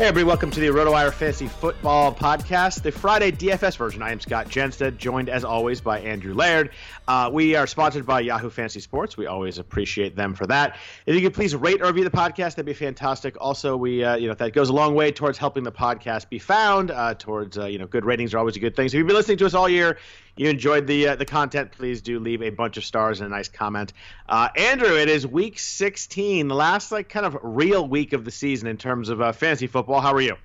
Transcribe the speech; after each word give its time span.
Hey, 0.00 0.06
everybody, 0.06 0.28
welcome 0.28 0.50
to 0.52 0.60
the 0.60 0.68
RotoWire 0.68 1.12
Fantasy 1.12 1.46
Football 1.46 2.14
Podcast, 2.14 2.80
the 2.80 2.90
Friday 2.90 3.32
DFS 3.32 3.76
version. 3.76 4.00
I 4.00 4.12
am 4.12 4.18
Scott 4.18 4.48
Jenstad, 4.48 4.96
joined 4.96 5.28
as 5.28 5.44
always 5.44 5.82
by 5.82 6.00
Andrew 6.00 6.32
Laird. 6.32 6.70
Uh, 7.06 7.28
we 7.30 7.54
are 7.54 7.66
sponsored 7.66 8.06
by 8.06 8.20
Yahoo 8.20 8.48
Fantasy 8.48 8.80
Sports. 8.80 9.18
We 9.18 9.26
always 9.26 9.58
appreciate 9.58 10.16
them 10.16 10.34
for 10.34 10.46
that. 10.46 10.78
If 11.04 11.14
you 11.14 11.20
could 11.20 11.34
please 11.34 11.54
rate 11.54 11.82
or 11.82 11.88
review 11.88 12.04
the 12.04 12.10
podcast, 12.10 12.54
that'd 12.54 12.64
be 12.64 12.72
fantastic. 12.72 13.36
Also, 13.38 13.76
we, 13.76 14.02
uh, 14.02 14.16
you 14.16 14.28
know, 14.28 14.32
that 14.32 14.54
goes 14.54 14.70
a 14.70 14.72
long 14.72 14.94
way 14.94 15.12
towards 15.12 15.36
helping 15.36 15.64
the 15.64 15.72
podcast 15.72 16.30
be 16.30 16.38
found, 16.38 16.90
uh, 16.90 17.12
towards, 17.12 17.58
uh, 17.58 17.66
you 17.66 17.78
know, 17.78 17.86
good 17.86 18.06
ratings 18.06 18.32
are 18.32 18.38
always 18.38 18.56
a 18.56 18.60
good 18.60 18.74
thing. 18.74 18.88
So 18.88 18.94
if 18.94 19.00
you've 19.00 19.06
been 19.06 19.16
listening 19.16 19.36
to 19.36 19.44
us 19.44 19.52
all 19.52 19.68
year, 19.68 19.98
you 20.36 20.48
enjoyed 20.48 20.86
the 20.86 21.08
uh, 21.08 21.16
the 21.16 21.24
content, 21.24 21.72
please 21.72 22.00
do 22.02 22.18
leave 22.18 22.42
a 22.42 22.50
bunch 22.50 22.76
of 22.76 22.84
stars 22.84 23.20
and 23.20 23.32
a 23.32 23.36
nice 23.36 23.48
comment. 23.48 23.92
Uh, 24.28 24.48
Andrew, 24.56 24.96
it 24.96 25.08
is 25.08 25.26
week 25.26 25.58
16, 25.58 26.48
the 26.48 26.54
last 26.54 26.92
like 26.92 27.08
kind 27.08 27.26
of 27.26 27.36
real 27.42 27.86
week 27.86 28.12
of 28.12 28.24
the 28.24 28.30
season 28.30 28.68
in 28.68 28.76
terms 28.76 29.08
of 29.08 29.20
uh, 29.20 29.32
fantasy 29.32 29.66
football. 29.66 30.00
How 30.00 30.14
are 30.14 30.20
you? 30.20 30.36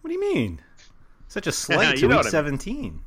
What 0.00 0.08
do 0.08 0.14
you 0.14 0.20
mean? 0.20 0.60
Such 1.28 1.46
a 1.46 1.52
slight 1.52 1.96
to 1.98 2.06
week 2.06 2.24
17. 2.24 2.80
mean. 2.80 3.00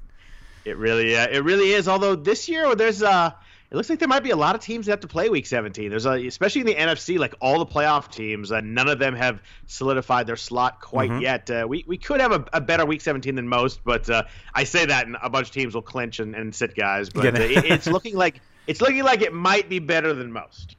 It 0.65 0.77
really, 0.77 1.15
uh, 1.15 1.27
it 1.29 1.43
really 1.43 1.71
is. 1.71 1.87
Although 1.87 2.15
this 2.15 2.49
year 2.49 2.75
there's 2.75 3.01
uh 3.01 3.31
it 3.69 3.75
looks 3.75 3.89
like 3.89 3.99
there 3.99 4.07
might 4.07 4.23
be 4.23 4.29
a 4.29 4.35
lot 4.37 4.55
of 4.55 4.61
teams 4.61 4.85
that 4.85 4.93
have 4.93 4.99
to 5.01 5.07
play 5.07 5.29
Week 5.29 5.45
17. 5.45 5.89
There's 5.89 6.05
a, 6.05 6.25
especially 6.25 6.61
in 6.61 6.67
the 6.67 6.75
NFC, 6.75 7.19
like 7.19 7.35
all 7.41 7.59
the 7.59 7.65
playoff 7.65 8.09
teams, 8.11 8.51
uh, 8.51 8.61
none 8.61 8.87
of 8.87 8.97
them 8.99 9.13
have 9.15 9.41
solidified 9.65 10.25
their 10.25 10.37
slot 10.37 10.79
quite 10.79 11.09
Mhm. 11.09 11.21
yet. 11.21 11.51
Uh, 11.51 11.65
we 11.67 11.83
we 11.87 11.97
could 11.97 12.21
have 12.21 12.31
a, 12.31 12.45
a 12.53 12.61
better 12.61 12.85
Week 12.85 13.01
17 13.01 13.35
than 13.35 13.47
most, 13.47 13.81
but 13.83 14.09
uh, 14.09 14.23
I 14.53 14.63
say 14.63 14.85
that, 14.85 15.05
and 15.07 15.17
a 15.21 15.29
bunch 15.29 15.47
of 15.47 15.53
teams 15.53 15.75
will 15.75 15.81
clinch 15.81 16.19
and, 16.19 16.33
and 16.35 16.55
sit 16.55 16.75
guys. 16.75 17.09
But 17.09 17.35
uh, 17.35 17.41
it, 17.41 17.65
it's 17.65 17.87
looking 17.87 18.15
like 18.15 18.39
it's 18.67 18.79
looking 18.81 19.03
like 19.03 19.21
it 19.21 19.33
might 19.33 19.67
be 19.69 19.79
better 19.79 20.13
than 20.13 20.31
most. 20.31 20.75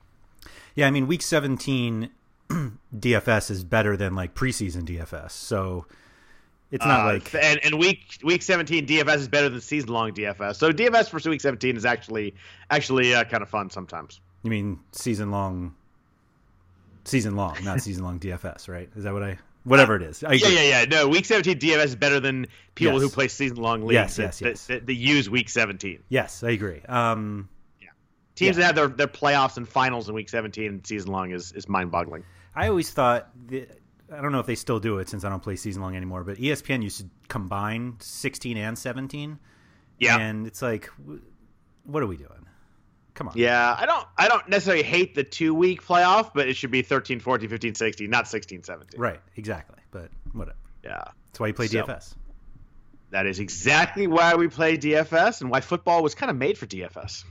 Yeah, 0.75 0.87
I 0.87 0.91
mean, 0.91 1.07
week 1.07 1.23
17 1.23 2.09
DFS 2.97 3.51
is 3.51 3.65
better 3.65 3.97
than 3.97 4.15
like 4.15 4.35
preseason 4.35 4.83
DFS. 4.85 5.33
So 5.33 5.87
it's 6.71 6.85
not 6.85 7.01
Uh, 7.01 7.13
like. 7.15 7.35
and, 7.35 7.61
and 7.65 7.79
week 7.79 8.19
week 8.23 8.43
17 8.43 8.87
DFS 8.87 9.17
is 9.17 9.29
better 9.29 9.49
than 9.49 9.61
season 9.61 9.91
long 9.91 10.13
DFS. 10.13 10.57
So 10.57 10.73
DFS 10.73 11.09
for 11.09 11.31
week 11.31 11.41
17 11.41 11.77
is 11.77 11.85
actually 11.85 12.35
actually 12.71 13.15
uh, 13.15 13.25
kind 13.25 13.43
of 13.43 13.49
fun 13.49 13.71
sometimes. 13.71 14.21
You 14.43 14.51
mean 14.51 14.79
season 14.93 15.31
long. 15.31 15.75
Season 17.05 17.37
long, 17.37 17.57
not 17.65 17.81
season 17.83 18.05
long 18.05 18.21
DFS, 18.21 18.69
right? 18.69 18.89
Is 18.97 19.05
that 19.05 19.13
what 19.13 19.23
I. 19.23 19.39
Whatever 19.65 19.97
it 19.97 20.03
is. 20.03 20.23
I 20.25 20.33
Yeah, 20.33 20.47
agree. 20.47 20.55
yeah, 20.57 20.63
yeah. 20.81 20.85
No, 20.85 21.09
week 21.09 21.27
17 21.27 21.59
DFS 21.59 21.85
is 21.87 21.97
better 21.97 22.21
than 22.21 22.47
people 22.75 22.95
Yes. 22.95 23.03
who 23.03 23.09
play 23.11 23.29
season 23.29 23.57
long 23.59 23.83
leagues 23.83 23.93
Yes, 23.95 24.17
that, 24.17 24.23
yes, 24.23 24.41
yes. 24.41 24.67
That, 24.67 24.75
that, 24.81 24.87
that 24.87 24.95
use 24.95 25.29
week 25.29 25.49
17. 25.51 25.99
Yes, 26.09 26.43
I 26.43 26.51
agree. 26.51 26.81
Um, 26.89 27.49
Teams 28.35 28.57
Yeah. 28.57 28.61
that 28.61 28.67
have 28.67 28.75
their, 28.77 28.89
their 28.89 29.09
playoffs 29.09 29.57
and 29.57 29.69
finals 29.69 30.09
in 30.09 30.15
week 30.15 30.29
17 30.29 30.67
and 30.67 30.87
season 30.87 31.11
long 31.11 31.33
is, 31.33 31.53
is 31.53 31.69
mind 31.69 31.91
boggling. 31.91 32.25
I 32.55 32.69
always 32.69 32.89
thought 32.91 33.29
that, 33.49 33.77
I 34.13 34.21
don't 34.23 34.33
know 34.33 34.41
if 34.41 34.47
they 34.47 34.55
still 34.55 34.81
do 34.81 34.99
it 34.99 35.09
since 35.09 35.25
I 35.25 35.29
don't 35.29 35.43
play 35.43 35.57
season 35.57 35.83
long 35.83 35.95
anymore, 35.97 36.25
but 36.25 36.39
ESPN 36.39 36.83
used 36.83 37.01
to 37.01 37.07
combine 37.29 37.97
16 38.01 38.57
and 38.57 38.79
17. 38.79 39.39
Yeah. 39.99 40.19
And 40.19 40.47
it's 40.47 40.63
like, 40.63 40.91
what 41.85 42.03
are 42.03 42.07
we 42.07 42.17
doing? 42.17 42.31
Come 43.15 43.29
on. 43.29 43.35
Yeah, 43.37 43.75
I 43.77 43.85
don't 43.85 44.07
I 44.17 44.29
don't 44.29 44.49
necessarily 44.49 44.85
hate 44.85 45.15
the 45.17 45.25
two 45.25 45.53
week 45.53 45.83
playoff, 45.85 46.31
but 46.35 46.49
it 46.49 46.55
should 46.55 46.71
be 46.71 46.83
13, 46.83 47.19
14, 47.19 47.49
15, 47.49 47.75
16, 47.75 48.09
not 48.09 48.29
16, 48.29 48.63
17. 48.63 49.01
Right, 49.01 49.21
exactly. 49.37 49.77
But 49.91 50.11
whatever. 50.33 50.57
Yeah. 50.85 51.03
That's 51.27 51.41
why 51.41 51.49
you 51.49 51.55
play 51.55 51.67
So- 51.67 51.83
DFS. 51.85 52.15
That 53.11 53.27
is 53.27 53.41
exactly 53.41 54.07
why 54.07 54.35
we 54.35 54.49
play 54.49 54.77
DFS 54.77 55.41
and 55.41 55.51
why 55.51 55.61
football 55.63 56.03
was 56.03 56.15
kind 56.15 56.31
of 56.31 56.37
made 56.37 56.59
for 56.59 56.67
DFS. 56.67 57.25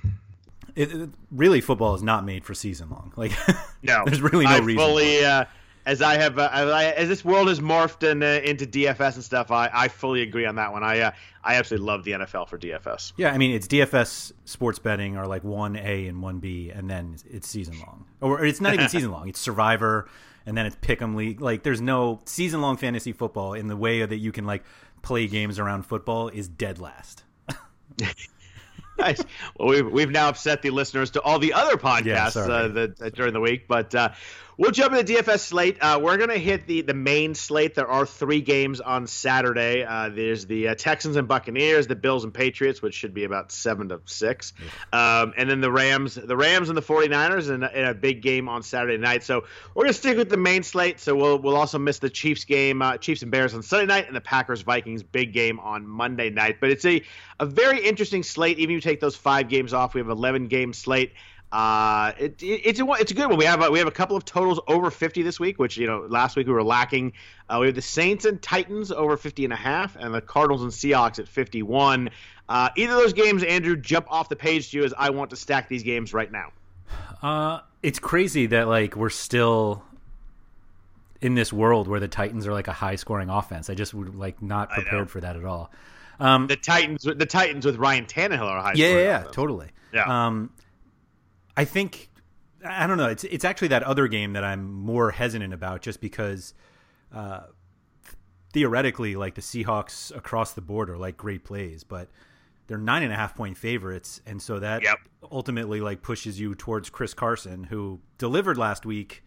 It, 0.76 0.92
it- 0.92 1.10
really, 1.32 1.62
football 1.62 1.94
is 1.96 2.02
not 2.04 2.26
made 2.26 2.44
for 2.44 2.54
season 2.54 2.90
long. 2.90 3.14
Like, 3.16 3.32
No, 3.84 4.04
there's 4.06 4.22
really 4.22 4.46
no 4.46 4.52
I 4.52 4.58
reason. 4.58 4.84
Fully, 4.84 5.24
uh, 5.24 5.46
as 5.88 6.02
I 6.02 6.18
have, 6.18 6.38
uh, 6.38 6.50
as, 6.52 6.70
I, 6.70 6.86
as 6.92 7.08
this 7.08 7.24
world 7.24 7.48
has 7.48 7.62
morphed 7.62 8.04
in, 8.04 8.22
uh, 8.22 8.42
into 8.44 8.66
DFS 8.66 9.16
and 9.16 9.24
stuff, 9.24 9.52
I, 9.52 9.70
I 9.74 9.88
fully 9.88 10.22
agree 10.22 10.46
on 10.46 10.56
that 10.56 10.74
one. 10.74 10.84
I, 10.84 11.00
uh, 11.00 11.12
I 11.42 11.56
absolutely 11.56 11.88
love 11.88 12.04
the 12.04 12.12
NFL 12.12 12.50
for 12.50 12.58
DFS. 12.58 13.14
Yeah, 13.16 13.32
I 13.32 13.38
mean, 13.38 13.56
it's 13.56 13.68
DFS 13.68 14.34
sports 14.44 14.80
betting 14.80 15.16
are 15.16 15.26
like 15.26 15.46
one 15.46 15.78
A 15.78 16.08
and 16.08 16.22
one 16.22 16.40
B, 16.40 16.72
and 16.72 16.90
then 16.90 17.16
it's 17.32 17.48
season 17.48 17.80
long, 17.80 18.06
or 18.20 18.44
it's 18.46 18.60
not 18.60 18.74
even 18.74 18.90
season 18.90 19.12
long. 19.12 19.30
It's 19.30 19.40
Survivor, 19.40 20.10
and 20.46 20.58
then 20.58 20.66
it's 20.66 20.76
Pick'em 20.76 21.16
League. 21.16 21.40
Like, 21.40 21.64
there's 21.64 21.80
no 21.80 22.20
season 22.26 22.60
long 22.62 22.76
fantasy 22.76 23.14
football 23.14 23.54
in 23.54 23.68
the 23.68 23.78
way 23.78 24.06
that 24.06 24.18
you 24.18 24.34
can 24.34 24.44
like 24.46 24.66
play 25.04 25.28
games 25.28 25.58
around 25.58 25.84
football 25.84 26.28
is 26.28 26.50
dead 26.50 26.80
last. 26.80 27.24
nice. 29.00 29.24
Well, 29.58 29.70
we've, 29.70 29.90
we've 29.90 30.12
now 30.12 30.28
upset 30.28 30.62
the 30.62 30.72
listeners 30.72 31.12
to 31.12 31.22
all 31.22 31.40
the 31.40 31.54
other 31.54 31.78
podcasts 31.78 32.32
sorry. 32.32 32.52
uh, 32.52 32.68
that, 32.68 32.98
that 32.98 33.16
during 33.16 33.32
the 33.32 33.40
week, 33.40 33.70
but 33.70 33.96
uh, 33.96 34.10
We'll 34.60 34.72
jump 34.72 34.96
into 34.96 35.14
the 35.14 35.20
DFS 35.20 35.42
slate. 35.42 35.78
Uh, 35.80 36.00
we're 36.02 36.18
going 36.18 36.32
to 36.32 36.40
hit 36.40 36.66
the, 36.66 36.82
the 36.82 36.96
main 36.96 37.36
slate. 37.36 37.76
There 37.76 37.88
are 37.88 38.08
three 38.08 38.42
games 38.42 38.82
on 38.82 39.06
Saturday. 39.06 39.84
Uh, 39.84 40.10
there's 40.10 40.48
the 40.48 40.70
uh, 40.70 40.76
Texans 40.76 41.16
and 41.16 41.28
Buccaneers, 41.28 41.86
the 41.86 41.96
Bills 41.96 42.24
and 42.24 42.34
Patriots, 42.34 42.82
which 42.82 42.96
should 42.96 43.14
be 43.14 43.24
about 43.24 43.52
seven 43.52 43.90
to 43.90 44.02
six, 44.06 44.54
um, 44.92 45.36
and 45.38 45.48
then 45.48 45.62
the 45.62 45.72
Rams, 45.72 46.16
the 46.16 46.36
Rams 46.36 46.70
and 46.70 46.78
the 46.78 46.82
49ers, 46.82 47.54
in, 47.54 47.62
in 47.62 47.86
a 47.86 47.94
big 47.94 48.24
game 48.24 48.50
on 48.50 48.64
Saturday 48.64 48.98
night. 48.98 49.24
So 49.24 49.44
we're 49.76 49.84
going 49.84 49.94
to 49.94 50.00
stick 50.00 50.18
with 50.18 50.30
the 50.30 50.38
main 50.38 50.64
slate. 50.64 51.00
So 51.00 51.16
we'll 51.16 51.38
we'll 51.38 51.56
also 51.56 51.78
miss 51.78 52.00
the 52.00 52.10
Chiefs 52.10 52.46
game, 52.46 52.82
uh, 52.82 52.98
Chiefs 52.98 53.22
and 53.22 53.30
Bears 53.30 53.54
on 53.54 53.62
Sunday 53.62 53.86
night, 53.86 54.08
and 54.08 54.16
the 54.16 54.22
Packers 54.22 54.64
Vikings 54.64 55.04
big 55.04 55.34
game 55.34 55.60
on 55.60 55.86
Monday 55.88 56.32
night. 56.32 56.58
But 56.60 56.72
it's 56.72 56.86
a 56.86 57.04
a 57.40 57.46
very 57.46 57.86
interesting 57.86 58.24
slate. 58.24 58.58
Even 58.58 58.76
if 58.76 58.84
you 58.84 58.90
take 58.90 59.02
those 59.02 59.16
five 59.16 59.50
games 59.50 59.72
off, 59.72 59.94
we 59.94 60.02
have 60.02 60.10
11 60.10 60.48
game 60.48 60.74
slate. 60.74 61.14
Uh, 61.52 62.12
it, 62.20 62.44
it, 62.44 62.62
it's 62.66 62.80
a 62.80 62.92
it's 62.94 63.12
a 63.12 63.14
good 63.14 63.30
one. 63.30 63.38
We 63.38 63.46
have 63.46 63.64
a, 63.64 63.72
we 63.72 63.80
have 63.80 63.88
a 63.88 63.92
couple 63.92 64.18
of 64.18 64.26
totals 64.26 64.60
over 64.68 64.92
50 64.92 65.22
this 65.22 65.40
week, 65.40 65.60
which 65.60 65.78
you 65.78 65.88
know 65.88 66.06
last 66.10 66.36
week 66.36 66.48
we 66.48 66.54
were 66.54 66.64
lacking. 66.64 67.14
Uh, 67.50 67.60
we 67.62 67.68
have 67.68 67.76
the 67.76 67.82
Saints 67.82 68.26
and 68.26 68.42
Titans 68.42 68.92
over 68.92 69.16
50 69.16 69.46
and 69.46 69.54
a 69.54 69.58
half, 69.58 69.96
and 69.96 70.14
the 70.14 70.22
Cardinals 70.22 70.64
and 70.64 70.72
Seahawks 70.72 71.20
at 71.20 71.28
51. 71.28 72.10
Uh, 72.50 72.70
either 72.76 72.94
of 72.94 73.00
those 73.00 73.14
games, 73.14 73.44
Andrew, 73.44 73.76
jump 73.78 74.08
off 74.10 74.30
the 74.30 74.36
page 74.36 74.72
to 74.72 74.78
you 74.78 74.84
as 74.84 74.94
I 74.98 75.10
want 75.10 75.30
to 75.30 75.36
stack 75.36 75.70
these 75.70 75.84
games 75.84 76.14
right 76.14 76.32
now. 76.32 76.52
Uh, 77.22 77.62
it's 77.82 78.00
crazy 78.00 78.48
that 78.48 78.68
like 78.68 78.96
we're 78.96 79.10
still 79.10 79.84
in 81.22 81.36
this 81.36 81.52
world 81.52 81.88
where 81.88 82.00
the 82.00 82.08
Titans 82.08 82.46
are 82.46 82.54
like 82.54 82.68
a 82.68 82.74
high 82.74 82.96
scoring 82.96 83.30
offense. 83.30 83.70
I 83.70 83.74
just 83.74 83.94
would 83.94 84.16
like 84.16 84.42
not 84.42 84.70
prepared 84.70 85.10
for 85.10 85.22
that 85.22 85.36
at 85.36 85.46
all. 85.46 85.72
Um, 86.20 86.48
the 86.48 86.56
Titans, 86.56 87.04
the 87.04 87.26
Titans 87.26 87.66
with 87.66 87.78
Ryan 87.78 88.06
Tannehill 88.06 88.42
are 88.42 88.62
high. 88.62 88.74
Yeah, 88.76 88.90
yeah, 88.90 88.98
yeah, 88.98 89.24
totally. 89.32 89.68
Yeah. 89.94 90.26
Um, 90.28 90.52
I 91.58 91.66
think 91.66 92.10
I 92.66 92.88
don't 92.88 92.98
know. 92.98 93.08
It's 93.08 93.24
it's 93.24 93.44
actually 93.44 93.70
that 93.70 93.84
other 93.84 94.08
game 94.08 94.34
that 94.34 94.44
I'm 94.44 94.72
more 94.72 95.12
hesitant 95.12 95.54
about, 95.54 95.82
just 95.82 96.00
because 96.00 96.54
uh, 97.14 97.42
theoretically, 98.54 99.16
like 99.16 99.36
the 99.36 99.42
Seahawks 99.42 100.16
across 100.16 100.54
the 100.54 100.62
board 100.62 100.90
are 100.90 100.98
like 100.98 101.18
great 101.18 101.44
plays, 101.44 101.84
but 101.84 102.10
they're 102.68 102.78
nine 102.78 103.04
and 103.04 103.12
a 103.12 103.16
half 103.16 103.36
point 103.36 103.58
favorites, 103.58 104.22
and 104.26 104.42
so 104.42 104.60
that 104.60 104.84
yep. 104.84 104.98
ultimately 105.32 105.82
like 105.82 106.02
pushes 106.02 106.40
you 106.40 106.56
towards 106.56 106.90
Chris 106.90 107.14
Carson, 107.14 107.64
who 107.64 108.00
delivered 108.18 108.58
last 108.58 108.86
week. 108.86 109.24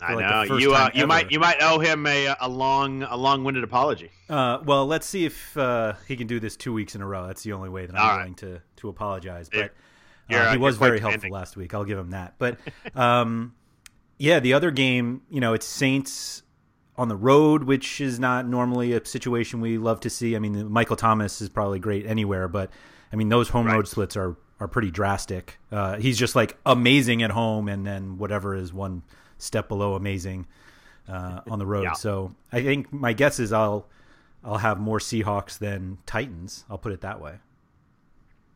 I 0.00 0.14
like 0.14 0.48
know 0.48 0.56
you. 0.56 0.74
Uh, 0.74 0.90
you 0.94 1.00
ever. 1.00 1.06
might 1.08 1.30
you 1.32 1.40
might 1.40 1.56
owe 1.60 1.80
him 1.80 2.06
a, 2.06 2.36
a 2.40 2.48
long 2.48 3.02
a 3.02 3.16
long 3.16 3.44
winded 3.44 3.64
apology. 3.64 4.10
Uh, 4.28 4.58
well, 4.64 4.86
let's 4.86 5.06
see 5.06 5.24
if 5.24 5.56
uh, 5.56 5.94
he 6.06 6.16
can 6.16 6.26
do 6.26 6.38
this 6.38 6.56
two 6.56 6.72
weeks 6.72 6.94
in 6.94 7.02
a 7.02 7.06
row. 7.06 7.26
That's 7.26 7.42
the 7.42 7.52
only 7.52 7.68
way 7.68 7.86
that 7.86 7.96
I'm 7.96 8.02
All 8.02 8.16
willing 8.16 8.32
right. 8.32 8.36
to 8.38 8.62
to 8.76 8.88
apologize. 8.88 9.48
But. 9.48 9.72
Uh, 10.30 10.52
he 10.52 10.58
was 10.58 10.76
very 10.76 11.00
helpful 11.00 11.30
last 11.30 11.56
week. 11.56 11.74
I'll 11.74 11.84
give 11.84 11.98
him 11.98 12.10
that. 12.10 12.34
But 12.38 12.58
um, 12.94 13.54
yeah, 14.18 14.40
the 14.40 14.54
other 14.54 14.70
game, 14.70 15.22
you 15.30 15.40
know, 15.40 15.54
it's 15.54 15.66
Saints 15.66 16.42
on 16.96 17.08
the 17.08 17.16
road, 17.16 17.64
which 17.64 18.00
is 18.00 18.18
not 18.18 18.46
normally 18.46 18.92
a 18.92 19.04
situation 19.04 19.60
we 19.60 19.78
love 19.78 20.00
to 20.00 20.10
see. 20.10 20.34
I 20.34 20.40
mean, 20.40 20.70
Michael 20.70 20.96
Thomas 20.96 21.40
is 21.40 21.48
probably 21.48 21.78
great 21.78 22.06
anywhere, 22.06 22.48
but 22.48 22.70
I 23.12 23.16
mean, 23.16 23.28
those 23.28 23.48
home 23.48 23.66
right. 23.66 23.76
road 23.76 23.88
splits 23.88 24.16
are 24.16 24.36
are 24.60 24.68
pretty 24.68 24.90
drastic. 24.90 25.58
Uh, 25.70 25.96
he's 25.96 26.18
just 26.18 26.34
like 26.34 26.58
amazing 26.66 27.22
at 27.22 27.30
home, 27.30 27.68
and 27.68 27.86
then 27.86 28.18
whatever 28.18 28.56
is 28.56 28.72
one 28.72 29.02
step 29.38 29.68
below 29.68 29.94
amazing 29.94 30.46
uh, 31.08 31.40
on 31.48 31.60
the 31.60 31.66
road. 31.66 31.84
yeah. 31.84 31.92
So 31.92 32.34
I 32.52 32.62
think 32.62 32.92
my 32.92 33.12
guess 33.12 33.38
is 33.38 33.52
I'll 33.52 33.86
I'll 34.44 34.58
have 34.58 34.78
more 34.80 34.98
Seahawks 34.98 35.58
than 35.58 35.98
Titans. 36.06 36.64
I'll 36.68 36.78
put 36.78 36.92
it 36.92 37.02
that 37.02 37.20
way. 37.20 37.36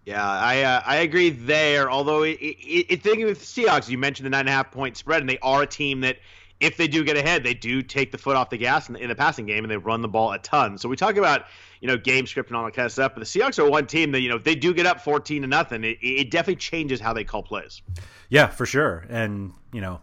Yeah, 0.04 0.28
I 0.28 0.62
uh, 0.62 0.82
I 0.84 0.96
agree 0.96 1.31
there. 1.31 1.90
Although 1.90 2.25
it, 2.25 2.38
it, 2.40 2.87
it, 2.93 3.02
thinking 3.02 3.26
with 3.26 3.38
the 3.38 3.62
Seahawks, 3.62 3.88
you 3.88 3.99
mentioned 3.99 4.26
the 4.26 4.31
nine 4.31 4.40
and 4.40 4.49
a 4.49 4.52
half 4.52 4.70
point 4.70 4.96
spread, 4.96 5.20
and 5.20 5.31
they 5.31 5.38
are 5.38 5.62
a 5.62 5.66
team 5.66 6.00
that 6.00 6.19
if 6.58 6.76
they 6.76 6.88
do 6.88 7.04
get 7.04 7.16
ahead, 7.16 7.44
they 7.44 7.54
do 7.54 7.82
take 7.82 8.10
the 8.10 8.19
foot 8.19 8.37
off 8.37 8.50
the 8.50 8.56
gas 8.56 8.88
in 8.88 8.94
the, 8.94 9.00
in 9.00 9.08
the 9.08 9.14
passing 9.14 9.46
game, 9.46 9.64
and 9.64 9.70
they 9.70 9.76
run 9.76 10.00
the 10.00 10.08
ball 10.08 10.32
a 10.32 10.38
ton. 10.38 10.78
So 10.78 10.88
we 10.88 10.96
talk 10.96 11.16
about 11.16 11.44
you 11.81 11.87
know 11.87 11.96
game 11.96 12.26
script 12.26 12.50
and 12.50 12.56
all 12.56 12.64
that 12.64 12.75
kind 12.75 12.87
of 12.87 12.93
stuff, 12.93 13.12
but 13.14 13.20
the 13.20 13.26
Seahawks 13.26 13.60
are 13.60 13.70
one 13.70 13.87
team 13.87 14.10
that 14.12 14.20
you 14.20 14.28
know 14.28 14.37
if 14.37 14.44
they 14.44 14.56
do 14.56 14.75
get 14.75 14.87
up 14.87 15.00
fourteen 15.00 15.43
to 15.43 15.49
nothing, 15.49 15.84
it, 15.84 15.99
it 16.00 16.31
definitely 16.31 16.56
changes 16.56 17.00
how 17.00 17.12
they 17.12 17.25
call 17.25 17.43
plays. 17.44 17.82
Yeah, 18.28 18.49
for 18.49 18.66
sure, 18.66 19.04
and 19.08 19.52
you 19.72 19.81
know 19.81 20.00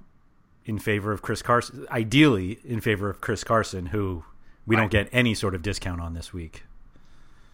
in 0.65 0.79
favor 0.79 1.11
of 1.11 1.21
Chris 1.21 1.41
Carson, 1.41 1.87
ideally 1.89 2.59
in 2.63 2.79
favor 2.79 3.09
of 3.09 3.19
Chris 3.19 3.43
Carson, 3.43 3.87
who 3.87 4.23
we 4.65 4.75
right. 4.75 4.83
don't 4.83 4.91
get 4.91 5.09
any 5.11 5.33
sort 5.33 5.55
of 5.55 5.61
discount 5.61 5.99
on 5.99 6.13
this 6.13 6.31
week. 6.31 6.63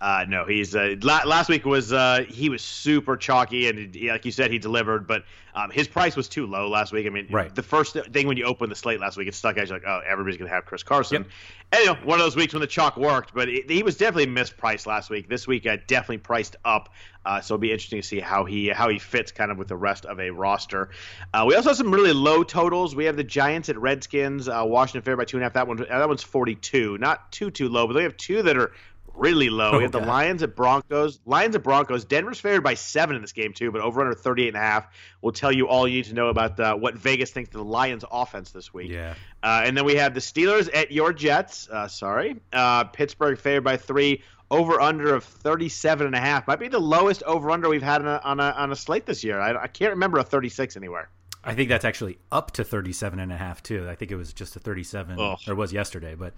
Uh, 0.05 0.23
no, 0.29 0.45
he's 0.45 0.75
uh, 0.75 0.93
la- 1.01 1.23
last 1.25 1.49
week 1.49 1.65
was 1.65 1.91
uh, 1.91 2.23
he 2.29 2.47
was 2.47 2.61
super 2.61 3.17
chalky 3.17 3.67
and 3.69 3.95
he, 3.95 4.11
like 4.11 4.23
you 4.23 4.31
said 4.31 4.51
he 4.51 4.59
delivered, 4.59 5.07
but 5.07 5.23
um, 5.55 5.71
his 5.71 5.87
price 5.87 6.15
was 6.15 6.29
too 6.29 6.45
low 6.45 6.69
last 6.69 6.93
week. 6.93 7.07
I 7.07 7.09
mean, 7.09 7.25
right. 7.31 7.55
the 7.55 7.63
first 7.63 7.97
thing 8.11 8.27
when 8.27 8.37
you 8.37 8.43
open 8.45 8.69
the 8.69 8.75
slate 8.75 8.99
last 8.99 9.17
week, 9.17 9.27
it 9.27 9.33
stuck 9.33 9.57
out. 9.57 9.67
You're 9.67 9.79
like, 9.79 9.87
oh, 9.87 10.01
everybody's 10.07 10.37
gonna 10.37 10.51
have 10.51 10.65
Chris 10.65 10.83
Carson. 10.83 11.23
Yep. 11.23 11.31
And 11.71 11.79
you 11.79 11.85
know, 11.87 11.95
one 12.03 12.19
of 12.19 12.23
those 12.23 12.35
weeks 12.35 12.53
when 12.53 12.61
the 12.61 12.67
chalk 12.67 12.97
worked, 12.97 13.33
but 13.33 13.49
it, 13.49 13.67
he 13.67 13.81
was 13.81 13.97
definitely 13.97 14.31
mispriced 14.31 14.85
last 14.85 15.09
week. 15.09 15.27
This 15.27 15.47
week, 15.47 15.65
uh, 15.65 15.77
definitely 15.87 16.19
priced 16.19 16.55
up. 16.63 16.93
Uh, 17.25 17.41
so 17.41 17.55
it'll 17.55 17.61
be 17.61 17.71
interesting 17.71 17.99
to 17.99 18.07
see 18.07 18.19
how 18.19 18.45
he 18.45 18.67
how 18.67 18.89
he 18.89 18.99
fits 18.99 19.31
kind 19.31 19.49
of 19.49 19.57
with 19.57 19.69
the 19.69 19.75
rest 19.75 20.05
of 20.05 20.19
a 20.19 20.29
roster. 20.29 20.91
Uh, 21.33 21.45
we 21.47 21.55
also 21.55 21.69
have 21.69 21.77
some 21.77 21.91
really 21.91 22.13
low 22.13 22.43
totals. 22.43 22.95
We 22.95 23.05
have 23.05 23.17
the 23.17 23.23
Giants 23.23 23.69
at 23.69 23.77
Redskins, 23.79 24.47
uh, 24.47 24.61
Washington 24.67 25.01
fair 25.01 25.17
by 25.17 25.25
two 25.25 25.37
and 25.37 25.41
a 25.41 25.45
half. 25.45 25.53
That 25.53 25.67
one 25.67 25.77
that 25.77 26.07
one's 26.07 26.21
forty 26.21 26.53
two, 26.53 26.99
not 26.99 27.31
too 27.31 27.49
too 27.49 27.69
low, 27.69 27.87
but 27.87 27.95
we 27.95 28.03
have 28.03 28.17
two 28.17 28.43
that 28.43 28.55
are 28.55 28.71
really 29.17 29.49
low. 29.49 29.71
Oh, 29.71 29.77
we 29.77 29.83
have 29.83 29.91
the 29.91 29.99
Lions 29.99 30.43
at 30.43 30.55
Broncos. 30.55 31.19
Lions 31.25 31.55
at 31.55 31.63
Broncos. 31.63 32.05
Denver's 32.05 32.39
favored 32.39 32.63
by 32.63 32.73
seven 32.73 33.15
in 33.15 33.21
this 33.21 33.31
game 33.31 33.53
too, 33.53 33.71
but 33.71 33.81
over 33.81 34.01
under 34.01 34.13
38 34.13 34.49
and 34.49 34.57
a 34.57 34.59
half 34.59 34.87
will 35.21 35.31
tell 35.31 35.51
you 35.51 35.67
all 35.67 35.87
you 35.87 35.97
need 35.97 36.05
to 36.05 36.13
know 36.13 36.27
about 36.27 36.59
uh, 36.59 36.75
what 36.75 36.95
Vegas 36.95 37.31
thinks 37.31 37.49
of 37.49 37.59
the 37.59 37.63
Lions 37.63 38.03
offense 38.11 38.51
this 38.51 38.73
week. 38.73 38.91
Yeah. 38.91 39.15
Uh, 39.43 39.63
and 39.65 39.77
then 39.77 39.85
we 39.85 39.95
have 39.95 40.13
the 40.13 40.19
Steelers 40.19 40.69
at 40.73 40.91
your 40.91 41.13
Jets. 41.13 41.69
Uh, 41.69 41.87
sorry. 41.87 42.37
Uh, 42.53 42.85
Pittsburgh 42.85 43.37
favored 43.37 43.63
by 43.63 43.77
three. 43.77 44.21
Over 44.51 44.79
under 44.79 45.15
of 45.15 45.23
37 45.23 46.05
and 46.05 46.15
a 46.15 46.19
half. 46.19 46.45
Might 46.45 46.59
be 46.59 46.67
the 46.67 46.79
lowest 46.79 47.23
over 47.23 47.49
under 47.49 47.67
we've 47.67 47.81
had 47.81 48.01
on 48.01 48.07
a, 48.07 48.21
on 48.23 48.39
a, 48.39 48.51
on 48.51 48.71
a 48.71 48.75
slate 48.75 49.07
this 49.07 49.23
year. 49.23 49.39
I, 49.39 49.63
I 49.63 49.67
can't 49.67 49.89
remember 49.89 50.19
a 50.19 50.23
36 50.23 50.77
anywhere. 50.77 51.09
I 51.45 51.53
think 51.53 51.69
that's 51.69 51.85
actually 51.85 52.17
up 52.31 52.51
to 52.51 52.63
37 52.63 53.19
and 53.19 53.31
a 53.31 53.37
half 53.37 53.61
too. 53.63 53.87
I 53.87 53.95
think 53.95 54.11
it 54.11 54.15
was 54.15 54.33
just 54.33 54.55
a 54.55 54.59
37 54.59 55.19
Ugh. 55.19 55.39
or 55.47 55.55
was 55.55 55.73
yesterday, 55.73 56.15
but 56.15 56.33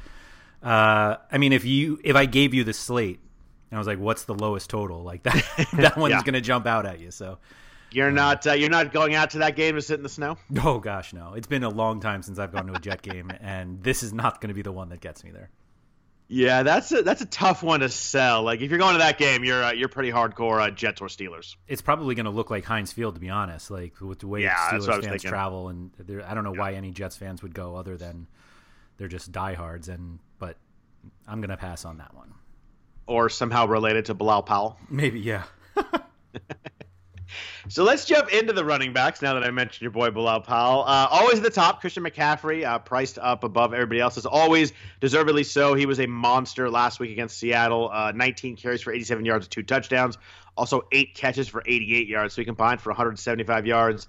uh, 0.63 1.17
I 1.31 1.37
mean, 1.37 1.53
if 1.53 1.65
you 1.65 1.99
if 2.03 2.15
I 2.15 2.25
gave 2.25 2.53
you 2.53 2.63
the 2.63 2.73
slate 2.73 3.19
and 3.69 3.77
I 3.77 3.79
was 3.79 3.87
like, 3.87 3.99
"What's 3.99 4.23
the 4.23 4.33
lowest 4.33 4.69
total?" 4.69 5.03
Like 5.03 5.23
that 5.23 5.43
that 5.73 5.97
one's 5.97 6.11
yeah. 6.11 6.21
going 6.21 6.33
to 6.33 6.41
jump 6.41 6.65
out 6.65 6.85
at 6.85 6.99
you. 6.99 7.11
So 7.11 7.37
you're 7.91 8.11
not 8.11 8.45
uh, 8.47 8.53
you're 8.53 8.69
not 8.69 8.91
going 8.91 9.15
out 9.15 9.31
to 9.31 9.39
that 9.39 9.55
game 9.55 9.75
to 9.75 9.81
sit 9.81 9.95
in 9.95 10.03
the 10.03 10.09
snow. 10.09 10.37
Oh 10.63 10.79
gosh, 10.79 11.13
no! 11.13 11.33
It's 11.33 11.47
been 11.47 11.63
a 11.63 11.69
long 11.69 11.99
time 11.99 12.21
since 12.21 12.39
I've 12.39 12.51
gone 12.51 12.67
to 12.67 12.73
a 12.73 12.79
Jet 12.79 13.01
game, 13.01 13.31
and 13.41 13.83
this 13.83 14.03
is 14.03 14.13
not 14.13 14.41
going 14.41 14.49
to 14.49 14.55
be 14.55 14.61
the 14.61 14.71
one 14.71 14.89
that 14.89 15.01
gets 15.01 15.23
me 15.23 15.31
there. 15.31 15.49
Yeah, 16.29 16.63
that's 16.63 16.91
a 16.91 17.03
that's 17.03 17.21
a 17.21 17.25
tough 17.25 17.63
one 17.63 17.79
to 17.79 17.89
sell. 17.89 18.43
Like 18.43 18.59
if 18.59 18.69
you're 18.69 18.79
going 18.79 18.93
to 18.93 18.99
that 18.99 19.17
game, 19.17 19.45
you're 19.45 19.63
uh, 19.63 19.71
you're 19.71 19.87
pretty 19.87 20.11
hardcore 20.11 20.61
uh, 20.61 20.71
Jets 20.71 20.99
or 20.99 21.07
Steelers. 21.07 21.55
It's 21.67 21.81
probably 21.81 22.15
going 22.15 22.25
to 22.25 22.31
look 22.31 22.49
like 22.49 22.65
Heinz 22.65 22.91
Field, 22.91 23.13
to 23.15 23.21
be 23.21 23.29
honest. 23.29 23.71
Like 23.71 24.01
with 24.01 24.19
the 24.19 24.27
way 24.27 24.41
yeah, 24.41 24.55
Steelers 24.69 25.05
fans 25.05 25.23
travel, 25.23 25.69
and 25.69 25.91
I 26.25 26.33
don't 26.33 26.43
know 26.43 26.53
yeah. 26.53 26.59
why 26.59 26.73
any 26.73 26.91
Jets 26.91 27.15
fans 27.15 27.41
would 27.43 27.53
go 27.53 27.75
other 27.75 27.95
than 27.95 28.27
they're 28.97 29.07
just 29.07 29.31
diehards. 29.31 29.89
And 29.89 30.19
but 30.39 30.57
I'm 31.27 31.41
going 31.41 31.49
to 31.49 31.57
pass 31.57 31.85
on 31.85 31.97
that 31.97 32.13
one. 32.13 32.33
Or 33.05 33.29
somehow 33.29 33.67
related 33.67 34.05
to 34.05 34.13
Bilal 34.13 34.43
Powell. 34.43 34.77
Maybe, 34.89 35.21
yeah. 35.21 35.43
so 37.69 37.83
let's 37.83 38.03
jump 38.03 38.33
into 38.33 38.51
the 38.51 38.65
running 38.65 38.91
backs 38.91 39.21
now 39.21 39.33
that 39.35 39.43
I 39.43 39.51
mentioned 39.51 39.81
your 39.81 39.91
boy 39.91 40.11
Bilal 40.11 40.41
Powell. 40.41 40.83
Uh, 40.85 41.07
always 41.09 41.37
at 41.37 41.43
the 41.43 41.49
top, 41.49 41.79
Christian 41.79 42.03
McCaffrey, 42.03 42.65
uh, 42.65 42.79
priced 42.79 43.17
up 43.17 43.45
above 43.45 43.73
everybody 43.73 44.01
else, 44.01 44.17
as 44.17 44.25
always, 44.25 44.73
deservedly 44.99 45.45
so. 45.45 45.73
He 45.73 45.85
was 45.85 46.01
a 46.01 46.07
monster 46.07 46.69
last 46.69 46.99
week 46.99 47.11
against 47.11 47.37
Seattle. 47.37 47.89
Uh, 47.91 48.11
19 48.13 48.57
carries 48.57 48.81
for 48.81 48.91
87 48.91 49.23
yards 49.23 49.45
and 49.45 49.51
two 49.51 49.63
touchdowns. 49.63 50.17
Also, 50.57 50.81
eight 50.91 51.13
catches 51.13 51.47
for 51.47 51.63
88 51.65 52.07
yards. 52.07 52.33
So 52.33 52.41
he 52.41 52.45
combined 52.45 52.81
for 52.81 52.89
175 52.89 53.67
yards. 53.67 54.07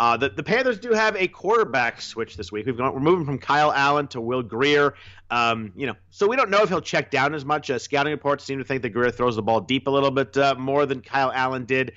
Uh, 0.00 0.16
the, 0.16 0.30
the 0.30 0.42
Panthers 0.42 0.78
do 0.78 0.92
have 0.92 1.14
a 1.16 1.28
quarterback 1.28 2.00
switch 2.00 2.34
this 2.34 2.50
week. 2.50 2.64
We've 2.64 2.74
gone, 2.74 2.94
we're 2.94 3.00
moving 3.00 3.26
from 3.26 3.36
Kyle 3.36 3.70
Allen 3.70 4.06
to 4.08 4.20
Will 4.22 4.42
Grier. 4.42 4.94
Um, 5.30 5.72
you 5.76 5.86
know, 5.86 5.94
so 6.08 6.26
we 6.26 6.36
don't 6.36 6.48
know 6.48 6.62
if 6.62 6.70
he'll 6.70 6.80
check 6.80 7.10
down 7.10 7.34
as 7.34 7.44
much. 7.44 7.68
Uh, 7.68 7.78
scouting 7.78 8.10
reports 8.10 8.42
seem 8.42 8.56
to 8.56 8.64
think 8.64 8.80
that 8.80 8.88
Grier 8.94 9.10
throws 9.10 9.36
the 9.36 9.42
ball 9.42 9.60
deep 9.60 9.88
a 9.88 9.90
little 9.90 10.10
bit 10.10 10.34
uh, 10.38 10.54
more 10.58 10.86
than 10.86 11.02
Kyle 11.02 11.30
Allen 11.34 11.66
did. 11.66 11.92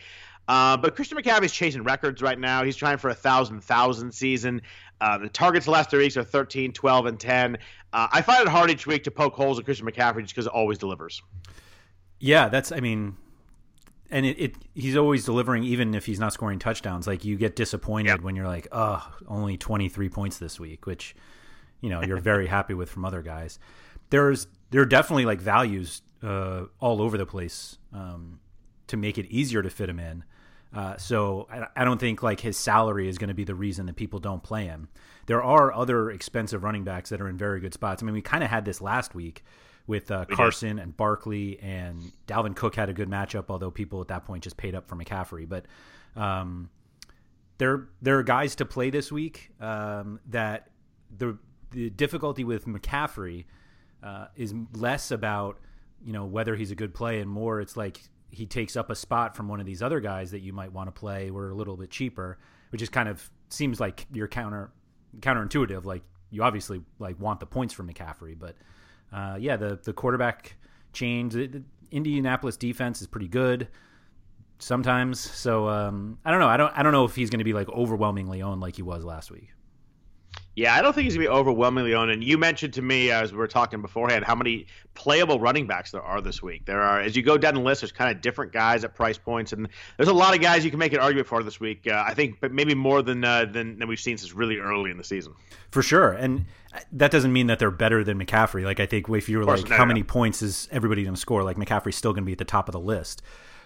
Uh, 0.50 0.76
but 0.76 0.98
Christian 0.98 1.18
McCaffrey's 1.18 1.54
chasing 1.54 1.86
records 1.86 2.22
right 2.22 2.38
now. 2.38 2.66
He's 2.66 2.76
trying 2.76 2.98
for 2.98 3.10
a 3.10 3.16
thousand 3.16 3.62
thousand 3.62 4.14
season. 4.14 4.62
Uh, 5.00 5.20
the 5.20 5.30
targets 5.30 5.64
the 5.64 5.72
last 5.72 5.90
three 5.90 6.00
weeks 6.00 6.18
are 6.18 6.26
13, 6.26 6.74
12, 6.74 7.06
and 7.06 7.18
10. 7.18 7.58
Uh, 7.94 8.08
I 8.12 8.22
find 8.22 8.42
it 8.42 8.50
hard 8.50 8.70
each 8.70 8.86
week 8.86 9.06
to 9.06 9.12
poke 9.12 9.34
holes 9.34 9.60
in 9.60 9.64
Christian 9.64 9.88
McCaffrey 9.88 10.24
just 10.24 10.36
because 10.36 10.48
it 10.48 10.52
always 10.52 10.78
delivers. 10.78 11.22
Yeah, 12.20 12.50
that's. 12.50 12.74
I 12.74 12.82
mean, 12.82 13.16
and 14.12 14.26
it, 14.26 14.40
it, 14.40 14.56
he's 14.76 14.96
always 14.96 15.26
delivering 15.26 15.64
even 15.64 15.96
if 15.96 16.06
he's 16.06 16.20
not 16.20 16.34
scoring 16.34 16.60
touchdowns 16.60 17.08
like 17.08 17.26
you 17.26 17.36
get 17.36 17.56
disappointed 17.56 18.10
yep. 18.10 18.22
when 18.22 18.36
you're 18.36 18.48
like 18.48 18.68
oh 18.72 19.06
only 19.28 19.58
23 19.58 20.10
points 20.10 20.38
this 20.38 20.60
week 20.60 20.86
which 20.86 21.16
you 21.82 21.90
know 21.90 22.02
you're 22.02 22.18
very 22.18 22.48
happy 22.58 22.74
with 22.74 22.90
from 22.90 23.06
other 23.06 23.22
guys 23.22 23.60
there's 24.10 24.48
there 24.70 24.82
are 24.82 24.86
definitely 24.86 25.26
like 25.26 25.42
values 25.42 26.02
uh, 26.24 26.66
all 26.80 27.02
over 27.02 27.18
the 27.18 27.26
place 27.26 27.78
um, 27.94 28.40
to 28.88 28.98
make 28.98 29.18
it 29.18 29.26
easier 29.28 29.62
to 29.62 29.70
fit 29.70 29.90
him 29.90 30.00
in 30.00 30.24
Uh, 30.74 30.98
so 30.98 31.48
I, 31.52 31.68
I 31.82 31.86
don't 31.86 32.00
think 32.00 32.24
like 32.24 32.40
his 32.40 32.58
salary 32.58 33.08
is 33.08 33.18
going 33.18 33.28
to 33.28 33.34
be 33.36 33.44
the 33.44 33.56
reason 33.56 33.86
that 33.86 33.96
people 33.96 34.20
don't 34.20 34.42
play 34.42 34.66
him. 34.66 34.90
There 35.28 35.44
are 35.44 35.72
other 35.74 36.10
expensive 36.10 36.64
running 36.64 36.84
backs 36.84 37.10
that 37.10 37.22
are 37.22 37.30
in 37.30 37.38
very 37.38 37.60
good 37.60 37.74
spots. 37.74 38.02
I 38.02 38.06
mean, 38.06 38.16
we 38.16 38.22
kind 38.22 38.44
of 38.44 38.50
had 38.50 38.66
this 38.66 38.82
last 38.82 39.14
week 39.14 39.44
with 39.86 40.12
uh, 40.12 40.26
Carson 40.26 40.80
and 40.80 40.96
Barkley 40.96 41.60
and 41.62 42.12
Dalvin 42.28 42.56
Cook 42.56 42.76
had 42.76 42.90
a 42.90 42.94
good 42.94 43.10
matchup, 43.10 43.46
although 43.50 43.72
people 43.72 44.02
at 44.02 44.08
that 44.08 44.26
point 44.26 44.44
just 44.44 44.56
paid 44.56 44.76
up 44.76 44.88
for 44.88 44.96
McCaffrey. 44.96 45.48
But 45.48 45.66
um, 46.16 46.70
there 47.58 47.90
there 48.02 48.18
are 48.18 48.24
guys 48.24 48.56
to 48.56 48.66
play 48.66 48.90
this 48.90 49.12
week 49.12 49.52
um, 49.60 50.20
that 50.30 50.70
the 51.16 51.38
the 51.72 51.90
difficulty 51.90 52.44
with 52.44 52.66
McCaffrey 52.66 53.46
uh, 54.02 54.28
is 54.36 54.54
less 54.74 55.12
about 55.12 55.60
you 56.04 56.14
know 56.14 56.26
whether 56.26 56.56
he's 56.56 56.72
a 56.72 56.76
good 56.76 56.94
play 56.94 57.20
and 57.20 57.30
more 57.30 57.62
it's 57.62 57.76
like 57.76 58.00
he 58.34 58.46
takes 58.48 58.76
up 58.76 58.90
a 58.90 58.96
spot 58.96 59.36
from 59.36 59.48
one 59.48 59.60
of 59.60 59.66
these 59.66 59.84
other 59.84 60.00
guys 60.00 60.32
that 60.32 60.42
you 60.42 60.54
might 60.54 60.72
want 60.74 60.88
to 60.88 60.92
play 60.92 61.30
were 61.30 61.50
a 61.50 61.54
little 61.54 61.78
bit 61.78 61.92
cheaper, 61.92 62.40
which 62.72 62.82
is 62.82 62.90
kind 62.90 63.08
of 63.08 63.30
seems 63.50 63.80
like 63.80 64.08
you're 64.12 64.28
counter 64.28 64.72
counterintuitive. 65.20 65.86
Like 65.86 66.02
you 66.32 66.42
obviously 66.42 66.82
like 66.98 67.20
want 67.20 67.40
the 67.40 67.46
points 67.46 67.74
from 67.76 67.88
McCaffrey, 67.88 68.38
but 68.38 68.56
uh, 69.14 69.38
yeah, 69.40 69.56
the 69.56 69.80
the 69.84 69.94
quarterback 69.94 70.56
change. 70.92 71.34
The, 71.34 71.64
Indianapolis 71.92 72.58
defense 72.58 73.02
is 73.02 73.08
pretty 73.08 73.28
good 73.28 73.68
sometimes. 74.58 75.20
So 75.20 75.70
um, 75.70 76.18
I 76.26 76.32
don't 76.32 76.40
know. 76.40 76.48
I 76.48 76.58
don't. 76.58 76.76
I 76.76 76.84
don't 76.84 76.92
know 76.92 77.06
if 77.06 77.16
he's 77.16 77.30
going 77.30 77.40
to 77.40 77.46
be 77.46 77.54
like 77.54 77.70
overwhelmingly 77.70 78.42
owned 78.42 78.62
like 78.62 78.76
he 78.76 78.82
was 78.82 79.06
last 79.06 79.32
week. 79.32 79.53
Yeah, 80.56 80.76
I 80.76 80.82
don't 80.82 80.94
think 80.94 81.06
he's 81.06 81.16
gonna 81.16 81.28
be 81.28 81.30
overwhelmingly 81.30 81.96
owned. 81.96 82.12
And 82.12 82.24
you 82.24 82.38
mentioned 82.38 82.74
to 82.76 82.82
me 82.82 83.10
as 83.10 83.32
we 83.32 83.38
were 83.40 83.48
talking 83.48 83.82
beforehand 83.82 84.24
how 84.24 84.36
many 84.36 84.68
playable 84.94 85.40
running 85.40 85.66
backs 85.66 85.92
there 85.92 86.02
are 86.02 86.22
this 86.22 86.44
week. 86.44 86.66
There 86.66 86.82
are, 86.82 87.02
as 87.02 87.16
you 87.16 87.24
go 87.24 87.38
down 87.38 87.56
the 87.56 87.62
list, 87.62 87.82
there's 87.82 87.92
kind 87.92 88.16
of 88.16 88.22
different 88.22 88.52
guys 88.52 88.84
at 88.84 88.94
price 88.94 89.18
points, 89.18 89.52
and 89.52 89.68
there's 89.98 90.10
a 90.10 90.14
lot 90.14 90.36
of 90.36 90.42
guys 90.42 90.64
you 90.64 90.70
can 90.70 90.80
make 90.80 90.94
an 90.94 91.00
argument 91.00 91.28
for 91.28 91.42
this 91.42 91.60
week. 91.60 91.88
Uh, 91.88 92.04
I 92.06 92.14
think, 92.14 92.40
but 92.40 92.52
maybe 92.52 92.76
more 92.76 93.02
than, 93.02 93.24
uh, 93.24 93.46
than 93.46 93.80
than 93.80 93.88
we've 93.88 94.00
seen 94.00 94.18
since 94.18 94.34
really 94.34 94.58
early 94.58 94.92
in 94.92 94.98
the 94.98 95.04
season. 95.04 95.34
For 95.72 95.82
sure, 95.82 96.12
and 96.12 96.46
that 96.92 97.10
doesn't 97.10 97.34
mean 97.34 97.48
that 97.48 97.58
they're 97.58 97.72
better 97.72 98.04
than 98.04 98.24
McCaffrey. 98.24 98.64
Like 98.64 98.80
I 98.80 98.86
think 98.86 99.10
if 99.10 99.30
you 99.30 99.40
were 99.40 99.46
like, 99.46 99.68
no, 99.68 99.76
how 99.76 99.84
no. 99.84 99.88
many 99.88 100.04
points 100.04 100.42
is 100.42 100.68
everybody 100.72 101.04
going 101.04 101.16
to 101.16 101.20
score? 101.20 101.44
Like 101.44 101.58
McCaffrey's 101.58 101.96
still 101.96 102.14
going 102.14 102.24
to 102.24 102.28
be 102.28 102.34
at 102.34 102.38
the 102.38 102.46
top 102.46 102.68
of 102.68 102.74
the 102.74 102.80
list. 102.80 103.24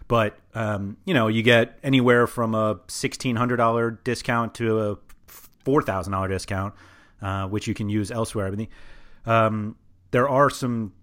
But 0.08 0.38
um, 0.53 0.98
you 1.03 1.13
know, 1.13 1.27
you 1.27 1.44
get 1.44 1.77
anywhere 1.84 2.27
from 2.27 2.56
a 2.56 2.79
sixteen 2.88 3.36
hundred 3.36 3.58
dollar 3.58 3.91
discount 3.91 4.53
to 4.56 4.79
a 4.79 4.98
four 5.67 5.81
thousand 5.81 6.13
dollar 6.13 6.29
discount 6.29 6.74
uh, 7.21 7.47
which 7.47 7.67
you 7.67 7.74
can 7.74 7.89
use 7.89 8.12
elsewhere. 8.12 8.47
I 8.47 8.51
mean, 8.51 8.67
um, 9.25 9.75
there 10.12 10.29
are 10.29 10.50
some 10.50 10.93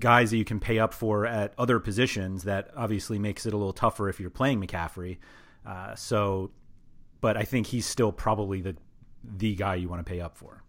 guys 0.00 0.30
that 0.30 0.36
you 0.36 0.44
can 0.44 0.60
pay 0.60 0.78
up 0.78 0.92
for 0.92 1.26
at 1.26 1.54
other 1.58 1.80
positions 1.80 2.44
that 2.44 2.70
obviously 2.76 3.18
makes 3.18 3.46
it 3.46 3.52
a 3.52 3.56
little 3.56 3.72
tougher 3.72 4.08
if 4.08 4.20
you're 4.20 4.30
playing 4.30 4.60
McCaffrey. 4.60 5.18
Uh, 5.64 5.94
so, 5.94 6.50
but 7.20 7.36
I 7.36 7.42
think 7.42 7.66
he's 7.66 7.86
still 7.86 8.12
probably 8.12 8.60
the 8.60 8.76
the 9.24 9.54
guy 9.56 9.74
you 9.74 9.88
want 9.88 10.04
to 10.04 10.10
pay 10.10 10.20
up 10.20 10.36
for. 10.36 10.62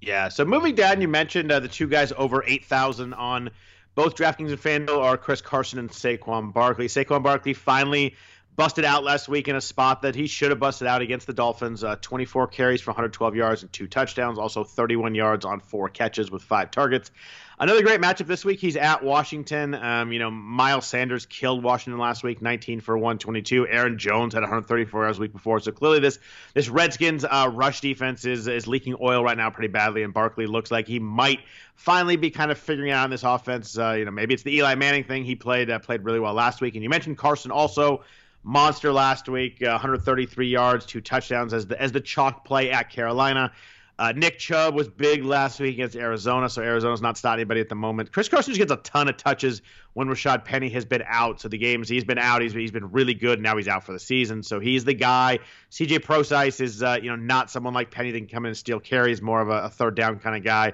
Yeah. 0.00 0.28
So 0.28 0.44
moving 0.44 0.74
down, 0.74 1.00
you 1.00 1.06
mentioned 1.06 1.52
uh, 1.52 1.60
the 1.60 1.68
two 1.68 1.86
guys 1.86 2.12
over 2.16 2.42
eight 2.46 2.64
thousand 2.64 3.14
on 3.14 3.50
both 3.94 4.16
DraftKings 4.16 4.50
and 4.50 4.60
FanDuel 4.60 4.98
are 4.98 5.16
Chris 5.16 5.40
Carson 5.40 5.78
and 5.78 5.90
Saquon 5.90 6.52
Barkley. 6.52 6.86
Saquon 6.86 7.22
Barkley 7.22 7.52
finally 7.52 8.16
busted 8.54 8.84
out 8.84 9.02
last 9.04 9.28
week 9.28 9.48
in 9.48 9.56
a 9.56 9.60
spot 9.60 10.02
that 10.02 10.14
he 10.14 10.26
should 10.26 10.50
have 10.50 10.58
busted 10.58 10.86
out 10.86 11.02
against 11.02 11.26
the 11.26 11.32
Dolphins. 11.32 11.82
Uh, 11.82 11.96
24 12.00 12.48
carries 12.48 12.80
for 12.80 12.90
112 12.90 13.34
yards 13.34 13.62
and 13.62 13.72
two 13.72 13.86
touchdowns, 13.86 14.38
also 14.38 14.64
31 14.64 15.14
yards 15.14 15.44
on 15.44 15.60
four 15.60 15.88
catches 15.88 16.30
with 16.30 16.42
five 16.42 16.70
targets. 16.70 17.10
Another 17.58 17.82
great 17.82 18.00
matchup 18.00 18.26
this 18.26 18.44
week. 18.44 18.58
He's 18.58 18.76
at 18.76 19.04
Washington. 19.04 19.74
Um, 19.74 20.12
you 20.12 20.18
know, 20.18 20.32
Miles 20.32 20.84
Sanders 20.84 21.26
killed 21.26 21.62
Washington 21.62 22.00
last 22.00 22.24
week, 22.24 22.42
19 22.42 22.80
for 22.80 22.96
122. 22.96 23.68
Aaron 23.68 23.98
Jones 23.98 24.34
had 24.34 24.40
134 24.40 25.02
yards 25.02 25.18
a 25.18 25.20
week 25.20 25.32
before. 25.32 25.60
So 25.60 25.70
clearly, 25.70 26.00
this 26.00 26.18
this 26.54 26.68
Redskins 26.68 27.24
uh, 27.24 27.50
rush 27.52 27.80
defense 27.80 28.24
is 28.24 28.48
is 28.48 28.66
leaking 28.66 28.96
oil 29.00 29.22
right 29.22 29.36
now 29.36 29.50
pretty 29.50 29.68
badly. 29.68 30.02
And 30.02 30.12
Barkley 30.12 30.46
looks 30.46 30.72
like 30.72 30.88
he 30.88 30.98
might 30.98 31.38
finally 31.76 32.16
be 32.16 32.30
kind 32.30 32.50
of 32.50 32.58
figuring 32.58 32.90
out 32.90 33.04
on 33.04 33.10
this 33.10 33.22
offense. 33.22 33.78
Uh, 33.78 33.92
you 33.92 34.06
know, 34.06 34.10
maybe 34.10 34.34
it's 34.34 34.42
the 34.42 34.56
Eli 34.56 34.74
Manning 34.74 35.04
thing. 35.04 35.24
He 35.24 35.36
played 35.36 35.70
uh, 35.70 35.78
played 35.78 36.04
really 36.04 36.20
well 36.20 36.34
last 36.34 36.60
week. 36.60 36.74
And 36.74 36.82
you 36.82 36.88
mentioned 36.88 37.16
Carson 37.16 37.52
also 37.52 38.02
monster 38.42 38.92
last 38.92 39.28
week, 39.28 39.62
uh, 39.62 39.70
133 39.70 40.48
yards, 40.48 40.86
two 40.86 41.00
touchdowns 41.00 41.52
as 41.54 41.66
the 41.66 41.80
as 41.80 41.92
the 41.92 42.00
chalk 42.00 42.44
play 42.44 42.70
at 42.70 42.90
Carolina. 42.90 43.52
Uh, 43.98 44.12
Nick 44.16 44.38
Chubb 44.38 44.74
was 44.74 44.88
big 44.88 45.24
last 45.24 45.60
week 45.60 45.74
against 45.74 45.94
Arizona, 45.94 46.48
so 46.48 46.62
Arizona's 46.62 47.02
not 47.02 47.18
starting 47.18 47.42
anybody 47.42 47.60
at 47.60 47.68
the 47.68 47.74
moment. 47.74 48.10
Chris 48.10 48.28
Carson 48.28 48.54
gets 48.54 48.72
a 48.72 48.76
ton 48.78 49.08
of 49.08 49.16
touches 49.16 49.62
when 49.92 50.08
Rashaad 50.08 50.44
Penny 50.44 50.70
has 50.70 50.84
been 50.84 51.04
out. 51.06 51.40
So 51.40 51.48
the 51.48 51.58
games 51.58 51.88
he's 51.88 52.02
been 52.02 52.18
out, 52.18 52.42
he's, 52.42 52.52
he's 52.52 52.72
been 52.72 52.90
really 52.90 53.14
good. 53.14 53.40
Now 53.40 53.56
he's 53.56 53.68
out 53.68 53.84
for 53.84 53.92
the 53.92 54.00
season, 54.00 54.42
so 54.42 54.60
he's 54.60 54.84
the 54.84 54.94
guy. 54.94 55.38
CJ 55.70 56.02
Prosise 56.02 56.58
is 56.60 56.82
uh, 56.82 56.98
you 57.00 57.10
know 57.10 57.16
not 57.16 57.50
someone 57.50 57.74
like 57.74 57.90
Penny 57.90 58.10
that 58.10 58.18
can 58.18 58.28
come 58.28 58.44
in 58.44 58.48
and 58.48 58.56
steal 58.56 58.80
carries, 58.80 59.22
more 59.22 59.40
of 59.40 59.50
a, 59.50 59.64
a 59.64 59.68
third 59.68 59.94
down 59.94 60.18
kind 60.18 60.36
of 60.36 60.42
guy. 60.42 60.72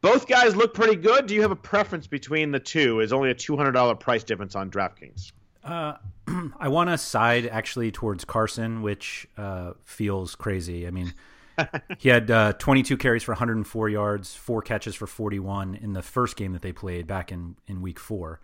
Both 0.00 0.28
guys 0.28 0.54
look 0.54 0.72
pretty 0.72 0.96
good. 0.96 1.26
Do 1.26 1.34
you 1.34 1.42
have 1.42 1.50
a 1.50 1.56
preference 1.56 2.06
between 2.06 2.52
the 2.52 2.60
two? 2.60 3.00
Is 3.00 3.12
only 3.12 3.30
a 3.30 3.34
two 3.34 3.56
hundred 3.56 3.72
dollar 3.72 3.96
price 3.96 4.24
difference 4.24 4.54
on 4.54 4.70
DraftKings. 4.70 5.32
Uh, 5.66 5.94
I 6.58 6.68
want 6.68 6.90
to 6.90 6.98
side 6.98 7.46
actually 7.46 7.90
towards 7.90 8.24
Carson, 8.24 8.82
which 8.82 9.26
uh, 9.36 9.72
feels 9.84 10.34
crazy. 10.34 10.86
I 10.86 10.90
mean, 10.90 11.12
he 11.98 12.08
had 12.08 12.30
uh, 12.30 12.52
22 12.54 12.96
carries 12.96 13.22
for 13.22 13.32
104 13.32 13.88
yards, 13.88 14.34
four 14.34 14.62
catches 14.62 14.94
for 14.94 15.06
41 15.06 15.74
in 15.74 15.92
the 15.92 16.02
first 16.02 16.36
game 16.36 16.52
that 16.52 16.62
they 16.62 16.72
played 16.72 17.06
back 17.06 17.32
in, 17.32 17.56
in 17.66 17.82
week 17.82 17.98
four. 17.98 18.40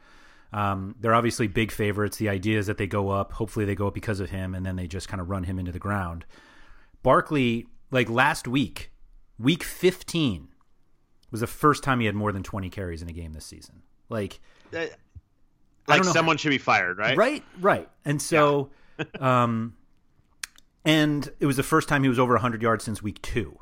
Um, 0.53 0.97
they're 1.01 1.15
obviously 1.15 1.47
big 1.47 1.71
favorites. 1.71 2.19
The 2.19 2.29
idea 2.29 2.59
is 2.59 2.67
that 2.67 2.77
they 2.77 2.87
go 2.87 3.09
up. 3.09 3.33
Hopefully, 3.33 3.65
they 3.65 3.75
go 3.75 3.87
up 3.87 3.95
because 3.95 4.21
of 4.21 4.31
him, 4.31 4.55
and 4.55 4.67
then 4.67 4.77
they 4.77 4.87
just 4.87 5.09
kind 5.09 5.21
of 5.21 5.31
run 5.31 5.45
him 5.45 5.59
into 5.59 5.73
the 5.73 5.79
ground. 5.79 6.27
Barkley, 7.03 7.67
like 7.91 8.11
last 8.11 8.47
week, 8.47 8.91
week 9.39 9.63
15, 9.63 10.49
was 11.31 11.41
the 11.41 11.47
first 11.47 11.83
time 11.83 12.01
he 12.01 12.07
had 12.07 12.15
more 12.15 12.33
than 12.33 12.43
20 12.43 12.69
carries 12.69 13.01
in 13.01 13.09
a 13.09 13.13
game 13.13 13.33
this 13.33 13.47
season. 13.47 13.83
Like, 14.11 14.41
uh, 14.77 14.87
like 15.89 16.05
someone 16.05 16.37
should 16.37 16.51
be 16.51 16.59
fired, 16.59 16.99
right? 16.99 17.17
Right, 17.17 17.45
right. 17.61 17.89
And 18.05 18.21
so, 18.21 18.71
yeah. 18.99 19.05
um, 19.43 19.75
and 20.85 21.31
it 21.41 21.47
was 21.47 21.57
the 21.57 21.63
first 21.63 21.89
time 21.89 22.03
he 22.03 22.09
was 22.09 22.19
over 22.19 22.35
100 22.35 22.63
yards 22.63 22.85
since 22.85 23.03
week 23.03 23.21
two. 23.23 23.59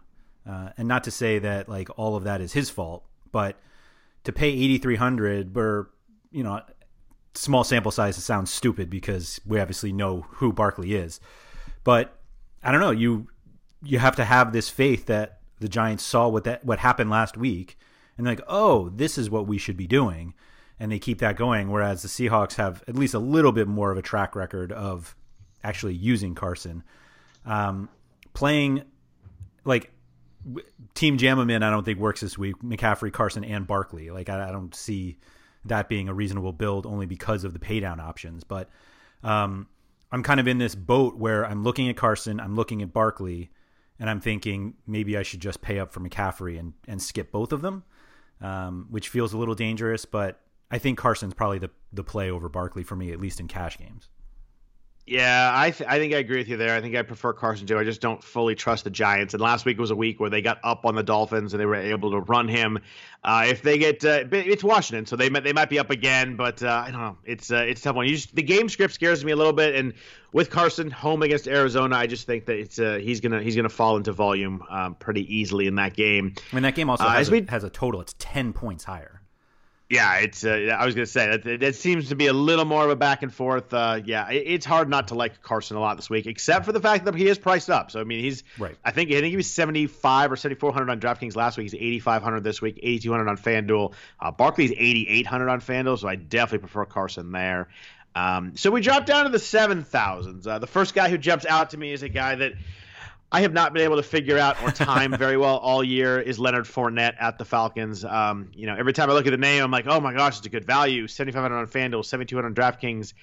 Uh, 0.48 0.70
and 0.78 0.88
not 0.88 1.04
to 1.04 1.10
say 1.10 1.38
that 1.38 1.68
like 1.68 1.88
all 1.98 2.16
of 2.16 2.24
that 2.24 2.40
is 2.40 2.52
his 2.52 2.70
fault, 2.70 3.04
but 3.30 3.58
to 4.24 4.32
pay 4.32 4.48
8,300 4.48 5.56
or 5.56 5.90
you 6.30 6.42
know, 6.42 6.60
small 7.34 7.64
sample 7.64 7.90
size 7.90 8.16
sounds 8.16 8.50
stupid 8.50 8.90
because 8.90 9.40
we 9.46 9.60
obviously 9.60 9.92
know 9.92 10.26
who 10.30 10.52
Barkley 10.52 10.94
is. 10.94 11.20
But 11.84 12.18
I 12.62 12.72
don't 12.72 12.80
know, 12.80 12.90
you 12.90 13.28
you 13.82 13.98
have 13.98 14.16
to 14.16 14.24
have 14.24 14.52
this 14.52 14.68
faith 14.68 15.06
that 15.06 15.40
the 15.58 15.68
Giants 15.68 16.04
saw 16.04 16.28
what 16.28 16.44
that 16.44 16.64
what 16.64 16.78
happened 16.78 17.10
last 17.10 17.36
week 17.36 17.78
and 18.16 18.26
like, 18.26 18.40
oh, 18.48 18.90
this 18.90 19.16
is 19.16 19.30
what 19.30 19.46
we 19.46 19.58
should 19.58 19.76
be 19.76 19.86
doing 19.86 20.34
and 20.80 20.90
they 20.90 20.98
keep 20.98 21.18
that 21.18 21.36
going. 21.36 21.70
Whereas 21.70 22.02
the 22.02 22.08
Seahawks 22.08 22.54
have 22.54 22.82
at 22.88 22.96
least 22.96 23.14
a 23.14 23.18
little 23.18 23.52
bit 23.52 23.68
more 23.68 23.92
of 23.92 23.98
a 23.98 24.02
track 24.02 24.34
record 24.34 24.72
of 24.72 25.14
actually 25.62 25.94
using 25.94 26.34
Carson. 26.34 26.82
Um, 27.44 27.90
playing 28.32 28.82
like 29.64 29.92
Team 30.94 31.18
Jamamin, 31.18 31.62
I 31.62 31.70
don't 31.70 31.84
think 31.84 31.98
works 31.98 32.22
this 32.22 32.38
week. 32.38 32.56
McCaffrey, 32.62 33.12
Carson, 33.12 33.44
and 33.44 33.66
Barkley. 33.66 34.10
Like 34.10 34.30
I, 34.30 34.48
I, 34.48 34.52
don't 34.52 34.74
see 34.74 35.18
that 35.66 35.88
being 35.88 36.08
a 36.08 36.14
reasonable 36.14 36.52
build 36.52 36.86
only 36.86 37.04
because 37.04 37.44
of 37.44 37.52
the 37.52 37.58
paydown 37.58 37.98
options. 37.98 38.42
But 38.42 38.70
um, 39.22 39.68
I'm 40.10 40.22
kind 40.22 40.40
of 40.40 40.48
in 40.48 40.56
this 40.56 40.74
boat 40.74 41.16
where 41.16 41.44
I'm 41.44 41.62
looking 41.62 41.90
at 41.90 41.96
Carson, 41.96 42.40
I'm 42.40 42.56
looking 42.56 42.80
at 42.80 42.92
Barkley, 42.92 43.50
and 43.98 44.08
I'm 44.08 44.20
thinking 44.20 44.74
maybe 44.86 45.18
I 45.18 45.22
should 45.22 45.40
just 45.40 45.60
pay 45.60 45.78
up 45.78 45.92
for 45.92 46.00
McCaffrey 46.00 46.58
and 46.58 46.72
and 46.88 47.02
skip 47.02 47.30
both 47.30 47.52
of 47.52 47.60
them, 47.60 47.84
um, 48.40 48.86
which 48.88 49.10
feels 49.10 49.34
a 49.34 49.38
little 49.38 49.54
dangerous. 49.54 50.06
But 50.06 50.40
I 50.70 50.78
think 50.78 50.98
Carson's 50.98 51.34
probably 51.34 51.58
the 51.58 51.70
the 51.92 52.04
play 52.04 52.30
over 52.30 52.48
Barkley 52.48 52.84
for 52.84 52.96
me, 52.96 53.12
at 53.12 53.20
least 53.20 53.40
in 53.40 53.48
cash 53.48 53.78
games. 53.78 54.08
Yeah, 55.10 55.50
I 55.52 55.72
th- 55.72 55.90
I 55.90 55.98
think 55.98 56.14
I 56.14 56.18
agree 56.18 56.38
with 56.38 56.46
you 56.46 56.56
there. 56.56 56.76
I 56.76 56.80
think 56.80 56.94
I 56.94 57.02
prefer 57.02 57.32
Carson 57.32 57.66
too. 57.66 57.76
I 57.76 57.82
just 57.82 58.00
don't 58.00 58.22
fully 58.22 58.54
trust 58.54 58.84
the 58.84 58.90
Giants. 58.90 59.34
And 59.34 59.40
last 59.40 59.64
week 59.64 59.76
was 59.76 59.90
a 59.90 59.96
week 59.96 60.20
where 60.20 60.30
they 60.30 60.40
got 60.40 60.60
up 60.62 60.84
on 60.84 60.94
the 60.94 61.02
Dolphins 61.02 61.52
and 61.52 61.60
they 61.60 61.66
were 61.66 61.74
able 61.74 62.12
to 62.12 62.20
run 62.20 62.46
him. 62.46 62.78
Uh, 63.24 63.46
if 63.48 63.60
they 63.62 63.76
get, 63.76 64.04
uh, 64.04 64.24
it's 64.30 64.62
Washington, 64.62 65.06
so 65.06 65.16
they 65.16 65.28
might 65.28 65.42
they 65.42 65.52
might 65.52 65.68
be 65.68 65.80
up 65.80 65.90
again. 65.90 66.36
But 66.36 66.62
uh, 66.62 66.84
I 66.86 66.92
don't 66.92 67.00
know. 67.00 67.18
It's 67.24 67.50
uh, 67.50 67.64
it's 67.66 67.80
tough 67.80 67.96
one. 67.96 68.06
Just, 68.06 68.36
the 68.36 68.42
game 68.42 68.68
script 68.68 68.94
scares 68.94 69.24
me 69.24 69.32
a 69.32 69.36
little 69.36 69.52
bit. 69.52 69.74
And 69.74 69.94
with 70.32 70.48
Carson 70.48 70.92
home 70.92 71.22
against 71.22 71.48
Arizona, 71.48 71.96
I 71.96 72.06
just 72.06 72.26
think 72.26 72.46
that 72.46 72.58
it's 72.58 72.78
uh, 72.78 73.00
he's 73.02 73.20
gonna 73.20 73.42
he's 73.42 73.56
gonna 73.56 73.68
fall 73.68 73.96
into 73.96 74.12
volume 74.12 74.62
um, 74.70 74.94
pretty 74.94 75.34
easily 75.34 75.66
in 75.66 75.74
that 75.74 75.94
game. 75.94 76.34
I 76.52 76.54
mean, 76.54 76.62
that 76.62 76.76
game 76.76 76.88
also 76.88 77.02
uh, 77.02 77.10
has, 77.14 77.28
a, 77.28 77.32
we, 77.32 77.46
has 77.48 77.64
a 77.64 77.70
total. 77.70 78.00
It's 78.00 78.14
ten 78.20 78.52
points 78.52 78.84
higher. 78.84 79.19
Yeah, 79.90 80.18
it's. 80.18 80.44
Uh, 80.44 80.76
I 80.78 80.86
was 80.86 80.94
going 80.94 81.04
to 81.04 81.10
say 81.10 81.36
that 81.36 81.62
it, 81.64 81.74
seems 81.74 82.10
to 82.10 82.14
be 82.14 82.28
a 82.28 82.32
little 82.32 82.64
more 82.64 82.84
of 82.84 82.90
a 82.90 82.96
back 82.96 83.24
and 83.24 83.34
forth. 83.34 83.74
Uh, 83.74 84.00
yeah, 84.04 84.30
it, 84.30 84.44
it's 84.46 84.64
hard 84.64 84.88
not 84.88 85.08
to 85.08 85.16
like 85.16 85.42
Carson 85.42 85.76
a 85.76 85.80
lot 85.80 85.96
this 85.96 86.08
week, 86.08 86.26
except 86.26 86.64
for 86.64 86.70
the 86.70 86.78
fact 86.78 87.06
that 87.06 87.14
he 87.16 87.26
is 87.26 87.38
priced 87.38 87.68
up. 87.68 87.90
So 87.90 88.00
I 88.00 88.04
mean, 88.04 88.22
he's 88.22 88.44
right. 88.56 88.76
I 88.84 88.92
think 88.92 89.10
I 89.10 89.14
think 89.14 89.30
he 89.30 89.36
was 89.36 89.50
seventy 89.50 89.88
five 89.88 90.30
or 90.30 90.36
seventy 90.36 90.60
four 90.60 90.72
hundred 90.72 90.90
on 90.90 91.00
DraftKings 91.00 91.34
last 91.34 91.58
week. 91.58 91.64
He's 91.64 91.74
eighty 91.74 91.98
five 91.98 92.22
hundred 92.22 92.44
this 92.44 92.62
week, 92.62 92.78
eighty 92.80 93.00
two 93.00 93.10
hundred 93.10 93.28
on 93.28 93.36
FanDuel. 93.36 93.92
Uh, 94.20 94.30
Barkley's 94.30 94.70
eighty 94.76 95.08
eight 95.08 95.26
hundred 95.26 95.48
on 95.48 95.60
FanDuel, 95.60 95.98
so 95.98 96.06
I 96.06 96.14
definitely 96.14 96.60
prefer 96.60 96.84
Carson 96.84 97.32
there. 97.32 97.68
Um, 98.14 98.56
so 98.56 98.70
we 98.70 98.82
drop 98.82 99.06
down 99.06 99.24
to 99.24 99.30
the 99.30 99.40
seven 99.40 99.82
thousands. 99.82 100.46
Uh, 100.46 100.60
the 100.60 100.68
first 100.68 100.94
guy 100.94 101.08
who 101.08 101.18
jumps 101.18 101.46
out 101.46 101.70
to 101.70 101.76
me 101.76 101.92
is 101.92 102.04
a 102.04 102.08
guy 102.08 102.36
that 102.36 102.52
I 103.32 103.42
have 103.42 103.52
not 103.52 103.72
been 103.72 103.82
able 103.82 103.96
to 103.96 104.02
figure 104.02 104.38
out 104.38 104.60
or 104.62 104.72
time 104.72 105.16
very 105.16 105.36
well 105.36 105.56
all 105.58 105.84
year 105.84 106.18
is 106.18 106.38
Leonard 106.40 106.64
Fournette 106.64 107.14
at 107.20 107.38
the 107.38 107.44
Falcons. 107.44 108.04
Um, 108.04 108.50
you 108.54 108.66
know, 108.66 108.74
every 108.76 108.92
time 108.92 109.08
I 109.08 109.12
look 109.12 109.26
at 109.26 109.30
the 109.30 109.36
name, 109.36 109.62
I'm 109.62 109.70
like, 109.70 109.86
oh 109.86 110.00
my 110.00 110.12
gosh, 110.12 110.38
it's 110.38 110.46
a 110.46 110.50
good 110.50 110.64
value. 110.64 111.06
7,500 111.06 111.56
on 111.56 111.66
FanDuel, 111.66 112.04
7,200 112.04 112.46
on 112.46 112.54
DraftKings. 112.54 113.14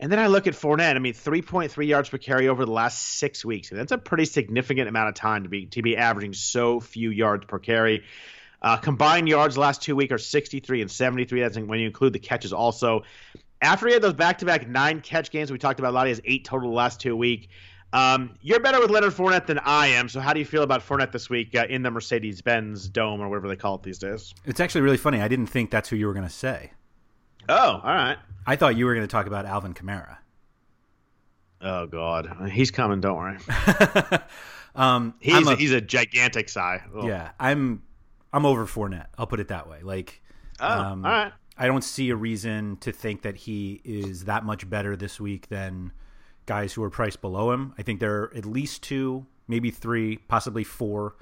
And 0.00 0.10
then 0.10 0.18
I 0.18 0.28
look 0.28 0.46
at 0.46 0.54
Fournette. 0.54 0.96
I 0.96 0.98
mean, 0.98 1.12
3.3 1.12 1.86
yards 1.86 2.08
per 2.08 2.18
carry 2.18 2.48
over 2.48 2.64
the 2.64 2.72
last 2.72 3.00
six 3.18 3.44
weeks. 3.44 3.68
That's 3.68 3.92
a 3.92 3.98
pretty 3.98 4.24
significant 4.24 4.88
amount 4.88 5.10
of 5.10 5.14
time 5.14 5.42
to 5.42 5.48
be 5.48 5.66
to 5.66 5.82
be 5.82 5.96
averaging 5.96 6.32
so 6.32 6.80
few 6.80 7.10
yards 7.10 7.44
per 7.44 7.58
carry. 7.58 8.04
Uh, 8.62 8.78
combined 8.78 9.28
yards 9.28 9.58
last 9.58 9.82
two 9.82 9.94
weeks 9.94 10.10
are 10.10 10.18
63 10.18 10.80
and 10.80 10.90
73. 10.90 11.40
That's 11.40 11.58
when 11.58 11.78
you 11.78 11.86
include 11.86 12.14
the 12.14 12.18
catches 12.18 12.54
also. 12.54 13.02
After 13.60 13.86
he 13.86 13.92
had 13.92 14.02
those 14.02 14.14
back-to-back 14.14 14.66
nine 14.68 15.00
catch 15.00 15.30
games 15.30 15.52
we 15.52 15.58
talked 15.58 15.80
about 15.80 15.90
a 15.90 15.94
lot, 15.94 16.06
he 16.06 16.10
has 16.10 16.20
eight 16.24 16.44
total 16.46 16.70
the 16.70 16.74
last 16.74 17.00
two 17.00 17.14
week. 17.14 17.50
Um, 17.94 18.34
you're 18.42 18.58
better 18.58 18.80
with 18.80 18.90
Leonard 18.90 19.12
Fournette 19.12 19.46
than 19.46 19.60
I 19.60 19.86
am. 19.86 20.08
So 20.08 20.18
how 20.18 20.32
do 20.32 20.40
you 20.40 20.44
feel 20.44 20.64
about 20.64 20.82
Fournette 20.82 21.12
this 21.12 21.30
week 21.30 21.54
uh, 21.54 21.64
in 21.70 21.82
the 21.82 21.92
Mercedes-Benz 21.92 22.88
Dome 22.88 23.20
or 23.20 23.28
whatever 23.28 23.46
they 23.46 23.54
call 23.54 23.76
it 23.76 23.84
these 23.84 23.98
days? 23.98 24.34
It's 24.44 24.58
actually 24.58 24.80
really 24.80 24.96
funny. 24.96 25.20
I 25.20 25.28
didn't 25.28 25.46
think 25.46 25.70
that's 25.70 25.88
who 25.88 25.94
you 25.94 26.08
were 26.08 26.12
going 26.12 26.26
to 26.26 26.32
say. 26.32 26.72
Oh, 27.48 27.80
all 27.84 27.94
right. 27.94 28.18
I 28.48 28.56
thought 28.56 28.76
you 28.76 28.86
were 28.86 28.94
going 28.94 29.06
to 29.06 29.10
talk 29.10 29.28
about 29.28 29.46
Alvin 29.46 29.74
Kamara. 29.74 30.16
Oh 31.60 31.86
God, 31.86 32.50
he's 32.50 32.70
coming. 32.70 33.00
Don't 33.00 33.16
worry. 33.16 33.38
um, 34.74 35.14
he's 35.20 35.46
a, 35.46 35.56
he's 35.56 35.72
a 35.72 35.80
gigantic 35.80 36.50
sigh. 36.50 36.82
Oh. 36.94 37.06
Yeah, 37.06 37.30
I'm 37.40 37.82
I'm 38.34 38.44
over 38.44 38.66
Fournette. 38.66 39.06
I'll 39.16 39.26
put 39.26 39.40
it 39.40 39.48
that 39.48 39.66
way. 39.66 39.80
Like, 39.82 40.20
oh, 40.60 40.68
um, 40.68 41.06
all 41.06 41.10
right. 41.10 41.32
I 41.56 41.66
don't 41.66 41.84
see 41.84 42.10
a 42.10 42.16
reason 42.16 42.76
to 42.78 42.92
think 42.92 43.22
that 43.22 43.36
he 43.36 43.80
is 43.82 44.24
that 44.24 44.44
much 44.44 44.68
better 44.68 44.94
this 44.94 45.18
week 45.18 45.48
than 45.48 45.92
guys 46.46 46.72
who 46.72 46.82
are 46.82 46.90
priced 46.90 47.20
below 47.20 47.52
him. 47.52 47.74
I 47.78 47.82
think 47.82 48.00
there 48.00 48.22
are 48.22 48.32
at 48.34 48.44
least 48.44 48.82
two, 48.82 49.26
maybe 49.48 49.70
three, 49.70 50.16
possibly 50.16 50.64
four 50.64 51.16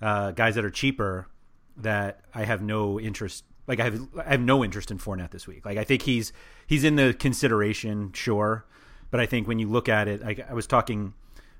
uh, 0.00 0.32
guys 0.32 0.54
that 0.54 0.64
are 0.64 0.70
cheaper 0.70 1.28
that 1.76 2.22
I 2.34 2.44
have 2.44 2.62
no 2.62 2.98
interest. 2.98 3.44
Like 3.66 3.80
I 3.80 3.84
have, 3.84 4.08
I 4.18 4.30
have 4.30 4.40
no 4.40 4.64
interest 4.64 4.90
in 4.90 4.98
Fournette 4.98 5.30
this 5.30 5.46
week. 5.46 5.64
Like 5.64 5.78
I 5.78 5.84
think 5.84 6.02
he's 6.02 6.32
he's 6.66 6.84
in 6.84 6.96
the 6.96 7.14
consideration, 7.14 8.12
sure, 8.12 8.64
but 9.10 9.20
I 9.20 9.26
think 9.26 9.46
when 9.46 9.58
you 9.58 9.68
look 9.68 9.88
at 9.88 10.08
it, 10.08 10.22
I, 10.24 10.36
I 10.48 10.54
was 10.54 10.66
talking 10.66 11.14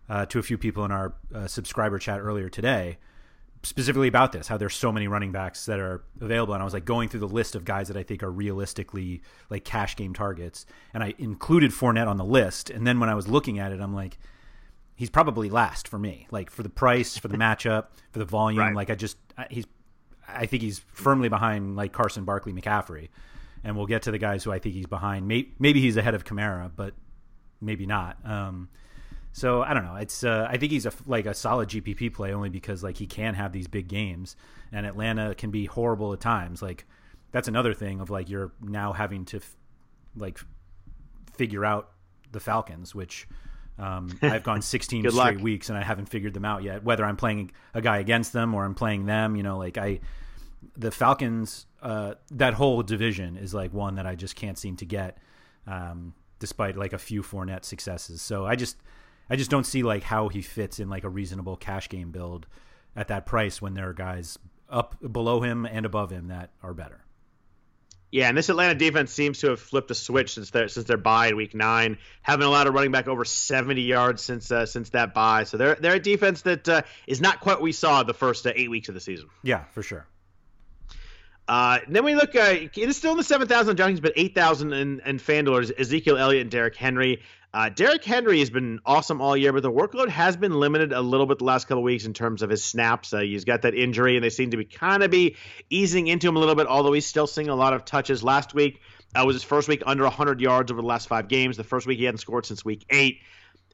uh, 0.09 0.26
to 0.26 0.38
a 0.38 0.42
few 0.42 0.57
people 0.57 0.85
in 0.85 0.90
our 0.90 1.14
uh, 1.35 1.47
subscriber 1.47 1.99
chat 1.99 2.21
earlier 2.21 2.49
today, 2.49 2.99
specifically 3.62 4.09
about 4.09 4.33
this, 4.33 4.47
how 4.47 4.57
there's 4.57 4.75
so 4.75 4.93
many 4.93 5.09
running 5.09 5.33
backs 5.33 5.67
that 5.67 5.81
are 5.81 6.03
available. 6.21 6.55
And 6.55 6.62
I 6.62 6.65
was 6.65 6.75
like 6.75 6.85
going 6.85 7.09
through 7.09 7.21
the 7.21 7.29
list 7.29 7.55
of 7.55 7.65
guys 7.65 7.88
that 7.88 7.97
I 7.97 8.03
think 8.03 8.23
are 8.23 8.31
realistically 8.31 9.23
like 9.50 9.65
cash 9.65 9.97
game 9.97 10.15
targets. 10.15 10.67
And 10.95 11.03
I 11.03 11.15
included 11.19 11.73
Fournette 11.73 12.07
on 12.07 12.17
the 12.17 12.25
list. 12.25 12.71
And 12.71 12.87
then 12.87 13.00
when 13.00 13.09
I 13.09 13.15
was 13.15 13.27
looking 13.29 13.59
at 13.59 13.73
it, 13.73 13.81
I'm 13.81 13.95
like, 13.95 14.19
he's 14.95 15.11
probably 15.11 15.50
last 15.50 15.88
for 15.88 15.99
me. 15.99 16.27
Like 16.31 16.50
for 16.50 16.62
the 16.62 16.69
price, 16.69 17.17
for 17.19 17.29
the 17.29 17.37
matchup, 17.38 17.87
for 18.12 18.19
the 18.19 18.25
volume. 18.25 18.61
Right. 18.61 18.75
Like 18.75 18.91
I 18.91 18.95
just, 18.95 19.17
he's, 19.50 19.67
I 20.29 20.47
think 20.47 20.62
he's 20.62 20.81
firmly 20.93 21.29
behind 21.29 21.75
like 21.77 21.93
Carson 21.93 22.25
Barkley 22.25 22.53
McCaffrey. 22.53 23.09
And 23.65 23.77
we'll 23.77 23.87
get 23.87 24.03
to 24.03 24.12
the 24.12 24.19
guys 24.19 24.45
who 24.45 24.53
I 24.53 24.61
think 24.61 24.77
he's 24.77 24.87
behind. 24.87 25.27
Maybe, 25.27 25.53
maybe 25.59 25.81
he's 25.81 25.97
ahead 25.97 26.15
of 26.15 26.25
Kamara, 26.25 26.71
but 26.75 26.95
maybe 27.61 27.87
not. 27.87 28.19
Um, 28.25 28.69
so 29.38 29.62
I 29.62 29.73
don't 29.73 29.85
know. 29.85 29.95
It's 29.95 30.25
uh, 30.25 30.49
I 30.50 30.57
think 30.57 30.73
he's 30.73 30.85
a 30.85 30.92
like 31.07 31.26
a 31.26 31.35
solid 31.35 31.68
GPP 31.68 32.12
play 32.12 32.33
only 32.33 32.49
because 32.49 32.83
like 32.83 32.97
he 32.97 33.07
can 33.07 33.35
have 33.35 33.52
these 33.52 33.68
big 33.68 33.87
games, 33.87 34.35
and 34.73 34.85
Atlanta 34.85 35.35
can 35.37 35.50
be 35.50 35.66
horrible 35.66 36.12
at 36.12 36.21
times. 36.21 36.61
Like 36.61 36.87
that's 37.30 37.47
another 37.47 37.73
thing 37.73 38.00
of 38.00 38.11
like 38.11 38.28
you're 38.28 38.50
now 38.61 38.92
having 38.92 39.25
to 39.26 39.37
f- 39.37 39.57
like 40.16 40.40
figure 41.37 41.64
out 41.64 41.90
the 42.33 42.40
Falcons, 42.40 42.97
which 42.97 43.28
um, 43.78 44.18
I've 44.23 44.42
gone 44.42 44.61
16 44.61 45.02
straight 45.02 45.14
luck. 45.14 45.38
weeks 45.38 45.68
and 45.68 45.78
I 45.78 45.85
haven't 45.85 46.07
figured 46.07 46.35
them 46.35 46.45
out 46.45 46.64
yet. 46.64 46.83
Whether 46.83 47.04
I'm 47.04 47.16
playing 47.16 47.52
a 47.75 47.80
guy 47.80 47.99
against 47.99 48.33
them 48.33 48.54
or 48.54 48.64
I'm 48.64 48.75
playing 48.75 49.07
them, 49.07 49.37
you 49.37 49.45
know, 49.45 49.57
like 49.57 49.78
I 49.78 50.00
the 50.76 50.90
Falcons, 50.90 51.66
uh, 51.80 52.14
that 52.33 52.54
whole 52.54 52.83
division 52.83 53.37
is 53.37 53.54
like 53.54 53.73
one 53.73 53.95
that 53.95 54.07
I 54.07 54.16
just 54.16 54.35
can't 54.35 54.59
seem 54.59 54.75
to 54.76 54.85
get, 54.85 55.18
um, 55.68 56.14
despite 56.40 56.77
like 56.77 56.92
a 56.92 56.98
few 56.98 57.22
Fournette 57.22 57.64
successes. 57.64 58.20
So 58.20 58.44
I 58.44 58.57
just 58.57 58.77
I 59.31 59.37
just 59.37 59.51
don't 59.51 59.67
see 59.67 59.83
like 59.83 60.03
how 60.03 60.29
he 60.29 60.43
fits 60.43 60.81
in 60.81 60.88
like 60.88 61.05
a 61.05 61.09
reasonable 61.09 61.57
cash 61.57 61.88
game 61.88 62.11
build 62.11 62.47
at 62.97 63.09
that 63.09 63.27
price 63.27 63.61
when 63.61 63.75
there 63.75 63.88
are 63.88 63.95
guys 63.95 64.38
up 64.69 64.97
below 65.12 65.41
him 65.41 65.67
and 65.67 65.87
above 65.87 66.11
him 66.11 66.29
that 66.29 66.51
are 66.62 66.75
better. 66.75 67.05
Yeah, 68.11 68.29
and 68.29 68.38
this 68.38 68.49
Atlanta 68.49 68.75
defense 68.75 69.12
seems 69.12 69.41
to 69.41 69.51
have 69.51 69.61
flipped 69.61 69.91
a 69.91 69.95
switch 69.95 70.35
since 70.35 70.51
their 70.51 70.69
since 70.69 70.87
their 70.87 70.97
bye 70.97 71.29
in 71.29 71.37
week 71.37 71.55
nine. 71.55 71.99
Haven't 72.23 72.47
allowed 72.47 72.67
a 72.67 72.71
running 72.71 72.91
back 72.91 73.07
over 73.07 73.27
seventy 73.27 73.83
yards 73.83 74.23
since 74.23 74.51
uh, 74.51 74.64
since 74.64 74.88
that 74.91 75.12
bye. 75.12 75.45
So 75.45 75.59
they're 75.59 75.75
they're 75.75 75.97
a 75.97 76.01
defense 76.01 76.43
that 76.43 76.67
uh, 76.69 76.83
is 77.07 77.21
not 77.21 77.41
quite 77.41 77.57
what 77.57 77.62
we 77.62 77.73
saw 77.73 78.03
the 78.05 78.14
first 78.14 78.47
uh, 78.47 78.53
eight 78.55 78.71
weeks 78.71 78.88
of 78.88 78.95
the 78.95 79.01
season. 79.01 79.29
Yeah, 79.43 79.64
for 79.73 79.83
sure. 79.83 80.07
Uh, 81.47 81.81
then 81.88 82.05
we 82.05 82.14
look. 82.14 82.35
Uh, 82.35 82.57
it 82.61 82.77
is 82.77 82.97
still 82.97 83.12
in 83.12 83.19
the 83.19 83.25
seven 83.25 83.47
thousand 83.47 83.77
junkings, 83.77 84.01
but 84.01 84.14
eight 84.17 84.35
thousand 84.35 84.73
in, 84.73 85.01
in 85.05 85.19
FanDuel. 85.19 85.79
Ezekiel 85.79 86.17
Elliott 86.17 86.43
and 86.43 86.51
Derrick 86.51 86.77
Henry. 86.77 87.21
Uh, 87.52 87.70
Derrick 87.70 88.04
Henry 88.04 88.40
has 88.40 88.50
been 88.50 88.78
awesome 88.84 89.22
all 89.22 89.34
year, 89.34 89.54
but 89.54 89.62
the 89.62 89.72
workload 89.72 90.08
has 90.08 90.37
been 90.37 90.61
limited 90.61 90.92
a 90.92 91.00
little 91.00 91.24
bit 91.24 91.38
the 91.38 91.44
last 91.44 91.66
couple 91.66 91.82
weeks 91.82 92.04
in 92.04 92.12
terms 92.12 92.42
of 92.42 92.50
his 92.50 92.62
snaps. 92.62 93.12
Uh, 93.12 93.20
he's 93.20 93.44
got 93.44 93.62
that 93.62 93.74
injury, 93.74 94.16
and 94.16 94.24
they 94.24 94.28
seem 94.30 94.50
to 94.50 94.58
be 94.58 94.66
kind 94.66 95.02
of 95.02 95.11
be 95.11 95.37
easing 95.70 96.08
into 96.08 96.28
him 96.28 96.37
a 96.37 96.38
little 96.38 96.54
bit, 96.54 96.66
although 96.66 96.92
he's 96.92 97.06
still 97.06 97.26
seeing 97.26 97.48
a 97.48 97.54
lot 97.54 97.72
of 97.72 97.87
touches. 97.87 98.22
Last 98.22 98.52
week 98.52 98.82
uh, 99.14 99.24
was 99.24 99.34
his 99.34 99.42
first 99.42 99.66
week 99.66 99.82
under 99.87 100.04
100 100.04 100.42
yards 100.42 100.70
over 100.70 100.82
the 100.82 100.87
last 100.87 101.08
five 101.08 101.28
games. 101.28 101.56
The 101.56 101.64
first 101.64 101.87
week 101.87 101.98
he 101.98 102.04
hadn't 102.04 102.18
scored 102.18 102.44
since 102.44 102.66
week 102.66 102.84
eight. 102.90 103.20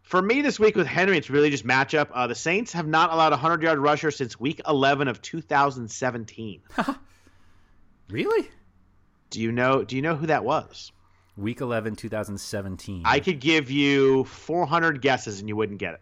For 0.05 0.23
me 0.23 0.43
this 0.43 0.61
week 0.61 0.77
with 0.77 0.87
Henry, 0.87 1.17
it's 1.17 1.31
really 1.31 1.51
just 1.51 1.67
matchup. 1.67 2.09
Uh, 2.13 2.29
the 2.29 2.35
Saints 2.37 2.75
have 2.75 2.87
not 2.87 3.13
allowed 3.13 3.33
a 3.33 3.37
100 3.37 3.63
yard 3.63 3.79
rusher 3.81 4.13
since 4.13 4.39
week 4.39 4.61
11 4.69 5.09
of 5.09 5.21
2017. 5.21 6.61
really? 8.09 8.49
Do 9.31 9.41
you 9.41 9.51
know? 9.51 9.83
Do 9.83 9.97
you 9.97 10.03
know 10.03 10.15
who 10.15 10.27
that 10.27 10.45
was? 10.45 10.93
Week 11.37 11.61
11, 11.61 11.97
2017. 11.97 13.03
I 13.05 13.21
could 13.21 13.41
give 13.41 13.71
you 13.71 14.25
400 14.25 15.03
guesses 15.03 15.41
and 15.41 15.49
you 15.49 15.57
wouldn't 15.57 15.79
get 15.79 15.95
it. 15.95 16.01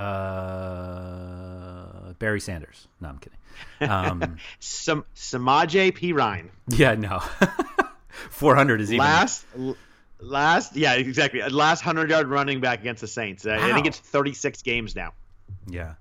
Uh, 0.00 0.94
Barry 2.18 2.40
Sanders. 2.40 2.88
No, 3.00 3.08
I'm 3.08 3.18
kidding. 3.18 3.36
Um, 3.80 4.36
Sam- 4.58 5.04
Samaje 5.14 5.92
Perine. 5.92 6.48
Yeah, 6.68 6.94
no. 6.94 7.18
400 8.30 8.80
is 8.80 8.90
even. 8.90 9.04
Last, 9.04 9.44
last, 10.18 10.76
yeah, 10.76 10.94
exactly. 10.94 11.42
Last 11.42 11.84
100 11.84 12.08
yard 12.08 12.28
running 12.28 12.60
back 12.60 12.80
against 12.80 13.02
the 13.02 13.06
Saints. 13.06 13.44
Wow. 13.44 13.58
I 13.60 13.74
think 13.74 13.86
it's 13.86 13.98
36 13.98 14.62
games 14.62 14.96
now. 14.96 15.12
Yeah. 15.68 15.94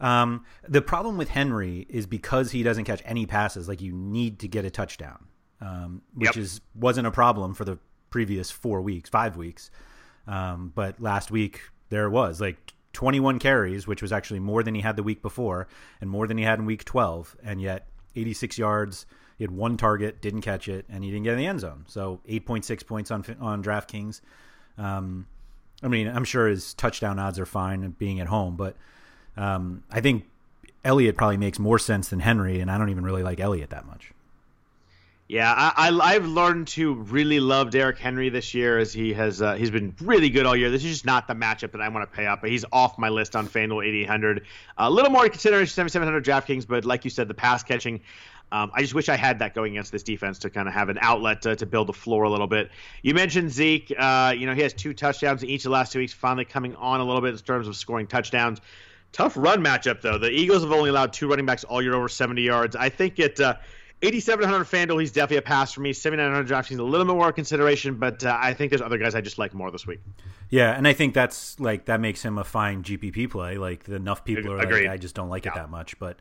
Um, 0.00 0.44
the 0.68 0.82
problem 0.82 1.16
with 1.16 1.28
Henry 1.28 1.86
is 1.88 2.06
because 2.06 2.50
he 2.50 2.62
doesn't 2.62 2.84
catch 2.84 3.02
any 3.04 3.26
passes, 3.26 3.68
like 3.68 3.80
you 3.80 3.92
need 3.92 4.40
to 4.40 4.48
get 4.48 4.64
a 4.64 4.70
touchdown. 4.70 5.26
Um, 5.60 6.02
which 6.14 6.26
yep. 6.26 6.36
is 6.36 6.60
wasn't 6.76 7.08
a 7.08 7.10
problem 7.10 7.52
for 7.52 7.64
the 7.64 7.78
previous 8.10 8.50
four 8.50 8.80
weeks, 8.80 9.08
five 9.08 9.36
weeks. 9.36 9.70
Um, 10.26 10.72
but 10.74 11.00
last 11.00 11.30
week 11.30 11.62
there 11.88 12.10
was 12.10 12.40
like 12.40 12.72
21 12.92 13.38
carries, 13.38 13.86
which 13.86 14.02
was 14.02 14.12
actually 14.12 14.40
more 14.40 14.62
than 14.62 14.74
he 14.74 14.80
had 14.80 14.96
the 14.96 15.02
week 15.02 15.22
before 15.22 15.68
and 16.00 16.10
more 16.10 16.26
than 16.26 16.38
he 16.38 16.44
had 16.44 16.58
in 16.58 16.66
week 16.66 16.84
12. 16.84 17.36
And 17.42 17.60
yet 17.60 17.86
86 18.18 18.58
yards. 18.58 19.06
He 19.36 19.44
had 19.44 19.50
one 19.50 19.76
target, 19.76 20.20
didn't 20.20 20.42
catch 20.42 20.68
it, 20.68 20.84
and 20.88 21.04
he 21.04 21.10
didn't 21.10 21.24
get 21.24 21.34
in 21.34 21.38
the 21.38 21.46
end 21.46 21.60
zone. 21.60 21.84
So 21.86 22.20
8.6 22.28 22.86
points 22.86 23.10
on 23.10 23.24
on 23.40 23.62
DraftKings. 23.62 24.20
Um, 24.76 25.26
I 25.82 25.88
mean, 25.88 26.08
I'm 26.08 26.24
sure 26.24 26.48
his 26.48 26.74
touchdown 26.74 27.18
odds 27.18 27.38
are 27.38 27.46
fine 27.46 27.88
being 27.98 28.18
at 28.18 28.26
home, 28.26 28.56
but 28.56 28.76
um, 29.36 29.84
I 29.90 30.00
think 30.00 30.24
Elliott 30.84 31.16
probably 31.16 31.36
makes 31.36 31.58
more 31.60 31.78
sense 31.78 32.08
than 32.08 32.18
Henry, 32.18 32.58
and 32.58 32.70
I 32.70 32.78
don't 32.78 32.90
even 32.90 33.04
really 33.04 33.22
like 33.22 33.38
Elliott 33.38 33.70
that 33.70 33.86
much. 33.86 34.12
Yeah, 35.28 35.52
I, 35.54 35.90
I 35.90 36.14
have 36.14 36.26
learned 36.26 36.68
to 36.68 36.94
really 36.94 37.38
love 37.38 37.68
Derrick 37.68 37.98
Henry 37.98 38.30
this 38.30 38.54
year 38.54 38.78
as 38.78 38.94
he 38.94 39.12
has 39.12 39.42
uh, 39.42 39.56
he's 39.56 39.70
been 39.70 39.94
really 40.00 40.30
good 40.30 40.46
all 40.46 40.56
year. 40.56 40.70
This 40.70 40.82
is 40.82 40.90
just 40.90 41.04
not 41.04 41.28
the 41.28 41.34
matchup 41.34 41.72
that 41.72 41.82
I 41.82 41.88
want 41.90 42.10
to 42.10 42.16
pay 42.16 42.24
up, 42.24 42.40
but 42.40 42.48
he's 42.48 42.64
off 42.72 42.96
my 42.96 43.10
list 43.10 43.36
on 43.36 43.46
FanDuel 43.46 43.86
8800. 43.86 44.46
A 44.78 44.90
little 44.90 45.10
more 45.10 45.24
to 45.24 45.28
consider 45.28 45.66
7700 45.66 46.24
DraftKings, 46.24 46.66
but 46.66 46.86
like 46.86 47.04
you 47.04 47.10
said, 47.10 47.28
the 47.28 47.34
pass 47.34 47.62
catching. 47.62 48.00
Um, 48.50 48.70
I 48.72 48.80
just 48.80 48.94
wish 48.94 49.10
I 49.10 49.16
had 49.16 49.40
that 49.40 49.54
going 49.54 49.72
against 49.72 49.92
this 49.92 50.02
defense 50.02 50.38
to 50.38 50.50
kind 50.50 50.66
of 50.66 50.72
have 50.72 50.88
an 50.88 50.96
outlet 51.02 51.42
to, 51.42 51.54
to 51.56 51.66
build 51.66 51.88
the 51.88 51.92
floor 51.92 52.22
a 52.22 52.30
little 52.30 52.46
bit. 52.46 52.70
You 53.02 53.12
mentioned 53.12 53.50
Zeke. 53.50 53.92
Uh, 53.98 54.32
you 54.34 54.46
know 54.46 54.54
he 54.54 54.62
has 54.62 54.72
two 54.72 54.94
touchdowns 54.94 55.42
in 55.42 55.50
each 55.50 55.60
of 55.60 55.64
the 55.64 55.74
last 55.74 55.92
two 55.92 55.98
weeks, 55.98 56.14
finally 56.14 56.46
coming 56.46 56.74
on 56.76 57.00
a 57.00 57.04
little 57.04 57.20
bit 57.20 57.34
in 57.34 57.38
terms 57.40 57.68
of 57.68 57.76
scoring 57.76 58.06
touchdowns. 58.06 58.62
Tough 59.12 59.36
run 59.36 59.62
matchup 59.62 60.00
though. 60.00 60.16
The 60.16 60.30
Eagles 60.30 60.62
have 60.62 60.72
only 60.72 60.88
allowed 60.88 61.12
two 61.12 61.28
running 61.28 61.44
backs 61.44 61.64
all 61.64 61.82
year 61.82 61.94
over 61.94 62.08
70 62.08 62.40
yards. 62.40 62.74
I 62.74 62.88
think 62.88 63.18
it. 63.18 63.38
Uh, 63.38 63.56
8,700 64.00 64.64
FanDuel, 64.64 65.00
he's 65.00 65.10
definitely 65.10 65.38
a 65.38 65.42
pass 65.42 65.72
for 65.72 65.80
me. 65.80 65.92
7,900 65.92 66.46
DraftKings, 66.48 66.78
a 66.78 66.82
little 66.82 67.04
bit 67.04 67.16
more 67.16 67.32
consideration, 67.32 67.96
but 67.96 68.24
uh, 68.24 68.36
I 68.40 68.54
think 68.54 68.70
there's 68.70 68.82
other 68.82 68.98
guys 68.98 69.16
I 69.16 69.20
just 69.20 69.38
like 69.38 69.54
more 69.54 69.72
this 69.72 69.86
week. 69.86 70.00
Yeah, 70.50 70.70
and 70.70 70.86
I 70.86 70.92
think 70.92 71.14
that's 71.14 71.58
like 71.58 71.86
that 71.86 72.00
makes 72.00 72.22
him 72.22 72.38
a 72.38 72.44
fine 72.44 72.84
GPP 72.84 73.28
play. 73.30 73.58
Like 73.58 73.88
enough 73.88 74.24
people 74.24 74.52
are 74.52 74.58
Agreed. 74.58 74.84
like, 74.84 74.92
I 74.92 74.96
just 74.98 75.16
don't 75.16 75.28
like 75.28 75.46
yeah. 75.46 75.52
it 75.52 75.54
that 75.56 75.70
much. 75.70 75.98
But 75.98 76.18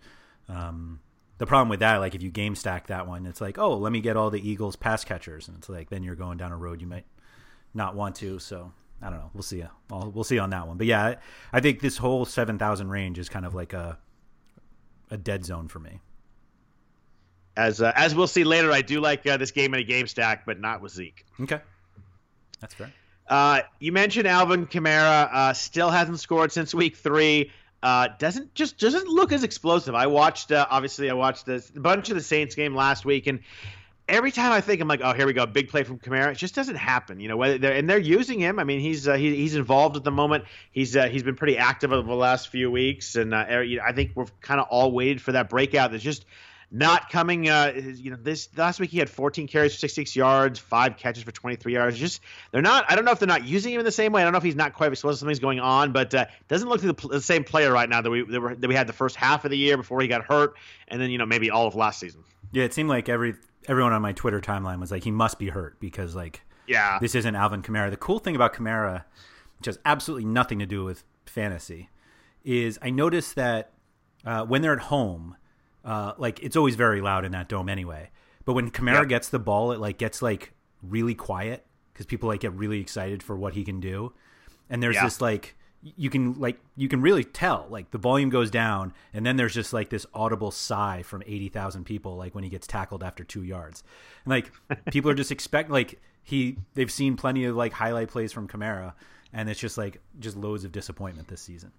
um, 0.49 1.01
the 1.37 1.45
problem 1.45 1.69
with 1.69 1.81
that, 1.81 1.97
like 1.97 2.15
if 2.15 2.23
you 2.23 2.31
game 2.31 2.55
stack 2.55 2.87
that 2.87 3.07
one, 3.07 3.27
it's 3.27 3.41
like, 3.41 3.59
oh, 3.59 3.77
let 3.77 3.91
me 3.91 4.01
get 4.01 4.17
all 4.17 4.31
the 4.31 4.49
Eagles 4.49 4.75
pass 4.75 5.03
catchers, 5.03 5.47
and 5.47 5.57
it's 5.57 5.69
like 5.69 5.89
then 5.89 6.01
you're 6.01 6.15
going 6.15 6.37
down 6.37 6.51
a 6.51 6.57
road 6.57 6.81
you 6.81 6.87
might 6.87 7.05
not 7.75 7.95
want 7.95 8.15
to. 8.15 8.39
So 8.39 8.71
I 9.03 9.11
don't 9.11 9.19
know. 9.19 9.29
We'll 9.35 9.43
see. 9.43 9.63
I'll, 9.91 10.11
we'll 10.11 10.23
see 10.23 10.39
on 10.39 10.49
that 10.49 10.67
one. 10.67 10.77
But 10.77 10.87
yeah, 10.87 11.05
I, 11.05 11.17
I 11.53 11.59
think 11.59 11.81
this 11.81 11.97
whole 11.97 12.25
seven 12.25 12.57
thousand 12.57 12.89
range 12.89 13.19
is 13.19 13.29
kind 13.29 13.45
of 13.45 13.53
like 13.53 13.73
a 13.73 13.99
a 15.11 15.17
dead 15.17 15.45
zone 15.45 15.67
for 15.67 15.79
me. 15.79 16.01
As 17.57 17.81
uh, 17.81 17.91
as 17.95 18.13
we'll 18.13 18.27
see 18.27 18.43
later, 18.43 18.71
I 18.71 18.83
do 18.83 19.01
like 19.01 19.25
uh, 19.25 19.37
this 19.37 19.51
game 19.51 19.73
in 19.73 19.79
a 19.79 19.83
game 19.83 20.05
stack, 20.07 20.45
but 20.45 20.59
not 20.59 20.81
with 20.81 20.93
Zeke. 20.93 21.25
Okay, 21.41 21.59
that's 22.61 22.75
fair. 22.75 22.93
Uh, 23.27 23.61
you 23.79 23.91
mentioned 23.91 24.27
Alvin 24.27 24.67
Kamara 24.67 25.29
uh, 25.33 25.53
still 25.53 25.89
hasn't 25.89 26.19
scored 26.19 26.51
since 26.51 26.73
week 26.73 26.95
three. 26.95 27.51
Uh, 27.81 28.09
doesn't 28.19 28.53
just 28.53 28.77
doesn't 28.77 29.07
look 29.07 29.31
as 29.31 29.43
explosive. 29.43 29.95
I 29.95 30.07
watched 30.07 30.51
uh, 30.51 30.67
obviously 30.69 31.09
I 31.09 31.13
watched 31.13 31.45
this, 31.45 31.71
a 31.75 31.79
bunch 31.79 32.09
of 32.09 32.15
the 32.15 32.21
Saints 32.21 32.55
game 32.55 32.75
last 32.75 33.05
week, 33.05 33.25
and 33.25 33.39
every 34.07 34.31
time 34.31 34.51
I 34.51 34.61
think 34.61 34.81
I'm 34.81 34.87
like, 34.87 35.01
oh, 35.03 35.13
here 35.13 35.25
we 35.25 35.33
go, 35.33 35.45
big 35.45 35.69
play 35.69 35.83
from 35.83 35.99
Kamara. 35.99 36.31
It 36.31 36.37
just 36.37 36.55
doesn't 36.55 36.75
happen, 36.75 37.19
you 37.19 37.27
know. 37.27 37.37
Whether 37.37 37.57
they're, 37.57 37.73
and 37.73 37.89
they're 37.89 37.97
using 37.97 38.39
him. 38.39 38.59
I 38.59 38.63
mean, 38.63 38.79
he's 38.79 39.07
uh, 39.07 39.15
he, 39.15 39.35
he's 39.35 39.55
involved 39.55 39.95
at 39.97 40.03
the 40.03 40.11
moment. 40.11 40.45
He's 40.71 40.95
uh, 40.95 41.07
he's 41.07 41.23
been 41.23 41.35
pretty 41.35 41.57
active 41.57 41.91
over 41.91 42.07
the 42.07 42.15
last 42.15 42.49
few 42.49 42.71
weeks, 42.71 43.15
and 43.15 43.33
uh, 43.33 43.45
I 43.47 43.91
think 43.93 44.11
we're 44.15 44.27
kind 44.41 44.59
of 44.59 44.67
all 44.69 44.91
waited 44.91 45.21
for 45.21 45.33
that 45.33 45.49
breakout. 45.49 45.91
There's 45.91 46.03
just 46.03 46.25
not 46.71 47.09
coming. 47.09 47.49
Uh, 47.49 47.73
you 47.75 48.11
know, 48.11 48.17
this 48.17 48.49
last 48.57 48.79
week 48.79 48.89
he 48.89 48.97
had 48.97 49.09
14 49.09 49.47
carries 49.47 49.73
for 49.73 49.79
66 49.79 50.15
yards, 50.15 50.59
five 50.59 50.97
catches 50.97 51.23
for 51.23 51.31
23 51.31 51.73
yards. 51.73 51.97
Just 51.97 52.21
they're 52.51 52.61
not. 52.61 52.85
I 52.89 52.95
don't 52.95 53.05
know 53.05 53.11
if 53.11 53.19
they're 53.19 53.27
not 53.27 53.45
using 53.45 53.73
him 53.73 53.79
in 53.79 53.85
the 53.85 53.91
same 53.91 54.11
way. 54.11 54.21
I 54.21 54.25
don't 54.25 54.33
know 54.33 54.37
if 54.37 54.43
he's 54.43 54.55
not 54.55 54.73
quite 54.73 54.91
explosive. 54.91 55.19
Something's 55.19 55.39
going 55.39 55.59
on, 55.59 55.91
but 55.91 56.13
uh, 56.13 56.25
doesn't 56.47 56.67
look 56.67 56.83
like 56.83 56.97
the, 56.97 57.07
the, 57.07 57.21
same 57.21 57.43
player 57.43 57.71
right 57.71 57.87
now 57.87 58.01
that 58.01 58.09
we 58.09 58.23
that, 58.23 58.41
were, 58.41 58.55
that 58.55 58.67
we 58.67 58.75
had 58.75 58.87
the 58.87 58.93
first 58.93 59.15
half 59.15 59.45
of 59.45 59.51
the 59.51 59.57
year 59.57 59.77
before 59.77 60.01
he 60.01 60.07
got 60.07 60.25
hurt, 60.25 60.55
and 60.87 61.01
then 61.01 61.09
you 61.09 61.17
know 61.17 61.25
maybe 61.25 61.49
all 61.49 61.67
of 61.67 61.75
last 61.75 61.99
season. 61.99 62.23
Yeah, 62.51 62.63
it 62.63 62.73
seemed 62.73 62.89
like 62.89 63.09
every 63.09 63.35
everyone 63.67 63.93
on 63.93 64.01
my 64.01 64.13
Twitter 64.13 64.41
timeline 64.41 64.79
was 64.79 64.91
like, 64.91 65.03
he 65.03 65.11
must 65.11 65.39
be 65.39 65.49
hurt 65.49 65.79
because 65.79 66.15
like, 66.15 66.41
yeah, 66.67 66.97
this 66.99 67.15
isn't 67.15 67.35
Alvin 67.35 67.61
Kamara. 67.61 67.89
The 67.89 67.97
cool 67.97 68.19
thing 68.19 68.35
about 68.35 68.53
Kamara, 68.53 69.05
which 69.57 69.67
has 69.67 69.79
absolutely 69.85 70.25
nothing 70.25 70.59
to 70.59 70.65
do 70.65 70.83
with 70.83 71.03
fantasy, 71.25 71.89
is 72.43 72.77
I 72.81 72.89
noticed 72.89 73.35
that 73.35 73.71
uh, 74.25 74.43
when 74.45 74.61
they're 74.61 74.73
at 74.73 74.83
home, 74.83 75.37
uh, 75.87 76.13
like 76.17 76.43
it's 76.43 76.57
always 76.57 76.75
very 76.75 77.01
loud 77.01 77.25
in 77.25 77.31
that 77.31 77.47
dome 77.47 77.69
anyway. 77.69 78.11
But 78.45 78.53
when 78.53 78.69
Kamara 78.69 79.07
gets 79.07 79.29
the 79.29 79.39
ball, 79.39 79.71
it 79.71 79.79
like 79.79 79.97
gets 79.97 80.21
like 80.21 80.51
really 80.83 81.15
quiet 81.15 81.65
because 81.93 82.05
people 82.05 82.27
like 82.27 82.41
get 82.41 82.53
really 82.53 82.81
excited 82.81 83.23
for 83.23 83.37
what 83.37 83.53
he 83.53 83.63
can 83.63 83.79
do. 83.79 84.13
And 84.69 84.83
there's 84.83 84.95
yeah. 84.95 85.05
this 85.05 85.21
like 85.21 85.55
you 85.81 86.09
can 86.09 86.37
like 86.39 86.59
you 86.75 86.89
can 86.89 87.01
really 87.01 87.23
tell 87.23 87.67
like 87.69 87.91
the 87.91 87.97
volume 87.97 88.29
goes 88.29 88.51
down 88.51 88.93
and 89.13 89.25
then 89.25 89.37
there's 89.37 89.53
just 89.53 89.71
like 89.71 89.89
this 89.89 90.05
audible 90.13 90.51
sigh 90.51 91.03
from 91.03 91.23
80,000 91.25 91.85
people 91.85 92.17
like 92.17 92.35
when 92.35 92.43
he 92.43 92.49
gets 92.49 92.67
tackled 92.67 93.01
after 93.01 93.23
2 93.23 93.43
yards. 93.43 93.83
And 94.25 94.31
like 94.31 94.51
people 94.91 95.09
are 95.09 95.15
just 95.15 95.31
expect 95.31 95.69
like 95.69 96.01
he 96.21 96.57
they've 96.73 96.91
seen 96.91 97.15
plenty 97.15 97.45
of 97.45 97.55
like 97.55 97.71
highlight 97.71 98.09
plays 98.09 98.33
from 98.33 98.49
Kamara 98.49 98.93
and 99.31 99.49
it's 99.49 99.59
just 99.59 99.77
like 99.77 100.01
just 100.19 100.35
loads 100.35 100.65
of 100.65 100.73
disappointment 100.73 101.29
this 101.29 101.41
season. 101.41 101.71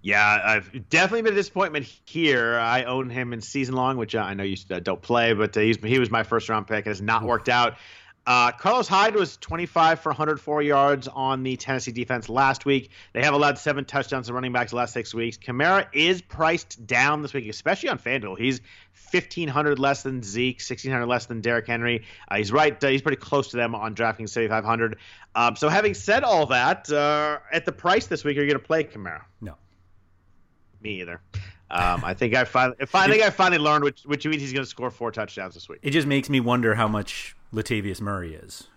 Yeah, 0.00 0.40
I've 0.44 0.88
definitely 0.90 1.22
been 1.22 1.32
a 1.32 1.36
disappointment 1.36 1.84
here. 2.04 2.58
I 2.58 2.84
own 2.84 3.10
him 3.10 3.32
in 3.32 3.40
season 3.40 3.74
long, 3.74 3.96
which 3.96 4.14
I 4.14 4.34
know 4.34 4.44
you 4.44 4.56
don't 4.56 5.02
play, 5.02 5.32
but 5.32 5.56
uh, 5.56 5.60
he 5.60 5.98
was 5.98 6.10
my 6.10 6.22
first 6.22 6.48
round 6.48 6.66
pick. 6.68 6.86
It 6.86 6.90
has 6.90 7.02
not 7.02 7.24
worked 7.24 7.48
out. 7.48 7.76
Uh, 8.28 8.52
Carlos 8.52 8.86
Hyde 8.86 9.14
was 9.14 9.38
25 9.38 10.00
for 10.00 10.10
104 10.10 10.60
yards 10.60 11.08
on 11.08 11.42
the 11.42 11.56
Tennessee 11.56 11.92
defense 11.92 12.28
last 12.28 12.66
week. 12.66 12.90
They 13.14 13.22
have 13.22 13.32
allowed 13.32 13.56
seven 13.56 13.86
touchdowns 13.86 14.26
to 14.26 14.34
running 14.34 14.52
backs 14.52 14.72
the 14.72 14.76
last 14.76 14.92
six 14.92 15.14
weeks. 15.14 15.38
Kamara 15.38 15.86
is 15.94 16.20
priced 16.20 16.86
down 16.86 17.22
this 17.22 17.32
week, 17.32 17.48
especially 17.48 17.88
on 17.88 17.98
FanDuel. 17.98 18.38
He's 18.38 18.60
1,500 19.10 19.78
less 19.78 20.02
than 20.02 20.22
Zeke, 20.22 20.56
1,600 20.56 21.06
less 21.06 21.24
than 21.24 21.40
Derrick 21.40 21.66
Henry. 21.66 22.04
Uh, 22.30 22.36
he's 22.36 22.52
right. 22.52 22.84
Uh, 22.84 22.88
he's 22.88 23.00
pretty 23.00 23.16
close 23.16 23.48
to 23.48 23.56
them 23.56 23.74
on 23.74 23.94
DraftKings 23.94 24.28
7,500. 24.28 24.98
Um, 25.34 25.56
so, 25.56 25.70
having 25.70 25.94
said 25.94 26.22
all 26.22 26.44
that, 26.46 26.90
uh, 26.92 27.38
at 27.50 27.64
the 27.64 27.72
price 27.72 28.08
this 28.08 28.24
week, 28.24 28.36
are 28.36 28.42
you 28.42 28.46
going 28.46 28.60
to 28.60 28.66
play 28.66 28.84
Kamara? 28.84 29.22
No. 29.40 29.54
Me 30.80 31.00
either. 31.00 31.20
Um, 31.70 32.02
I 32.02 32.14
think 32.14 32.34
I 32.34 32.44
finally, 32.44 32.76
I 32.80 32.86
think 32.86 33.22
I 33.22 33.30
finally 33.30 33.58
learned 33.58 33.84
which 33.84 34.02
which 34.04 34.26
means 34.26 34.40
he's 34.40 34.52
going 34.52 34.64
to 34.64 34.70
score 34.70 34.90
four 34.90 35.12
touchdowns 35.12 35.54
this 35.54 35.68
week. 35.68 35.80
It 35.82 35.90
just 35.90 36.06
makes 36.06 36.30
me 36.30 36.40
wonder 36.40 36.74
how 36.74 36.88
much 36.88 37.36
Latavius 37.52 38.00
Murray 38.00 38.34
is. 38.34 38.68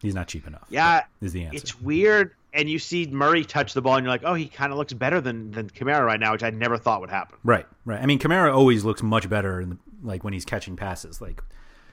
He's 0.00 0.14
not 0.14 0.28
cheap 0.28 0.46
enough. 0.46 0.66
Yeah, 0.70 1.04
is 1.20 1.34
the 1.34 1.44
answer. 1.44 1.56
It's 1.58 1.78
weird, 1.78 2.34
and 2.54 2.70
you 2.70 2.78
see 2.78 3.06
Murray 3.06 3.44
touch 3.44 3.74
the 3.74 3.82
ball, 3.82 3.96
and 3.96 4.04
you're 4.04 4.12
like, 4.12 4.22
oh, 4.24 4.32
he 4.32 4.46
kind 4.46 4.72
of 4.72 4.78
looks 4.78 4.94
better 4.94 5.20
than 5.20 5.50
than 5.50 5.68
Kamara 5.68 6.04
right 6.04 6.18
now, 6.18 6.32
which 6.32 6.42
I 6.42 6.48
never 6.50 6.78
thought 6.78 7.02
would 7.02 7.10
happen. 7.10 7.36
Right, 7.44 7.66
right. 7.84 8.00
I 8.00 8.06
mean, 8.06 8.18
Kamara 8.18 8.54
always 8.54 8.82
looks 8.82 9.02
much 9.02 9.28
better 9.28 9.60
in 9.60 9.70
the, 9.70 9.78
like 10.02 10.24
when 10.24 10.32
he's 10.32 10.46
catching 10.46 10.76
passes. 10.76 11.20
Like 11.20 11.42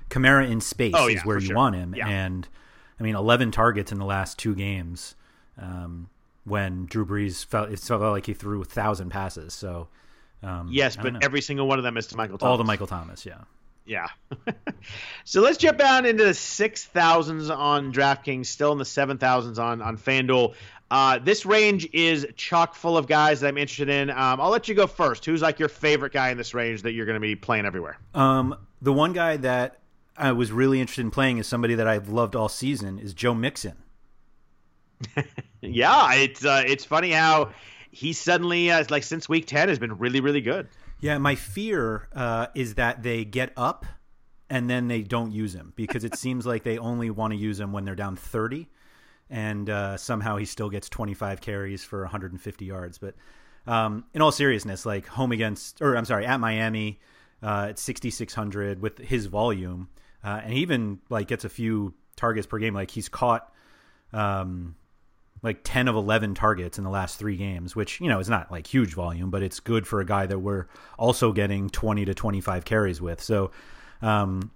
Kamara 0.10 0.50
in 0.50 0.62
space 0.62 0.94
oh, 0.96 1.08
yeah, 1.08 1.18
is 1.18 1.26
where 1.26 1.38
you 1.38 1.48
sure. 1.48 1.56
want 1.58 1.76
him, 1.76 1.94
yeah. 1.96 2.08
and 2.08 2.48
I 2.98 3.04
mean, 3.04 3.16
11 3.16 3.52
targets 3.52 3.92
in 3.92 4.00
the 4.00 4.06
last 4.06 4.40
two 4.40 4.56
games. 4.56 5.16
Um, 5.58 6.10
when 6.48 6.86
Drew 6.86 7.06
Brees 7.06 7.46
felt 7.46 7.70
it 7.70 7.80
felt 7.80 8.02
like 8.02 8.26
he 8.26 8.34
threw 8.34 8.62
a 8.62 8.66
thousand 8.66 9.10
passes. 9.10 9.54
So 9.54 9.88
um, 10.44 10.70
yes, 10.72 10.96
but 10.96 11.24
every 11.24 11.42
single 11.42 11.68
one 11.68 11.78
of 11.78 11.84
them 11.84 11.98
is 11.98 12.08
to 12.08 12.18
Michael 12.18 12.38
Thomas. 12.38 12.52
All 12.52 12.58
the 12.58 12.64
Michael 12.64 12.88
Thomas, 12.88 13.26
yeah. 13.26 13.40
Yeah. 13.86 14.08
so 15.24 15.42
let's 15.42 15.58
jump 15.58 15.78
down 15.78 16.06
into 16.06 16.26
the 16.26 16.34
six 16.34 16.86
thousands 16.86 17.50
on 17.50 17.94
DraftKings, 17.94 18.48
still 18.48 18.72
in 18.74 18.78
the 18.78 18.86
seven 18.86 19.18
thousands 19.18 19.60
on 19.60 19.82
on 19.82 19.98
FanDuel. 19.98 20.56
Uh, 20.90 21.20
this 21.20 21.46
range 21.46 21.88
is 21.92 22.26
chock 22.38 22.76
full 22.76 22.98
of 22.98 23.08
guys 23.08 23.42
that 23.42 23.48
I'm 23.48 23.58
interested 23.58 23.90
in. 23.90 24.10
Um, 24.10 24.40
I'll 24.40 24.50
let 24.50 24.68
you 24.70 24.76
go 24.76 24.88
first. 24.88 25.26
Who's 25.26 25.42
like 25.42 25.60
your 25.60 25.70
favorite 25.70 26.14
guy 26.14 26.30
in 26.30 26.38
this 26.38 26.54
range 26.54 26.84
that 26.84 26.94
you're 26.94 27.06
going 27.06 27.16
to 27.16 27.20
be 27.20 27.36
playing 27.36 27.66
everywhere? 27.66 27.98
Um, 28.14 28.56
the 28.82 28.94
one 28.94 29.12
guy 29.12 29.36
that 29.38 29.80
I 30.18 30.32
was 30.32 30.52
really 30.52 30.80
interested 30.80 31.02
in 31.02 31.12
playing 31.12 31.40
is 31.40 31.48
somebody 31.48 31.76
that 31.76 31.88
I've 31.88 32.08
loved 32.08 32.36
all 32.36 32.48
season 32.48 33.00
is 33.00 33.14
Joe 33.14 33.34
Mixon. 33.34 33.76
yeah, 35.62 36.14
it's 36.16 36.46
uh, 36.46 36.64
it's 36.66 36.86
funny 36.86 37.12
how 37.12 37.52
he 37.92 38.14
suddenly 38.14 38.72
uh, 38.72 38.84
like 38.90 39.04
since 39.04 39.28
week 39.28 39.48
ten 39.48 39.70
has 39.70 39.80
been 39.80 39.98
really 39.98 40.20
really 40.22 40.42
good. 40.42 40.68
Yeah, 41.00 41.18
my 41.18 41.36
fear 41.36 42.08
uh, 42.16 42.48
is 42.56 42.76
that 42.76 43.04
they 43.04 43.24
get 43.24 43.54
up 43.56 43.86
and 44.50 44.70
then 44.70 44.88
they 44.88 45.04
don't 45.04 45.32
use 45.32 45.54
him 45.54 45.74
because 45.76 46.04
it 46.04 46.16
seems 46.18 46.46
like 46.46 46.64
they 46.64 46.78
only 46.78 47.10
want 47.10 47.34
to 47.34 47.38
use 47.38 47.60
him 47.60 47.72
when 47.72 47.86
they're 47.86 47.96
down 47.96 48.16
thirty, 48.16 48.68
and 49.30 49.70
uh, 49.70 49.98
somehow 49.98 50.38
he 50.38 50.46
still 50.46 50.70
gets 50.70 50.90
twenty 50.90 51.14
five 51.14 51.42
carries 51.42 51.84
for 51.84 52.02
150 52.02 52.66
yards. 52.66 52.98
But 52.98 53.16
um, 53.66 54.06
in 54.14 54.22
all 54.22 54.32
seriousness, 54.32 54.86
like 54.86 55.08
home 55.08 55.32
against 55.32 55.82
or 55.82 55.96
I'm 55.96 56.06
sorry 56.06 56.26
at 56.26 56.40
Miami 56.40 57.00
uh, 57.44 57.68
at 57.70 57.80
6600 57.80 58.82
with 58.82 58.98
his 58.98 59.26
volume, 59.26 59.90
uh, 60.24 60.42
and 60.44 60.54
he 60.54 60.62
even 60.62 61.00
like 61.10 61.28
gets 61.28 61.46
a 61.46 61.50
few 61.50 61.94
targets 62.16 62.48
per 62.48 62.60
game. 62.60 62.74
Like 62.74 62.92
he's 62.92 63.10
caught. 63.10 63.52
Um, 64.14 64.76
like 65.44 65.62
10 65.64 65.88
of 65.88 65.96
11 65.96 66.34
targets 66.34 66.78
in 66.78 66.84
the 66.84 66.90
last 66.90 67.18
three 67.18 67.38
games, 67.38 67.76
which, 67.76 68.02
you 68.02 68.10
know, 68.10 68.20
is 68.20 68.30
not 68.30 68.52
like 68.52 68.68
huge 68.68 68.94
volume, 68.94 69.30
but 69.30 69.44
it's 69.44 69.60
good 69.60 69.88
for 69.88 70.02
a 70.02 70.06
guy 70.06 70.26
that 70.26 70.40
we're 70.40 70.68
also 70.98 71.32
getting 71.32 71.70
20 71.70 72.06
to 72.06 72.14
25 72.14 72.66
carries 72.66 73.02
with. 73.02 73.22
So 73.22 73.52
um, 74.02 74.52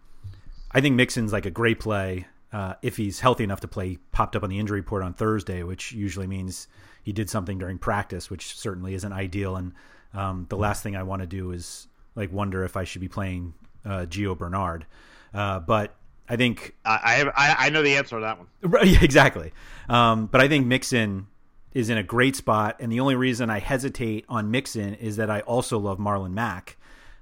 I 0.71 0.81
think 0.81 0.95
Mixon's 0.95 1.33
like 1.33 1.45
a 1.45 1.51
great 1.51 1.79
play 1.79 2.25
uh, 2.51 2.75
if 2.81 2.97
he's 2.97 3.19
healthy 3.19 3.43
enough 3.43 3.61
to 3.61 3.67
play. 3.67 3.97
Popped 4.11 4.35
up 4.35 4.43
on 4.43 4.49
the 4.49 4.59
injury 4.59 4.79
report 4.79 5.03
on 5.03 5.13
Thursday, 5.13 5.63
which 5.63 5.91
usually 5.91 6.27
means 6.27 6.67
he 7.03 7.11
did 7.13 7.29
something 7.29 7.57
during 7.57 7.77
practice, 7.77 8.29
which 8.29 8.57
certainly 8.57 8.93
isn't 8.93 9.13
ideal. 9.13 9.55
And 9.55 9.73
um, 10.13 10.45
the 10.49 10.57
last 10.57 10.83
thing 10.83 10.95
I 10.95 11.03
want 11.03 11.21
to 11.21 11.27
do 11.27 11.51
is 11.51 11.87
like 12.15 12.31
wonder 12.31 12.63
if 12.63 12.75
I 12.75 12.83
should 12.83 13.01
be 13.01 13.07
playing 13.07 13.53
uh, 13.85 14.05
Gio 14.09 14.37
Bernard. 14.37 14.85
Uh, 15.33 15.59
but 15.59 15.95
I 16.29 16.35
think 16.35 16.75
I 16.85 17.29
I, 17.35 17.67
I 17.67 17.69
know 17.69 17.83
the 17.83 17.95
answer 17.95 18.15
to 18.17 18.21
that 18.21 18.37
one. 18.37 18.47
Right, 18.61 19.01
exactly. 19.01 19.51
Um, 19.89 20.27
but 20.27 20.41
I 20.41 20.47
think 20.47 20.65
Mixon 20.67 21.27
is 21.73 21.89
in 21.89 21.97
a 21.97 22.03
great 22.03 22.35
spot, 22.35 22.77
and 22.79 22.91
the 22.91 22.99
only 22.99 23.15
reason 23.15 23.49
I 23.49 23.59
hesitate 23.59 24.25
on 24.29 24.51
Mixon 24.51 24.93
is 24.95 25.17
that 25.17 25.29
I 25.29 25.41
also 25.41 25.77
love 25.77 25.97
Marlon 25.97 26.31
Mack, 26.31 26.77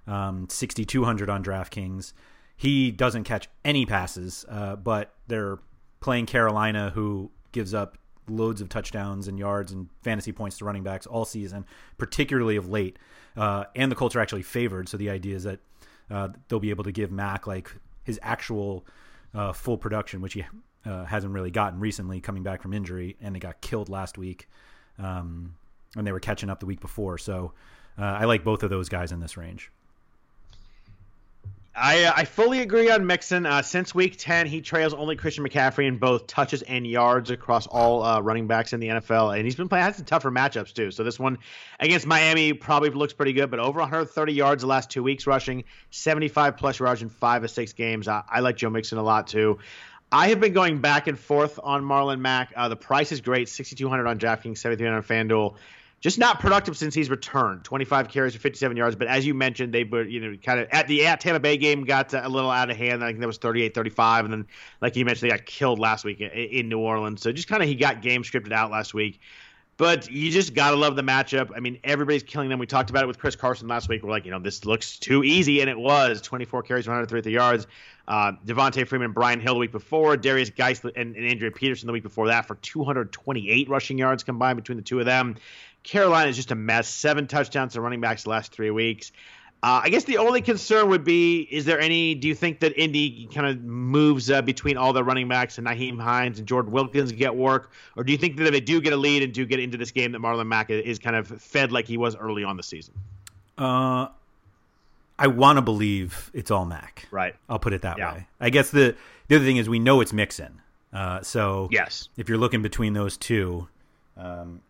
um, 0.08 0.48
sixty 0.50 0.86
two 0.86 1.06
hundred 1.06 1.30
on 1.30 1.44
DraftKings. 1.44 2.14
He 2.56 2.92
doesn't 2.92 3.24
catch 3.24 3.48
any 3.64 3.86
passes, 3.86 4.46
uh, 4.50 4.76
but 4.76 5.14
they're 5.28 5.60
playing 6.02 6.26
Carolina, 6.26 6.92
who 6.94 7.32
gives 7.52 7.74
up 7.74 7.98
loads 8.28 8.62
of 8.62 8.70
touchdowns 8.70 9.28
and 9.28 9.40
yards 9.40 9.72
and 9.72 9.90
fantasy 10.04 10.32
points 10.32 10.58
to 10.60 10.66
running 10.66 10.84
backs 10.84 11.06
all 11.08 11.26
season, 11.26 11.66
particularly 11.98 12.58
of 12.58 12.70
late. 12.70 12.98
Uh, 13.36 13.64
and 13.76 13.92
the 13.92 13.96
Colts 13.96 14.16
are 14.16 14.20
actually 14.20 14.44
favored, 14.44 14.90
so 14.90 14.98
the 14.98 15.10
idea 15.10 15.36
is 15.36 15.44
that 15.44 15.60
uh, 16.12 16.30
they'll 16.48 16.60
be 16.60 16.70
able 16.70 16.84
to 16.84 16.92
give 16.92 17.12
Mack 17.12 17.48
like 17.48 17.72
his 18.10 18.20
actual 18.24 18.86
uh, 19.34 19.54
full 19.54 19.78
production, 19.78 20.20
which 20.20 20.34
he 20.34 20.44
uh, 20.86 21.06
hasn't 21.06 21.34
really 21.34 21.52
gotten 21.52 21.80
recently, 21.80 22.20
coming 22.20 22.44
back 22.44 22.62
from 22.62 22.74
injury, 22.74 23.16
and 23.22 23.36
they 23.36 23.40
got 23.40 23.62
killed 23.62 23.88
last 23.88 24.18
week, 24.18 24.50
um, 24.98 25.56
and 25.96 26.06
they 26.06 26.12
were 26.12 26.20
catching 26.20 26.50
up 26.50 26.60
the 26.60 26.66
week 26.66 26.82
before. 26.82 27.18
So 27.18 27.54
uh, 27.98 28.04
I 28.04 28.26
like 28.26 28.44
both 28.44 28.64
of 28.64 28.70
those 28.70 28.90
guys 28.90 29.12
in 29.12 29.20
this 29.20 29.38
range. 29.38 29.72
I, 31.80 32.04
uh, 32.04 32.14
I 32.16 32.26
fully 32.26 32.60
agree 32.60 32.92
on 32.92 33.08
Mixon. 33.08 33.46
Uh, 33.46 33.62
since 33.62 33.96
week 33.96 34.18
10, 34.18 34.48
he 34.48 34.62
trails 34.62 34.94
only 34.94 35.16
Christian 35.16 35.48
McCaffrey 35.48 35.88
in 35.88 35.98
both 35.98 36.28
touches 36.28 36.62
and 36.62 36.86
yards 36.86 37.30
across 37.30 37.68
all 37.68 38.04
uh, 38.04 38.20
running 38.20 38.48
backs 38.48 38.74
in 38.74 38.80
the 38.80 38.88
NFL. 38.88 39.36
And 39.36 39.46
he's 39.46 39.56
been 39.56 39.70
playing, 39.70 39.86
had 39.86 39.96
some 39.96 40.06
tougher 40.06 40.30
matchups, 40.30 40.74
too. 40.74 40.92
So 40.92 41.04
this 41.04 41.18
one 41.18 41.38
against 41.80 42.06
Miami 42.06 42.54
probably 42.54 42.90
looks 42.90 43.14
pretty 43.14 43.34
good, 43.34 43.50
but 43.50 43.60
over 43.60 43.80
130 43.80 44.34
yards 44.34 44.62
the 44.62 44.68
last 44.68 44.90
two 44.90 45.04
weeks 45.04 45.26
rushing, 45.26 45.64
75 45.92 46.58
plus 46.58 46.80
yards 46.80 47.02
in 47.02 47.10
five 47.10 47.44
of 47.44 47.50
six 47.50 47.72
games. 47.72 48.08
I, 48.08 48.24
I 48.30 48.42
like 48.42 48.58
Joe 48.58 48.70
Mixon 48.70 48.98
a 48.98 49.04
lot, 49.04 49.28
too. 49.28 49.60
I 50.12 50.30
have 50.30 50.40
been 50.40 50.54
going 50.54 50.80
back 50.80 51.08
and 51.08 51.18
forth 51.18 51.60
on 51.62 51.84
Marlon 51.84 52.20
Mack. 52.20 52.52
Uh, 52.56 52.68
the 52.68 52.76
price 52.76 53.12
is 53.12 53.22
great, 53.22 53.48
6,200 53.48 54.08
on 54.08 54.20
DraftKings, 54.20 54.58
7,300 54.58 54.98
on 54.98 55.04
FanDuel. 55.04 55.56
Just 56.02 56.18
not 56.18 56.40
productive 56.40 56.78
since 56.78 56.96
he's 56.96 57.10
returned. 57.10 57.66
25 57.66 58.08
carries 58.08 58.34
for 58.34 58.40
57 58.40 58.78
yards, 58.78 58.96
but 58.96 59.08
as 59.08 59.26
you 59.26 59.34
mentioned, 59.34 59.74
they 59.74 59.84
were 59.84 60.04
you 60.04 60.22
know 60.22 60.38
kind 60.38 60.60
of 60.60 60.70
at 60.72 60.88
the 60.88 61.06
at 61.06 61.20
Tampa 61.20 61.42
Bay 61.42 61.58
game 61.58 61.84
got 61.84 62.14
a 62.14 62.30
little 62.30 62.50
out 62.50 62.70
of 62.70 62.78
hand. 62.78 63.04
I 63.04 63.08
think 63.08 63.20
that 63.20 63.28
was 63.28 63.40
38-35, 63.40 64.20
and 64.22 64.32
then 64.32 64.48
like 64.82 64.96
you 64.96 65.04
mentioned, 65.04 65.30
they 65.30 65.36
got 65.36 65.46
killed 65.46 65.78
last 65.78 66.06
week 66.06 66.22
in, 66.22 66.30
in 66.30 66.70
New 66.70 66.80
Orleans. 66.80 67.22
So 67.22 67.32
just 67.34 67.50
kind 67.50 67.62
of 67.62 67.68
he 67.68 67.76
got 67.76 68.02
game 68.02 68.24
scripted 68.24 68.54
out 68.54 68.72
last 68.72 68.94
week. 68.94 69.20
But 69.76 70.12
you 70.12 70.30
just 70.30 70.54
gotta 70.54 70.76
love 70.76 70.98
the 70.98 71.02
matchup. 71.04 71.52
I 71.56 71.62
mean, 71.62 71.80
everybody's 71.86 72.24
killing 72.24 72.50
them. 72.50 72.60
We 72.60 72.66
talked 72.66 72.90
about 72.90 73.04
it 73.04 73.08
with 73.08 73.18
Chris 73.18 73.38
Carson 73.38 73.70
last 73.70 73.88
week. 73.88 74.04
We're 74.04 74.10
like, 74.10 74.26
you 74.26 74.32
know, 74.32 74.40
this 74.40 74.66
looks 74.66 75.00
too 75.00 75.24
easy, 75.24 75.62
and 75.62 75.70
it 75.70 75.80
was. 75.80 76.22
24 76.22 76.64
carries, 76.64 76.86
130 76.86 77.32
yards. 77.32 77.66
Uh, 78.06 78.34
Devonta 78.46 78.86
Freeman, 78.86 79.14
Brian 79.14 79.40
Hill 79.40 79.54
the 79.54 79.60
week 79.60 79.72
before, 79.72 80.18
Derrius 80.18 80.54
Guice 80.54 80.82
and, 80.84 81.16
and 81.16 81.16
Adrian 81.16 81.54
Peterson 81.54 81.88
the 81.88 81.94
week 81.94 82.04
before 82.04 82.28
that 82.28 82.46
for 82.46 82.56
228 82.56 83.70
rushing 83.70 83.98
yards 83.98 84.24
combined 84.24 84.58
between 84.58 84.78
the 84.78 84.84
two 84.84 85.00
of 85.00 85.06
them. 85.06 85.36
Carolina 85.84 86.30
is 86.30 86.36
just 86.36 86.52
a 86.52 86.56
mess. 86.56 86.88
Seven 86.88 87.28
touchdowns 87.28 87.74
to 87.74 87.82
running 87.82 88.02
backs 88.02 88.24
the 88.24 88.30
last 88.30 88.52
three 88.52 88.72
weeks. 88.72 89.12
Uh, 89.62 89.82
I 89.84 89.90
guess 89.90 90.06
the 90.06 90.20
only 90.20 90.42
concern 90.42 90.88
would 90.90 91.04
be: 91.04 91.42
Is 91.42 91.66
there 91.66 91.80
any? 91.82 92.16
Do 92.16 92.28
you 92.30 92.36
think 92.36 92.62
that 92.62 92.80
Indy 92.82 93.28
kind 93.34 93.46
of 93.48 93.62
moves 93.62 94.32
uh, 94.32 94.42
between 94.42 94.78
all 94.78 94.94
the 94.94 95.04
running 95.04 95.28
backs 95.28 95.58
and 95.58 95.68
Nyheim 95.68 96.00
Hines 96.02 96.40
and 96.40 96.48
Jordan 96.48 96.72
Wilkins 96.72 97.12
get 97.12 97.36
work, 97.36 97.72
or 97.98 98.06
do 98.06 98.14
you 98.14 98.18
think 98.18 98.38
that 98.38 98.46
if 98.46 98.52
they 98.54 98.62
do 98.62 98.80
get 98.80 98.94
a 98.94 98.98
lead 98.98 99.22
and 99.22 99.34
do 99.34 99.46
get 99.46 99.60
into 99.60 99.78
this 99.78 99.92
game, 99.92 100.14
that 100.14 100.22
Marlon 100.22 100.48
Mack 100.48 100.70
is 100.70 100.98
kind 101.00 101.16
of 101.18 101.28
fed 101.28 101.74
like 101.74 101.88
he 101.88 101.98
was 101.98 102.16
early 102.16 102.46
on 102.46 102.56
the 102.56 102.64
season? 102.64 102.94
Uh, 103.58 104.08
I 105.18 105.28
want 105.28 105.58
to 105.58 105.62
believe 105.62 106.32
it's 106.34 106.52
all 106.52 106.64
Mack. 106.66 107.06
Right. 107.12 107.36
I'll 107.50 107.60
put 107.60 107.74
it 107.74 107.82
that 107.82 107.98
Yeah. 107.98 108.14
way. 108.14 108.28
I 108.40 108.50
guess 108.52 108.70
the 108.72 108.96
the 109.28 109.36
other 109.36 109.44
thing 109.46 109.58
is 109.58 109.68
we 109.68 109.80
know 109.80 110.00
it's 110.00 110.14
Mixon. 110.14 110.62
Uh, 110.94 111.22
so 111.22 111.68
Yes. 111.70 112.08
if 112.16 112.30
you're 112.30 112.38
looking 112.38 112.62
between 112.62 112.94
those 112.94 113.18
two, 113.18 113.68
um, 114.16 114.62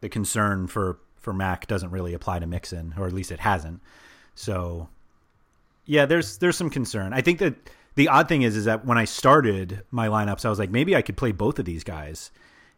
the 0.00 0.08
concern 0.08 0.66
for 0.66 0.98
for 1.16 1.32
Mack 1.32 1.66
doesn't 1.66 1.90
really 1.90 2.14
apply 2.14 2.38
to 2.38 2.46
Mixon, 2.46 2.94
or 2.96 3.06
at 3.06 3.12
least 3.12 3.32
it 3.32 3.40
hasn't. 3.40 3.80
So 4.34 4.88
yeah, 5.84 6.06
there's 6.06 6.38
there's 6.38 6.56
some 6.56 6.70
concern. 6.70 7.12
I 7.12 7.22
think 7.22 7.38
that 7.40 7.54
the 7.94 8.08
odd 8.08 8.28
thing 8.28 8.42
is 8.42 8.56
is 8.56 8.66
that 8.66 8.84
when 8.84 8.98
I 8.98 9.04
started 9.04 9.82
my 9.90 10.08
lineups, 10.08 10.44
I 10.44 10.50
was 10.50 10.58
like 10.58 10.70
maybe 10.70 10.94
I 10.94 11.02
could 11.02 11.16
play 11.16 11.32
both 11.32 11.58
of 11.58 11.64
these 11.64 11.84
guys, 11.84 12.30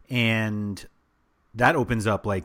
and 0.08 0.84
that 1.54 1.76
opens 1.76 2.06
up 2.06 2.24
like 2.26 2.44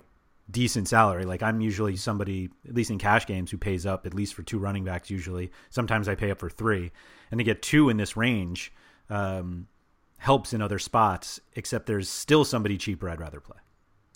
decent 0.49 0.88
salary. 0.88 1.25
Like 1.25 1.43
I'm 1.43 1.61
usually 1.61 1.95
somebody, 1.95 2.49
at 2.67 2.73
least 2.73 2.91
in 2.91 2.97
cash 2.97 3.25
games, 3.25 3.51
who 3.51 3.57
pays 3.57 3.85
up 3.85 4.05
at 4.05 4.13
least 4.13 4.33
for 4.33 4.43
two 4.43 4.59
running 4.59 4.83
backs. 4.83 5.09
Usually, 5.09 5.51
sometimes 5.69 6.07
I 6.09 6.15
pay 6.15 6.31
up 6.31 6.39
for 6.39 6.49
three, 6.49 6.91
and 7.31 7.39
to 7.39 7.43
get 7.43 7.61
two 7.61 7.89
in 7.89 7.97
this 7.97 8.17
range 8.17 8.73
um, 9.09 9.67
helps 10.17 10.53
in 10.53 10.61
other 10.61 10.79
spots. 10.79 11.39
Except 11.55 11.85
there's 11.85 12.09
still 12.09 12.43
somebody 12.43 12.77
cheaper 12.77 13.09
I'd 13.09 13.21
rather 13.21 13.39
play. 13.39 13.57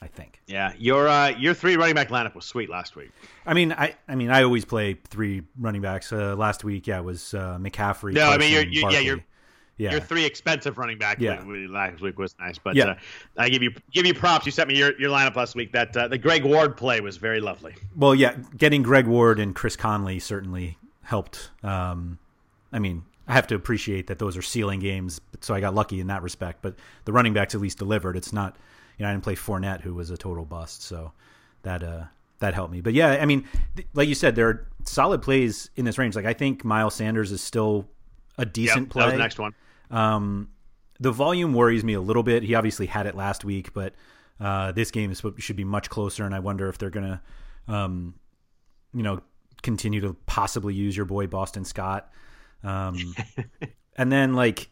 I 0.02 0.08
think. 0.08 0.40
Yeah, 0.48 0.74
your 0.78 1.08
uh, 1.08 1.30
your 1.30 1.54
three 1.54 1.76
running 1.76 1.96
back 1.96 2.10
lineup 2.10 2.34
was 2.36 2.46
sweet 2.46 2.70
last 2.70 2.96
week. 2.96 3.12
I 3.46 3.54
mean, 3.54 3.74
I 3.74 3.96
I 4.08 4.16
mean, 4.16 4.30
I 4.30 4.44
always 4.44 4.66
play 4.66 4.94
three 5.10 5.42
running 5.60 5.82
backs. 5.82 6.12
Uh, 6.14 6.36
last 6.36 6.64
week, 6.64 6.88
yeah, 6.88 7.00
it 7.00 7.04
was 7.04 7.34
uh, 7.34 7.58
McCaffrey. 7.60 8.14
No, 8.14 8.30
I 8.30 8.38
mean, 8.38 8.52
you're- 8.54 8.68
you- 8.70 8.90
yeah, 8.90 9.00
you're- 9.00 9.24
yeah. 9.78 9.92
Your 9.92 10.02
three 10.02 10.26
expensive 10.26 10.78
running 10.78 10.98
back 10.98 11.22
Yeah. 11.22 11.42
last 11.70 12.02
week 12.02 12.20
was 12.20 12.36
nice, 12.38 12.58
but 12.58 12.76
Yeah. 12.76 12.86
uh, 12.86 12.96
I 13.38 13.48
give 13.48 13.64
you 13.64 13.72
give 13.94 14.06
you 14.06 14.14
props. 14.14 14.46
You 14.46 14.52
sent 14.52 14.68
me 14.68 14.78
your, 14.78 14.92
your 15.00 15.10
lineup 15.10 15.36
last 15.38 15.56
week. 15.56 15.72
That 15.72 15.96
uh, 15.96 16.08
the 16.10 16.18
Greg 16.18 16.44
Ward 16.44 16.76
play 16.76 17.00
was 17.00 17.16
very 17.18 17.40
lovely. 17.40 17.76
Well, 17.96 18.14
yeah, 18.14 18.36
getting 18.58 18.84
Greg 18.84 19.08
Ward 19.08 19.40
and 19.40 19.56
Chris 19.56 19.78
Conley 19.78 20.20
certainly 20.20 20.78
helped. 21.04 21.52
Um, 21.64 22.20
I 22.74 22.80
mean, 22.80 23.04
I 23.26 23.34
have 23.34 23.48
to 23.48 23.56
appreciate 23.56 24.08
that 24.08 24.20
those 24.20 24.36
are 24.36 24.42
ceiling 24.42 24.80
games, 24.82 25.22
so 25.40 25.54
I 25.54 25.62
got 25.62 25.74
lucky 25.74 26.00
in 26.02 26.08
that 26.08 26.24
respect. 26.24 26.62
But 26.62 26.76
the 27.06 27.14
running 27.14 27.34
backs 27.34 27.56
at 27.56 27.62
least 27.62 27.78
delivered. 27.78 28.18
It's 28.18 28.34
not, 28.34 28.58
you 29.00 29.04
know, 29.06 29.10
I 29.10 29.14
didn't 29.14 29.24
play 29.24 29.36
Fournette, 29.36 29.82
who 29.82 29.96
was 29.96 30.12
a 30.12 30.18
total 30.18 30.46
bust, 30.46 30.84
so 30.84 31.14
that 31.64 31.82
uh, 31.82 32.04
that 32.40 32.54
helped 32.54 32.72
me. 32.72 32.82
But 32.82 32.94
yeah, 32.94 33.18
I 33.22 33.26
mean, 33.26 33.46
th- 33.76 33.88
like 33.94 34.08
you 34.10 34.16
said, 34.16 34.36
there 34.36 34.48
are 34.48 34.68
solid 34.84 35.22
plays 35.22 35.70
in 35.76 35.86
this 35.86 35.98
range. 35.98 36.16
Like 36.16 36.26
I 36.26 36.34
think 36.34 36.64
Miles 36.66 36.96
Sanders 36.96 37.32
is 37.32 37.42
still 37.42 37.88
a 38.38 38.46
decent 38.46 38.88
Yep, 38.88 38.90
play. 38.90 39.00
that 39.02 39.06
was 39.06 39.14
the 39.14 39.20
next 39.20 39.40
one. 39.40 39.54
Um, 39.90 40.50
the 41.00 41.12
volume 41.12 41.54
worries 41.54 41.84
me 41.84 41.94
a 41.94 42.02
little 42.02 42.24
bit. 42.24 42.44
He 42.44 42.56
obviously 42.56 42.86
had 42.86 43.06
it 43.08 43.16
last 43.16 43.46
week, 43.46 43.74
but 43.74 43.94
uh, 44.40 44.74
this 44.74 44.92
game 44.92 45.12
is, 45.12 45.24
should 45.38 45.56
be 45.56 45.64
much 45.64 45.90
closer, 45.90 46.26
and 46.26 46.36
I 46.36 46.40
wonder 46.40 46.68
if 46.68 46.78
they're 46.78 46.90
gonna, 46.90 47.22
um, 47.68 48.16
you 48.94 49.04
know, 49.04 49.22
continue 49.62 50.02
to 50.02 50.16
possibly 50.26 50.74
use 50.74 50.96
your 50.96 51.06
boy 51.06 51.28
Boston 51.28 51.64
Scott. 51.66 52.12
Um, 52.64 53.16
and 53.96 54.12
then 54.12 54.34
like 54.34 54.70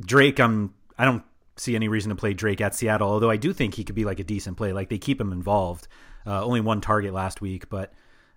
Drake, 0.00 0.40
I'm 0.40 0.74
I 0.98 1.04
don't 1.04 1.24
see 1.60 1.74
any 1.76 1.88
reason 1.88 2.08
to 2.10 2.16
play 2.16 2.32
Drake 2.34 2.60
at 2.60 2.74
Seattle, 2.74 3.08
although 3.08 3.30
I 3.30 3.36
do 3.36 3.52
think 3.52 3.74
he 3.74 3.84
could 3.84 3.94
be 3.94 4.04
like 4.04 4.18
a 4.18 4.24
decent 4.24 4.56
play. 4.56 4.72
Like 4.72 4.88
they 4.88 4.98
keep 4.98 5.20
him 5.20 5.32
involved. 5.32 5.88
Uh, 6.26 6.42
only 6.44 6.60
one 6.60 6.80
target 6.80 7.12
last 7.14 7.40
week, 7.40 7.68
but 7.70 7.92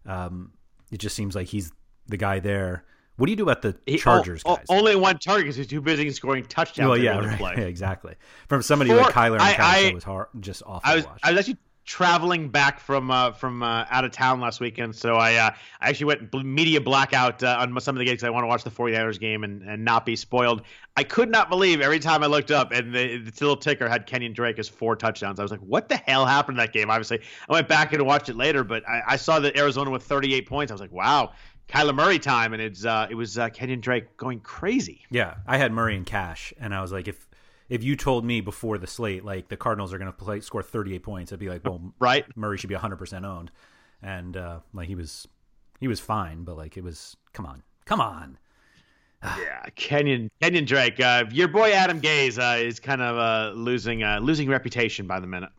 um, 0.06 0.52
it 0.92 0.98
just 1.00 1.16
seems 1.16 1.36
like 1.36 1.48
he's 1.48 1.72
the 2.08 2.18
guy 2.18 2.40
there. 2.40 2.84
What 3.18 3.28
do 3.28 3.32
you 3.32 3.36
do 3.36 3.44
about 3.44 3.62
the 3.62 3.78
He- 3.86 3.98
Chargers 3.98 4.42
o- 4.46 4.54
o- 4.54 4.56
guys? 4.58 4.66
only 4.70 4.96
one 4.96 5.20
target 5.20 5.44
because 5.46 5.56
he's 5.56 5.68
too 5.68 5.82
busy 5.82 6.10
scoring 6.12 6.46
touchdowns. 6.46 6.90
well, 6.90 6.98
yeah, 6.98 7.18
right. 7.20 7.58
Yeah, 7.58 7.64
exactly. 7.66 8.16
From 8.50 8.62
somebody 8.62 8.90
Four- 8.90 9.02
like 9.02 9.14
Kyler 9.14 9.34
and 9.34 9.42
I- 9.44 9.90
I- 9.90 9.94
was 9.94 10.04
hard, 10.04 10.28
just 10.40 10.64
awful 10.66 10.82
I 10.84 10.96
was. 10.96 11.06
I 11.22 11.32
was 11.32 11.40
actually 11.40 11.58
traveling 11.86 12.50
back 12.50 12.80
from 12.80 13.12
uh, 13.12 13.32
from 13.32 13.62
uh, 13.62 13.86
out 13.90 14.06
of 14.06 14.12
town 14.12 14.40
last 14.40 14.60
weekend, 14.60 14.96
so 14.96 15.16
I 15.16 15.36
uh, 15.36 15.52
I 15.82 15.90
actually 15.90 16.06
went 16.06 16.34
media 16.34 16.80
blackout 16.80 17.44
uh, 17.44 17.58
on 17.60 17.80
some 17.82 17.96
of 17.96 18.00
the 18.00 18.06
games 18.06 18.24
I 18.24 18.30
want 18.30 18.44
to 18.44 18.48
watch 18.48 18.64
the 18.64 18.72
49ers 18.72 19.20
game 19.20 19.44
and, 19.44 19.62
and 19.64 19.84
not 19.84 20.06
be 20.06 20.16
spoiled. 20.16 20.62
I 20.96 21.04
could 21.04 21.30
not 21.30 21.50
believe 21.50 21.82
every 21.82 22.00
time 22.00 22.24
I 22.24 22.28
looked 22.28 22.52
up 22.52 22.72
and 22.72 22.94
the, 22.94 23.18
the 23.18 23.32
little 23.42 23.58
ticker 23.58 23.90
had 23.90 24.06
Kenyon 24.06 24.34
Drake 24.34 24.60
as 24.60 24.70
four 24.70 24.96
touchdowns. 24.96 25.40
I 25.40 25.44
was 25.44 25.52
like, 25.52 25.62
what 25.62 25.90
the 25.90 25.98
hell 25.98 26.26
happened 26.26 26.58
to 26.58 26.62
that 26.62 26.72
game? 26.74 26.90
Obviously, 26.90 27.20
I 27.50 27.54
went 27.54 27.68
back 27.68 27.94
and 27.94 28.06
watched 28.06 28.30
it 28.30 28.36
later, 28.36 28.64
but 28.64 28.88
I, 28.88 29.02
I 29.08 29.16
saw 29.18 29.40
that 29.40 29.58
Arizona 29.58 29.90
with 29.90 30.04
38 30.04 30.48
points. 30.48 30.72
I 30.72 30.76
was 30.76 30.82
like, 30.82 30.92
wow. 30.92 31.32
Kyler 31.70 31.96
Murray 31.96 32.20
time, 32.20 32.52
and 32.52 32.62
it's 32.62 32.86
uh, 32.86 33.08
it 33.10 33.16
was 33.16 33.38
uh, 33.38 33.50
Kenyon 33.50 33.80
Drake 33.80 34.18
going 34.18 34.42
crazy. 34.42 35.06
yeah, 35.10 35.36
I 35.48 35.58
had 35.58 35.72
Murray 35.72 35.96
in 35.96 36.04
Cash, 36.04 36.54
and 36.60 36.76
I 36.76 36.82
was 36.82 36.92
like, 36.92 37.08
if 37.08 37.26
if 37.70 37.84
you 37.84 37.96
told 37.96 38.26
me 38.26 38.42
before 38.42 38.78
the 38.78 38.88
slate, 38.88 39.24
like 39.26 39.48
the 39.50 39.58
Cardinals 39.58 39.94
are 39.94 39.98
going 39.98 40.12
to 40.12 40.18
play 40.18 40.40
score 40.42 40.64
38 40.64 41.04
points, 41.04 41.32
I'd 41.34 41.40
be 41.40 41.50
like, 41.50 41.64
well, 41.66 41.94
Right? 42.00 42.26
Murray 42.36 42.58
should 42.58 42.70
be 42.70 42.76
100 42.76 42.98
percent 42.98 43.26
owned, 43.26 43.52
and 44.02 44.38
uh, 44.38 44.60
like 44.74 44.88
he 44.88 44.96
was 44.96 45.28
he 45.80 45.88
was 45.88 46.00
fine, 46.00 46.44
but 46.44 46.58
like 46.58 46.78
it 46.78 46.84
was, 46.84 47.18
come 47.34 47.46
on, 47.46 47.64
come 47.86 48.02
on. 48.02 48.38
Yeah, 49.24 49.64
Kenyon 49.76 50.30
Kenyon 50.42 50.66
Drake. 50.66 51.00
Uh, 51.00 51.26
your 51.32 51.48
boy 51.48 51.72
Adam 51.72 52.02
Gase 52.02 52.38
uh, 52.38 52.62
is 52.62 52.80
kind 52.80 53.02
of 53.02 53.18
uh, 53.18 53.58
losing 53.58 54.04
uh, 54.04 54.20
losing 54.20 54.50
reputation 54.50 55.08
by 55.08 55.20
the 55.20 55.28
minute. 55.28 55.50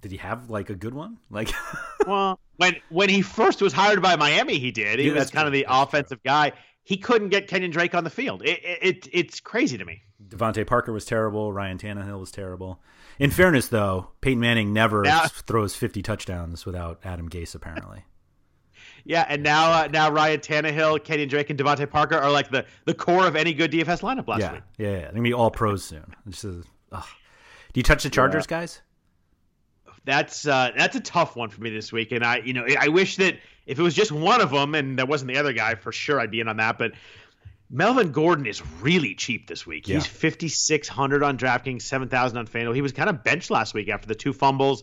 Did 0.00 0.12
he 0.12 0.18
have 0.18 0.50
like 0.50 0.70
a 0.70 0.74
good 0.74 0.94
one? 0.94 1.18
Like, 1.30 1.50
Well, 2.04 2.38
when 2.56 2.76
when 2.88 3.08
he 3.08 3.22
first 3.22 3.62
was 3.62 3.72
hired 3.72 4.02
by 4.02 4.16
Miami, 4.16 4.58
he 4.58 4.70
did. 4.70 4.98
He 4.98 5.10
Yeah, 5.10 5.10
was 5.10 5.30
kind 5.30 5.46
of 5.46 5.52
the 5.52 5.66
That's 5.66 5.80
offensive 5.82 6.22
guy. 6.22 6.52
He 6.84 6.96
couldn't 6.98 7.30
get 7.30 7.48
Kenyon 7.48 7.70
Drake 7.70 7.94
on 7.94 8.04
the 8.04 8.10
field. 8.10 8.42
It, 8.42 8.60
it, 8.62 8.78
it 8.82 9.08
it's 9.12 9.40
crazy 9.40 9.78
to 9.78 9.84
me. 9.84 10.02
DeVante 10.28 10.66
Parker 10.66 10.92
was 10.92 11.04
terrible. 11.04 11.52
Ryan 11.52 11.78
Tannehill 11.78 12.20
was 12.20 12.30
terrible. 12.30 12.80
In 13.18 13.30
fairness, 13.30 13.68
though, 13.68 14.08
Peyton 14.20 14.40
Manning 14.40 14.72
never 14.72 15.02
Now- 15.02 15.26
throws 15.26 15.74
50 15.74 16.02
touchdowns 16.02 16.66
without 16.66 17.00
Adam 17.04 17.28
Gase, 17.28 17.54
apparently. 17.54 18.04
Yeah, 19.06 19.26
and 19.28 19.42
now 19.42 19.70
uh, 19.70 19.88
now 19.88 20.10
Ryan 20.10 20.40
Tannehill, 20.40 21.04
Kenyon 21.04 21.28
Drake, 21.28 21.50
and 21.50 21.58
DeVante 21.58 21.88
Parker 21.90 22.16
are 22.16 22.30
like 22.30 22.50
the, 22.50 22.64
the 22.86 22.94
core 22.94 23.26
of 23.26 23.36
any 23.36 23.52
good 23.52 23.70
DFS 23.70 24.00
lineup 24.00 24.26
last 24.26 24.40
yeah, 24.40 24.52
week. 24.52 24.62
yeah, 24.78 24.88
yeah. 24.88 24.98
They're 25.00 25.10
gonna 25.10 25.22
be 25.22 25.34
all 25.34 25.50
pros 25.50 25.84
soon. 25.84 26.14
This 26.24 26.42
is, 26.42 26.64
ugh. 26.90 27.04
Do 27.74 27.78
you 27.80 27.82
touch 27.82 28.02
the 28.02 28.08
Chargers, 28.10 28.46
guys? 28.46 28.80
That's 30.04 30.46
uh, 30.46 30.72
that's 30.76 30.96
a 30.96 31.00
tough 31.00 31.36
one 31.36 31.48
for 31.48 31.62
me 31.62 31.70
this 31.70 31.92
week, 31.92 32.12
and 32.12 32.24
I 32.24 32.38
you 32.38 32.52
know 32.52 32.66
I 32.78 32.88
wish 32.88 33.16
that 33.16 33.38
if 33.66 33.78
it 33.78 33.82
was 33.82 33.94
just 33.94 34.12
one 34.12 34.40
of 34.40 34.50
them 34.50 34.74
and 34.74 34.98
there 34.98 35.06
wasn't 35.06 35.32
the 35.32 35.38
other 35.38 35.52
guy, 35.52 35.74
for 35.74 35.92
sure 35.92 36.20
I'd 36.20 36.30
be 36.30 36.40
in 36.40 36.48
on 36.48 36.58
that. 36.58 36.76
But 36.76 36.92
Melvin 37.70 38.12
Gordon 38.12 38.46
is 38.46 38.62
really 38.80 39.14
cheap 39.14 39.48
this 39.48 39.66
week. 39.66 39.86
He's 39.86 40.06
fifty 40.06 40.48
six 40.48 40.88
hundred 40.88 41.22
on 41.22 41.38
DraftKings, 41.38 41.82
seven 41.82 42.08
thousand 42.08 42.38
on 42.38 42.46
FanDuel. 42.46 42.74
He 42.74 42.82
was 42.82 42.92
kind 42.92 43.08
of 43.08 43.24
benched 43.24 43.50
last 43.50 43.72
week 43.72 43.88
after 43.88 44.06
the 44.06 44.14
two 44.14 44.32
fumbles. 44.32 44.82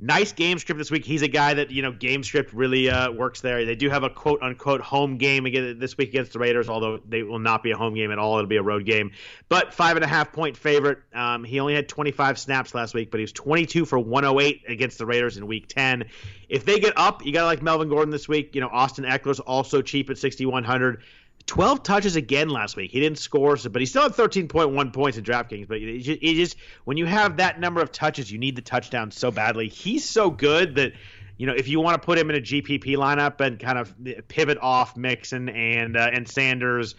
Nice 0.00 0.32
game 0.32 0.58
script 0.58 0.78
this 0.78 0.90
week. 0.90 1.04
He's 1.04 1.22
a 1.22 1.28
guy 1.28 1.54
that 1.54 1.70
you 1.70 1.80
know 1.80 1.92
game 1.92 2.24
script 2.24 2.52
really 2.52 2.90
uh, 2.90 3.12
works 3.12 3.40
there. 3.40 3.64
They 3.64 3.76
do 3.76 3.88
have 3.90 4.02
a 4.02 4.10
quote 4.10 4.42
unquote 4.42 4.80
home 4.80 5.18
game 5.18 5.46
again 5.46 5.78
this 5.78 5.96
week 5.96 6.08
against 6.08 6.32
the 6.32 6.40
Raiders, 6.40 6.68
although 6.68 6.98
they 7.08 7.22
will 7.22 7.38
not 7.38 7.62
be 7.62 7.70
a 7.70 7.76
home 7.76 7.94
game 7.94 8.10
at 8.10 8.18
all. 8.18 8.36
It'll 8.36 8.48
be 8.48 8.56
a 8.56 8.62
road 8.62 8.86
game. 8.86 9.12
But 9.48 9.72
five 9.72 9.94
and 9.96 10.04
a 10.04 10.08
half 10.08 10.32
point 10.32 10.56
favorite. 10.56 10.98
Um, 11.14 11.44
he 11.44 11.60
only 11.60 11.76
had 11.76 11.88
25 11.88 12.40
snaps 12.40 12.74
last 12.74 12.92
week, 12.92 13.12
but 13.12 13.18
he 13.18 13.22
was 13.22 13.32
22 13.32 13.84
for 13.84 14.00
108 14.00 14.62
against 14.66 14.98
the 14.98 15.06
Raiders 15.06 15.36
in 15.36 15.46
Week 15.46 15.68
10. 15.68 16.06
If 16.48 16.64
they 16.64 16.80
get 16.80 16.94
up, 16.96 17.24
you 17.24 17.32
got 17.32 17.42
to 17.42 17.46
like 17.46 17.62
Melvin 17.62 17.88
Gordon 17.88 18.10
this 18.10 18.26
week. 18.26 18.56
You 18.56 18.62
know 18.62 18.70
Austin 18.72 19.04
Ekeler's 19.04 19.38
also 19.38 19.80
cheap 19.80 20.10
at 20.10 20.18
6100. 20.18 21.04
12 21.46 21.82
touches 21.82 22.16
again 22.16 22.48
last 22.48 22.76
week. 22.76 22.90
He 22.90 23.00
didn't 23.00 23.18
score, 23.18 23.56
but 23.70 23.80
he 23.80 23.86
still 23.86 24.02
had 24.02 24.12
13.1 24.12 24.92
points 24.92 25.18
in 25.18 25.24
DraftKings. 25.24 25.68
But 25.68 25.78
it 25.78 25.98
just, 26.00 26.20
just 26.22 26.56
when 26.84 26.96
you 26.96 27.06
have 27.06 27.36
that 27.36 27.60
number 27.60 27.82
of 27.82 27.92
touches, 27.92 28.30
you 28.30 28.38
need 28.38 28.56
the 28.56 28.62
touchdown 28.62 29.10
so 29.10 29.30
badly. 29.30 29.68
He's 29.68 30.08
so 30.08 30.30
good 30.30 30.76
that 30.76 30.92
you 31.36 31.46
know 31.46 31.54
if 31.54 31.68
you 31.68 31.80
want 31.80 32.00
to 32.00 32.04
put 32.04 32.18
him 32.18 32.30
in 32.30 32.36
a 32.36 32.40
GPP 32.40 32.96
lineup 32.96 33.40
and 33.40 33.58
kind 33.58 33.78
of 33.78 33.94
pivot 34.28 34.58
off 34.62 34.96
Mixon 34.96 35.48
and 35.50 35.96
uh, 35.96 36.10
and 36.12 36.26
Sanders 36.26 36.94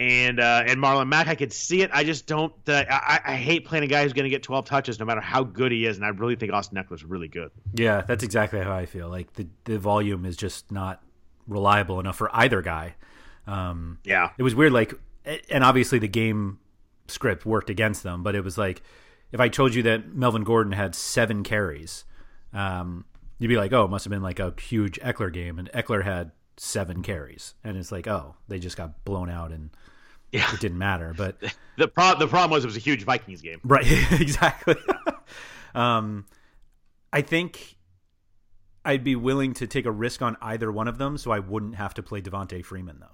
and 0.00 0.40
uh, 0.40 0.62
and 0.66 0.80
Marlon 0.80 1.08
Mack. 1.08 1.28
I 1.28 1.34
could 1.34 1.52
see 1.52 1.82
it. 1.82 1.90
I 1.92 2.04
just 2.04 2.26
don't. 2.26 2.52
Uh, 2.66 2.84
I, 2.88 3.20
I 3.24 3.36
hate 3.36 3.66
playing 3.66 3.84
a 3.84 3.86
guy 3.86 4.02
who's 4.02 4.14
going 4.14 4.24
to 4.24 4.30
get 4.30 4.42
12 4.42 4.64
touches 4.64 4.98
no 4.98 5.04
matter 5.04 5.20
how 5.20 5.44
good 5.44 5.72
he 5.72 5.84
is, 5.84 5.96
and 5.96 6.06
I 6.06 6.08
really 6.08 6.36
think 6.36 6.52
Austin 6.52 6.78
Ekeler's 6.78 7.04
really 7.04 7.28
good. 7.28 7.50
Yeah, 7.74 8.02
that's 8.02 8.24
exactly 8.24 8.60
how 8.60 8.72
I 8.72 8.86
feel. 8.86 9.08
Like 9.08 9.34
the 9.34 9.46
the 9.64 9.78
volume 9.78 10.24
is 10.24 10.36
just 10.36 10.72
not 10.72 11.02
reliable 11.46 12.00
enough 12.00 12.16
for 12.16 12.30
either 12.34 12.62
guy. 12.62 12.94
Um, 13.46 13.98
yeah, 14.04 14.30
it 14.38 14.42
was 14.42 14.54
weird. 14.54 14.72
Like, 14.72 14.94
and 15.50 15.64
obviously 15.64 15.98
the 15.98 16.08
game 16.08 16.58
script 17.08 17.44
worked 17.44 17.70
against 17.70 18.02
them, 18.02 18.22
but 18.22 18.34
it 18.34 18.44
was 18.44 18.56
like 18.56 18.82
if 19.32 19.40
I 19.40 19.48
told 19.48 19.74
you 19.74 19.82
that 19.84 20.12
Melvin 20.12 20.44
Gordon 20.44 20.72
had 20.72 20.94
seven 20.94 21.42
carries, 21.42 22.04
um, 22.52 23.04
you'd 23.38 23.48
be 23.48 23.56
like, 23.56 23.72
oh, 23.72 23.84
it 23.84 23.90
must 23.90 24.04
have 24.04 24.10
been 24.10 24.22
like 24.22 24.38
a 24.38 24.54
huge 24.60 24.98
Ekeler 25.00 25.32
game, 25.32 25.58
and 25.58 25.70
Ekeler 25.72 26.04
had 26.04 26.32
seven 26.56 27.02
carries, 27.02 27.54
and 27.64 27.76
it's 27.76 27.92
like, 27.92 28.06
oh, 28.06 28.34
they 28.48 28.58
just 28.58 28.76
got 28.76 29.04
blown 29.04 29.30
out 29.30 29.52
and 29.52 29.70
yeah. 30.32 30.52
it 30.52 30.60
didn't 30.60 30.78
matter. 30.78 31.14
But 31.16 31.36
the 31.76 31.88
pro- 31.88 32.18
the 32.18 32.26
problem 32.26 32.50
was 32.50 32.64
it 32.64 32.68
was 32.68 32.76
a 32.76 32.80
huge 32.80 33.02
Vikings 33.04 33.40
game, 33.40 33.60
right? 33.64 33.86
exactly. 34.20 34.76
um, 35.74 36.26
I 37.12 37.22
think 37.22 37.76
I'd 38.84 39.04
be 39.04 39.16
willing 39.16 39.54
to 39.54 39.66
take 39.66 39.86
a 39.86 39.90
risk 39.90 40.22
on 40.22 40.36
either 40.40 40.70
one 40.70 40.88
of 40.88 40.98
them, 40.98 41.18
so 41.18 41.30
I 41.30 41.38
wouldn't 41.38 41.76
have 41.76 41.94
to 41.94 42.02
play 42.02 42.20
Devonta 42.20 42.64
Freeman 42.64 42.98
though. 43.00 43.06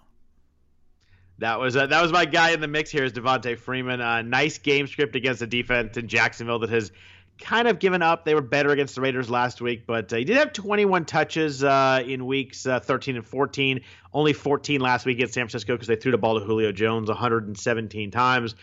That 1.38 1.61
was 1.61 1.77
uh, 1.77 1.87
that 1.87 2.03
was 2.03 2.12
my 2.12 2.25
guy 2.25 2.51
in 2.51 2.61
the 2.61 2.68
mix 2.68 2.90
here 2.90 3.05
is 3.05 3.12
Devonta 3.12 3.59
Freeman. 3.59 4.01
Uh, 4.01 4.22
nice 4.22 4.59
game 4.59 4.87
script 4.87 5.16
against 5.16 5.42
a 5.42 5.46
defense 5.46 5.96
in 5.96 6.09
Jacksonville 6.09 6.61
that 6.61 6.70
has 6.70 6.90
kind 7.38 7.68
of 7.68 7.79
given 7.79 8.03
up. 8.03 8.25
They 8.25 8.35
were 8.35 8.40
better 8.40 8.70
against 8.70 8.94
the 8.94 9.01
Raiders 9.01 9.29
last 9.29 9.61
week, 9.61 9.87
but 9.87 10.12
uh, 10.12 10.16
he 10.16 10.25
did 10.25 10.37
have 10.38 10.53
21 10.53 11.05
touches 11.05 11.62
uh, 11.62 12.03
in 12.07 12.27
weeks 12.27 12.66
uh, 12.66 12.81
13 12.81 13.16
and 13.16 13.27
14. 13.27 13.81
Only 14.12 14.33
14 14.33 14.81
last 14.81 15.05
week 15.05 15.18
against 15.18 15.35
San 15.35 15.42
Francisco 15.42 15.75
because 15.75 15.88
they 15.88 15.96
threw 15.96 16.12
the 16.12 16.18
ball 16.18 16.38
to 16.40 16.44
Julio 16.44 16.72
Jones 16.72 17.09
117 17.09 18.11
times. 18.11 18.55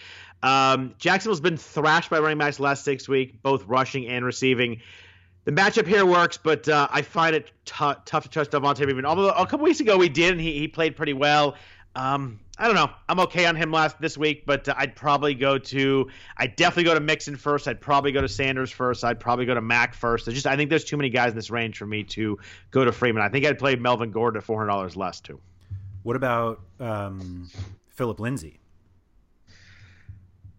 Um, 0.41 0.95
Jacksonville's 0.97 1.41
been 1.41 1.57
thrashed 1.57 2.09
by 2.09 2.19
running 2.19 2.39
backs 2.39 2.59
last 2.59 2.83
six 2.83 3.07
weeks, 3.07 3.35
both 3.41 3.65
rushing 3.67 4.07
and 4.07 4.25
receiving. 4.25 4.81
The 5.45 5.51
matchup 5.51 5.85
here 5.85 6.05
works, 6.05 6.37
but 6.37 6.67
uh, 6.67 6.87
I 6.89 7.01
find 7.01 7.35
it 7.35 7.51
t- 7.65 7.93
tough 8.05 8.23
to 8.23 8.29
trust 8.29 8.51
Devonta 8.51 8.77
Freeman. 8.77 9.05
Although 9.05 9.29
a 9.29 9.45
couple 9.45 9.65
weeks 9.65 9.79
ago 9.79 9.97
we 9.97 10.09
did, 10.09 10.31
and 10.31 10.41
he, 10.41 10.57
he 10.57 10.67
played 10.67 10.95
pretty 10.95 11.13
well. 11.13 11.55
Um, 11.95 12.39
I 12.57 12.67
don't 12.67 12.75
know. 12.75 12.91
I'm 13.09 13.19
okay 13.21 13.45
on 13.45 13.55
him 13.55 13.71
last 13.71 13.99
this 13.99 14.15
week, 14.15 14.45
but 14.45 14.69
uh, 14.69 14.75
I'd 14.77 14.95
probably 14.95 15.33
go 15.33 15.57
to. 15.57 16.09
I'd 16.37 16.55
definitely 16.55 16.83
go 16.83 16.93
to 16.93 16.99
Mixon 16.99 17.35
first. 17.35 17.67
I'd 17.67 17.81
probably 17.81 18.11
go 18.11 18.21
to 18.21 18.29
Sanders 18.29 18.69
first. 18.69 19.03
I'd 19.03 19.19
probably 19.19 19.45
go 19.45 19.55
to 19.55 19.61
Mack 19.61 19.95
first. 19.95 20.27
It's 20.27 20.35
just 20.35 20.45
I 20.45 20.55
think 20.55 20.69
there's 20.69 20.83
too 20.83 20.97
many 20.97 21.09
guys 21.09 21.31
in 21.31 21.35
this 21.35 21.49
range 21.49 21.79
for 21.79 21.87
me 21.87 22.03
to 22.03 22.37
go 22.69 22.85
to 22.85 22.91
Freeman. 22.91 23.23
I 23.23 23.29
think 23.29 23.45
I'd 23.45 23.57
play 23.57 23.75
Melvin 23.75 24.11
Gordon 24.11 24.37
at 24.37 24.43
four 24.43 24.57
hundred 24.57 24.69
dollars 24.69 24.95
less 24.95 25.19
too. 25.19 25.39
What 26.03 26.15
about 26.15 26.61
um, 26.79 27.49
Phillip 27.89 28.19
Lindsay? 28.19 28.59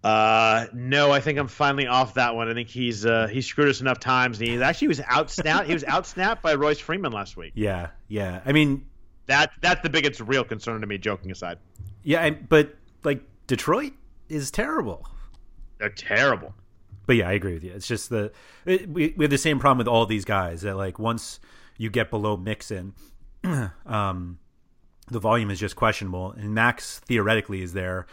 Uh, 0.03 0.67
no, 0.75 1.11
I 1.13 1.21
think 1.21 1.39
I'm 1.39 1.49
finally 1.49 1.87
off 1.87 2.15
that 2.15 2.35
one. 2.35 2.51
I 2.51 2.55
think 2.55 2.69
he's 2.69 3.07
uh, 3.07 3.27
he 3.27 3.41
screwed 3.41 3.69
us 3.69 3.81
enough 3.81 4.01
times, 4.01 4.39
and 4.39 4.49
he 4.49 4.63
actually 4.63 4.89
was 4.89 5.01
out 5.01 5.31
snapped. 5.31 5.67
he 5.67 5.73
was 5.73 5.85
out 5.89 6.07
snapped 6.07 6.43
by 6.43 6.55
Royce 6.57 6.79
Freeman 6.79 7.13
last 7.13 7.37
week. 7.37 7.53
Yeah, 7.55 7.89
yeah. 8.09 8.43
I 8.45 8.53
mean, 8.53 8.85
that 9.27 9.53
that's 9.61 9.83
the 9.83 9.91
biggest 9.91 10.21
real 10.21 10.45
concern 10.45 10.81
to 10.81 10.87
me. 10.87 10.99
Joking 10.99 11.31
aside. 11.31 11.59
Yeah, 12.03 12.31
but 12.31 12.77
like 13.03 13.23
Detroit 13.47 13.93
is 14.29 14.51
terrible. 14.51 15.09
They're 15.79 15.89
terrible. 15.91 16.55
But 17.07 17.17
yeah, 17.17 17.29
I 17.29 17.33
agree 17.33 17.55
with 17.55 17.65
you. 17.65 17.73
It's 17.73 17.87
just 17.87 18.11
the 18.11 18.33
it, 18.65 18.89
we 18.89 19.15
we 19.17 19.25
have 19.25 19.31
the 19.31 19.39
same 19.39 19.59
problem 19.59 19.79
with 19.79 19.89
all 19.89 20.07
these 20.07 20.25
guys 20.25 20.63
that 20.63 20.77
like 20.77 20.99
once 20.99 21.41
you 21.77 21.91
get 21.91 22.11
below 22.11 22.37
Mixon, 22.37 22.95
um, 23.87 24.39
the 25.09 25.19
volume 25.19 25.51
is 25.51 25.61
just 25.61 25.77
questionable. 25.77 26.33
And 26.33 26.55
Mack's 26.55 27.01
theoretically 27.01 27.63
is 27.63 27.73
there, 27.73 28.07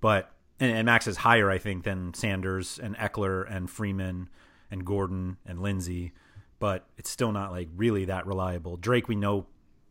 but 0.00 0.32
and, 0.60 0.72
and 0.72 0.86
Mack's 0.86 1.06
is 1.06 1.18
higher, 1.18 1.50
I 1.50 1.58
think, 1.58 1.84
than 1.84 2.14
Sanders 2.14 2.78
and 2.78 2.96
Ekeler 2.96 3.50
and 3.50 3.70
Freeman 3.70 4.28
and 4.70 4.84
Gordon 4.84 5.36
and 5.46 5.60
Lindsay, 5.60 6.12
but 6.58 6.86
it's 6.96 7.10
still 7.10 7.32
not 7.32 7.50
like 7.50 7.68
really 7.76 8.04
that 8.06 8.26
reliable. 8.26 8.76
Drake, 8.76 9.08
we 9.08 9.16
know, 9.16 9.46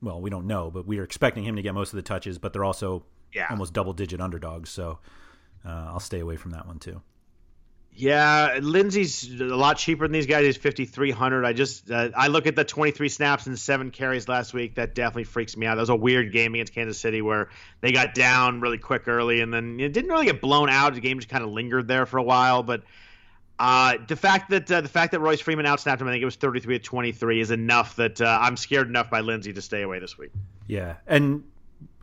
well, 0.05 0.21
we 0.21 0.29
don't 0.29 0.45
know, 0.45 0.71
but 0.71 0.85
we 0.85 0.99
are 0.99 1.03
expecting 1.03 1.43
him 1.43 1.55
to 1.55 1.61
get 1.61 1.73
most 1.73 1.91
of 1.91 1.97
the 1.97 2.03
touches, 2.03 2.37
but 2.37 2.53
they're 2.53 2.63
also 2.63 3.03
yeah. 3.33 3.47
almost 3.49 3.73
double 3.73 3.91
digit 3.91 4.21
underdogs. 4.21 4.69
So 4.69 4.99
uh, 5.65 5.87
I'll 5.89 5.99
stay 5.99 6.19
away 6.19 6.37
from 6.37 6.51
that 6.51 6.67
one 6.67 6.79
too. 6.79 7.01
Yeah, 7.97 8.59
Lindsay's 8.61 9.39
a 9.39 9.45
lot 9.45 9.77
cheaper 9.77 10.03
than 10.05 10.11
these 10.11 10.25
guys. 10.25 10.45
He's 10.45 10.57
fifty 10.57 10.83
three 10.83 11.11
hundred. 11.11 11.45
I 11.45 11.53
just 11.53 11.89
uh, 11.89 12.09
I 12.15 12.27
look 12.27 12.45
at 12.45 12.55
the 12.55 12.65
twenty 12.65 12.91
three 12.91 13.07
snaps 13.07 13.47
and 13.47 13.57
seven 13.57 13.89
carries 13.89 14.27
last 14.27 14.53
week. 14.53 14.75
That 14.75 14.95
definitely 14.95 15.23
freaks 15.23 15.55
me 15.55 15.65
out. 15.65 15.75
That 15.75 15.81
was 15.81 15.89
a 15.89 15.95
weird 15.95 16.33
game 16.33 16.53
against 16.55 16.73
Kansas 16.73 16.99
City 16.99 17.21
where 17.21 17.49
they 17.79 17.93
got 17.93 18.13
down 18.13 18.59
really 18.59 18.77
quick 18.77 19.07
early 19.07 19.39
and 19.39 19.53
then 19.53 19.79
it 19.79 19.93
didn't 19.93 20.11
really 20.11 20.25
get 20.25 20.41
blown 20.41 20.69
out. 20.69 20.93
The 20.93 20.99
game 20.99 21.19
just 21.19 21.29
kind 21.29 21.43
of 21.43 21.51
lingered 21.51 21.87
there 21.87 22.05
for 22.05 22.17
a 22.17 22.23
while. 22.23 22.63
But 22.63 22.83
uh, 23.59 23.97
the 24.07 24.15
fact 24.15 24.49
that 24.49 24.71
uh, 24.71 24.81
the 24.81 24.89
fact 24.89 25.11
that 25.11 25.19
Royce 25.19 25.39
Freeman 25.39 25.65
outsnapped 25.65 26.01
him, 26.01 26.07
I 26.07 26.11
think 26.11 26.21
it 26.21 26.25
was 26.25 26.35
thirty 26.35 26.59
three 26.59 26.77
to 26.77 26.83
twenty 26.83 27.11
three, 27.11 27.39
is 27.39 27.51
enough 27.51 27.95
that 27.95 28.21
uh, 28.21 28.39
I'm 28.41 28.57
scared 28.57 28.87
enough 28.87 29.09
by 29.09 29.21
Lindsay 29.21 29.53
to 29.53 29.61
stay 29.61 29.81
away 29.81 29.99
this 29.99 30.17
week. 30.17 30.31
Yeah, 30.67 30.95
and 31.07 31.43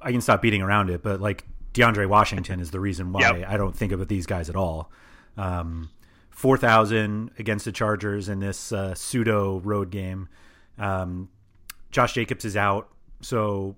I 0.01 0.13
can 0.13 0.21
stop 0.21 0.43
beating 0.43 0.63
around 0.63 0.91
it, 0.91 1.03
but 1.03 1.21
like 1.21 1.45
DeAndre 1.75 2.07
Washington 2.07 2.61
is 2.61 2.71
the 2.71 2.81
reason 2.81 3.13
why 3.13 3.21
yep. 3.21 3.49
I 3.49 3.57
don't 3.57 3.77
think 3.77 3.93
of 3.93 4.07
these 4.09 4.27
guys 4.27 4.49
at 4.49 4.57
all. 4.57 4.91
Um, 5.37 5.91
Four 6.31 6.57
thousand 6.57 7.31
against 7.39 7.67
the 7.67 7.73
Chargers 7.73 8.29
in 8.29 8.41
this 8.41 8.73
uh, 8.73 8.95
pseudo 8.95 9.61
road 9.61 9.91
game. 9.91 10.29
Um, 10.79 11.29
Josh 11.91 12.15
Jacobs 12.15 12.45
is 12.45 12.57
out, 12.57 12.89
so 13.21 13.77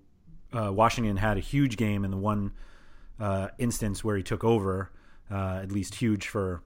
uh, 0.52 0.72
Washington 0.72 1.16
had 1.16 1.36
a 1.36 1.40
huge 1.40 1.76
game 1.76 2.04
in 2.04 2.10
the 2.12 2.16
one 2.16 2.52
uh, 3.20 3.48
instance 3.58 4.04
where 4.04 4.16
he 4.16 4.22
took 4.22 4.44
over. 4.44 4.92
Uh, 5.30 5.60
at 5.62 5.72
least 5.72 5.96
huge 5.96 6.28
for 6.28 6.62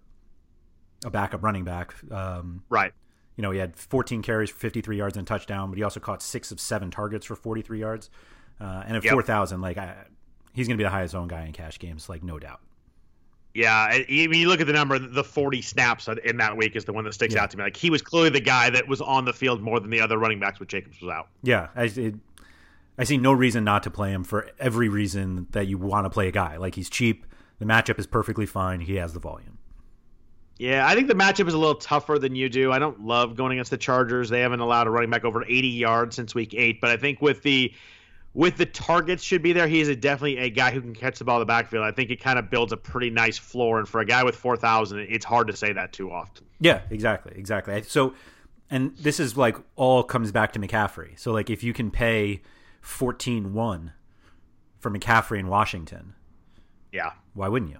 a 1.04 1.10
backup 1.10 1.42
running 1.42 1.64
back. 1.64 1.94
Um, 2.10 2.62
right. 2.68 2.92
You 3.36 3.42
know, 3.42 3.50
he 3.50 3.58
had 3.58 3.76
14 3.76 4.22
carries 4.22 4.50
for 4.50 4.58
53 4.58 4.96
yards 4.96 5.16
and 5.16 5.26
touchdown, 5.26 5.70
but 5.70 5.78
he 5.78 5.84
also 5.84 6.00
caught 6.00 6.22
six 6.22 6.50
of 6.50 6.58
seven 6.58 6.90
targets 6.90 7.24
for 7.26 7.36
43 7.36 7.78
yards. 7.78 8.10
Uh, 8.60 8.82
and 8.86 8.96
at 8.96 9.04
yep. 9.04 9.12
4,000, 9.12 9.60
like 9.60 9.78
I, 9.78 9.94
he's 10.52 10.66
going 10.66 10.76
to 10.76 10.82
be 10.82 10.84
the 10.84 10.90
highest 10.90 11.14
owned 11.14 11.30
guy 11.30 11.44
in 11.44 11.52
cash 11.52 11.78
games, 11.78 12.08
like 12.08 12.24
no 12.24 12.38
doubt. 12.38 12.60
Yeah, 13.54 13.74
I 13.74 14.04
mean, 14.08 14.34
you 14.34 14.48
look 14.48 14.60
at 14.60 14.66
the 14.66 14.72
number, 14.72 14.98
the 14.98 15.24
40 15.24 15.62
snaps 15.62 16.08
in 16.24 16.36
that 16.36 16.56
week 16.56 16.76
is 16.76 16.84
the 16.84 16.92
one 16.92 17.04
that 17.04 17.14
sticks 17.14 17.34
yeah. 17.34 17.42
out 17.42 17.50
to 17.50 17.56
me. 17.56 17.64
Like 17.64 17.76
he 17.76 17.90
was 17.90 18.02
clearly 18.02 18.30
the 18.30 18.40
guy 18.40 18.70
that 18.70 18.86
was 18.86 19.00
on 19.00 19.24
the 19.24 19.32
field 19.32 19.62
more 19.62 19.80
than 19.80 19.90
the 19.90 20.00
other 20.00 20.18
running 20.18 20.38
backs 20.38 20.60
when 20.60 20.68
Jacobs 20.68 21.00
was 21.00 21.10
out. 21.10 21.28
Yeah, 21.42 21.68
I, 21.74 21.84
it, 21.84 22.14
I 22.98 23.04
see 23.04 23.16
no 23.16 23.32
reason 23.32 23.64
not 23.64 23.82
to 23.84 23.90
play 23.90 24.12
him 24.12 24.22
for 24.22 24.50
every 24.58 24.88
reason 24.88 25.46
that 25.52 25.66
you 25.66 25.78
want 25.78 26.04
to 26.04 26.10
play 26.10 26.28
a 26.28 26.32
guy. 26.32 26.56
Like 26.56 26.74
he's 26.74 26.90
cheap, 26.90 27.26
the 27.58 27.64
matchup 27.64 27.98
is 27.98 28.06
perfectly 28.06 28.46
fine. 28.46 28.80
He 28.80 28.96
has 28.96 29.12
the 29.12 29.20
volume. 29.20 29.57
Yeah, 30.58 30.86
I 30.86 30.94
think 30.94 31.06
the 31.06 31.14
matchup 31.14 31.46
is 31.46 31.54
a 31.54 31.58
little 31.58 31.76
tougher 31.76 32.18
than 32.18 32.34
you 32.34 32.48
do. 32.48 32.72
I 32.72 32.80
don't 32.80 33.04
love 33.04 33.36
going 33.36 33.52
against 33.52 33.70
the 33.70 33.78
Chargers. 33.78 34.28
They 34.28 34.40
haven't 34.40 34.58
allowed 34.58 34.88
a 34.88 34.90
running 34.90 35.10
back 35.10 35.24
over 35.24 35.44
80 35.44 35.68
yards 35.68 36.16
since 36.16 36.34
week 36.34 36.52
eight, 36.52 36.80
but 36.80 36.90
I 36.90 36.96
think 36.96 37.22
with 37.22 37.42
the 37.42 37.72
with 38.34 38.56
the 38.56 38.66
targets 38.66 39.22
should 39.22 39.42
be 39.42 39.52
there. 39.52 39.66
He's 39.66 39.88
a, 39.88 39.96
definitely 39.96 40.38
a 40.38 40.50
guy 40.50 40.70
who 40.70 40.80
can 40.80 40.94
catch 40.94 41.18
the 41.18 41.24
ball 41.24 41.36
in 41.36 41.40
the 41.40 41.46
backfield. 41.46 41.84
I 41.84 41.92
think 41.92 42.10
it 42.10 42.20
kind 42.20 42.38
of 42.38 42.50
builds 42.50 42.72
a 42.72 42.76
pretty 42.76 43.10
nice 43.10 43.38
floor. 43.38 43.78
And 43.78 43.88
for 43.88 44.00
a 44.00 44.04
guy 44.04 44.24
with 44.24 44.36
four 44.36 44.56
thousand, 44.56 45.00
it's 45.00 45.24
hard 45.24 45.46
to 45.46 45.56
say 45.56 45.72
that 45.72 45.92
too 45.92 46.10
often. 46.10 46.44
Yeah, 46.60 46.82
exactly, 46.90 47.32
exactly. 47.36 47.82
So, 47.82 48.14
and 48.68 48.96
this 48.96 49.20
is 49.20 49.36
like 49.36 49.56
all 49.76 50.02
comes 50.02 50.32
back 50.32 50.52
to 50.54 50.58
McCaffrey. 50.58 51.18
So 51.18 51.32
like 51.32 51.50
if 51.50 51.62
you 51.62 51.72
can 51.72 51.90
pay 51.90 52.42
14-1 52.82 53.92
for 54.78 54.90
McCaffrey 54.90 55.38
in 55.38 55.48
Washington, 55.48 56.14
yeah, 56.92 57.12
why 57.34 57.48
wouldn't 57.48 57.70
you? 57.70 57.78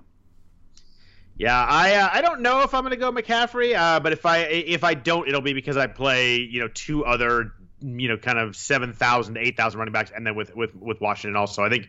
Yeah, 1.38 1.64
I 1.64 1.94
uh, 1.94 2.10
I 2.12 2.20
don't 2.20 2.40
know 2.40 2.62
if 2.62 2.74
I'm 2.74 2.82
going 2.82 2.90
to 2.90 2.96
go 2.96 3.12
McCaffrey, 3.12 3.76
uh, 3.76 4.00
but 4.00 4.12
if 4.12 4.26
I 4.26 4.38
if 4.38 4.84
I 4.84 4.94
don't, 4.94 5.28
it'll 5.28 5.40
be 5.40 5.52
because 5.52 5.76
I 5.76 5.86
play 5.86 6.36
you 6.36 6.60
know 6.60 6.68
two 6.68 7.04
other 7.04 7.52
you 7.80 8.08
know, 8.08 8.16
kind 8.16 8.38
of 8.38 8.56
7,000 8.56 9.34
to 9.34 9.40
8,000 9.40 9.78
running 9.78 9.92
backs, 9.92 10.10
and 10.14 10.26
then 10.26 10.34
with, 10.34 10.54
with, 10.54 10.74
with 10.76 11.00
Washington 11.00 11.36
also. 11.36 11.62
I 11.62 11.68
think 11.68 11.88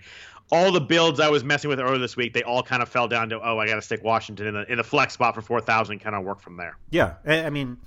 all 0.51 0.71
the 0.71 0.81
builds 0.81 1.19
I 1.19 1.29
was 1.29 1.43
messing 1.43 1.69
with 1.69 1.79
earlier 1.79 1.97
this 1.97 2.15
week, 2.15 2.33
they 2.33 2.43
all 2.43 2.63
kind 2.63 2.81
of 2.81 2.89
fell 2.89 3.07
down 3.07 3.29
to, 3.29 3.39
oh, 3.41 3.57
I 3.57 3.67
got 3.67 3.75
to 3.75 3.81
stick 3.81 4.03
Washington 4.03 4.47
in 4.47 4.53
the, 4.53 4.71
in 4.71 4.77
the 4.77 4.83
flex 4.83 5.13
spot 5.13 5.35
for 5.35 5.41
4,000 5.41 5.99
kind 5.99 6.15
of 6.15 6.23
work 6.23 6.41
from 6.41 6.57
there. 6.57 6.77
Yeah. 6.89 7.15
I 7.25 7.49
mean, 7.49 7.77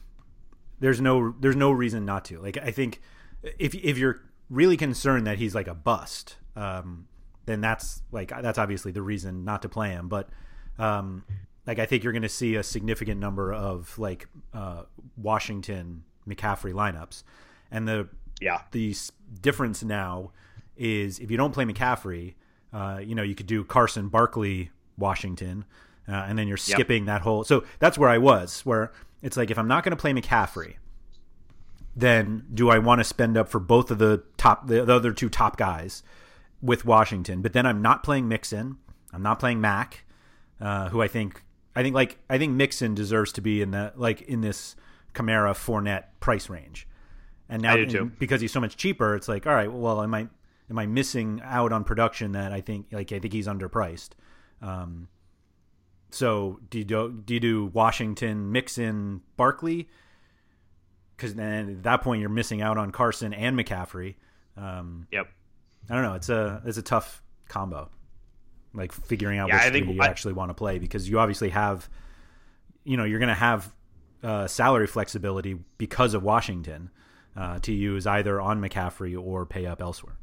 there's 0.81 1.01
no, 1.01 1.35
there's 1.40 1.57
no 1.57 1.70
reason 1.70 2.05
not 2.05 2.25
to. 2.27 2.40
Like, 2.40 2.56
I 2.58 2.71
think 2.71 3.00
if, 3.58 3.75
if 3.75 3.98
you're 3.98 4.21
really 4.50 4.77
concerned 4.77 5.27
that 5.27 5.38
he's 5.38 5.54
like 5.54 5.69
a 5.69 5.75
bust, 5.75 6.37
um, 6.56 7.06
then 7.46 7.60
that's 7.60 8.02
like, 8.10 8.31
that's 8.42 8.58
obviously 8.58 8.92
the 8.92 9.02
reason 9.02 9.44
not 9.44 9.63
to 9.63 9.69
play 9.69 9.90
him. 9.90 10.08
But, 10.08 10.29
um, 10.79 11.25
like, 11.67 11.79
I 11.79 11.87
think 11.87 12.02
you're 12.02 12.13
going 12.13 12.23
to 12.23 12.29
see 12.29 12.56
a 12.56 12.63
significant 12.63 13.21
number 13.21 13.52
of 13.52 13.98
like, 13.98 14.29
uh, 14.52 14.83
Washington 15.17 16.04
McCaffrey 16.29 16.73
lineups. 16.73 17.23
And 17.71 17.88
the 17.88 18.08
yeah 18.40 18.63
the 18.73 18.94
difference 19.40 19.83
now 19.83 20.33
is 20.77 21.19
if 21.19 21.31
you 21.31 21.37
don't 21.37 21.52
play 21.52 21.65
McCaffrey, 21.65 22.35
uh, 22.73 23.00
you 23.02 23.15
know 23.15 23.23
you 23.23 23.35
could 23.35 23.46
do 23.46 23.65
Carson 23.65 24.08
Barkley 24.08 24.71
Washington, 24.98 25.65
uh, 26.08 26.13
and 26.13 26.38
then 26.38 26.48
you're 26.48 26.56
skipping 26.56 27.04
yep. 27.04 27.06
that 27.06 27.23
whole. 27.23 27.44
So 27.44 27.65
that's 27.79 27.96
where 27.96 28.10
I 28.10 28.19
was, 28.19 28.60
where 28.63 28.92
it's 29.23 29.37
like 29.37 29.50
if 29.50 29.58
I'm 29.58 29.69
not 29.69 29.85
going 29.85 29.96
to 29.96 30.00
play 30.00 30.13
McCaffrey, 30.13 30.75
then 31.94 32.44
do 32.52 32.69
I 32.71 32.79
want 32.79 33.00
to 33.00 33.04
spend 33.04 33.37
up 33.37 33.48
for 33.48 33.60
both 33.60 33.90
of 33.90 33.98
the 33.98 34.23
top 34.37 34.67
the, 34.67 34.85
the 34.85 34.94
other 34.94 35.13
two 35.13 35.29
top 35.29 35.56
guys 35.56 36.02
with 36.60 36.85
Washington? 36.85 37.42
But 37.42 37.52
then 37.52 37.67
I'm 37.67 37.81
not 37.81 38.02
playing 38.02 38.29
Mixon, 38.29 38.79
I'm 39.13 39.23
not 39.23 39.38
playing 39.38 39.60
Mack, 39.60 40.04
uh, 40.60 40.88
who 40.90 41.00
I 41.00 41.08
think 41.08 41.42
I 41.75 41.83
think 41.83 41.94
like 41.94 42.18
I 42.29 42.38
think 42.38 42.52
Mixon 42.52 42.94
deserves 42.94 43.33
to 43.33 43.40
be 43.40 43.62
in 43.62 43.70
the 43.70 43.92
like 43.96 44.23
in 44.23 44.40
this 44.40 44.77
Kamara 45.14 45.52
Fournette 45.54 46.04
price 46.20 46.48
range. 46.48 46.87
And 47.48 47.62
now 47.62 47.77
and 47.77 48.18
because 48.18 48.40
he's 48.40 48.52
so 48.52 48.60
much 48.60 48.77
cheaper, 48.77 49.14
it's 49.14 49.29
like, 49.29 49.46
all 49.46 49.54
right, 49.54 49.70
well, 49.70 50.02
am 50.02 50.14
I 50.14 50.29
am 50.70 50.79
I 50.79 50.87
missing 50.87 51.40
out 51.44 51.73
on 51.73 51.85
production 51.85 52.33
that 52.33 52.52
I 52.52 52.60
think 52.60 52.87
like 52.92 53.12
I 53.12 53.18
think 53.18 53.33
he's 53.33 53.46
underpriced. 53.46 54.10
Um, 54.60 55.08
so 56.10 56.60
do 56.70 56.79
you 56.79 56.85
do, 56.85 57.23
do 57.25 57.35
you 57.35 57.40
do 57.40 57.66
Washington, 57.66 58.52
Mixon, 58.52 59.23
Barkley? 59.37 59.88
Because 61.16 61.35
then 61.35 61.70
at 61.70 61.83
that 61.85 62.02
point 62.02 62.20
you're 62.20 62.31
missing 62.31 62.62
out 62.62 62.79
on 62.79 62.90
Carson 62.90 63.33
and 63.35 63.58
McCaffrey. 63.58 64.16
Um, 64.56 65.06
yep. 65.10 65.29
I 65.90 65.94
don't 65.94 66.04
know. 66.04 66.14
It's 66.14 66.29
a 66.29 66.62
it's 66.64 66.79
a 66.79 66.83
tough 66.83 67.23
combo 67.48 67.90
like 68.75 68.92
figuring 68.92 69.38
out 69.38 69.48
yeah, 69.48 69.56
which 69.70 69.85
three 69.85 69.94
you 69.94 70.02
I, 70.02 70.06
actually 70.06 70.35
want 70.35 70.50
to 70.50 70.54
play 70.54 70.79
because 70.79 71.08
you 71.08 71.18
obviously 71.18 71.50
have, 71.50 71.88
you 72.85 72.96
know, 72.96 73.04
you're 73.04 73.18
going 73.18 73.29
to 73.29 73.35
have 73.35 73.73
uh, 74.23 74.46
salary 74.46 74.87
flexibility 74.87 75.58
because 75.79 76.14
of 76.14 76.23
Washington 76.23 76.90
uh, 77.37 77.58
to 77.60 77.73
use 77.73 78.06
either 78.06 78.40
on 78.40 78.60
McCaffrey 78.60 79.20
or 79.20 79.46
pay 79.46 79.66
up 79.66 79.83
elsewhere. 79.83 80.16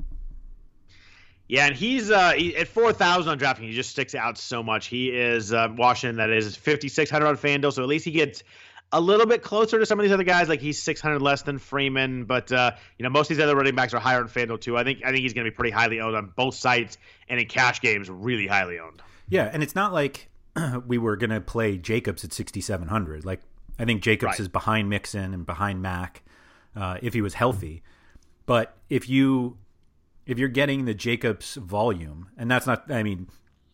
Yeah, 1.47 1.65
and 1.65 1.75
he's 1.75 2.11
uh, 2.11 2.33
he, 2.33 2.55
at 2.55 2.67
four 2.67 2.93
thousand 2.93 3.31
on 3.31 3.39
DraftKings. 3.39 3.69
He 3.69 3.73
just 3.73 3.89
sticks 3.89 4.13
out 4.13 4.37
so 4.37 4.61
much. 4.61 4.85
He 4.85 5.09
is 5.09 5.51
uh, 5.51 5.67
Washington. 5.75 6.17
That 6.17 6.29
is 6.29 6.55
fifty 6.55 6.87
six 6.87 7.09
hundred 7.09 7.25
on 7.25 7.37
FanDuel. 7.37 7.73
So 7.73 7.81
at 7.81 7.87
least 7.89 8.05
he 8.05 8.11
gets 8.11 8.43
a 8.91 8.99
little 8.99 9.25
bit 9.25 9.43
closer 9.43 9.77
to 9.79 9.85
some 9.85 9.99
of 9.99 10.03
these 10.03 10.11
other 10.11 10.23
guys. 10.23 10.49
Like 10.49 10.61
he's 10.61 10.81
600 10.81 11.21
less 11.21 11.43
than 11.43 11.59
Freeman, 11.59 12.25
but 12.25 12.51
uh, 12.51 12.71
you 12.97 13.03
know 13.03 13.09
most 13.09 13.29
of 13.29 13.37
these 13.37 13.43
other 13.43 13.55
running 13.55 13.75
backs 13.75 13.93
are 13.93 13.99
higher 13.99 14.21
in 14.21 14.27
FanDuel 14.27 14.61
too. 14.61 14.77
I 14.77 14.83
think 14.83 14.99
I 15.03 15.11
think 15.11 15.21
he's 15.21 15.33
going 15.33 15.45
to 15.45 15.51
be 15.51 15.55
pretty 15.55 15.71
highly 15.71 15.99
owned 15.99 16.15
on 16.15 16.33
both 16.35 16.55
sites 16.55 16.97
and 17.27 17.39
in 17.39 17.47
cash 17.47 17.81
games, 17.81 18.09
really 18.09 18.47
highly 18.47 18.79
owned. 18.79 19.01
Yeah, 19.27 19.49
and 19.51 19.61
it's 19.61 19.75
not 19.75 19.93
like 19.93 20.29
we 20.87 20.97
were 20.97 21.15
going 21.15 21.29
to 21.29 21.41
play 21.41 21.77
Jacobs 21.77 22.23
at 22.23 22.33
6700. 22.33 23.25
Like 23.25 23.41
I 23.77 23.85
think 23.85 24.01
Jacobs 24.01 24.31
right. 24.31 24.39
is 24.39 24.47
behind 24.47 24.89
Mixon 24.89 25.33
and 25.33 25.45
behind 25.45 25.81
Mack 25.81 26.23
uh, 26.75 26.97
if 27.01 27.13
he 27.13 27.21
was 27.21 27.35
healthy. 27.35 27.83
But 28.45 28.75
if 28.89 29.07
you 29.07 29.57
if 30.29 30.37
you're 30.37 30.47
getting 30.47 30.85
the 30.85 30.93
Jacobs 30.93 31.55
volume, 31.55 32.29
and 32.37 32.51
that's 32.51 32.67
not, 32.67 32.91
I 32.91 33.01
mean, 33.01 33.29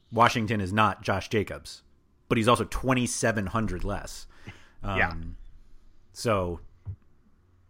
Washington 0.10 0.62
is 0.62 0.72
not 0.72 1.02
Josh 1.02 1.28
Jacobs, 1.28 1.82
but 2.30 2.38
he's 2.38 2.48
also 2.48 2.64
2,700 2.64 3.84
less. 3.84 4.26
Um, 4.86 4.98
yeah. 4.98 5.14
So, 6.14 6.60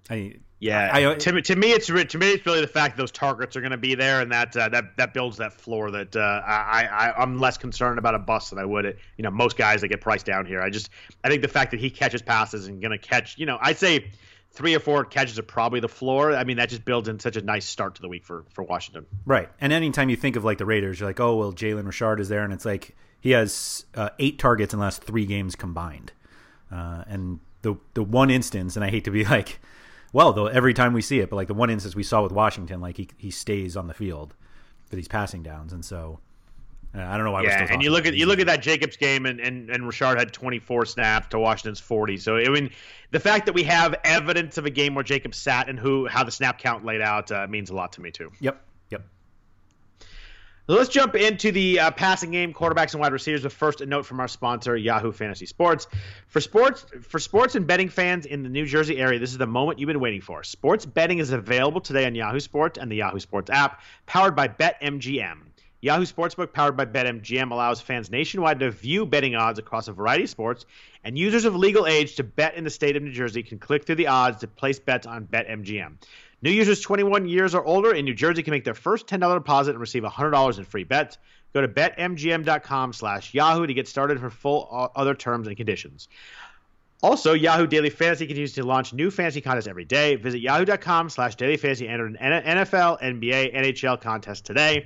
I 0.10 0.36
yeah. 0.60 0.90
I, 0.92 1.12
I, 1.12 1.16
to, 1.16 1.42
to 1.42 1.56
me, 1.56 1.72
it's 1.72 1.88
to 1.88 2.18
me 2.18 2.32
it's 2.32 2.46
really 2.46 2.62
the 2.62 2.68
fact 2.68 2.96
that 2.96 3.02
those 3.02 3.12
targets 3.12 3.56
are 3.56 3.62
going 3.62 3.72
to 3.72 3.78
be 3.78 3.96
there, 3.96 4.22
and 4.22 4.32
that 4.32 4.56
uh, 4.56 4.70
that 4.70 4.98
that 4.98 5.14
builds 5.14 5.38
that 5.38 5.54
floor. 5.54 5.92
That 5.92 6.16
uh, 6.16 6.20
I, 6.20 6.86
I 6.86 7.22
I'm 7.22 7.40
less 7.40 7.58
concerned 7.58 8.00
about 8.00 8.16
a 8.16 8.20
bust 8.20 8.50
than 8.50 8.60
I 8.60 8.66
would 8.66 8.86
at 8.86 8.96
you 9.18 9.24
know 9.24 9.32
most 9.32 9.58
guys 9.58 9.82
that 9.82 9.88
get 9.90 10.02
priced 10.02 10.26
down 10.26 10.46
here. 10.46 10.62
I 10.62 10.70
just 10.70 10.90
I 11.24 11.30
think 11.30 11.42
the 11.42 11.48
fact 11.48 11.72
that 11.72 11.80
he 11.80 11.90
catches 11.90 12.22
passes 12.22 12.68
and 12.68 12.82
going 12.82 12.92
to 12.92 12.98
catch 12.98 13.38
you 13.38 13.46
know 13.46 13.58
I'd 13.62 13.78
say 13.78 14.12
three 14.52 14.74
or 14.74 14.80
four 14.80 15.04
catches 15.06 15.38
are 15.38 15.44
probably 15.44 15.82
the 15.82 15.90
floor. 15.90 16.34
I 16.34 16.46
mean, 16.46 16.58
that 16.58 16.70
just 16.70 16.86
builds 16.86 17.10
in 17.10 17.20
such 17.20 17.36
a 17.36 17.42
nice 17.42 17.66
start 17.66 17.96
to 17.96 18.02
the 18.02 18.10
week 18.10 18.26
for 18.26 18.46
for 18.54 18.64
Washington. 18.64 19.06
Right, 19.26 19.50
and 19.62 19.74
anytime 19.74 20.10
you 20.10 20.16
think 20.16 20.36
of 20.36 20.44
like 20.44 20.58
the 20.58 20.66
Raiders, 20.66 21.00
you're 21.00 21.10
like, 21.10 21.20
oh 21.20 21.36
well, 21.36 21.54
Jalen 21.54 21.86
Richard 21.86 22.20
is 22.20 22.30
there, 22.30 22.44
and 22.44 22.54
it's 22.54 22.66
like 22.66 22.96
he 23.20 23.32
has 23.32 23.86
uh, 23.96 24.10
eight 24.20 24.40
targets 24.40 24.74
in 24.74 24.80
the 24.80 24.86
last 24.86 25.04
three 25.04 25.26
games 25.26 25.56
combined. 25.56 26.14
Uh, 26.76 27.04
and 27.08 27.40
the 27.62 27.76
the 27.94 28.04
one 28.04 28.30
instance, 28.30 28.76
and 28.76 28.84
I 28.84 28.90
hate 28.90 29.06
to 29.06 29.12
be 29.12 29.24
like, 29.36 29.60
well, 30.14 30.34
though 30.34 30.48
every 30.48 30.74
time 30.74 30.94
we 30.94 31.02
see 31.02 31.20
it, 31.20 31.30
but 31.30 31.36
like 31.36 31.48
the 31.48 31.54
one 31.54 31.70
instance 31.70 31.96
we 31.96 32.04
saw 32.04 32.22
with 32.22 32.32
Washington, 32.32 32.82
like 32.82 32.98
he 32.98 33.08
he 33.18 33.32
stays 33.32 33.78
on 33.78 33.88
the 33.88 33.94
field 33.94 34.36
for 34.90 34.96
these 34.96 35.08
passing 35.08 35.44
downs, 35.44 35.74
and 35.74 35.84
so 35.84 36.20
uh, 36.96 37.02
I 37.02 37.18
don't 37.18 37.26
know 37.26 37.32
why. 37.32 37.44
Yeah, 37.44 37.68
and 37.70 37.82
you 37.82 37.92
look 37.92 38.06
at 38.06 38.16
you 38.16 38.26
look 38.26 38.40
at 38.40 38.48
that 38.48 38.62
Jacobs 38.62 38.98
game, 38.98 39.26
and 39.26 39.40
and 39.40 39.70
and 39.70 39.86
Richard 39.86 40.18
had 40.20 40.34
24 40.34 40.86
snaps 40.86 41.28
to 41.30 41.40
Washington's 41.40 41.80
40. 41.80 42.18
So 42.18 42.38
I 42.38 42.50
mean, 42.50 42.70
the 43.12 43.20
fact 43.20 43.46
that 43.46 43.54
we 43.54 43.64
have 43.64 43.96
evidence 44.04 44.58
of 44.58 44.66
a 44.66 44.70
game 44.70 44.96
where 44.96 45.04
Jacobs 45.04 45.38
sat 45.38 45.70
and 45.70 45.80
who 45.80 46.08
how 46.08 46.24
the 46.24 46.32
snap 46.32 46.60
count 46.60 46.86
laid 46.86 47.02
out 47.02 47.32
uh, 47.32 47.48
means 47.48 47.70
a 47.70 47.76
lot 47.76 47.94
to 47.94 48.02
me 48.02 48.12
too. 48.12 48.32
Yep. 48.40 48.62
Let's 50.68 50.90
jump 50.90 51.14
into 51.14 51.52
the 51.52 51.80
uh, 51.80 51.92
passing 51.92 52.32
game, 52.32 52.52
quarterbacks 52.52 52.94
and 52.94 53.00
wide 53.00 53.14
receivers. 53.14 53.44
But 53.44 53.52
first, 53.52 53.82
a 53.82 53.86
note 53.86 54.04
from 54.04 54.20
our 54.20 54.28
sponsor, 54.28 54.76
Yahoo 54.76 55.12
Fantasy 55.12 55.46
Sports. 55.46 55.86
For 56.28 56.42
sports, 56.42 56.88
for 57.04 57.20
sports 57.20 57.54
and 57.54 57.68
betting 57.68 57.90
fans 57.90 58.26
in 58.26 58.42
the 58.42 58.50
New 58.50 58.66
Jersey 58.66 58.98
area, 58.98 59.20
this 59.20 59.32
is 59.32 59.38
the 59.38 59.46
moment 59.46 59.78
you've 59.78 59.86
been 59.86 60.00
waiting 60.00 60.22
for. 60.22 60.44
Sports 60.44 60.84
betting 60.84 61.20
is 61.20 61.32
available 61.32 61.82
today 61.82 62.08
on 62.08 62.16
Yahoo 62.16 62.40
Sports 62.40 62.80
and 62.80 62.92
the 62.92 62.96
Yahoo 62.96 63.20
Sports 63.20 63.52
app, 63.52 63.82
powered 64.08 64.36
by 64.36 64.48
BetMGM. 64.48 65.38
Yahoo 65.82 66.06
Sportsbook, 66.06 66.52
powered 66.52 66.76
by 66.76 66.86
BetMGM, 66.86 67.52
allows 67.52 67.80
fans 67.80 68.10
nationwide 68.10 68.60
to 68.60 68.72
view 68.72 69.06
betting 69.06 69.36
odds 69.36 69.60
across 69.60 69.88
a 69.88 69.94
variety 69.94 70.24
of 70.24 70.32
sports, 70.32 70.66
and 71.04 71.16
users 71.16 71.46
of 71.46 71.56
legal 71.56 71.86
age 71.86 72.16
to 72.16 72.24
bet 72.24 72.56
in 72.56 72.64
the 72.64 72.72
state 72.72 72.96
of 72.96 73.04
New 73.04 73.12
Jersey 73.12 73.44
can 73.44 73.60
click 73.60 73.86
through 73.86 73.98
the 73.98 74.08
odds 74.08 74.40
to 74.40 74.48
place 74.48 74.80
bets 74.80 75.06
on 75.06 75.28
BetMGM. 75.28 75.98
New 76.46 76.52
users 76.52 76.80
21 76.80 77.28
years 77.28 77.56
or 77.56 77.66
older 77.66 77.92
in 77.92 78.06
New 78.06 78.14
Jersey 78.14 78.44
can 78.44 78.52
make 78.52 78.64
their 78.64 78.76
first 78.76 79.08
$10 79.08 79.34
deposit 79.34 79.72
and 79.72 79.80
receive 79.80 80.04
$100 80.04 80.58
in 80.60 80.64
free 80.64 80.84
bets. 80.84 81.18
Go 81.56 81.62
to 81.62 81.68
betmgm.com 81.68 82.94
slash 82.94 83.34
Yahoo 83.34 83.66
to 83.66 83.74
get 83.74 83.88
started 83.88 84.20
for 84.20 84.30
full 84.30 84.92
other 84.96 85.16
terms 85.16 85.48
and 85.48 85.58
conditions. 85.58 86.08
Also, 87.02 87.34
Yahoo 87.34 87.66
Daily 87.66 87.90
Fantasy 87.90 88.28
continues 88.28 88.54
to 88.54 88.64
launch 88.64 88.94
new 88.94 89.10
fantasy 89.10 89.42
contests 89.42 89.66
every 89.66 89.86
day. 89.86 90.18
Visit 90.18 90.38
yahoo.com 90.38 91.10
slash 91.10 91.34
daily 91.34 91.58
fantasy 91.58 91.88
and 91.88 92.16
enter 92.20 92.38
an 92.38 92.58
NFL, 92.58 93.02
NBA, 93.02 93.56
NHL 93.56 94.00
contest 94.00 94.46
today. 94.46 94.86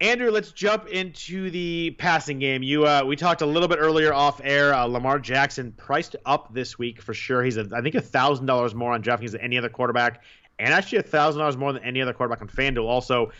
Andrew, 0.00 0.30
let's 0.30 0.52
jump 0.52 0.86
into 0.86 1.50
the 1.50 1.96
passing 1.98 2.38
game. 2.38 2.62
You, 2.62 2.86
uh, 2.86 3.02
we 3.04 3.16
talked 3.16 3.42
a 3.42 3.46
little 3.46 3.68
bit 3.68 3.78
earlier 3.80 4.14
off 4.14 4.40
air. 4.44 4.72
Uh, 4.72 4.84
Lamar 4.84 5.18
Jackson 5.18 5.72
priced 5.72 6.14
up 6.24 6.54
this 6.54 6.78
week 6.78 7.02
for 7.02 7.12
sure. 7.12 7.42
He's, 7.42 7.56
a, 7.56 7.68
I 7.74 7.80
think, 7.80 7.96
a 7.96 8.00
thousand 8.00 8.46
dollars 8.46 8.72
more 8.72 8.92
on 8.92 9.02
DraftKings 9.02 9.32
than 9.32 9.40
any 9.40 9.58
other 9.58 9.70
quarterback 9.70 10.22
and 10.58 10.72
actually 10.72 10.98
a 10.98 11.02
thousand 11.02 11.40
dollars 11.40 11.56
more 11.56 11.72
than 11.72 11.82
any 11.82 12.00
other 12.00 12.12
quarterback 12.12 12.42
on 12.42 12.48
FanDuel. 12.48 12.84
Also, 12.86 13.30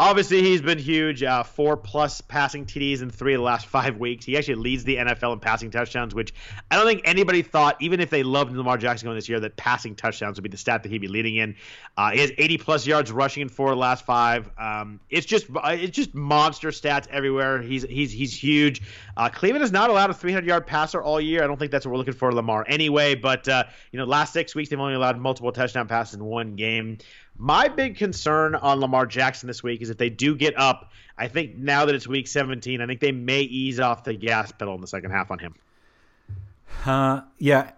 Obviously, 0.00 0.42
he's 0.42 0.62
been 0.62 0.78
huge. 0.78 1.24
Uh, 1.24 1.42
four 1.42 1.76
plus 1.76 2.20
passing 2.20 2.64
TDs 2.64 3.02
in 3.02 3.10
three 3.10 3.34
of 3.34 3.38
the 3.38 3.44
last 3.44 3.66
five 3.66 3.96
weeks. 3.96 4.24
He 4.24 4.36
actually 4.36 4.54
leads 4.54 4.84
the 4.84 4.96
NFL 4.96 5.32
in 5.32 5.40
passing 5.40 5.72
touchdowns, 5.72 6.14
which 6.14 6.32
I 6.70 6.76
don't 6.76 6.86
think 6.86 7.02
anybody 7.04 7.42
thought, 7.42 7.76
even 7.80 7.98
if 7.98 8.08
they 8.08 8.22
loved 8.22 8.54
Lamar 8.54 8.78
Jackson 8.78 9.06
going 9.06 9.16
this 9.16 9.28
year, 9.28 9.40
that 9.40 9.56
passing 9.56 9.96
touchdowns 9.96 10.36
would 10.36 10.44
be 10.44 10.50
the 10.50 10.56
stat 10.56 10.84
that 10.84 10.88
he'd 10.90 11.00
be 11.00 11.08
leading 11.08 11.34
in. 11.36 11.56
Uh, 11.96 12.12
he 12.12 12.20
has 12.20 12.30
80 12.38 12.58
plus 12.58 12.86
yards 12.86 13.10
rushing 13.10 13.42
in 13.42 13.48
four 13.48 13.70
of 13.70 13.72
the 13.72 13.80
last 13.80 14.04
five. 14.04 14.48
Um, 14.56 15.00
it's 15.10 15.26
just 15.26 15.46
it's 15.64 15.96
just 15.96 16.14
monster 16.14 16.68
stats 16.68 17.08
everywhere. 17.08 17.60
He's 17.60 17.82
he's 17.82 18.12
he's 18.12 18.32
huge. 18.32 18.82
Uh, 19.16 19.28
Cleveland 19.28 19.62
has 19.62 19.72
not 19.72 19.90
allowed 19.90 20.10
a 20.10 20.14
300 20.14 20.46
yard 20.46 20.64
passer 20.64 21.02
all 21.02 21.20
year. 21.20 21.42
I 21.42 21.48
don't 21.48 21.58
think 21.58 21.72
that's 21.72 21.84
what 21.84 21.90
we're 21.90 21.98
looking 21.98 22.14
for 22.14 22.32
Lamar 22.32 22.64
anyway. 22.68 23.16
But 23.16 23.48
uh, 23.48 23.64
you 23.90 23.98
know, 23.98 24.04
last 24.04 24.32
six 24.32 24.54
weeks 24.54 24.70
they've 24.70 24.78
only 24.78 24.94
allowed 24.94 25.18
multiple 25.18 25.50
touchdown 25.50 25.88
passes 25.88 26.14
in 26.14 26.24
one 26.24 26.54
game. 26.54 26.98
My 27.38 27.68
big 27.68 27.96
concern 27.96 28.56
on 28.56 28.80
Lamar 28.80 29.06
Jackson 29.06 29.46
this 29.46 29.62
week 29.62 29.80
is 29.80 29.90
if 29.90 29.96
they 29.96 30.10
do 30.10 30.34
get 30.34 30.58
up, 30.58 30.90
I 31.16 31.28
think 31.28 31.56
now 31.56 31.84
that 31.84 31.94
it's 31.94 32.08
week 32.08 32.26
17, 32.26 32.80
I 32.80 32.86
think 32.86 33.00
they 33.00 33.12
may 33.12 33.42
ease 33.42 33.78
off 33.78 34.02
the 34.02 34.14
gas 34.14 34.50
pedal 34.50 34.74
in 34.74 34.80
the 34.80 34.88
second 34.88 35.12
half 35.12 35.30
on 35.30 35.38
him. 35.38 35.54
Uh, 36.84 37.22
yeah. 37.38 37.70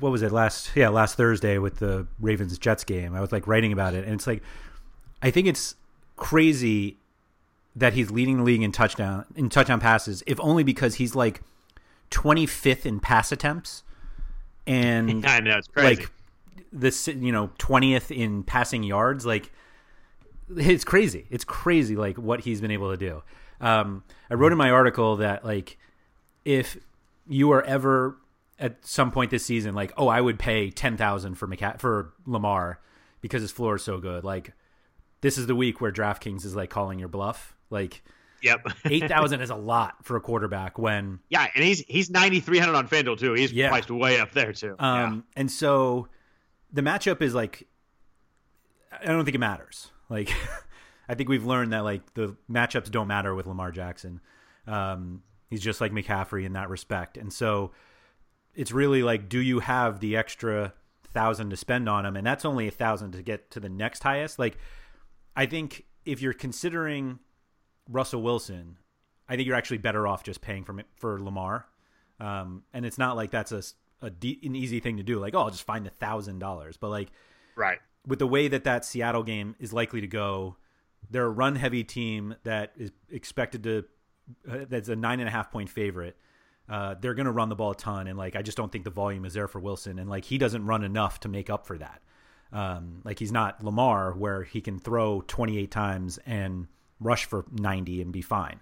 What 0.00 0.10
was 0.10 0.22
it 0.22 0.32
last? 0.32 0.70
Yeah, 0.74 0.88
last 0.88 1.16
Thursday 1.16 1.58
with 1.58 1.76
the 1.76 2.06
Ravens 2.20 2.56
Jets 2.58 2.84
game. 2.84 3.14
I 3.14 3.20
was 3.20 3.32
like 3.32 3.46
writing 3.46 3.72
about 3.72 3.94
it, 3.94 4.04
and 4.04 4.14
it's 4.14 4.26
like, 4.26 4.42
I 5.22 5.30
think 5.30 5.46
it's 5.46 5.76
crazy 6.16 6.96
that 7.76 7.92
he's 7.92 8.10
leading 8.10 8.38
the 8.38 8.42
league 8.42 8.62
in 8.62 8.72
touchdown 8.72 9.26
in 9.36 9.48
touchdown 9.48 9.78
passes, 9.78 10.24
if 10.26 10.40
only 10.40 10.64
because 10.64 10.96
he's 10.96 11.14
like 11.14 11.42
25th 12.10 12.84
in 12.86 12.98
pass 12.98 13.30
attempts, 13.30 13.84
and 14.66 15.24
I 15.26 15.40
know 15.40 15.58
it's 15.58 15.68
crazy. 15.68 16.02
Like 16.02 16.12
this 16.72 17.08
you 17.08 17.32
know 17.32 17.48
20th 17.58 18.14
in 18.14 18.42
passing 18.42 18.82
yards 18.82 19.24
like 19.26 19.52
it's 20.56 20.84
crazy 20.84 21.26
it's 21.30 21.44
crazy 21.44 21.96
like 21.96 22.16
what 22.16 22.40
he's 22.40 22.60
been 22.60 22.70
able 22.70 22.90
to 22.90 22.96
do 22.96 23.22
um, 23.60 24.04
i 24.30 24.34
wrote 24.34 24.52
in 24.52 24.58
my 24.58 24.70
article 24.70 25.16
that 25.16 25.44
like 25.44 25.78
if 26.44 26.76
you 27.26 27.50
are 27.52 27.62
ever 27.62 28.16
at 28.58 28.84
some 28.84 29.10
point 29.10 29.30
this 29.30 29.44
season 29.44 29.74
like 29.74 29.92
oh 29.96 30.08
i 30.08 30.20
would 30.20 30.38
pay 30.38 30.70
10000 30.70 31.34
for 31.34 31.46
McCa- 31.48 31.80
for 31.80 32.12
lamar 32.26 32.80
because 33.20 33.42
his 33.42 33.50
floor 33.50 33.76
is 33.76 33.82
so 33.82 33.98
good 33.98 34.24
like 34.24 34.52
this 35.20 35.38
is 35.38 35.46
the 35.46 35.56
week 35.56 35.80
where 35.80 35.90
draftkings 35.90 36.44
is 36.44 36.54
like 36.54 36.70
calling 36.70 36.98
your 36.98 37.08
bluff 37.08 37.56
like 37.70 38.02
Yep, 38.42 38.66
eight 38.86 39.08
thousand 39.08 39.40
is 39.40 39.50
a 39.50 39.56
lot 39.56 40.04
for 40.04 40.16
a 40.16 40.20
quarterback. 40.20 40.78
When 40.78 41.20
yeah, 41.28 41.48
and 41.54 41.64
he's 41.64 41.80
he's 41.80 42.10
ninety 42.10 42.40
three 42.40 42.58
hundred 42.58 42.74
on 42.74 42.88
Fanduel 42.88 43.18
too. 43.18 43.32
He's 43.32 43.52
yeah. 43.52 43.68
priced 43.68 43.90
way 43.90 44.20
up 44.20 44.32
there 44.32 44.52
too. 44.52 44.76
Um, 44.78 45.14
yeah. 45.36 45.40
and 45.40 45.50
so 45.50 46.08
the 46.76 46.82
matchup 46.82 47.22
is 47.22 47.34
like 47.34 47.66
I 48.92 49.06
don't 49.06 49.24
think 49.24 49.34
it 49.34 49.40
matters. 49.40 49.90
Like 50.08 50.30
I 51.08 51.14
think 51.14 51.28
we've 51.28 51.46
learned 51.46 51.72
that 51.72 51.80
like 51.80 52.14
the 52.14 52.36
matchups 52.50 52.90
don't 52.90 53.08
matter 53.08 53.34
with 53.34 53.46
Lamar 53.46 53.72
Jackson. 53.72 54.20
Um, 54.66 55.22
he's 55.48 55.62
just 55.62 55.80
like 55.80 55.92
McCaffrey 55.92 56.44
in 56.44 56.52
that 56.52 56.68
respect, 56.68 57.16
and 57.16 57.32
so 57.32 57.72
it's 58.54 58.72
really 58.72 59.02
like, 59.02 59.28
do 59.28 59.40
you 59.40 59.60
have 59.60 60.00
the 60.00 60.16
extra 60.16 60.74
thousand 61.12 61.50
to 61.50 61.56
spend 61.56 61.88
on 61.88 62.04
him? 62.04 62.16
And 62.16 62.26
that's 62.26 62.44
only 62.44 62.68
a 62.68 62.70
thousand 62.70 63.12
to 63.12 63.22
get 63.22 63.50
to 63.52 63.60
the 63.60 63.68
next 63.68 64.02
highest. 64.02 64.38
Like 64.38 64.58
I 65.34 65.46
think 65.46 65.84
if 66.04 66.20
you're 66.20 66.34
considering 66.34 67.20
Russell 67.88 68.22
Wilson, 68.22 68.76
I 69.28 69.36
think 69.36 69.46
you're 69.46 69.56
actually 69.56 69.78
better 69.78 70.06
off 70.06 70.22
just 70.22 70.42
paying 70.42 70.64
for 70.64 70.82
for 70.96 71.22
Lamar. 71.22 71.66
Um, 72.20 72.64
and 72.72 72.84
it's 72.84 72.98
not 72.98 73.16
like 73.16 73.30
that's 73.30 73.52
a, 73.52 73.62
a 74.02 74.10
de- 74.10 74.40
an 74.44 74.54
easy 74.54 74.80
thing 74.80 74.96
to 74.96 75.02
do. 75.02 75.18
Like, 75.18 75.34
oh, 75.34 75.40
I'll 75.40 75.50
just 75.50 75.64
find 75.66 75.86
a 75.86 75.90
thousand 75.90 76.38
dollars. 76.38 76.76
But 76.76 76.90
like, 76.90 77.10
right 77.54 77.78
with 78.06 78.18
the 78.18 78.26
way 78.26 78.48
that 78.48 78.64
that 78.64 78.84
Seattle 78.84 79.22
game 79.22 79.56
is 79.58 79.72
likely 79.72 80.00
to 80.00 80.06
go, 80.06 80.56
they're 81.10 81.26
a 81.26 81.30
run 81.30 81.56
heavy 81.56 81.84
team 81.84 82.36
that 82.44 82.72
is 82.76 82.92
expected 83.10 83.62
to 83.64 83.84
uh, 84.50 84.64
that's 84.68 84.88
a 84.88 84.96
nine 84.96 85.20
and 85.20 85.28
a 85.28 85.32
half 85.32 85.50
point 85.50 85.68
favorite. 85.68 86.16
Uh, 86.68 86.96
they're 87.00 87.14
going 87.14 87.26
to 87.26 87.32
run 87.32 87.48
the 87.48 87.54
ball 87.54 87.72
a 87.72 87.76
ton, 87.76 88.08
and 88.08 88.18
like 88.18 88.34
I 88.34 88.42
just 88.42 88.56
don't 88.56 88.72
think 88.72 88.84
the 88.84 88.90
volume 88.90 89.24
is 89.24 89.34
there 89.34 89.48
for 89.48 89.60
Wilson, 89.60 89.98
and 89.98 90.08
like 90.08 90.24
he 90.24 90.38
doesn't 90.38 90.66
run 90.66 90.82
enough 90.82 91.20
to 91.20 91.28
make 91.28 91.50
up 91.50 91.66
for 91.66 91.78
that. 91.78 92.02
Um, 92.52 93.02
like 93.04 93.18
he's 93.18 93.32
not 93.32 93.62
Lamar, 93.62 94.12
where 94.12 94.42
he 94.42 94.60
can 94.60 94.78
throw 94.78 95.20
28 95.26 95.70
times 95.70 96.18
and 96.26 96.68
rush 97.00 97.24
for 97.24 97.44
90 97.52 98.02
and 98.02 98.12
be 98.12 98.22
fine. 98.22 98.60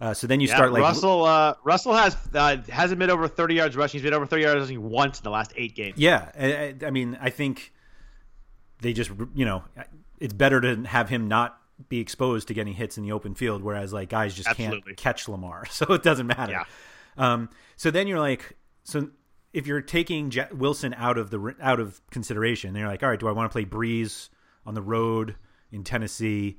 Uh, 0.00 0.14
so 0.14 0.26
then 0.26 0.40
you 0.40 0.48
yeah, 0.48 0.54
start 0.54 0.72
like 0.72 0.82
Russell. 0.82 1.24
Uh, 1.24 1.54
Russell 1.62 1.94
has 1.94 2.16
uh, 2.34 2.56
hasn't 2.68 2.98
been 2.98 3.10
over 3.10 3.28
30 3.28 3.54
yards 3.54 3.76
rushing. 3.76 4.00
He's 4.00 4.04
been 4.04 4.14
over 4.14 4.26
30 4.26 4.42
yards 4.42 4.60
rushing 4.60 4.82
once 4.82 5.18
in 5.18 5.24
the 5.24 5.30
last 5.30 5.52
eight 5.56 5.74
games. 5.74 5.98
Yeah, 5.98 6.30
I, 6.38 6.74
I 6.86 6.90
mean, 6.90 7.18
I 7.20 7.30
think 7.30 7.72
they 8.80 8.94
just 8.94 9.10
you 9.34 9.44
know 9.44 9.62
it's 10.18 10.32
better 10.32 10.60
to 10.60 10.82
have 10.84 11.08
him 11.10 11.28
not 11.28 11.58
be 11.88 11.98
exposed 11.98 12.48
to 12.48 12.54
getting 12.54 12.72
hits 12.74 12.96
in 12.96 13.04
the 13.04 13.12
open 13.12 13.34
field, 13.34 13.62
whereas 13.62 13.92
like 13.92 14.08
guys 14.08 14.34
just 14.34 14.48
Absolutely. 14.48 14.80
can't 14.82 14.96
catch 14.96 15.28
Lamar, 15.28 15.66
so 15.70 15.92
it 15.92 16.02
doesn't 16.02 16.26
matter. 16.26 16.52
Yeah. 16.52 16.64
Um, 17.16 17.50
so 17.76 17.90
then 17.90 18.06
you're 18.06 18.20
like, 18.20 18.56
so 18.84 19.10
if 19.52 19.66
you're 19.66 19.82
taking 19.82 20.30
J- 20.30 20.48
Wilson 20.52 20.94
out 20.94 21.18
of 21.18 21.30
the 21.30 21.54
out 21.60 21.80
of 21.80 22.00
consideration, 22.10 22.72
then 22.72 22.80
you're 22.80 22.90
like, 22.90 23.02
all 23.02 23.10
right, 23.10 23.20
do 23.20 23.28
I 23.28 23.32
want 23.32 23.50
to 23.50 23.52
play 23.52 23.64
Brees 23.64 24.28
on 24.64 24.74
the 24.74 24.82
road 24.82 25.36
in 25.72 25.84
Tennessee? 25.84 26.58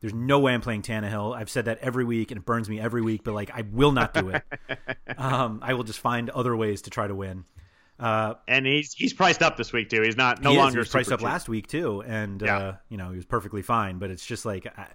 There's 0.00 0.14
no 0.14 0.38
way 0.38 0.54
I'm 0.54 0.60
playing 0.60 0.82
Tannehill. 0.82 1.36
I've 1.36 1.50
said 1.50 1.64
that 1.64 1.78
every 1.78 2.04
week, 2.04 2.30
and 2.30 2.38
it 2.38 2.44
burns 2.44 2.68
me 2.68 2.78
every 2.78 3.02
week. 3.02 3.24
But 3.24 3.34
like, 3.34 3.50
I 3.52 3.62
will 3.62 3.92
not 3.92 4.14
do 4.14 4.30
it. 4.30 4.44
um, 5.18 5.60
I 5.62 5.74
will 5.74 5.84
just 5.84 5.98
find 5.98 6.30
other 6.30 6.56
ways 6.56 6.82
to 6.82 6.90
try 6.90 7.06
to 7.06 7.14
win. 7.14 7.44
Uh, 7.98 8.34
and 8.46 8.64
he's 8.64 8.92
he's 8.92 9.12
priced 9.12 9.42
up 9.42 9.56
this 9.56 9.72
week 9.72 9.90
too. 9.90 10.02
He's 10.02 10.16
not 10.16 10.40
no 10.40 10.52
he 10.52 10.56
longer 10.56 10.80
is, 10.80 10.88
priced 10.88 11.10
up 11.10 11.18
cheap. 11.18 11.24
last 11.26 11.48
week 11.48 11.66
too, 11.66 12.00
and 12.06 12.40
yeah. 12.40 12.58
uh, 12.58 12.76
you 12.88 12.96
know 12.96 13.10
he 13.10 13.16
was 13.16 13.26
perfectly 13.26 13.62
fine. 13.62 13.98
But 13.98 14.10
it's 14.10 14.24
just 14.24 14.44
like, 14.44 14.66
I, 14.66 14.86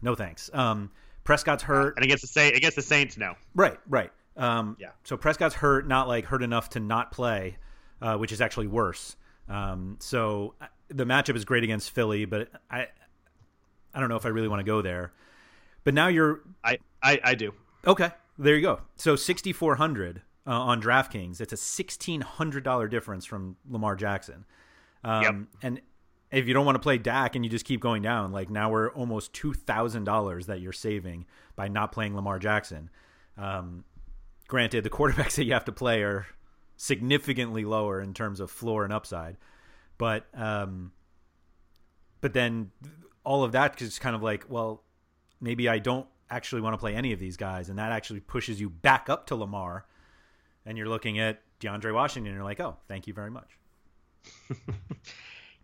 no 0.00 0.14
thanks. 0.14 0.48
Um, 0.54 0.90
Prescott's 1.24 1.62
hurt, 1.62 1.96
and 1.96 2.04
against 2.04 2.22
the 2.22 2.28
Saints, 2.28 2.56
against 2.56 2.76
the 2.76 2.82
Saints, 2.82 3.18
no. 3.18 3.34
Right, 3.54 3.78
right. 3.86 4.12
Um, 4.36 4.76
yeah. 4.80 4.90
So 5.04 5.16
Prescott's 5.16 5.54
hurt, 5.54 5.86
not 5.86 6.08
like 6.08 6.24
hurt 6.24 6.42
enough 6.42 6.70
to 6.70 6.80
not 6.80 7.12
play, 7.12 7.56
uh, 8.00 8.16
which 8.16 8.32
is 8.32 8.40
actually 8.40 8.68
worse. 8.68 9.16
Um, 9.48 9.96
so 10.00 10.54
uh, 10.60 10.66
the 10.88 11.04
matchup 11.04 11.36
is 11.36 11.44
great 11.44 11.64
against 11.64 11.90
Philly, 11.90 12.24
but 12.24 12.48
I, 12.70 12.88
I 13.96 14.00
don't 14.00 14.10
know 14.10 14.16
if 14.16 14.26
I 14.26 14.28
really 14.28 14.46
want 14.46 14.60
to 14.60 14.64
go 14.64 14.82
there. 14.82 15.12
But 15.82 15.94
now 15.94 16.08
you're, 16.08 16.42
I, 16.62 16.78
I, 17.02 17.18
I 17.24 17.34
do. 17.34 17.54
Okay, 17.86 18.10
there 18.38 18.54
you 18.54 18.62
go. 18.62 18.80
So 18.96 19.16
sixty 19.16 19.52
four 19.52 19.76
hundred 19.76 20.20
uh, 20.46 20.50
on 20.50 20.82
DraftKings. 20.82 21.40
It's 21.40 21.52
a 21.52 21.56
sixteen 21.56 22.20
hundred 22.20 22.62
dollar 22.62 22.88
difference 22.88 23.24
from 23.24 23.56
Lamar 23.68 23.96
Jackson. 23.96 24.44
Um, 25.02 25.22
yep. 25.22 25.34
And 25.62 25.80
if 26.30 26.46
you 26.46 26.52
don't 26.52 26.66
want 26.66 26.76
to 26.76 26.80
play 26.80 26.98
Dak 26.98 27.36
and 27.36 27.44
you 27.44 27.50
just 27.50 27.64
keep 27.64 27.80
going 27.80 28.02
down, 28.02 28.32
like 28.32 28.50
now 28.50 28.68
we're 28.70 28.90
almost 28.90 29.32
two 29.32 29.54
thousand 29.54 30.04
dollars 30.04 30.46
that 30.46 30.60
you're 30.60 30.72
saving 30.72 31.24
by 31.54 31.68
not 31.68 31.92
playing 31.92 32.14
Lamar 32.14 32.38
Jackson. 32.38 32.90
Um, 33.38 33.84
granted, 34.48 34.84
the 34.84 34.90
quarterbacks 34.96 35.36
that 35.36 35.44
you 35.44 35.54
have 35.54 35.64
to 35.64 35.72
play 35.72 36.02
are 36.02 36.26
significantly 36.76 37.64
lower 37.64 38.00
in 38.00 38.12
terms 38.12 38.40
of 38.40 38.50
floor 38.50 38.84
and 38.84 38.92
upside, 38.92 39.36
but 39.96 40.26
um, 40.34 40.92
but 42.20 42.32
then 42.32 42.72
all 43.26 43.44
of 43.44 43.52
that 43.52 43.72
because 43.72 43.88
it's 43.88 43.98
kind 43.98 44.16
of 44.16 44.22
like, 44.22 44.46
well, 44.48 44.82
maybe 45.40 45.68
I 45.68 45.78
don't 45.78 46.06
actually 46.30 46.62
want 46.62 46.74
to 46.74 46.78
play 46.78 46.94
any 46.94 47.12
of 47.12 47.18
these 47.18 47.36
guys, 47.36 47.68
and 47.68 47.78
that 47.78 47.92
actually 47.92 48.20
pushes 48.20 48.58
you 48.58 48.70
back 48.70 49.10
up 49.10 49.26
to 49.26 49.36
Lamar 49.36 49.84
and 50.64 50.76
you're 50.76 50.88
looking 50.88 51.18
at 51.18 51.40
DeAndre 51.60 51.94
Washington, 51.94 52.28
and 52.28 52.36
you're 52.36 52.44
like, 52.44 52.60
oh, 52.60 52.76
thank 52.88 53.06
you 53.06 53.14
very 53.14 53.30
much. 53.30 53.58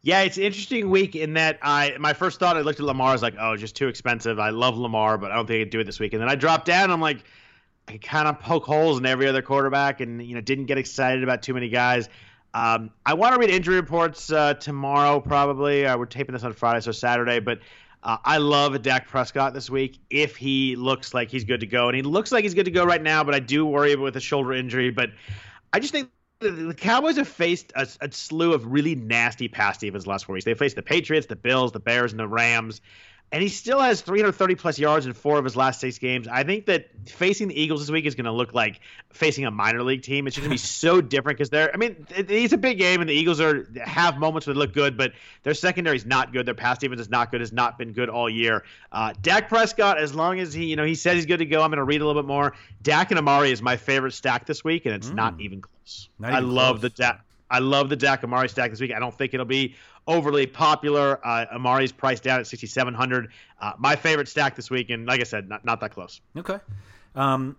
yeah, 0.02 0.22
it's 0.22 0.36
an 0.36 0.44
interesting 0.44 0.88
week 0.90 1.16
in 1.16 1.34
that 1.34 1.58
I 1.60 1.96
my 1.98 2.12
first 2.12 2.38
thought 2.38 2.56
I 2.56 2.60
looked 2.60 2.78
at 2.78 2.86
Lamar 2.86 3.08
I 3.08 3.12
was 3.12 3.22
like, 3.22 3.34
oh, 3.38 3.56
just 3.56 3.76
too 3.76 3.88
expensive. 3.88 4.38
I 4.38 4.50
love 4.50 4.78
Lamar, 4.78 5.18
but 5.18 5.32
I 5.32 5.34
don't 5.34 5.46
think 5.46 5.60
I 5.60 5.64
could 5.64 5.70
do 5.70 5.80
it 5.80 5.84
this 5.84 6.00
week. 6.00 6.12
And 6.12 6.22
then 6.22 6.28
I 6.28 6.36
dropped 6.36 6.66
down. 6.66 6.90
I'm 6.90 7.00
like, 7.00 7.24
I 7.88 7.98
kind 7.98 8.28
of 8.28 8.38
poke 8.38 8.64
holes 8.64 8.98
in 8.98 9.06
every 9.06 9.26
other 9.26 9.42
quarterback, 9.42 10.00
and 10.00 10.24
you 10.24 10.34
know, 10.34 10.40
didn't 10.40 10.66
get 10.66 10.78
excited 10.78 11.22
about 11.22 11.42
too 11.42 11.52
many 11.52 11.68
guys. 11.68 12.08
Um, 12.54 12.90
I 13.06 13.14
want 13.14 13.34
to 13.34 13.40
read 13.40 13.50
injury 13.50 13.76
reports 13.76 14.30
uh, 14.30 14.54
tomorrow, 14.54 15.20
probably. 15.20 15.86
Uh, 15.86 15.96
we're 15.96 16.06
taping 16.06 16.34
this 16.34 16.44
on 16.44 16.52
Friday, 16.52 16.80
so 16.80 16.92
Saturday, 16.92 17.40
but 17.40 17.60
uh, 18.02 18.18
I 18.24 18.38
love 18.38 18.80
Dak 18.82 19.08
Prescott 19.08 19.54
this 19.54 19.70
week 19.70 19.98
if 20.10 20.36
he 20.36 20.76
looks 20.76 21.14
like 21.14 21.30
he's 21.30 21.44
good 21.44 21.60
to 21.60 21.66
go. 21.66 21.88
And 21.88 21.96
he 21.96 22.02
looks 22.02 22.32
like 22.32 22.42
he's 22.44 22.54
good 22.54 22.64
to 22.64 22.70
go 22.70 22.84
right 22.84 23.02
now, 23.02 23.24
but 23.24 23.34
I 23.34 23.38
do 23.38 23.64
worry 23.64 23.92
about 23.92 24.02
with 24.02 24.16
a 24.16 24.20
shoulder 24.20 24.52
injury. 24.52 24.90
But 24.90 25.10
I 25.72 25.80
just 25.80 25.92
think 25.92 26.10
the 26.40 26.74
Cowboys 26.76 27.16
have 27.16 27.28
faced 27.28 27.72
a, 27.74 27.86
a 28.00 28.10
slew 28.10 28.52
of 28.52 28.66
really 28.66 28.96
nasty 28.96 29.48
pass 29.48 29.78
defenses 29.78 30.06
last 30.06 30.26
four 30.26 30.34
weeks. 30.34 30.44
They 30.44 30.54
faced 30.54 30.76
the 30.76 30.82
Patriots, 30.82 31.28
the 31.28 31.36
Bills, 31.36 31.72
the 31.72 31.80
Bears, 31.80 32.12
and 32.12 32.20
the 32.20 32.28
Rams 32.28 32.80
and 33.32 33.42
he 33.42 33.48
still 33.48 33.80
has 33.80 34.02
330 34.02 34.54
plus 34.56 34.78
yards 34.78 35.06
in 35.06 35.14
four 35.14 35.38
of 35.38 35.44
his 35.44 35.56
last 35.56 35.80
six 35.80 35.96
games. 35.98 36.28
I 36.28 36.44
think 36.44 36.66
that 36.66 36.90
facing 37.06 37.48
the 37.48 37.58
Eagles 37.58 37.80
this 37.80 37.90
week 37.90 38.04
is 38.04 38.14
going 38.14 38.26
to 38.26 38.32
look 38.32 38.52
like 38.52 38.80
facing 39.10 39.46
a 39.46 39.50
minor 39.50 39.82
league 39.82 40.02
team. 40.02 40.26
It's 40.26 40.36
just 40.36 40.46
going 40.46 40.50
to 40.50 40.62
be 40.62 40.66
so 40.66 41.00
different 41.00 41.38
because 41.38 41.48
they're. 41.48 41.72
I 41.72 41.78
mean, 41.78 42.06
it's 42.10 42.52
a 42.52 42.58
big 42.58 42.76
game, 42.76 43.00
and 43.00 43.08
the 43.08 43.14
Eagles 43.14 43.40
are 43.40 43.66
have 43.82 44.18
moments 44.18 44.46
where 44.46 44.52
they 44.52 44.58
look 44.58 44.74
good, 44.74 44.98
but 44.98 45.12
their 45.44 45.54
secondary 45.54 45.96
is 45.96 46.04
not 46.04 46.34
good. 46.34 46.44
Their 46.44 46.54
pass 46.54 46.78
defense 46.78 47.00
is 47.00 47.08
not 47.08 47.30
good. 47.30 47.40
Has 47.40 47.52
not 47.52 47.78
been 47.78 47.92
good 47.92 48.10
all 48.10 48.28
year. 48.28 48.64
Uh, 48.92 49.14
Dak 49.22 49.48
Prescott, 49.48 49.96
as 49.98 50.14
long 50.14 50.38
as 50.38 50.52
he, 50.52 50.66
you 50.66 50.76
know, 50.76 50.84
he 50.84 50.94
says 50.94 51.14
he's 51.14 51.26
good 51.26 51.38
to 51.38 51.46
go. 51.46 51.62
I'm 51.62 51.70
going 51.70 51.78
to 51.78 51.84
read 51.84 52.02
a 52.02 52.06
little 52.06 52.20
bit 52.20 52.28
more. 52.28 52.52
Dak 52.82 53.10
and 53.10 53.18
Amari 53.18 53.50
is 53.50 53.62
my 53.62 53.78
favorite 53.78 54.12
stack 54.12 54.44
this 54.44 54.62
week, 54.62 54.84
and 54.84 54.94
it's 54.94 55.08
mm. 55.08 55.14
not 55.14 55.40
even 55.40 55.62
close. 55.62 56.10
Not 56.18 56.32
even 56.32 56.36
I 56.36 56.46
love 56.46 56.80
close. 56.80 56.82
the 56.82 57.02
Dak. 57.02 57.24
I 57.52 57.58
love 57.58 57.90
the 57.90 57.96
Dak 57.96 58.24
Amari 58.24 58.48
stack 58.48 58.70
this 58.70 58.80
week. 58.80 58.92
I 58.92 58.98
don't 58.98 59.14
think 59.14 59.34
it'll 59.34 59.44
be 59.44 59.74
overly 60.06 60.46
popular. 60.46 61.20
Uh, 61.26 61.46
Amari's 61.52 61.92
priced 61.92 62.22
down 62.22 62.40
at 62.40 62.46
6,700. 62.46 63.28
Uh, 63.60 63.72
my 63.78 63.96
favorite 63.96 64.28
stack 64.28 64.56
this 64.56 64.70
week, 64.70 64.90
and 64.90 65.06
like 65.06 65.20
I 65.20 65.24
said, 65.24 65.48
not, 65.48 65.64
not 65.64 65.80
that 65.80 65.92
close. 65.92 66.20
Okay. 66.36 66.58
Um, 67.14 67.56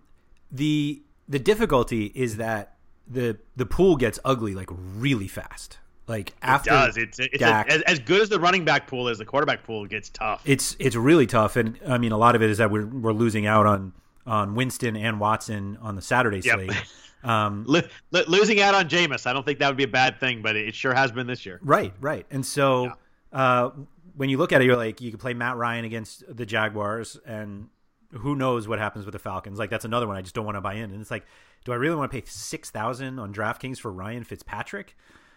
the 0.50 1.02
the 1.28 1.38
difficulty 1.38 2.12
is 2.14 2.36
that 2.36 2.76
the 3.08 3.38
the 3.56 3.66
pool 3.66 3.96
gets 3.96 4.18
ugly 4.24 4.54
like 4.54 4.68
really 4.70 5.28
fast. 5.28 5.78
Like 6.06 6.34
after 6.42 6.70
it 6.70 6.74
does, 6.74 6.96
it's, 6.98 7.18
it's 7.18 7.38
Dak, 7.38 7.68
a, 7.68 7.72
as, 7.72 7.82
as 7.82 7.98
good 7.98 8.20
as 8.20 8.28
the 8.28 8.38
running 8.38 8.64
back 8.64 8.86
pool 8.86 9.08
is. 9.08 9.18
The 9.18 9.24
quarterback 9.24 9.64
pool 9.64 9.86
gets 9.86 10.10
tough. 10.10 10.42
It's 10.44 10.76
it's 10.78 10.96
really 10.96 11.26
tough, 11.26 11.56
and 11.56 11.78
I 11.86 11.98
mean 11.98 12.12
a 12.12 12.18
lot 12.18 12.34
of 12.34 12.42
it 12.42 12.50
is 12.50 12.58
that 12.58 12.70
we're 12.70 12.86
we're 12.86 13.12
losing 13.12 13.46
out 13.46 13.66
on 13.66 13.92
on 14.26 14.54
Winston 14.54 14.96
and 14.96 15.18
Watson 15.18 15.78
on 15.80 15.96
the 15.96 16.02
Saturday 16.02 16.42
slate. 16.42 16.70
Yep. 16.70 16.84
Um, 17.24 17.64
losing 18.10 18.60
out 18.60 18.74
on 18.74 18.88
Jameis, 18.88 19.26
I 19.26 19.32
don't 19.32 19.44
think 19.44 19.58
that 19.60 19.68
would 19.68 19.76
be 19.76 19.84
a 19.84 19.88
bad 19.88 20.20
thing, 20.20 20.42
but 20.42 20.56
it 20.56 20.74
sure 20.74 20.94
has 20.94 21.10
been 21.10 21.26
this 21.26 21.46
year. 21.46 21.58
Right, 21.62 21.92
right. 22.00 22.26
And 22.30 22.44
so 22.44 22.84
yeah. 22.84 22.92
uh, 23.32 23.70
when 24.14 24.28
you 24.28 24.36
look 24.36 24.52
at 24.52 24.60
it, 24.60 24.66
you're 24.66 24.76
like, 24.76 25.00
you 25.00 25.10
can 25.10 25.18
play 25.18 25.34
Matt 25.34 25.56
Ryan 25.56 25.84
against 25.84 26.24
the 26.28 26.44
Jaguars, 26.44 27.18
and 27.26 27.68
who 28.12 28.36
knows 28.36 28.68
what 28.68 28.78
happens 28.78 29.06
with 29.06 29.12
the 29.12 29.18
Falcons? 29.18 29.58
Like 29.58 29.70
that's 29.70 29.84
another 29.84 30.06
one 30.06 30.16
I 30.16 30.22
just 30.22 30.34
don't 30.34 30.44
want 30.44 30.56
to 30.56 30.60
buy 30.60 30.74
in. 30.74 30.92
And 30.92 31.00
it's 31.00 31.10
like, 31.10 31.24
do 31.64 31.72
I 31.72 31.76
really 31.76 31.96
want 31.96 32.12
to 32.12 32.20
pay 32.20 32.26
six 32.26 32.70
thousand 32.70 33.18
on 33.18 33.32
DraftKings 33.32 33.78
for 33.78 33.90
Ryan 33.90 34.24
Fitzpatrick? 34.24 34.96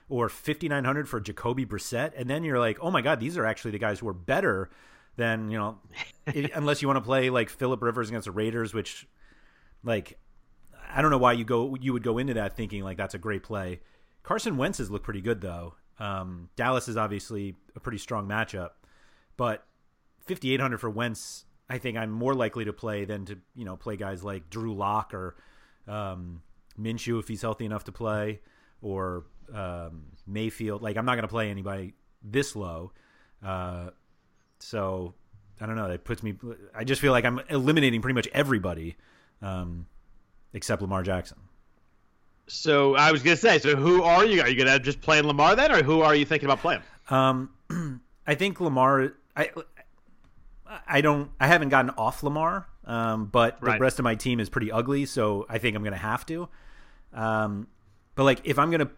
Or 0.10 0.30
fifty 0.30 0.70
nine 0.70 0.86
hundred 0.86 1.10
for 1.10 1.20
Jacoby 1.20 1.66
Brissett, 1.66 2.14
and 2.16 2.30
then 2.30 2.46
you're 2.46 2.60
like, 2.60 2.78
oh 2.82 2.90
my 2.90 3.02
god, 3.02 3.20
these 3.20 3.38
are 3.38 3.46
actually 3.46 3.72
the 3.72 3.80
guys 3.80 4.00
who 4.00 4.08
are 4.08 4.14
better 4.14 4.70
than 5.18 5.52
you 5.52 5.58
know, 5.58 5.80
it, 6.28 6.52
unless 6.56 6.82
you 6.82 6.88
want 6.88 6.96
to 6.96 7.02
play 7.02 7.30
like 7.30 7.50
Philip 7.50 7.82
Rivers 7.82 8.08
against 8.08 8.24
the 8.24 8.32
Raiders, 8.32 8.74
which 8.74 9.06
like 9.84 10.18
I 10.94 11.02
don't 11.02 11.12
know 11.12 11.18
why 11.18 11.34
you 11.34 11.46
go 11.46 11.76
you 11.80 11.94
would 11.94 12.04
go 12.04 12.18
into 12.18 12.34
that 12.36 12.56
thinking 12.56 12.84
like 12.84 12.98
that's 12.98 13.14
a 13.14 13.20
great 13.20 13.44
play. 13.44 13.82
Carson 14.24 14.58
Wentz 14.58 14.78
has 14.80 14.90
looked 14.90 15.06
pretty 15.06 15.22
good 15.22 15.42
though. 15.42 15.76
Um, 16.00 16.50
Dallas 16.56 16.88
is 16.88 16.98
obviously 16.98 17.56
a 17.76 17.80
pretty 17.80 17.98
strong 17.98 18.28
matchup, 18.28 18.72
but 19.36 19.66
5800 20.26 20.78
for 20.78 20.90
Wentz, 20.90 21.46
I 21.70 21.78
think 21.78 21.98
I'm 21.98 22.12
more 22.12 22.34
likely 22.36 22.66
to 22.66 22.74
play 22.74 23.06
than 23.06 23.26
to 23.26 23.38
you 23.56 23.66
know 23.66 23.76
play 23.76 23.98
guys 23.98 24.24
like 24.24 24.50
Drew 24.50 24.74
Lock 24.74 25.14
or 25.14 25.36
um, 25.88 26.42
Minshew 26.80 27.20
if 27.20 27.28
he's 27.28 27.42
healthy 27.42 27.66
enough 27.66 27.86
to 27.86 27.92
play, 27.92 28.42
or 28.82 29.26
um, 29.54 30.04
Mayfield. 30.26 30.82
Like 30.82 30.98
I'm 30.98 31.06
not 31.06 31.16
going 31.16 31.24
to 31.24 31.30
play 31.30 31.50
anybody 31.50 31.94
this 32.24 32.56
low. 32.56 32.92
Uh, 33.44 33.92
so 34.60 35.14
I 35.60 35.66
don't 35.66 35.76
know. 35.76 35.90
It 35.90 36.04
puts 36.04 36.24
me. 36.24 36.36
I 36.76 36.84
just 36.84 37.02
feel 37.02 37.12
like 37.12 37.26
I'm 37.26 37.40
eliminating 37.50 38.02
pretty 38.02 38.16
much 38.16 38.28
everybody. 38.34 38.96
Um, 39.42 39.88
except 40.58 40.82
Lamar 40.82 41.04
Jackson. 41.04 41.38
So 42.48 42.96
I 42.96 43.12
was 43.12 43.24
gonna 43.24 43.38
say, 43.38 43.60
so 43.60 43.76
who 43.76 44.04
are 44.04 44.26
you? 44.26 44.42
Are 44.42 44.50
you 44.50 44.58
gonna 44.58 44.80
just 44.80 45.00
play 45.00 45.22
Lamar 45.22 45.56
then, 45.56 45.72
or 45.72 45.84
who 45.84 46.02
are 46.02 46.16
you 46.16 46.26
thinking 46.26 46.48
about 46.48 46.60
playing? 46.60 46.82
Um, 47.10 47.52
I 48.28 48.36
think 48.36 48.60
Lamar. 48.60 49.14
I 49.36 49.52
I 50.88 51.02
don't. 51.02 51.30
I 51.40 51.48
haven't 51.48 51.70
gotten 51.70 51.92
off 51.92 52.24
Lamar, 52.24 52.68
um, 52.86 53.28
but 53.28 53.62
the 53.62 53.78
rest 53.78 54.00
of 54.00 54.04
my 54.04 54.16
team 54.16 54.40
is 54.40 54.50
pretty 54.50 54.72
ugly, 54.72 55.06
so 55.06 55.46
I 55.48 55.58
think 55.58 55.76
I'm 55.76 55.84
gonna 55.84 55.98
have 55.98 56.26
to. 56.28 56.50
Um, 57.14 57.68
but 58.16 58.24
like 58.24 58.42
if 58.44 58.58
I'm 58.58 58.72
gonna 58.72 58.92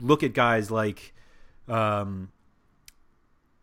look 0.00 0.22
at 0.22 0.32
guys 0.34 0.70
like, 0.70 1.14
um, 1.68 2.30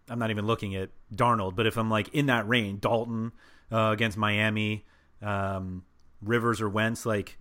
I'm 0.09 0.19
not 0.19 0.31
even 0.31 0.47
looking 0.47 0.75
at 0.75 0.89
Darnold, 1.13 1.55
but 1.55 1.67
if 1.67 1.77
I'm 1.77 1.89
like 1.89 2.13
in 2.13 2.27
that 2.27 2.47
range, 2.47 2.81
Dalton, 2.81 3.33
uh, 3.71 3.91
against 3.91 4.17
Miami, 4.17 4.85
um, 5.21 5.83
Rivers 6.25 6.61
or 6.61 6.69
Wentz. 6.69 7.05
Like, 7.05 7.37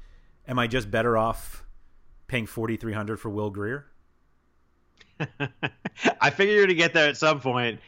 am 0.47 0.59
I 0.59 0.67
just 0.67 0.91
better 0.91 1.17
off 1.17 1.65
paying 2.27 2.47
forty 2.47 2.77
three 2.77 2.93
hundred 2.93 3.19
for 3.19 3.31
Will 3.31 3.51
Grier? 3.51 3.87
I 6.21 6.31
figure 6.31 6.55
you're 6.55 6.67
to 6.67 6.75
get 6.75 6.95
there 6.95 7.09
at 7.09 7.17
some 7.17 7.41
point. 7.41 7.81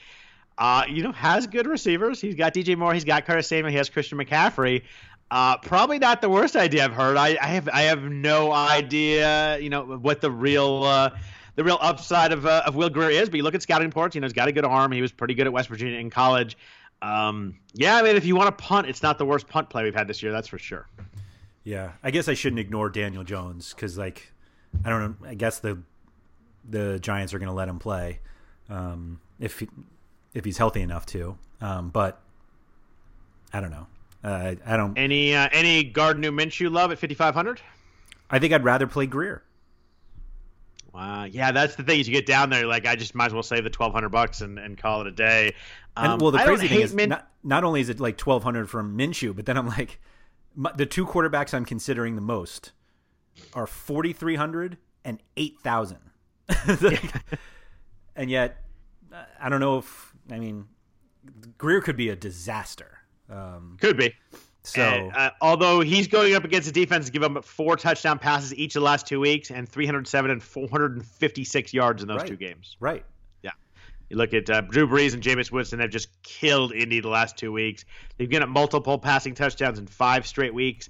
Uh, 0.57 0.85
you 0.89 1.03
know, 1.03 1.13
has 1.13 1.47
good 1.47 1.67
receivers. 1.67 2.21
He's 2.21 2.37
got 2.37 2.55
DJ 2.55 2.77
Moore. 2.77 2.95
He's 2.95 3.05
got 3.05 3.25
Curtis 3.25 3.49
Samuel. 3.49 3.71
He 3.71 3.77
has 3.77 3.89
Christian 3.89 4.19
McCaffrey. 4.19 4.83
Uh, 5.31 5.57
probably 5.59 5.99
not 5.99 6.21
the 6.21 6.29
worst 6.29 6.55
idea 6.55 6.85
I've 6.85 6.93
heard. 6.93 7.17
I, 7.17 7.37
I, 7.41 7.47
have 7.47 7.69
I 7.69 7.83
have 7.83 8.03
no 8.05 8.53
idea, 8.53 9.59
you 9.59 9.71
know, 9.71 9.83
what 9.83 10.21
the 10.21 10.31
real 10.31 10.85
uh, 10.85 11.11
the 11.57 11.65
real 11.65 11.79
upside 11.81 12.33
of 12.33 12.47
uh, 12.47 12.63
of 12.67 12.77
Will 12.77 12.91
Grier 12.91 13.11
is. 13.11 13.29
But 13.29 13.39
you 13.39 13.43
look 13.43 13.55
at 13.55 13.63
scouting 13.63 13.89
reports. 13.89 14.15
You 14.15 14.21
know, 14.21 14.27
he's 14.27 14.33
got 14.33 14.49
a 14.49 14.53
good 14.53 14.65
arm. 14.65 14.93
He 14.93 15.03
was 15.03 15.11
pretty 15.11 15.35
good 15.35 15.47
at 15.47 15.53
West 15.53 15.69
Virginia 15.69 15.99
in 15.99 16.11
college. 16.11 16.57
Um, 17.05 17.59
yeah, 17.75 17.97
I 17.97 18.03
mean, 18.03 18.17
if 18.17 18.25
you 18.25 18.35
want 18.35 18.57
to 18.57 18.65
punt, 18.65 18.89
it's 18.89 19.03
not 19.03 19.19
the 19.19 19.27
worst 19.27 19.47
punt 19.47 19.69
play 19.69 19.85
we've 19.85 19.95
had 19.95 20.09
this 20.09 20.23
year. 20.23 20.33
That's 20.33 20.49
for 20.49 20.59
sure. 20.59 20.89
Yeah, 21.63 21.93
I 22.03 22.11
guess 22.11 22.29
I 22.29 22.35
shouldn't 22.35 22.61
ignore 22.61 22.89
Daniel 22.89 23.25
Jones 23.25 23.75
because, 23.75 23.99
like, 23.99 24.33
I 24.85 24.89
don't 24.89 25.01
know. 25.21 25.29
I 25.29 25.35
guess 25.35 25.59
the 25.59 25.83
the 26.69 26.99
Giants 26.99 27.35
are 27.35 27.39
going 27.39 27.49
to 27.49 27.55
let 27.55 27.69
him 27.69 27.79
play 27.79 28.21
um, 28.71 29.21
if 29.39 29.61
he, 29.61 29.69
if 30.33 30.47
he's 30.47 30.57
healthy 30.57 30.81
enough 30.81 31.05
to. 31.07 31.37
Um, 31.61 31.91
but 31.91 32.21
I 33.53 33.61
don't 33.61 33.71
know. 33.71 33.87
Uh, 34.23 34.55
I 34.65 34.77
don't. 34.77 34.97
Any 34.97 35.35
uh, 35.35 35.49
any 35.53 35.85
Gardner 35.85 36.31
Minshew 36.33 36.73
love 36.73 36.91
at 36.91 36.99
fifty 36.99 37.15
five 37.15 37.35
hundred? 37.35 37.61
I 38.31 38.39
think 38.39 38.55
I'd 38.55 38.65
rather 38.65 38.87
play 38.87 39.07
Grier. 39.07 39.43
Wow, 40.95 41.25
yeah, 41.25 41.51
that's 41.51 41.75
the 41.75 41.83
thing. 41.83 41.99
Is 41.99 42.07
you 42.07 42.15
get 42.15 42.25
down 42.25 42.51
there, 42.51 42.67
like 42.67 42.87
I 42.87 42.95
just 42.95 43.17
might 43.17 43.27
as 43.27 43.35
well 43.35 43.43
save 43.43 43.65
the 43.65 43.71
twelve 43.71 43.93
hundred 43.93 44.11
bucks 44.11 44.41
and, 44.43 44.61
and 44.61 44.79
call 44.79 45.01
it 45.01 45.09
a 45.09 45.13
day. 45.13 45.55
Um, 45.97 46.13
and 46.13 46.23
well, 46.23 46.31
the 46.31 46.39
crazy 46.39 46.69
thing 46.69 46.81
is, 46.83 46.95
Min- 46.95 47.09
not, 47.09 47.29
not 47.43 47.65
only 47.65 47.81
is 47.81 47.89
it 47.89 47.99
like 47.99 48.17
twelve 48.17 48.45
hundred 48.45 48.71
from 48.71 48.97
Minshew, 48.97 49.35
but 49.35 49.45
then 49.45 49.57
I'm 49.57 49.67
like, 49.67 50.01
my, 50.55 50.71
the 50.73 50.87
two 50.87 51.05
quarterbacks 51.05 51.53
I'm 51.53 51.65
considering 51.65 52.15
the 52.15 52.23
most 52.23 52.71
are 53.55 53.67
forty 53.67 54.13
three 54.13 54.37
hundred 54.37 54.79
and 55.05 55.21
eight 55.37 55.59
thousand, 55.65 55.99
and 58.15 58.31
yet 58.31 58.63
I 59.41 59.49
don't 59.49 59.61
know 59.61 59.79
if 59.79 60.15
I 60.31 60.39
mean 60.39 60.67
Grier 61.59 61.81
could 61.81 61.97
be 61.97 62.09
a 62.09 62.17
disaster. 62.17 62.99
Um, 63.29 63.79
Could 63.81 63.97
be. 63.97 64.15
So, 64.65 64.81
and, 64.81 65.15
uh, 65.15 65.31
although 65.43 65.81
he's 65.81 66.09
going 66.09 66.35
up 66.35 66.45
against 66.45 66.69
a 66.69 66.73
defense, 66.73 67.11
give 67.11 67.23
him 67.23 67.41
four 67.43 67.77
touchdown 67.77 68.19
passes 68.19 68.55
each 68.55 68.75
of 68.75 68.81
the 68.81 68.85
last 68.87 69.07
two 69.07 69.21
weeks, 69.21 69.51
and 69.51 69.69
307 69.69 70.31
and 70.31 70.43
456 70.43 71.75
yards 71.75 72.03
in 72.03 72.09
those 72.09 72.21
right. 72.21 72.27
two 72.27 72.37
games. 72.37 72.79
Right. 72.81 73.05
Yeah. 73.43 73.51
You 74.09 74.17
look 74.17 74.33
at 74.33 74.49
uh, 74.49 74.63
Drew 74.63 74.89
Brees 74.89 75.13
and 75.13 75.23
Jameis 75.23 75.53
Winston 75.53 75.81
have 75.81 75.91
just 75.91 76.09
killed 76.23 76.73
Indy 76.73 77.01
the 77.01 77.09
last 77.09 77.37
two 77.37 77.53
weeks. 77.53 77.85
They've 78.17 78.29
given 78.29 78.43
up 78.43 78.49
multiple 78.49 78.99
passing 78.99 79.35
touchdowns 79.35 79.79
in 79.79 79.87
five 79.87 80.27
straight 80.27 80.55
weeks. 80.55 80.89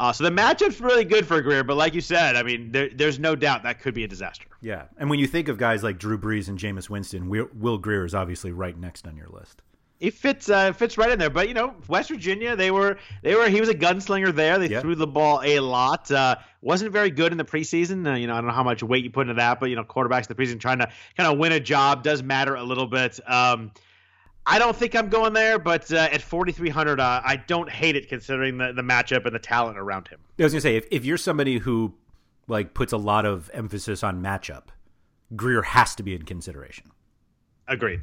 Uh, 0.00 0.14
so 0.14 0.24
the 0.24 0.30
matchup's 0.30 0.80
really 0.80 1.04
good 1.04 1.26
for 1.26 1.42
Grier, 1.42 1.62
but 1.62 1.76
like 1.76 1.92
you 1.92 2.00
said, 2.00 2.34
I 2.34 2.42
mean, 2.42 2.72
there, 2.72 2.88
there's 2.88 3.18
no 3.18 3.36
doubt 3.36 3.64
that 3.64 3.80
could 3.80 3.92
be 3.92 4.02
a 4.02 4.08
disaster. 4.08 4.46
Yeah, 4.62 4.84
and 4.96 5.10
when 5.10 5.18
you 5.18 5.26
think 5.26 5.48
of 5.48 5.58
guys 5.58 5.82
like 5.82 5.98
Drew 5.98 6.18
Brees 6.18 6.48
and 6.48 6.58
Jameis 6.58 6.88
Winston, 6.88 7.28
Will, 7.28 7.76
Grier 7.76 8.06
is 8.06 8.14
obviously 8.14 8.50
right 8.50 8.78
next 8.78 9.06
on 9.06 9.14
your 9.14 9.28
list 9.28 9.60
he 10.00 10.10
fits 10.10 10.48
uh, 10.48 10.72
fits 10.72 10.96
right 10.96 11.10
in 11.10 11.18
there. 11.18 11.30
But 11.30 11.46
you 11.48 11.54
know, 11.54 11.74
West 11.86 12.08
Virginia, 12.08 12.56
they 12.56 12.70
were 12.70 12.96
they 13.22 13.34
were 13.34 13.48
he 13.48 13.60
was 13.60 13.68
a 13.68 13.74
gunslinger 13.74 14.34
there. 14.34 14.58
They 14.58 14.80
threw 14.80 14.94
the 14.94 15.06
ball 15.06 15.42
a 15.44 15.60
lot. 15.60 16.10
Uh, 16.10 16.36
wasn't 16.62 16.90
very 16.92 17.10
good 17.10 17.32
in 17.32 17.38
the 17.38 17.44
preseason. 17.44 18.10
Uh, 18.10 18.16
you 18.16 18.26
know, 18.26 18.32
I 18.32 18.36
don't 18.38 18.46
know 18.46 18.54
how 18.54 18.64
much 18.64 18.82
weight 18.82 19.04
you 19.04 19.10
put 19.10 19.22
into 19.22 19.34
that, 19.34 19.60
but 19.60 19.68
you 19.68 19.76
know, 19.76 19.84
quarterbacks 19.84 20.28
in 20.28 20.34
the 20.34 20.42
preseason 20.42 20.58
trying 20.58 20.78
to 20.78 20.88
kind 21.16 21.30
of 21.30 21.38
win 21.38 21.52
a 21.52 21.60
job 21.60 22.02
does 22.02 22.22
matter 22.22 22.54
a 22.54 22.64
little 22.64 22.86
bit. 22.86 23.20
Um, 23.30 23.72
I 24.46 24.58
don't 24.58 24.74
think 24.74 24.96
I'm 24.96 25.10
going 25.10 25.34
there, 25.34 25.58
but 25.58 25.92
uh, 25.92 26.08
at 26.10 26.22
4,300, 26.22 26.98
uh, 26.98 27.20
I 27.22 27.36
don't 27.36 27.68
hate 27.68 27.94
it 27.94 28.08
considering 28.08 28.56
the, 28.56 28.72
the 28.72 28.82
matchup 28.82 29.26
and 29.26 29.34
the 29.34 29.38
talent 29.38 29.78
around 29.78 30.08
him. 30.08 30.18
I 30.38 30.44
was 30.44 30.52
gonna 30.52 30.62
say 30.62 30.76
if, 30.76 30.86
if 30.90 31.04
you're 31.04 31.18
somebody 31.18 31.58
who 31.58 31.94
like 32.48 32.72
puts 32.72 32.94
a 32.94 32.96
lot 32.96 33.26
of 33.26 33.50
emphasis 33.52 34.02
on 34.02 34.22
matchup, 34.22 34.68
Grier 35.36 35.62
has 35.62 35.94
to 35.96 36.02
be 36.02 36.14
in 36.14 36.22
consideration. 36.22 36.90
Agreed. 37.68 38.00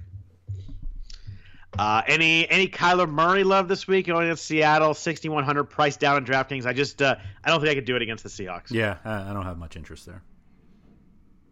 Uh, 1.78 2.02
any 2.08 2.50
any 2.50 2.68
Kyler 2.68 3.10
Murray 3.10 3.44
love 3.44 3.68
this 3.68 3.88
week 3.88 4.08
going 4.08 4.26
against 4.26 4.46
Seattle, 4.46 4.94
sixty 4.94 5.30
one 5.30 5.44
hundred 5.44 5.66
price 5.66 5.98
down 5.98 6.18
in 6.18 6.26
DraftKings. 6.26 6.66
I 6.66 6.74
just 6.74 7.02
uh, 7.02 7.16
I 7.44 7.50
don't 7.50 7.60
think 7.60 7.72
I 7.72 7.76
could 7.76 7.86
do 7.86 7.96
it 7.96 8.02
against 8.02 8.24
the 8.24 8.30
Seahawks. 8.30 8.72
Yeah, 8.72 8.98
I 9.06 9.34
don't 9.34 9.46
have 9.46 9.58
much 9.58 9.76
interest 9.76 10.06
there. 10.06 10.24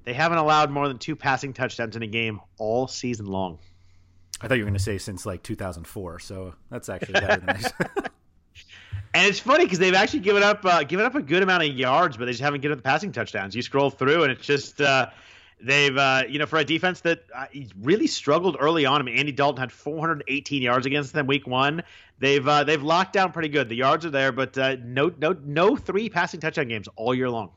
They 0.03 0.13
haven't 0.13 0.37
allowed 0.37 0.69
more 0.69 0.87
than 0.87 0.97
two 0.99 1.15
passing 1.15 1.53
touchdowns 1.53 1.95
in 1.95 2.03
a 2.03 2.07
game 2.07 2.39
all 2.57 2.87
season 2.87 3.25
long. 3.25 3.59
I 4.41 4.47
thought 4.47 4.55
you 4.55 4.63
were 4.63 4.69
going 4.69 4.77
to 4.77 4.83
say 4.83 4.97
since 4.97 5.25
like 5.25 5.41
2004, 5.43 6.19
so 6.19 6.53
that's 6.69 6.89
actually 6.89 7.13
better 7.13 7.37
than 7.37 7.45
nice. 7.45 7.71
And 9.15 9.25
it's 9.25 9.39
funny 9.39 9.63
because 9.63 9.79
they've 9.79 9.93
actually 9.93 10.19
given 10.19 10.43
up 10.43 10.65
uh, 10.65 10.83
given 10.83 11.05
up 11.05 11.15
a 11.15 11.21
good 11.21 11.41
amount 11.41 11.63
of 11.63 11.69
yards, 11.69 12.17
but 12.17 12.25
they 12.25 12.31
just 12.31 12.43
haven't 12.43 12.59
given 12.59 12.77
up 12.77 12.83
the 12.83 12.87
passing 12.87 13.13
touchdowns. 13.13 13.55
You 13.55 13.61
scroll 13.61 13.89
through, 13.89 14.23
and 14.23 14.31
it's 14.31 14.45
just 14.45 14.81
uh, 14.81 15.09
They've, 15.61 15.95
uh, 15.97 16.23
you 16.27 16.37
know, 16.37 16.45
for 16.45 16.59
a 16.59 16.65
defense 16.65 17.01
that 17.01 17.23
uh, 17.33 17.45
really 17.81 18.07
struggled 18.07 18.57
early 18.59 18.85
on. 18.85 19.01
I 19.01 19.03
mean, 19.03 19.17
Andy 19.17 19.31
Dalton 19.31 19.59
had 19.61 19.71
418 19.71 20.61
yards 20.61 20.85
against 20.85 21.13
them 21.13 21.27
week 21.27 21.47
one. 21.47 21.81
They've 22.19 22.45
uh, 22.45 22.63
they've 22.65 22.83
locked 22.83 23.13
down 23.13 23.31
pretty 23.31 23.49
good. 23.49 23.69
The 23.69 23.75
yards 23.75 24.05
are 24.05 24.09
there, 24.09 24.31
but 24.31 24.57
uh, 24.57 24.75
no 24.83 25.13
no 25.17 25.35
no 25.43 25.75
three 25.75 26.09
passing 26.09 26.39
touchdown 26.39 26.67
games 26.67 26.87
all 26.95 27.15
year 27.15 27.29
long. 27.29 27.51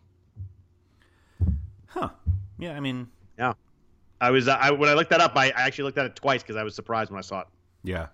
Huh? 1.86 2.10
Yeah, 2.58 2.76
I 2.76 2.80
mean, 2.80 3.08
yeah. 3.38 3.54
I 4.20 4.30
was 4.30 4.48
uh, 4.48 4.56
I, 4.58 4.70
when 4.70 4.88
I 4.88 4.94
looked 4.94 5.10
that 5.10 5.20
up, 5.20 5.36
I, 5.36 5.46
I 5.46 5.62
actually 5.62 5.84
looked 5.84 5.98
at 5.98 6.06
it 6.06 6.16
twice 6.16 6.42
because 6.42 6.56
I 6.56 6.62
was 6.62 6.74
surprised 6.74 7.10
when 7.10 7.18
I 7.18 7.22
saw 7.22 7.40
it. 7.40 7.46
Yeah, 7.82 8.06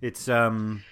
it's 0.00 0.28
um, 0.28 0.82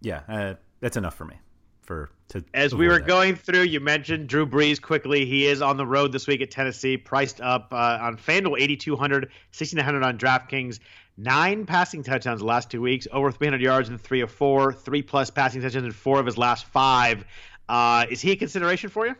yeah, 0.00 0.22
uh, 0.28 0.54
that's 0.80 0.96
enough 0.96 1.14
for 1.14 1.26
me 1.26 1.36
for 1.84 2.10
to 2.28 2.42
as 2.54 2.74
we 2.74 2.88
were 2.88 2.98
that. 2.98 3.06
going 3.06 3.36
through 3.36 3.62
you 3.62 3.80
mentioned 3.80 4.28
drew 4.28 4.46
brees 4.46 4.80
quickly. 4.80 5.26
He 5.26 5.46
is 5.46 5.60
on 5.60 5.76
the 5.76 5.86
road 5.86 6.12
this 6.12 6.26
week 6.26 6.40
at 6.40 6.50
tennessee 6.50 6.96
priced 6.96 7.40
up 7.40 7.68
uh, 7.72 7.98
on 8.00 8.16
fanduel 8.16 8.58
8200 8.58 9.30
6900 9.52 10.02
on 10.02 10.18
draftkings. 10.18 10.80
Nine 11.16 11.64
passing 11.64 12.02
touchdowns 12.02 12.40
the 12.40 12.46
last 12.46 12.70
two 12.70 12.80
weeks 12.80 13.06
over 13.12 13.30
300 13.30 13.60
yards 13.60 13.88
in 13.88 13.98
three 13.98 14.20
of 14.20 14.30
four 14.30 14.72
three 14.72 15.02
plus 15.02 15.30
passing 15.30 15.60
touchdowns 15.60 15.84
in 15.84 15.92
four 15.92 16.18
of 16.18 16.26
his 16.26 16.38
last 16.38 16.64
five. 16.64 17.24
Uh, 17.68 18.06
is 18.10 18.20
he 18.20 18.32
a 18.32 18.36
consideration 18.36 18.90
for 18.90 19.06
you? 19.06 19.14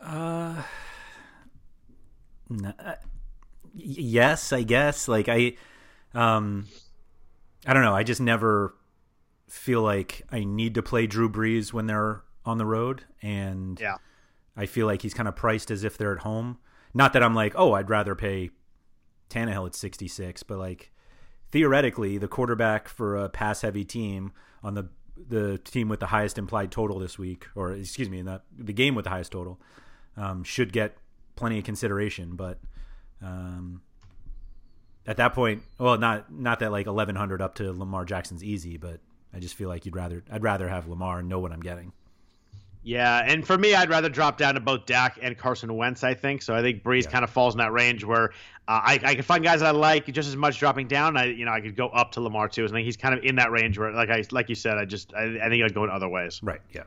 Uh, 0.00 0.62
uh 2.64 2.94
yes 3.74 4.52
i 4.52 4.62
guess. 4.62 5.08
Like 5.08 5.28
i 5.28 5.54
um 6.14 6.66
i 7.66 7.74
don't 7.74 7.82
know. 7.82 7.94
I 7.94 8.04
just 8.04 8.20
never 8.20 8.74
feel 9.48 9.82
like 9.82 10.22
I 10.30 10.44
need 10.44 10.74
to 10.74 10.82
play 10.82 11.06
Drew 11.06 11.28
Brees 11.28 11.72
when 11.72 11.86
they're 11.86 12.22
on 12.44 12.58
the 12.58 12.66
road, 12.66 13.04
and 13.22 13.78
yeah, 13.80 13.96
I 14.56 14.66
feel 14.66 14.86
like 14.86 15.02
he's 15.02 15.14
kind 15.14 15.28
of 15.28 15.36
priced 15.36 15.70
as 15.70 15.84
if 15.84 15.96
they're 15.98 16.14
at 16.14 16.22
home. 16.22 16.58
Not 16.94 17.12
that 17.12 17.22
I'm 17.22 17.34
like, 17.34 17.52
oh, 17.56 17.72
I'd 17.74 17.90
rather 17.90 18.14
pay 18.14 18.50
Tannehill 19.28 19.66
at 19.66 19.74
66, 19.74 20.42
but 20.44 20.58
like 20.58 20.92
theoretically, 21.50 22.18
the 22.18 22.28
quarterback 22.28 22.88
for 22.88 23.16
a 23.16 23.28
pass 23.28 23.62
heavy 23.62 23.84
team 23.84 24.32
on 24.62 24.74
the 24.74 24.88
the 25.28 25.58
team 25.58 25.88
with 25.88 26.00
the 26.00 26.06
highest 26.06 26.38
implied 26.38 26.70
total 26.70 26.98
this 26.98 27.18
week, 27.18 27.46
or 27.54 27.72
excuse 27.72 28.10
me, 28.10 28.22
the 28.22 28.42
the 28.56 28.72
game 28.72 28.94
with 28.94 29.04
the 29.04 29.10
highest 29.10 29.32
total, 29.32 29.60
um, 30.16 30.44
should 30.44 30.72
get 30.72 30.96
plenty 31.36 31.58
of 31.58 31.64
consideration. 31.64 32.36
But 32.36 32.58
um, 33.22 33.82
at 35.06 35.16
that 35.16 35.34
point, 35.34 35.62
well, 35.78 35.98
not 35.98 36.32
not 36.32 36.60
that 36.60 36.72
like 36.72 36.86
1100 36.86 37.40
up 37.40 37.54
to 37.56 37.72
Lamar 37.72 38.04
Jackson's 38.04 38.44
easy, 38.44 38.76
but 38.76 39.00
I 39.36 39.40
just 39.40 39.54
feel 39.54 39.68
like 39.68 39.84
you'd 39.84 39.94
rather 39.94 40.22
I'd 40.32 40.42
rather 40.42 40.66
have 40.66 40.88
Lamar 40.88 41.18
and 41.18 41.28
know 41.28 41.38
what 41.38 41.52
I'm 41.52 41.60
getting. 41.60 41.92
Yeah, 42.82 43.18
and 43.26 43.44
for 43.44 43.58
me, 43.58 43.74
I'd 43.74 43.90
rather 43.90 44.08
drop 44.08 44.38
down 44.38 44.54
to 44.54 44.60
both 44.60 44.86
Dak 44.86 45.18
and 45.20 45.36
Carson 45.36 45.76
Wentz. 45.76 46.04
I 46.04 46.14
think 46.14 46.40
so. 46.40 46.54
I 46.54 46.62
think 46.62 46.84
Brees 46.84 47.02
yeah. 47.02 47.10
kind 47.10 47.24
of 47.24 47.30
falls 47.30 47.52
in 47.52 47.58
that 47.58 47.72
range 47.72 48.04
where 48.04 48.30
uh, 48.68 48.80
I, 48.84 49.00
I 49.02 49.14
can 49.14 49.24
find 49.24 49.42
guys 49.42 49.58
that 49.58 49.66
I 49.66 49.70
like 49.72 50.06
just 50.06 50.28
as 50.28 50.36
much 50.36 50.58
dropping 50.60 50.86
down. 50.86 51.16
I 51.16 51.26
you 51.26 51.44
know 51.44 51.52
I 51.52 51.60
could 51.60 51.76
go 51.76 51.88
up 51.88 52.12
to 52.12 52.20
Lamar 52.20 52.48
too. 52.48 52.64
I 52.64 52.68
think 52.68 52.86
he's 52.86 52.96
kind 52.96 53.12
of 53.12 53.24
in 53.24 53.36
that 53.36 53.50
range 53.50 53.76
where 53.78 53.92
like 53.92 54.08
I 54.08 54.24
like 54.30 54.48
you 54.48 54.54
said, 54.54 54.78
I 54.78 54.84
just 54.84 55.12
I, 55.14 55.24
I 55.44 55.48
think 55.48 55.64
I'd 55.64 55.74
go 55.74 55.84
in 55.84 55.90
other 55.90 56.08
ways. 56.08 56.40
Right. 56.42 56.60
Yeah. 56.72 56.84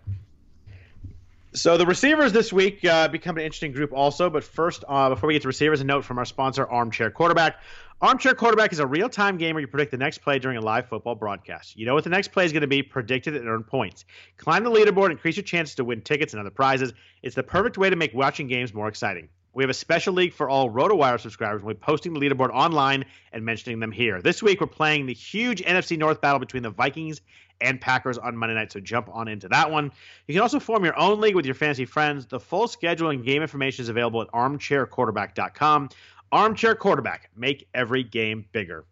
So 1.53 1.77
the 1.77 1.85
receivers 1.85 2.31
this 2.31 2.53
week 2.53 2.85
uh, 2.85 3.07
become 3.07 3.37
an 3.37 3.43
interesting 3.43 3.73
group 3.73 3.91
also. 3.91 4.29
But 4.29 4.43
first, 4.43 4.83
uh, 4.87 5.09
before 5.09 5.27
we 5.27 5.33
get 5.33 5.41
to 5.41 5.47
receivers, 5.47 5.81
a 5.81 5.83
note 5.83 6.05
from 6.05 6.17
our 6.17 6.25
sponsor, 6.25 6.65
Armchair 6.65 7.11
Quarterback. 7.11 7.57
Armchair 8.01 8.33
Quarterback 8.33 8.71
is 8.71 8.79
a 8.79 8.87
real 8.87 9.09
time 9.09 9.37
game 9.37 9.55
where 9.55 9.61
you 9.61 9.67
predict 9.67 9.91
the 9.91 9.97
next 9.97 10.19
play 10.19 10.39
during 10.39 10.57
a 10.57 10.61
live 10.61 10.87
football 10.87 11.15
broadcast. 11.15 11.75
You 11.75 11.85
know 11.85 11.95
what 11.95 12.05
the 12.05 12.09
next 12.09 12.29
play 12.29 12.45
is 12.45 12.53
going 12.53 12.61
to 12.61 12.67
be, 12.67 12.81
predicted 12.81 13.35
and 13.35 13.45
earn 13.49 13.61
points. 13.63 14.05
Climb 14.37 14.63
the 14.63 14.71
leaderboard, 14.71 15.11
increase 15.11 15.35
your 15.35 15.43
chances 15.43 15.75
to 15.75 15.83
win 15.83 15.99
tickets 15.99 16.31
and 16.31 16.39
other 16.39 16.49
prizes. 16.49 16.93
It's 17.23 17.35
the 17.35 17.43
perfect 17.43 17.77
way 17.77 17.89
to 17.89 17.97
make 17.97 18.13
watching 18.13 18.47
games 18.47 18.73
more 18.73 18.87
exciting. 18.87 19.27
We 19.53 19.63
have 19.63 19.69
a 19.69 19.73
special 19.73 20.13
league 20.13 20.31
for 20.31 20.47
all 20.47 20.69
RotoWire 20.69 21.19
subscribers. 21.19 21.61
We'll 21.61 21.73
be 21.73 21.79
posting 21.81 22.13
the 22.13 22.21
leaderboard 22.21 22.51
online 22.51 23.03
and 23.33 23.43
mentioning 23.43 23.81
them 23.81 23.91
here. 23.91 24.21
This 24.21 24.41
week, 24.41 24.61
we're 24.61 24.67
playing 24.67 25.05
the 25.05 25.13
huge 25.13 25.61
NFC 25.61 25.97
North 25.97 26.21
battle 26.21 26.39
between 26.39 26.63
the 26.63 26.69
Vikings 26.69 27.19
and 27.59 27.81
Packers 27.81 28.17
on 28.17 28.37
Monday 28.37 28.55
night, 28.55 28.71
so 28.71 28.79
jump 28.79 29.09
on 29.11 29.27
into 29.27 29.49
that 29.49 29.69
one. 29.69 29.91
You 30.27 30.35
can 30.35 30.41
also 30.41 30.61
form 30.61 30.85
your 30.85 30.97
own 30.97 31.19
league 31.19 31.35
with 31.35 31.45
your 31.45 31.55
fantasy 31.55 31.85
friends. 31.85 32.25
The 32.27 32.39
full 32.39 32.69
schedule 32.69 33.09
and 33.09 33.25
game 33.25 33.41
information 33.41 33.83
is 33.83 33.89
available 33.89 34.21
at 34.21 34.29
armchairquarterback.com. 34.29 35.89
Armchair 36.31 36.75
quarterback, 36.75 37.29
make 37.35 37.67
every 37.73 38.03
game 38.03 38.45
bigger. 38.51 38.85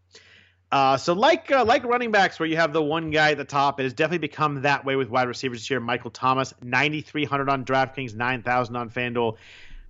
Uh, 0.71 0.97
so 0.97 1.13
like 1.13 1.49
uh, 1.49 1.63
like 1.63 1.85
running 1.85 2.11
backs, 2.11 2.39
where 2.39 2.47
you 2.47 2.57
have 2.57 2.73
the 2.73 2.83
one 2.83 3.09
guy 3.09 3.31
at 3.31 3.37
the 3.37 3.45
top, 3.45 3.79
it 3.79 3.83
has 3.83 3.93
definitely 3.93 4.27
become 4.27 4.63
that 4.63 4.83
way 4.83 4.95
with 4.97 5.09
wide 5.09 5.27
receivers 5.27 5.59
this 5.59 5.69
year. 5.69 5.79
Michael 5.79 6.11
Thomas, 6.11 6.53
9,300 6.61 7.49
on 7.49 7.63
DraftKings, 7.63 8.13
9,000 8.15 8.75
on 8.75 8.89
FanDuel. 8.89 9.37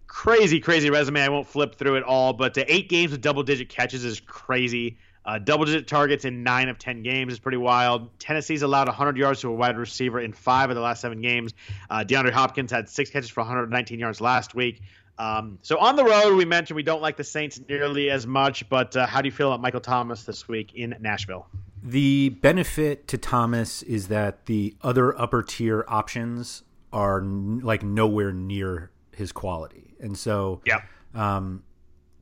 Crazy, 0.06 0.60
crazy 0.60 0.90
resume. 0.90 1.22
I 1.22 1.30
won't 1.30 1.48
flip 1.48 1.76
through 1.76 1.96
it 1.96 2.04
all, 2.04 2.34
but 2.34 2.58
eight 2.58 2.90
games 2.90 3.12
with 3.12 3.22
double 3.22 3.44
digit 3.44 3.70
catches 3.70 4.06
is 4.06 4.20
crazy. 4.20 4.98
Uh, 5.26 5.40
double 5.40 5.66
digit 5.66 5.88
targets 5.88 6.24
in 6.24 6.44
nine 6.44 6.70
of 6.70 6.80
10 6.80 7.04
games 7.04 7.34
is 7.34 7.40
pretty 7.40 7.58
wild. 7.58 8.18
Tennessee's 8.18 8.62
allowed 8.62 8.88
100 8.88 9.18
yards 9.18 9.42
to 9.42 9.50
a 9.50 9.54
wide 9.54 9.78
receiver 9.78 10.22
in 10.22 10.32
five 10.32 10.70
of 10.70 10.78
the 10.78 10.82
last 10.82 11.02
seven 11.02 11.20
games. 11.20 11.54
Uh, 11.90 12.06
DeAndre 12.08 12.32
Hopkins 12.32 12.72
had 12.72 12.88
six 12.88 13.10
catches 13.10 13.30
for 13.30 13.42
119 13.42 14.00
yards 14.00 14.22
last 14.22 14.56
week. 14.56 14.82
Um, 15.20 15.58
so 15.62 15.78
on 15.80 15.96
the 15.96 16.04
road, 16.04 16.36
we 16.36 16.46
mentioned 16.46 16.76
we 16.76 16.84
don't 16.84 17.02
like 17.02 17.18
the 17.18 17.24
Saints 17.24 17.60
nearly 17.68 18.10
as 18.10 18.28
much, 18.28 18.68
but 18.70 18.96
uh, 18.96 19.08
how 19.08 19.22
do 19.22 19.28
you 19.28 19.32
feel 19.32 19.48
about 19.48 19.62
Michael 19.62 19.82
Thomas 19.82 20.24
this 20.24 20.48
week 20.48 20.76
in 20.76 20.96
Nashville? 21.00 21.48
The 21.84 22.30
benefit 22.30 23.08
to 23.10 23.18
Thomas 23.18 23.82
is 23.84 24.10
that 24.10 24.46
the 24.46 24.76
other 24.82 25.20
upper 25.20 25.42
tier 25.42 25.86
options 25.88 26.64
are 26.94 27.22
n- 27.22 27.60
like 27.64 27.84
nowhere 27.84 28.32
near 28.32 28.92
his 29.16 29.32
quality, 29.32 29.96
and 30.00 30.18
so 30.18 30.62
yeah. 30.66 30.82
Um, 31.16 31.64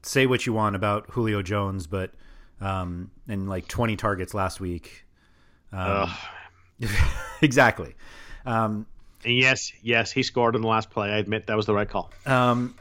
say 0.03 0.27
what 0.27 0.45
you 0.45 0.53
want 0.53 0.75
about 0.75 1.09
Julio 1.09 1.41
Jones, 1.41 1.87
but 1.87 2.11
um, 2.61 3.11
and 3.27 3.49
like 3.49 3.67
20 3.67 3.95
targets 3.95 4.33
last 4.33 4.59
week. 4.59 5.05
Um, 5.71 6.09
exactly. 7.41 7.95
Um, 8.45 8.85
yes, 9.23 9.71
yes, 9.81 10.11
he 10.11 10.23
scored 10.23 10.55
in 10.55 10.61
the 10.61 10.67
last 10.67 10.89
play. 10.89 11.09
I 11.09 11.17
admit 11.17 11.47
that 11.47 11.57
was 11.57 11.65
the 11.65 11.73
right 11.73 11.89
call. 11.89 12.11
Um, 12.25 12.75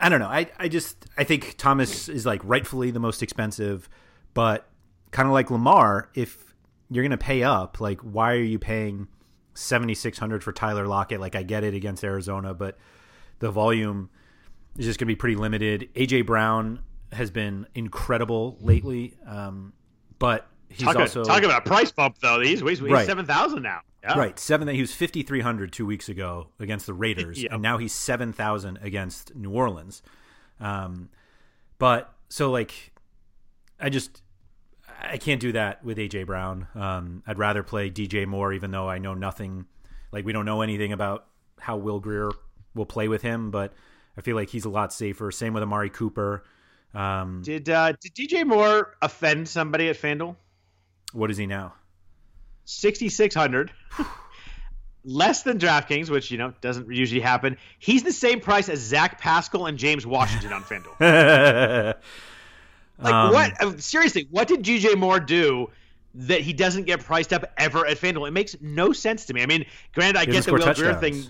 I 0.00 0.08
don't 0.08 0.20
know. 0.20 0.28
I, 0.28 0.50
I 0.58 0.68
just 0.68 1.06
I 1.16 1.24
think 1.24 1.56
Thomas 1.58 2.08
is 2.08 2.24
like 2.24 2.40
rightfully 2.44 2.90
the 2.90 3.00
most 3.00 3.22
expensive, 3.22 3.88
but 4.34 4.68
kind 5.10 5.26
of 5.26 5.32
like 5.32 5.50
Lamar, 5.50 6.08
if 6.14 6.54
you're 6.90 7.04
gonna 7.04 7.18
pay 7.18 7.42
up, 7.42 7.80
like 7.80 8.00
why 8.00 8.32
are 8.32 8.42
you 8.42 8.58
paying 8.58 9.08
seventy 9.54 9.94
six 9.94 10.18
hundred 10.18 10.42
for 10.42 10.52
Tyler 10.52 10.86
Lockett? 10.86 11.20
Like 11.20 11.36
I 11.36 11.42
get 11.42 11.64
it 11.64 11.74
against 11.74 12.02
Arizona, 12.02 12.54
but 12.54 12.78
the 13.40 13.50
volume 13.50 14.10
is 14.78 14.86
just 14.86 14.98
gonna 14.98 15.08
be 15.08 15.16
pretty 15.16 15.36
limited. 15.36 15.90
AJ 15.94 16.26
Brown 16.26 16.80
has 17.12 17.30
been 17.30 17.66
incredible 17.74 18.56
lately, 18.60 19.16
um, 19.26 19.72
but 20.18 20.48
he's 20.70 20.82
talk, 20.82 20.96
also 20.96 21.24
talk 21.24 21.42
about 21.42 21.66
a 21.66 21.68
price 21.68 21.90
bump 21.92 22.16
though. 22.20 22.40
He's, 22.40 22.60
he's, 22.60 22.78
he's 22.78 22.82
Right. 22.82 23.06
seven 23.06 23.26
thousand 23.26 23.62
now. 23.62 23.80
Yeah. 24.02 24.18
Right, 24.18 24.38
seven. 24.38 24.66
He 24.68 24.80
was 24.80 24.94
fifty 24.94 25.22
three 25.22 25.40
hundred 25.42 25.72
two 25.72 25.84
weeks 25.84 26.08
ago 26.08 26.48
against 26.58 26.86
the 26.86 26.94
Raiders, 26.94 27.44
and 27.50 27.60
now 27.60 27.76
he's 27.78 27.92
seven 27.92 28.32
thousand 28.32 28.78
against 28.82 29.34
New 29.34 29.50
Orleans. 29.50 30.02
Um, 30.58 31.10
but 31.78 32.12
so 32.28 32.50
like, 32.50 32.92
I 33.78 33.90
just 33.90 34.22
I 35.02 35.18
can't 35.18 35.40
do 35.40 35.52
that 35.52 35.84
with 35.84 35.98
AJ 35.98 36.26
Brown. 36.26 36.66
Um, 36.74 37.22
I'd 37.26 37.38
rather 37.38 37.62
play 37.62 37.90
DJ 37.90 38.26
Moore, 38.26 38.52
even 38.52 38.70
though 38.70 38.88
I 38.88 38.98
know 38.98 39.14
nothing. 39.14 39.66
Like 40.12 40.24
we 40.24 40.32
don't 40.32 40.46
know 40.46 40.62
anything 40.62 40.92
about 40.92 41.26
how 41.58 41.76
Will 41.76 42.00
Grier 42.00 42.30
will 42.74 42.86
play 42.86 43.06
with 43.08 43.22
him, 43.22 43.50
but 43.50 43.72
I 44.16 44.22
feel 44.22 44.34
like 44.36 44.48
he's 44.48 44.64
a 44.64 44.70
lot 44.70 44.92
safer. 44.92 45.30
Same 45.30 45.52
with 45.52 45.62
Amari 45.62 45.90
Cooper. 45.90 46.42
Um, 46.94 47.42
Did 47.44 47.68
uh, 47.68 47.92
did 48.00 48.14
DJ 48.14 48.46
Moore 48.46 48.94
offend 49.00 49.48
somebody 49.48 49.88
at 49.88 49.96
FanDuel? 49.96 50.36
What 51.12 51.30
is 51.30 51.36
he 51.36 51.46
now? 51.46 51.74
6600 52.64 53.72
less 55.04 55.42
than 55.42 55.58
DraftKings, 55.58 56.10
which 56.10 56.30
you 56.30 56.38
know 56.38 56.52
doesn't 56.60 56.92
usually 56.92 57.20
happen. 57.20 57.56
He's 57.78 58.02
the 58.02 58.12
same 58.12 58.40
price 58.40 58.68
as 58.68 58.78
Zach 58.80 59.20
Pascal 59.20 59.66
and 59.66 59.78
James 59.78 60.06
Washington 60.06 60.52
on 60.52 60.62
FanDuel. 60.62 61.94
Like 63.02 63.14
Um, 63.14 63.32
what? 63.32 63.62
uh, 63.62 63.78
Seriously, 63.78 64.28
what 64.30 64.46
did 64.46 64.62
DJ 64.62 64.94
Moore 64.94 65.20
do 65.20 65.70
that 66.14 66.42
he 66.42 66.52
doesn't 66.52 66.84
get 66.84 67.00
priced 67.00 67.32
up 67.32 67.50
ever 67.56 67.86
at 67.86 67.96
FanDuel? 67.98 68.28
It 68.28 68.32
makes 68.32 68.56
no 68.60 68.92
sense 68.92 69.24
to 69.26 69.32
me. 69.32 69.42
I 69.42 69.46
mean, 69.46 69.64
granted, 69.94 70.20
I 70.20 70.26
get 70.26 70.44
the 70.44 70.52
Will 70.52 70.74
Grier 70.74 70.94
thing. 70.96 71.24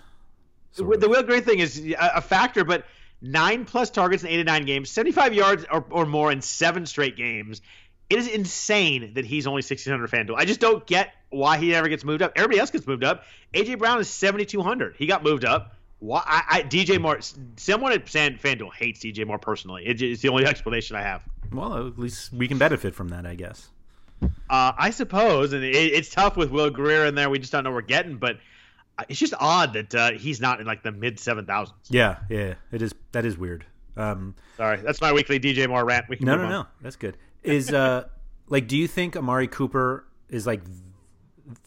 sort 0.72 0.97
of. 0.97 1.01
The 1.01 1.09
Will 1.09 1.22
Grier 1.22 1.41
thing 1.41 1.61
is 1.61 1.95
a, 1.97 2.20
factor, 2.20 2.64
but 2.64 2.87
nine 3.22 3.64
plus 3.64 3.91
targets 3.91 4.24
in 4.24 4.31
89 4.31 4.64
games, 4.64 4.91
75 4.91 5.33
yards 5.33 5.64
or, 5.70 5.85
or 5.91 6.07
more 6.07 6.33
in 6.33 6.41
seven 6.43 6.87
straight 6.87 7.16
games. 7.16 7.62
It 8.11 8.19
is 8.19 8.29
insane 8.29 9.13
that 9.15 9.25
he's 9.25 9.47
only 9.47 9.59
1600 9.59 10.11
FanDuel. 10.11 10.35
I 10.37 10.45
just 10.45 10.61
don't 10.61 10.85
get 10.87 11.15
why 11.31 11.59
he 11.59 11.69
never 11.69 11.89
gets 11.89 12.05
moved 12.05 12.23
up. 12.23 12.33
Everybody 12.35 12.59
else 12.59 12.71
gets 12.71 12.87
moved 12.87 13.05
up. 13.05 13.25
AJ 13.55 13.79
Brown 13.79 14.01
is 14.01 14.11
7200. 14.11 14.97
He 14.97 15.07
got 15.07 15.23
moved 15.23 15.45
up. 15.45 15.77
Why? 16.01 16.23
I, 16.27 16.43
I, 16.49 16.63
DJ 16.63 17.01
Moore. 17.01 17.21
Someone 17.57 17.93
at 17.93 18.09
Fan, 18.09 18.37
FanDuel 18.37 18.75
hates 18.75 19.01
DJ 19.01 19.27
Moore 19.27 19.39
personally. 19.39 19.87
It, 19.87 20.03
it's 20.03 20.23
the 20.23 20.29
only 20.29 20.45
explanation 20.47 20.97
I 20.97 21.03
have. 21.03 21.23
Well, 21.53 21.87
at 21.87 21.99
least 21.99 22.33
we 22.33 22.49
can 22.49 22.59
benefit 22.59 22.95
from 22.95 23.09
that, 23.11 23.27
I 23.27 23.35
guess. 23.35 23.69
Uh, 24.23 24.73
I 24.77 24.91
suppose, 24.91 25.53
and 25.53 25.65
it, 25.65 25.75
it's 25.75 26.11
tough 26.11 26.37
with 26.37 26.51
Will 26.51 26.71
Grier 26.71 27.07
in 27.07 27.15
there. 27.15 27.31
We 27.31 27.39
just 27.39 27.53
don't 27.53 27.65
know 27.65 27.71
what 27.71 27.77
we're 27.77 27.83
getting, 27.83 28.17
but 28.17 28.39
uh, 28.99 29.05
it's 29.09 29.19
just 29.19 29.35
odd 29.39 29.73
that 29.75 29.95
uh, 29.95 30.11
he's 30.13 30.41
not 30.41 30.61
in 30.61 30.67
like 30.67 30.83
the 30.83 30.93
mid 30.93 31.19
seven 31.19 31.47
thousands. 31.47 31.79
Yeah, 31.89 32.19
yeah, 32.29 32.55
it 32.73 32.83
is. 32.83 32.95
That 33.13 33.25
is 33.25 33.39
weird. 33.39 33.65
Um, 33.97 34.35
Sorry, 34.57 34.79
that's 34.79 35.01
my 35.01 35.13
weekly 35.13 35.41
DJ 35.41 35.69
Moore 35.69 35.85
rant. 35.85 36.09
We 36.09 36.17
can 36.17 36.27
no, 36.27 36.37
no, 36.37 36.45
on. 36.45 36.51
no, 36.51 36.67
that's 36.83 36.97
good. 36.97 37.17
Is 37.43 37.72
uh, 37.72 38.09
like, 38.49 38.68
do 38.68 38.76
you 38.76 38.86
think 38.86 39.16
Amari 39.16 39.49
Cooper 39.49 40.07
is 40.28 40.47
like 40.47 40.62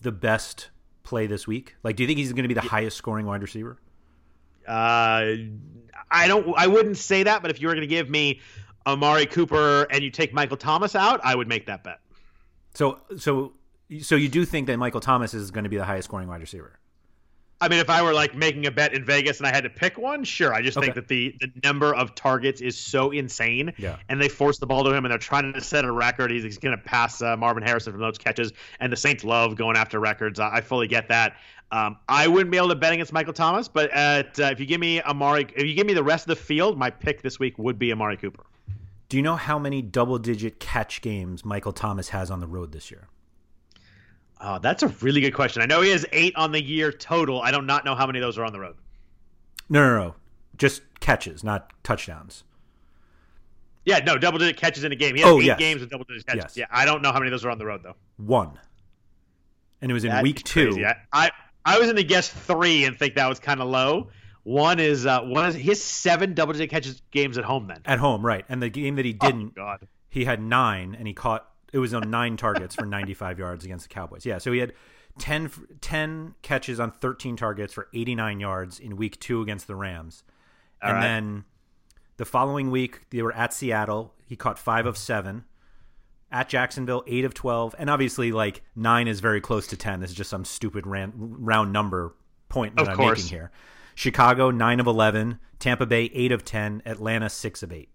the 0.02 0.12
best 0.12 0.70
play 1.04 1.28
this 1.28 1.48
week? 1.48 1.76
Like, 1.84 1.96
do 1.96 2.04
you 2.04 2.08
think 2.08 2.20
he's 2.20 2.32
going 2.32 2.44
to 2.44 2.48
be 2.48 2.54
the 2.54 2.62
highest 2.62 2.98
scoring 2.98 3.26
wide 3.26 3.42
receiver? 3.42 3.80
Uh, 4.68 5.36
I 6.12 6.28
don't. 6.28 6.54
I 6.58 6.68
wouldn't 6.68 6.98
say 6.98 7.24
that, 7.24 7.42
but 7.42 7.52
if 7.52 7.62
you 7.62 7.68
were 7.68 7.74
going 7.74 7.82
to 7.82 7.88
give 7.88 8.10
me 8.10 8.40
Amari 8.86 9.26
Cooper 9.26 9.84
and 9.90 10.04
you 10.04 10.10
take 10.10 10.34
Michael 10.34 10.58
Thomas 10.58 10.96
out, 10.96 11.20
I 11.24 11.36
would 11.36 11.48
make 11.48 11.66
that 11.66 11.84
bet. 11.84 12.00
So, 12.74 13.02
so, 13.18 13.54
so 14.02 14.16
you 14.16 14.30
do 14.30 14.46
think 14.46 14.68
that 14.68 14.78
Michael 14.78 15.02
Thomas 15.02 15.34
is 15.34 15.52
going 15.52 15.64
to 15.64 15.70
be 15.70 15.78
the 15.78 15.86
highest 15.86 16.08
scoring 16.08 16.28
wide 16.28 16.42
receiver? 16.42 16.80
I 17.64 17.70
mean, 17.70 17.80
if 17.80 17.90
I 17.90 18.02
were 18.02 18.14
like 18.14 18.36
making 18.36 18.66
a 18.66 18.72
bet 18.72 18.94
in 18.94 19.06
Vegas 19.06 19.38
and 19.38 19.48
I 19.48 19.52
had 19.52 19.64
to 19.64 19.70
pick 19.70 19.98
one, 19.98 20.26
sure. 20.26 20.54
I 20.54 20.62
just 20.62 20.78
think 20.78 20.96
that 20.96 21.08
the, 21.08 21.34
the 21.40 21.50
number 21.64 21.96
of 21.96 22.14
targets 22.14 22.60
is 22.60 22.78
so 22.78 23.12
insane. 23.12 23.72
Yeah. 23.78 24.00
And 24.10 24.22
they 24.22 24.28
force 24.28 24.58
the 24.58 24.66
ball 24.66 24.84
to 24.84 24.94
him 24.94 25.06
and 25.06 25.12
they're 25.14 25.18
trying 25.18 25.54
to 25.54 25.62
set 25.62 25.86
a 25.86 25.92
record. 25.92 26.30
He's, 26.30 26.44
he's 26.44 26.58
going 26.58 26.78
to 26.78 26.84
pass 26.84 27.22
uh, 27.22 27.38
Marvin 27.38 27.64
Harrison 27.64 27.94
from 27.94 28.02
those 28.02 28.18
catches. 28.18 28.52
And 28.82 28.92
the 28.92 28.98
Saints 28.98 29.24
love 29.24 29.56
going 29.56 29.78
after 29.78 30.02
records. 30.02 30.42
I, 30.42 30.56
I 30.56 30.62
fully 30.62 30.90
get 30.90 31.08
that. 31.08 31.38
Um, 31.72 31.96
I 32.10 32.28
wouldn't 32.28 32.52
be 32.52 32.58
able 32.58 32.68
to 32.68 32.76
bet 32.76 32.92
against 32.92 33.14
Michael 33.14 33.32
Thomas, 33.32 33.70
but 33.70 33.90
at, 33.92 34.38
uh, 34.42 34.44
if 34.52 34.60
you 34.60 34.66
give 34.66 34.82
me 34.82 35.02
Amari, 35.02 35.48
if 35.56 35.64
you 35.66 35.74
give 35.74 35.88
me 35.88 35.94
the 35.94 36.04
rest 36.04 36.26
of 36.26 36.38
the 36.38 36.44
field, 36.44 36.78
my 36.78 36.90
pick 36.90 37.22
this 37.22 37.40
week 37.40 37.58
would 37.58 37.80
be 37.80 37.94
Amari 37.94 38.18
Cooper. 38.18 38.44
Do 39.08 39.16
you 39.16 39.24
know 39.24 39.38
how 39.38 39.58
many 39.58 39.82
double-digit 39.82 40.60
catch 40.60 41.02
games 41.02 41.46
Michael 41.46 41.72
Thomas 41.72 42.10
has 42.10 42.30
on 42.30 42.42
the 42.42 42.48
road 42.48 42.74
this 42.74 42.92
year? 42.92 43.08
Oh, 44.46 44.60
that's 44.60 44.84
a 44.84 44.90
really 45.02 45.22
good 45.22 45.34
question. 45.34 45.62
I 45.62 45.66
know 45.66 45.82
he 45.82 45.90
has 45.92 46.06
eight 46.12 46.36
on 46.36 46.52
the 46.52 46.62
year 46.62 46.92
total. 46.92 47.42
I 47.42 47.52
do 47.52 47.62
not 47.62 47.86
know 47.86 47.96
how 47.96 48.06
many 48.06 48.20
of 48.20 48.24
those 48.24 48.38
are 48.38 48.44
on 48.44 48.52
the 48.52 48.60
road. 48.60 48.76
No, 49.70 49.80
no, 49.88 49.98
no, 50.08 50.16
just 50.58 50.82
catches, 51.00 51.44
not 51.44 51.72
touchdowns. 51.84 52.44
Yeah, 53.86 54.00
no, 54.00 54.18
double 54.18 54.40
digit 54.40 54.58
catches 54.58 54.84
in 54.84 54.92
a 54.92 54.96
game. 54.96 55.16
He 55.16 55.22
has 55.22 55.30
Oh, 55.32 55.40
eight 55.40 55.46
yes. 55.46 55.60
games 55.60 55.82
with 55.82 55.90
double 55.90 56.06
digit 56.06 56.26
catches. 56.26 56.44
Yes. 56.44 56.58
Yeah, 56.58 56.66
I 56.72 56.86
don't 56.86 57.02
know 57.02 57.12
how 57.12 57.20
many 57.20 57.28
of 57.28 57.32
those 57.32 57.46
are 57.46 57.50
on 57.52 57.58
the 57.58 57.66
road 57.66 57.82
though. 57.84 57.96
One, 58.18 58.60
and 59.82 59.90
it 59.90 59.94
was 59.94 60.04
in 60.04 60.12
That 60.12 60.24
week 60.24 60.44
two. 60.44 60.86
I, 60.86 60.96
I 61.12 61.32
I 61.66 61.78
was 61.78 61.88
going 61.88 61.96
to 61.98 62.04
guess 62.04 62.28
three 62.30 62.84
and 62.86 62.98
think 62.98 63.16
that 63.16 63.28
was 63.28 63.40
kind 63.40 63.62
of 63.62 63.70
low. 63.70 64.10
One 64.44 64.80
is 64.82 65.06
uh, 65.06 65.22
one 65.22 65.48
is 65.50 65.56
his 65.56 65.82
seven 65.82 66.34
double 66.34 66.52
digit 66.54 66.70
catches 66.70 67.02
games 67.12 67.38
at 67.38 67.46
home. 67.46 67.68
Then 67.68 67.80
At 67.86 68.00
home, 68.00 68.26
right? 68.26 68.44
And 68.50 68.62
the 68.62 68.70
game 68.70 68.96
that 68.98 69.06
he 69.06 69.18
Oh, 69.22 69.26
didn't, 69.28 69.56
God. 69.56 69.88
he 70.10 70.26
had 70.26 70.42
nine, 70.42 70.96
and 70.98 71.08
he 71.08 71.14
caught. 71.14 71.48
It 71.74 71.80
was 71.80 71.94
on 71.94 72.10
nine 72.10 72.38
targets 72.38 72.76
for 72.76 72.86
95 72.86 73.40
yards 73.40 73.66
against 73.66 73.90
the 73.90 73.94
Cowboys. 73.94 74.26
Yeah, 74.26 74.38
so 74.38 74.52
he 74.54 74.60
had 74.60 74.72
10, 75.20 75.52
10 75.82 76.36
catches 76.42 76.80
on 76.80 76.92
13 76.92 77.36
targets 77.36 77.74
for 77.74 77.88
89 77.94 78.40
yards 78.40 78.80
in 78.80 78.96
week 78.96 79.20
two 79.20 79.42
against 79.42 79.68
the 79.68 79.76
Rams. 79.76 80.24
All 80.82 80.90
and 80.90 80.98
right. 80.98 81.04
then 81.04 81.44
the 82.18 82.26
following 82.26 82.72
week, 82.72 83.10
they 83.10 83.22
were 83.22 83.34
at 83.34 83.54
Seattle. 83.54 84.14
He 84.26 84.36
caught 84.36 84.58
five 84.60 84.86
of 84.86 84.98
seven. 84.98 85.46
At 86.32 86.50
Jacksonville, 86.50 87.04
eight 87.06 87.26
of 87.26 87.34
12. 87.36 87.76
And 87.78 87.90
obviously, 87.90 88.32
like, 88.32 88.64
nine 88.76 89.08
is 89.08 89.20
very 89.20 89.40
close 89.42 89.68
to 89.68 89.78
10. 89.78 90.00
This 90.00 90.10
is 90.12 90.16
just 90.16 90.30
some 90.32 90.46
stupid 90.46 90.88
ran- 90.88 91.14
round 91.16 91.72
number 91.72 92.16
point 92.50 92.76
that 92.76 92.84
Of 92.84 92.90
I'm 92.90 92.96
course. 92.98 93.24
making 93.24 93.38
here. 93.38 93.52
Chicago, 93.96 94.50
nine 94.50 94.80
of 94.80 94.88
11. 94.88 95.40
Tampa 95.60 95.86
Bay, 95.86 96.10
eight 96.14 96.32
of 96.32 96.44
10. 96.44 96.82
Atlanta, 96.86 97.30
six 97.30 97.62
of 97.62 97.72
eight. 97.72 97.90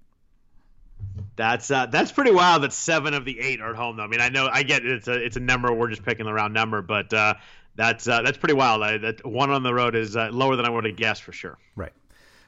That's 1.36 1.70
uh, 1.70 1.86
that's 1.86 2.10
pretty 2.10 2.32
wild. 2.32 2.62
That 2.64 2.72
seven 2.72 3.14
of 3.14 3.24
the 3.24 3.38
eight 3.38 3.60
are 3.60 3.70
at 3.70 3.76
home. 3.76 3.96
Though 3.96 4.02
I 4.02 4.08
mean, 4.08 4.20
I 4.20 4.28
know 4.28 4.48
I 4.52 4.62
get 4.64 4.84
it. 4.84 4.90
it's 4.90 5.08
a 5.08 5.14
it's 5.14 5.36
a 5.36 5.40
number. 5.40 5.72
We're 5.72 5.88
just 5.88 6.04
picking 6.04 6.26
the 6.26 6.32
round 6.32 6.52
number, 6.52 6.82
but 6.82 7.12
uh, 7.14 7.34
that's 7.76 8.08
uh, 8.08 8.22
that's 8.22 8.36
pretty 8.38 8.54
wild. 8.54 8.82
I, 8.82 8.98
that 8.98 9.24
one 9.24 9.50
on 9.50 9.62
the 9.62 9.72
road 9.72 9.94
is 9.94 10.16
uh, 10.16 10.30
lower 10.32 10.56
than 10.56 10.66
I 10.66 10.70
would 10.70 10.84
have 10.84 10.96
guessed 10.96 11.22
for 11.22 11.32
sure. 11.32 11.56
Right. 11.76 11.92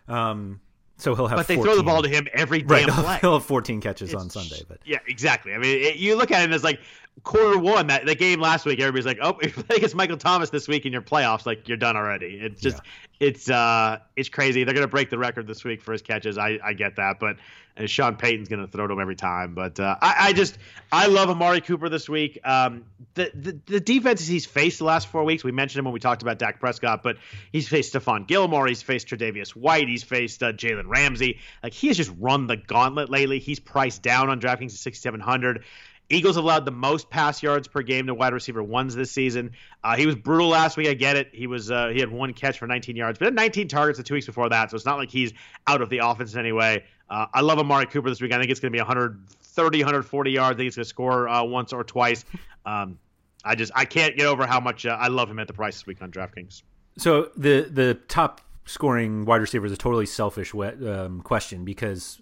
Um, 0.09 0.61
so 0.97 1.15
he'll 1.15 1.29
have. 1.29 1.39
But 1.39 1.47
they 1.47 1.55
14. 1.55 1.65
throw 1.73 1.77
the 1.77 1.85
ball 1.85 2.03
to 2.03 2.09
him 2.09 2.27
every 2.35 2.63
damn 2.63 2.85
He'll, 2.87 2.95
play. 3.05 3.19
he'll 3.21 3.35
have 3.35 3.45
14 3.45 3.81
catches 3.81 4.15
on 4.15 4.29
Sunday. 4.29 4.63
But 4.69 4.81
Yeah, 4.85 4.99
exactly. 5.07 5.55
I 5.55 5.59
mean, 5.59 5.83
it, 5.83 5.97
you 5.97 6.17
look 6.17 6.31
at 6.31 6.43
him 6.43 6.53
as 6.53 6.65
like 6.65 6.81
quarter 7.23 7.59
one, 7.59 7.89
that 7.89 8.07
the 8.07 8.15
game 8.15 8.41
last 8.41 8.65
week, 8.65 8.81
everybody's 8.81 9.07
like, 9.07 9.19
"Oh, 9.21 9.39
if 9.43 9.57
you 9.57 9.63
play 9.63 9.77
against 9.77 9.95
Michael 9.95 10.17
Thomas 10.17 10.51
this 10.51 10.69
week 10.69 10.87
in 10.87 10.93
your 10.93 11.03
playoffs, 11.03 11.47
like 11.47 11.69
you're 11.69 11.77
done 11.77 11.97
already." 11.97 12.39
It's 12.41 12.61
just, 12.61 12.79
yeah. 13.21 13.29
it's 13.29 13.51
uh, 13.51 13.99
it's 14.17 14.29
crazy. 14.29 14.65
They're 14.65 14.75
gonna 14.75 14.89
break 14.89 15.11
the 15.11 15.19
record 15.19 15.47
this 15.47 15.65
week 15.65 15.83
for 15.83 15.93
his 15.93 16.03
catches. 16.03 16.39
I, 16.39 16.59
I 16.63 16.73
get 16.73 16.97
that, 16.97 17.21
but 17.21 17.37
and 17.77 17.89
Sean 17.89 18.17
Payton's 18.17 18.49
gonna 18.49 18.67
throw 18.67 18.87
to 18.87 18.93
him 18.93 19.01
every 19.01 19.17
time. 19.17 19.55
But 19.55 19.81
uh, 19.81 19.97
I, 20.01 20.15
I 20.19 20.33
just, 20.33 20.59
I 20.93 21.07
love 21.07 21.31
Amari 21.31 21.61
Cooper 21.61 21.89
this 21.89 22.09
week. 22.09 22.39
Um, 22.45 22.85
the, 23.15 23.31
the 23.35 23.59
the 23.67 23.81
defenses 23.81 24.27
he's 24.27 24.47
faced 24.47 24.79
the 24.79 24.85
last 24.85 25.09
four 25.09 25.25
weeks, 25.25 25.45
we 25.45 25.53
mentioned 25.53 25.81
him 25.81 25.85
when 25.87 25.95
we 25.95 26.01
talked 26.01 26.23
about 26.23 26.39
Dak 26.39 26.61
Prescott, 26.61 27.03
but 27.03 27.17
he's 27.53 27.69
faced 27.69 27.95
Stephon 27.95 28.27
Gilmore, 28.27 28.67
he's 28.67 28.83
faced 28.83 29.09
Tre'Davious 29.09 29.51
White, 29.51 29.89
he's 29.89 30.03
faced 30.03 30.43
uh, 30.43 30.53
Jalen 30.53 30.87
Ramsey. 30.87 31.39
Like 31.63 31.73
he 31.73 31.89
has 31.89 31.97
just 31.97 32.13
run 32.19 32.47
the 32.47 32.57
gauntlet 32.57 33.11
lately. 33.11 33.39
He's 33.39 33.61
priced 33.61 34.03
down 34.03 34.29
on 34.29 34.41
DraftKings 34.41 34.73
at 34.73 34.79
6,700. 34.79 35.65
Eagles 36.11 36.35
have 36.35 36.45
allowed 36.45 36.65
the 36.65 36.73
most 36.73 37.09
pass 37.09 37.43
yards 37.43 37.69
per 37.69 37.83
game 37.83 38.09
to 38.09 38.15
wide 38.15 38.33
receiver 38.33 38.63
ones 38.63 38.97
this 38.97 39.13
season. 39.13 39.53
Uh, 39.85 39.97
he 39.97 40.07
was 40.07 40.17
brutal 40.17 40.49
last 40.49 40.77
week. 40.77 40.89
I 40.89 40.95
get 40.95 41.17
it. 41.17 41.29
He 41.33 41.47
was 41.47 41.71
uh, 41.71 41.89
he 41.89 42.01
had 42.01 42.11
one 42.11 42.35
catch 42.35 42.59
for 42.59 42.67
19 42.67 42.97
yards, 42.97 43.19
but 43.19 43.27
had 43.27 43.35
19 43.35 43.69
targets 43.69 43.97
the 43.97 44.03
two 44.03 44.15
weeks 44.15 44.27
before 44.27 44.49
that. 44.49 44.71
So 44.71 44.77
it's 44.77 44.85
not 44.85 44.99
like 44.99 45.11
he's 45.11 45.33
out 45.69 45.81
of 45.81 45.89
the 45.89 45.99
offense 45.99 46.35
in 46.35 46.41
any 46.41 46.53
way. 46.53 46.85
Uh, 47.09 47.27
I 47.33 47.41
love 47.41 47.59
Amari 47.59 47.87
Cooper 47.87 48.09
this 48.09 48.21
week. 48.21 48.33
I 48.33 48.39
think 48.39 48.51
it's 48.51 48.61
going 48.61 48.73
to 48.73 48.77
be 48.77 48.81
130, 48.81 49.79
140 49.79 50.31
yards. 50.31 50.55
I 50.55 50.57
think 50.57 50.65
he's 50.65 50.77
going 50.77 50.85
to 50.85 50.89
score 50.89 51.29
uh, 51.29 51.45
once 51.45 51.73
or 51.73 51.85
twice. 51.85 52.25
Um, 52.67 52.99
I 53.45 53.55
just 53.55 53.73
I 53.75 53.85
can't 53.85 54.17
get 54.17 54.27
over 54.27 54.47
how 54.47 54.61
much 54.61 54.85
uh, 54.85 54.97
I 55.01 55.09
love 55.09 55.31
him 55.31 55.39
at 55.39 55.47
the 55.47 55.55
price 55.55 55.77
this 55.77 55.87
week 55.87 56.03
on 56.03 56.11
DraftKings. 56.11 56.63
So 56.99 57.31
the 57.37 57.69
the 57.71 57.95
top 58.09 58.41
scoring 58.67 59.25
wide 59.25 59.41
receiver 59.41 59.67
is 59.67 59.73
a 59.73 59.77
totally 59.77 60.07
selfish 60.07 60.55
um, 60.55 61.23
question 61.23 61.65
because 61.65 62.21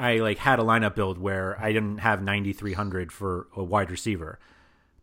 I 0.00 0.16
like 0.16 0.38
had 0.38 0.58
a 0.58 0.62
lineup 0.62 0.94
build 0.94 1.18
where 1.18 1.60
I 1.60 1.74
didn't 1.74 1.98
have 1.98 2.22
9300 2.22 3.12
for 3.12 3.48
a 3.54 3.62
wide 3.62 3.90
receiver, 3.90 4.38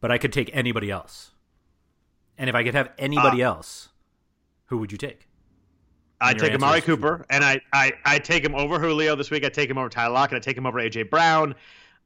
but 0.02 0.12
I 0.12 0.18
could 0.18 0.34
take 0.34 0.50
anybody 0.54 0.90
else. 0.90 1.32
And 2.36 2.50
if 2.50 2.56
I 2.56 2.64
could 2.64 2.74
have 2.74 2.90
anybody 2.98 3.44
uh, 3.44 3.54
else, 3.54 3.90
who 4.66 4.80
would 4.80 4.92
you 4.92 4.98
take? 4.98 5.28
I 6.20 6.34
take 6.34 6.52
Amari 6.54 6.82
Cooper, 6.82 7.28
and 7.30 7.44
I, 7.44 7.62
I 7.72 7.94
I 8.04 8.18
take 8.18 8.44
him 8.44 8.56
over 8.56 8.80
Julio 8.80 9.16
this 9.16 9.30
week. 9.30 9.46
I 9.46 9.50
take 9.50 9.70
him 9.70 9.78
over 9.78 9.88
Ty 9.88 10.08
Lock, 10.08 10.32
and 10.32 10.38
I 10.38 10.40
take 10.40 10.58
him 10.58 10.66
over 10.66 10.80
AJ 10.80 11.12
Brown. 11.12 11.54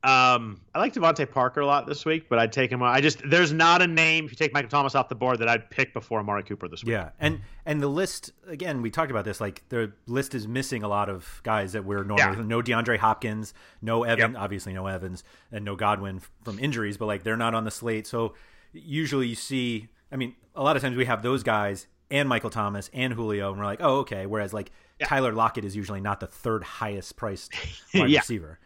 Um, 0.04 0.62
I 0.74 0.80
like 0.80 0.94
DeVante 0.96 1.30
Parker 1.30 1.62
a 1.62 1.66
lot 1.66 1.86
this 1.86 2.06
week, 2.06 2.28
but 2.28 2.40
I'd 2.40 2.52
take 2.52 2.72
him. 2.72 2.82
I 2.82 3.02
just 3.02 3.22
there's 3.24 3.54
not 3.54 3.84
a 3.84 3.88
name 3.88 4.26
if 4.26 4.32
you 4.32 4.36
take 4.36 4.52
Michael 4.52 4.70
Thomas 4.70 4.96
off 4.96 5.10
the 5.10 5.16
board 5.16 5.38
that 5.40 5.48
I'd 5.48 5.70
pick 5.70 5.94
before 5.94 6.20
Amari 6.20 6.42
Cooper 6.42 6.68
this 6.68 6.84
week. 6.84 6.94
Yeah, 6.94 7.10
and 7.20 7.42
and 7.68 7.82
the 7.82 7.88
list 7.88 8.32
again, 8.48 8.82
we 8.82 8.90
talked 8.90 9.12
about 9.12 9.26
this. 9.26 9.40
Like 9.40 9.62
the 9.70 9.92
list 10.08 10.34
is 10.34 10.48
missing 10.48 10.82
a 10.82 10.88
lot 10.88 11.08
of 11.08 11.40
guys 11.44 11.74
that 11.74 11.86
we're 11.86 12.04
normally 12.04 12.38
yeah. 12.38 12.44
no 12.44 12.64
DeAndre 12.64 12.98
Hopkins, 12.98 13.54
no 13.84 14.04
Evan, 14.04 14.32
yep. 14.32 14.42
obviously 14.42 14.74
no 14.74 14.88
Evans, 14.88 15.24
and 15.52 15.64
no 15.64 15.76
Godwin 15.76 16.20
from 16.44 16.58
injuries, 16.58 16.98
but 16.98 17.06
like 17.06 17.22
they're 17.22 17.38
not 17.38 17.54
on 17.54 17.64
the 17.64 17.72
slate. 17.72 18.08
So 18.08 18.34
usually 18.74 19.28
you 19.28 19.36
see, 19.36 19.88
I 20.12 20.16
mean, 20.16 20.34
a 20.56 20.64
lot 20.64 20.76
of 20.76 20.82
times 20.82 20.98
we 20.98 21.06
have 21.06 21.22
those 21.22 21.44
guys 21.44 21.86
and 22.10 22.28
Michael 22.28 22.50
Thomas 22.50 22.90
and 22.92 23.14
Julio, 23.14 23.52
and 23.52 23.60
we're 23.60 23.66
like, 23.66 23.82
oh 23.84 24.00
okay. 24.00 24.26
Whereas 24.26 24.52
like 24.52 24.72
yeah. 25.00 25.06
Tyler 25.06 25.32
Lockett 25.32 25.64
is 25.64 25.76
usually 25.76 26.02
not 26.02 26.20
the 26.22 26.28
third 26.28 26.64
highest 26.64 27.18
priced 27.18 27.54
wide 27.94 28.10
yeah. 28.10 28.20
receiver. 28.20 28.58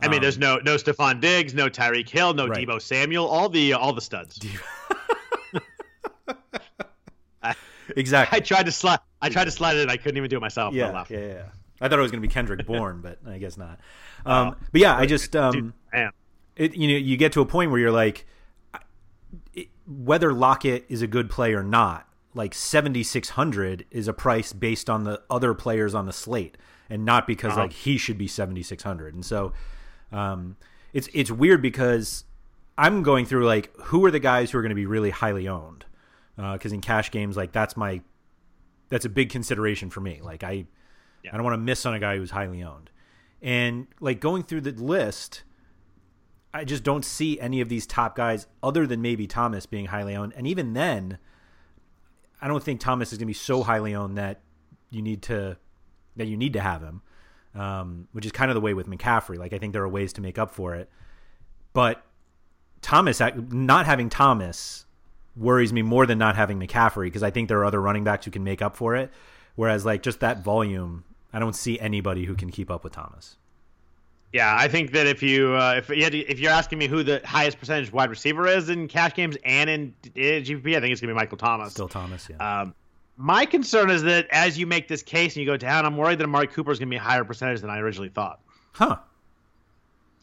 I 0.00 0.08
mean, 0.08 0.18
um, 0.18 0.22
there's 0.22 0.38
no 0.38 0.56
no 0.58 0.76
Stefon 0.76 1.20
Diggs, 1.20 1.54
no 1.54 1.68
Tyreek 1.68 2.08
Hill, 2.08 2.34
no 2.34 2.46
right. 2.46 2.66
Deebo 2.66 2.80
Samuel, 2.82 3.26
all 3.26 3.48
the 3.48 3.74
all 3.74 3.92
the 3.92 4.00
studs. 4.00 4.40
I, 7.42 7.54
exactly. 7.96 8.36
I 8.36 8.40
tried 8.40 8.66
to 8.66 8.72
slide. 8.72 8.98
I 9.22 9.28
tried 9.28 9.44
to 9.44 9.50
slide 9.50 9.76
it. 9.76 9.88
I 9.88 9.96
couldn't 9.96 10.16
even 10.16 10.28
do 10.28 10.36
it 10.36 10.40
myself. 10.40 10.74
Yeah, 10.74 11.04
yeah, 11.08 11.18
yeah. 11.18 11.42
I 11.80 11.88
thought 11.88 11.98
it 11.98 12.02
was 12.02 12.10
going 12.10 12.22
to 12.22 12.28
be 12.28 12.32
Kendrick 12.32 12.66
Bourne, 12.66 13.00
but 13.00 13.18
I 13.26 13.38
guess 13.38 13.56
not. 13.56 13.80
Um, 14.26 14.48
uh, 14.48 14.54
but 14.72 14.80
yeah, 14.80 14.96
I 14.96 15.06
just 15.06 15.34
um, 15.36 15.52
Dude, 15.52 16.10
it, 16.56 16.74
you 16.74 16.88
know 16.88 16.96
you 16.96 17.16
get 17.16 17.32
to 17.32 17.40
a 17.40 17.46
point 17.46 17.70
where 17.70 17.80
you're 17.80 17.92
like, 17.92 18.26
it, 19.54 19.68
whether 19.86 20.32
Lockett 20.32 20.84
is 20.88 21.02
a 21.02 21.06
good 21.06 21.30
play 21.30 21.54
or 21.54 21.62
not, 21.62 22.08
like 22.34 22.54
7600 22.54 23.86
is 23.90 24.08
a 24.08 24.12
price 24.12 24.52
based 24.52 24.90
on 24.90 25.04
the 25.04 25.22
other 25.30 25.54
players 25.54 25.94
on 25.94 26.06
the 26.06 26.12
slate, 26.12 26.56
and 26.90 27.04
not 27.04 27.26
because 27.26 27.52
uh-huh. 27.52 27.62
like 27.62 27.72
he 27.72 27.96
should 27.96 28.18
be 28.18 28.26
7600. 28.26 29.14
And 29.14 29.24
so 29.24 29.52
um, 30.12 30.56
it's 30.92 31.08
it's 31.12 31.30
weird 31.30 31.60
because 31.62 32.24
I'm 32.76 33.02
going 33.02 33.26
through 33.26 33.46
like 33.46 33.74
who 33.76 34.04
are 34.04 34.10
the 34.10 34.20
guys 34.20 34.50
who 34.50 34.58
are 34.58 34.62
going 34.62 34.70
to 34.70 34.76
be 34.76 34.86
really 34.86 35.10
highly 35.10 35.48
owned 35.48 35.84
because 36.36 36.72
uh, 36.72 36.74
in 36.74 36.80
cash 36.80 37.10
games 37.10 37.36
like 37.36 37.52
that's 37.52 37.76
my 37.76 38.00
that's 38.88 39.04
a 39.04 39.08
big 39.08 39.30
consideration 39.30 39.90
for 39.90 40.00
me. 40.00 40.20
Like 40.22 40.44
I 40.44 40.66
yeah. 41.22 41.30
I 41.32 41.36
don't 41.36 41.44
want 41.44 41.54
to 41.54 41.58
miss 41.58 41.86
on 41.86 41.94
a 41.94 41.98
guy 41.98 42.16
who's 42.16 42.30
highly 42.30 42.62
owned, 42.62 42.90
and 43.42 43.86
like 44.00 44.20
going 44.20 44.42
through 44.42 44.62
the 44.62 44.72
list. 44.72 45.42
I 46.56 46.62
just 46.62 46.84
don't 46.84 47.04
see 47.04 47.40
any 47.40 47.60
of 47.60 47.68
these 47.68 47.84
top 47.84 48.14
guys 48.14 48.46
other 48.62 48.86
than 48.86 49.02
maybe 49.02 49.26
Thomas 49.26 49.66
being 49.66 49.86
highly 49.86 50.14
owned. 50.14 50.34
And 50.36 50.46
even 50.46 50.72
then, 50.72 51.18
I 52.40 52.46
don't 52.46 52.62
think 52.62 52.78
Thomas 52.78 53.10
is 53.10 53.18
going 53.18 53.26
to 53.26 53.30
be 53.30 53.32
so 53.32 53.64
highly 53.64 53.92
owned 53.92 54.16
that 54.18 54.40
you 54.88 55.02
need 55.02 55.20
to 55.22 55.56
that 56.14 56.26
you 56.26 56.36
need 56.36 56.52
to 56.52 56.60
have 56.60 56.80
him 56.80 57.02
um, 57.54 58.08
which 58.12 58.26
is 58.26 58.32
kind 58.32 58.50
of 58.50 58.54
the 58.54 58.60
way 58.60 58.74
with 58.74 58.86
McCaffrey. 58.88 59.38
Like 59.38 59.52
I 59.52 59.58
think 59.58 59.72
there 59.72 59.82
are 59.82 59.88
ways 59.88 60.12
to 60.14 60.20
make 60.20 60.38
up 60.38 60.50
for 60.50 60.74
it, 60.74 60.88
but 61.72 62.04
Thomas 62.82 63.20
not 63.50 63.86
having 63.86 64.08
Thomas 64.08 64.84
worries 65.36 65.72
me 65.72 65.82
more 65.82 66.06
than 66.06 66.18
not 66.18 66.36
having 66.36 66.60
McCaffrey 66.60 67.06
because 67.06 67.22
I 67.22 67.30
think 67.30 67.48
there 67.48 67.58
are 67.58 67.64
other 67.64 67.80
running 67.80 68.04
backs 68.04 68.24
who 68.24 68.30
can 68.30 68.44
make 68.44 68.62
up 68.62 68.76
for 68.76 68.94
it. 68.94 69.10
Whereas 69.56 69.84
like 69.84 70.02
just 70.02 70.20
that 70.20 70.42
volume, 70.42 71.04
I 71.32 71.38
don't 71.38 71.56
see 71.56 71.78
anybody 71.78 72.24
who 72.24 72.34
can 72.34 72.50
keep 72.50 72.70
up 72.70 72.84
with 72.84 72.92
Thomas. 72.92 73.36
Yeah, 74.32 74.56
I 74.58 74.66
think 74.66 74.90
that 74.92 75.06
if 75.06 75.22
you 75.22 75.54
uh, 75.54 75.74
if 75.78 75.88
you 75.88 76.10
to, 76.10 76.18
if 76.18 76.40
you're 76.40 76.50
asking 76.50 76.78
me 76.78 76.88
who 76.88 77.04
the 77.04 77.20
highest 77.24 77.58
percentage 77.60 77.92
wide 77.92 78.10
receiver 78.10 78.48
is 78.48 78.68
in 78.68 78.88
cash 78.88 79.14
games 79.14 79.36
and 79.44 79.70
in, 79.70 79.94
in 80.16 80.42
GPP, 80.42 80.76
I 80.76 80.80
think 80.80 80.90
it's 80.90 81.00
gonna 81.00 81.12
be 81.12 81.16
Michael 81.16 81.38
Thomas. 81.38 81.72
Still 81.72 81.88
Thomas, 81.88 82.28
yeah. 82.28 82.62
Um, 82.62 82.74
my 83.16 83.46
concern 83.46 83.90
is 83.90 84.02
that 84.02 84.26
as 84.30 84.58
you 84.58 84.66
make 84.66 84.88
this 84.88 85.02
case 85.02 85.34
and 85.34 85.44
you 85.44 85.46
go 85.46 85.56
down, 85.56 85.86
I'm 85.86 85.96
worried 85.96 86.18
that 86.18 86.24
Amari 86.24 86.48
Cooper 86.48 86.72
is 86.72 86.78
going 86.78 86.88
to 86.88 86.90
be 86.90 86.96
a 86.96 87.00
higher 87.00 87.24
percentage 87.24 87.60
than 87.60 87.70
I 87.70 87.78
originally 87.78 88.08
thought. 88.08 88.40
Huh. 88.72 88.96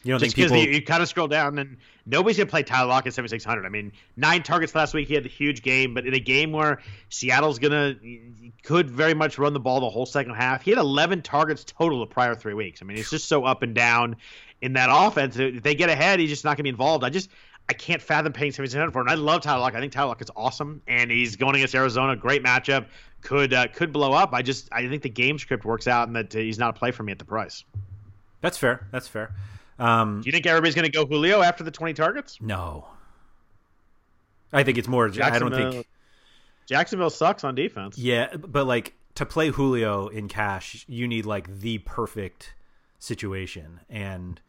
You 0.03 0.13
don't 0.13 0.19
Just 0.19 0.35
because 0.35 0.51
people... 0.51 0.65
you, 0.65 0.73
you, 0.77 0.81
kind 0.83 1.03
of 1.03 1.09
scroll 1.09 1.27
down 1.27 1.59
and 1.59 1.77
nobody's 2.07 2.37
going 2.37 2.47
to 2.47 2.51
play 2.51 2.63
Tyler 2.63 2.87
Lockett 2.87 3.13
7600. 3.13 3.65
I 3.65 3.69
mean, 3.69 3.91
nine 4.17 4.41
targets 4.41 4.73
last 4.73 4.95
week. 4.95 5.07
He 5.07 5.13
had 5.13 5.25
a 5.25 5.29
huge 5.29 5.61
game, 5.61 5.93
but 5.93 6.07
in 6.07 6.15
a 6.15 6.19
game 6.19 6.51
where 6.51 6.81
Seattle's 7.09 7.59
going 7.59 7.71
to 7.71 8.51
could 8.63 8.89
very 8.89 9.13
much 9.13 9.37
run 9.37 9.53
the 9.53 9.59
ball 9.59 9.79
the 9.79 9.89
whole 9.89 10.07
second 10.07 10.33
half, 10.33 10.63
he 10.63 10.71
had 10.71 10.79
11 10.79 11.21
targets 11.21 11.63
total 11.63 11.99
the 11.99 12.07
prior 12.07 12.33
three 12.33 12.55
weeks. 12.55 12.81
I 12.81 12.85
mean, 12.85 12.97
it's 12.97 13.11
just 13.11 13.27
so 13.27 13.45
up 13.45 13.61
and 13.61 13.75
down 13.75 14.15
in 14.61 14.73
that 14.73 14.89
offense. 14.91 15.37
If 15.37 15.61
they 15.61 15.75
get 15.75 15.89
ahead, 15.89 16.19
he's 16.19 16.29
just 16.29 16.45
not 16.45 16.51
going 16.51 16.57
to 16.57 16.63
be 16.63 16.69
involved. 16.69 17.03
I 17.03 17.09
just 17.09 17.29
I 17.69 17.73
can't 17.73 18.01
fathom 18.01 18.33
paying 18.33 18.51
seventy 18.51 18.71
seven 18.71 18.91
for. 18.91 19.01
And 19.01 19.09
I 19.09 19.15
love 19.15 19.41
Tyler 19.41 19.61
Lockett. 19.61 19.77
I 19.77 19.81
think 19.81 19.93
Tyler 19.93 20.09
Lockett 20.09 20.27
is 20.27 20.31
awesome, 20.35 20.81
and 20.87 21.09
he's 21.09 21.35
going 21.37 21.55
against 21.55 21.73
Arizona. 21.73 22.15
Great 22.15 22.43
matchup. 22.43 22.87
Could 23.21 23.53
uh, 23.53 23.67
could 23.67 23.93
blow 23.93 24.13
up. 24.13 24.33
I 24.33 24.41
just 24.41 24.67
I 24.71 24.87
think 24.87 25.03
the 25.03 25.09
game 25.09 25.39
script 25.39 25.63
works 25.63 25.87
out, 25.87 26.07
and 26.07 26.15
that 26.15 26.35
uh, 26.35 26.39
he's 26.39 26.59
not 26.59 26.75
a 26.75 26.79
play 26.79 26.91
for 26.91 27.03
me 27.03 27.11
at 27.11 27.19
the 27.19 27.25
price. 27.25 27.63
That's 28.41 28.57
fair. 28.57 28.87
That's 28.91 29.07
fair. 29.07 29.33
Um, 29.79 30.21
Do 30.21 30.27
you 30.27 30.31
think 30.31 30.45
everybody's 30.45 30.75
going 30.75 30.85
to 30.85 30.91
go 30.91 31.05
Julio 31.05 31.41
after 31.41 31.63
the 31.63 31.71
twenty 31.71 31.93
targets? 31.93 32.39
No. 32.41 32.87
I 34.53 34.63
think 34.63 34.77
it's 34.77 34.87
more. 34.87 35.09
I 35.21 35.39
don't 35.39 35.53
think 35.53 35.87
Jacksonville 36.65 37.09
sucks 37.09 37.43
on 37.43 37.55
defense. 37.55 37.97
Yeah, 37.97 38.35
but 38.35 38.67
like 38.67 38.93
to 39.15 39.25
play 39.25 39.49
Julio 39.49 40.07
in 40.07 40.27
cash, 40.27 40.85
you 40.87 41.07
need 41.07 41.25
like 41.25 41.59
the 41.59 41.77
perfect 41.79 42.53
situation, 42.99 43.79
and 43.89 44.41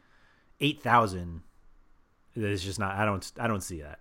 eight 0.60 0.82
thousand 0.82 1.42
it's 2.34 2.62
just 2.62 2.78
not. 2.78 2.96
I 2.96 3.04
don't. 3.04 3.32
I 3.38 3.46
don't 3.46 3.62
see 3.62 3.82
that. 3.82 4.00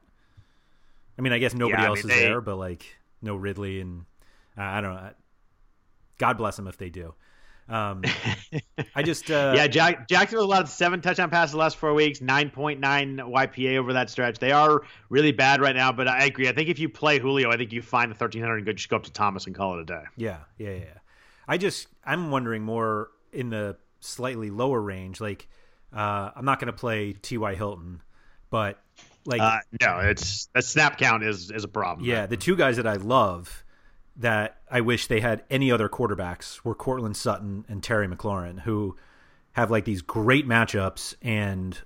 I 1.17 1.21
mean, 1.21 1.33
I 1.33 1.39
guess 1.39 1.53
nobody 1.53 1.81
yeah, 1.81 1.87
else 1.87 2.03
mean, 2.03 2.11
is 2.11 2.19
they, 2.19 2.23
there, 2.23 2.41
but 2.41 2.57
like 2.57 2.85
no 3.21 3.35
Ridley 3.35 3.81
and 3.81 4.05
uh, 4.57 4.61
I 4.61 4.81
don't 4.81 4.95
know. 4.95 5.11
God 6.17 6.37
bless 6.37 6.55
them 6.55 6.67
if 6.67 6.77
they 6.77 6.89
do. 6.89 7.13
Um, 7.69 8.03
I 8.95 9.03
just 9.03 9.29
uh, 9.31 9.53
yeah, 9.55 9.67
Jack, 9.67 10.07
Jacksonville 10.07 10.45
allowed 10.45 10.67
seven 10.67 11.01
touchdown 11.01 11.29
passes 11.29 11.53
the 11.53 11.57
last 11.57 11.77
four 11.77 11.93
weeks, 11.93 12.21
nine 12.21 12.49
point 12.49 12.79
nine 12.79 13.17
YPA 13.17 13.77
over 13.77 13.93
that 13.93 14.09
stretch. 14.09 14.39
They 14.39 14.51
are 14.51 14.81
really 15.09 15.31
bad 15.31 15.61
right 15.61 15.75
now, 15.75 15.91
but 15.91 16.07
I 16.07 16.25
agree. 16.25 16.49
I 16.49 16.53
think 16.53 16.69
if 16.69 16.79
you 16.79 16.89
play 16.89 17.19
Julio, 17.19 17.49
I 17.49 17.57
think 17.57 17.71
you 17.71 17.81
find 17.81 18.11
the 18.11 18.15
thirteen 18.15 18.41
hundred 18.41 18.57
and 18.57 18.65
go 18.65 18.73
just 18.73 18.89
go 18.89 18.97
up 18.97 19.03
to 19.03 19.11
Thomas 19.11 19.45
and 19.45 19.55
call 19.55 19.77
it 19.77 19.81
a 19.81 19.85
day. 19.85 20.03
Yeah, 20.17 20.39
yeah, 20.57 20.73
yeah. 20.73 20.97
I 21.47 21.57
just 21.57 21.87
I'm 22.03 22.31
wondering 22.31 22.63
more 22.63 23.09
in 23.31 23.49
the 23.49 23.77
slightly 23.99 24.49
lower 24.49 24.81
range. 24.81 25.21
Like 25.21 25.47
uh, 25.93 26.31
I'm 26.35 26.45
not 26.45 26.59
going 26.59 26.67
to 26.67 26.77
play 26.77 27.13
T.Y. 27.13 27.55
Hilton 27.55 28.01
but 28.51 28.77
like 29.25 29.41
uh, 29.41 29.59
no, 29.81 29.99
it's 29.99 30.47
a 30.53 30.61
snap 30.61 30.99
count 30.99 31.23
is 31.23 31.49
is 31.49 31.63
a 31.63 31.67
problem. 31.67 32.07
Yeah, 32.07 32.27
the 32.27 32.37
two 32.37 32.55
guys 32.55 32.77
that 32.77 32.85
I 32.85 32.97
love 32.97 33.63
that 34.17 34.57
I 34.69 34.81
wish 34.81 35.07
they 35.07 35.21
had 35.21 35.43
any 35.49 35.71
other 35.71 35.89
quarterbacks 35.89 36.63
were 36.63 36.75
Courtland 36.75 37.17
Sutton 37.17 37.65
and 37.67 37.81
Terry 37.81 38.07
McLaurin, 38.07 38.59
who 38.59 38.95
have 39.53 39.71
like 39.71 39.85
these 39.85 40.01
great 40.01 40.47
matchups. 40.47 41.15
And 41.21 41.77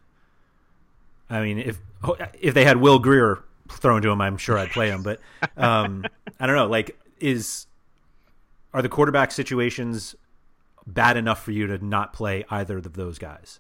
I 1.29 1.41
mean, 1.41 1.59
if 1.59 1.79
if 2.41 2.53
they 2.53 2.65
had 2.65 2.77
Will 2.77 2.99
Grier 2.99 3.43
thrown 3.71 4.01
to 4.01 4.09
him, 4.09 4.21
I'm 4.21 4.37
sure 4.37 4.57
I'd 4.57 4.71
play 4.71 4.89
him. 4.89 5.03
But 5.03 5.19
um, 5.55 6.05
I 6.39 6.47
don't 6.47 6.55
know. 6.55 6.67
Like, 6.67 6.99
is 7.19 7.67
are 8.73 8.81
the 8.81 8.89
quarterback 8.89 9.31
situations 9.31 10.15
bad 10.87 11.17
enough 11.17 11.43
for 11.43 11.51
you 11.51 11.67
to 11.67 11.83
not 11.85 12.13
play 12.13 12.43
either 12.49 12.77
of 12.77 12.93
those 12.93 13.19
guys? 13.19 13.59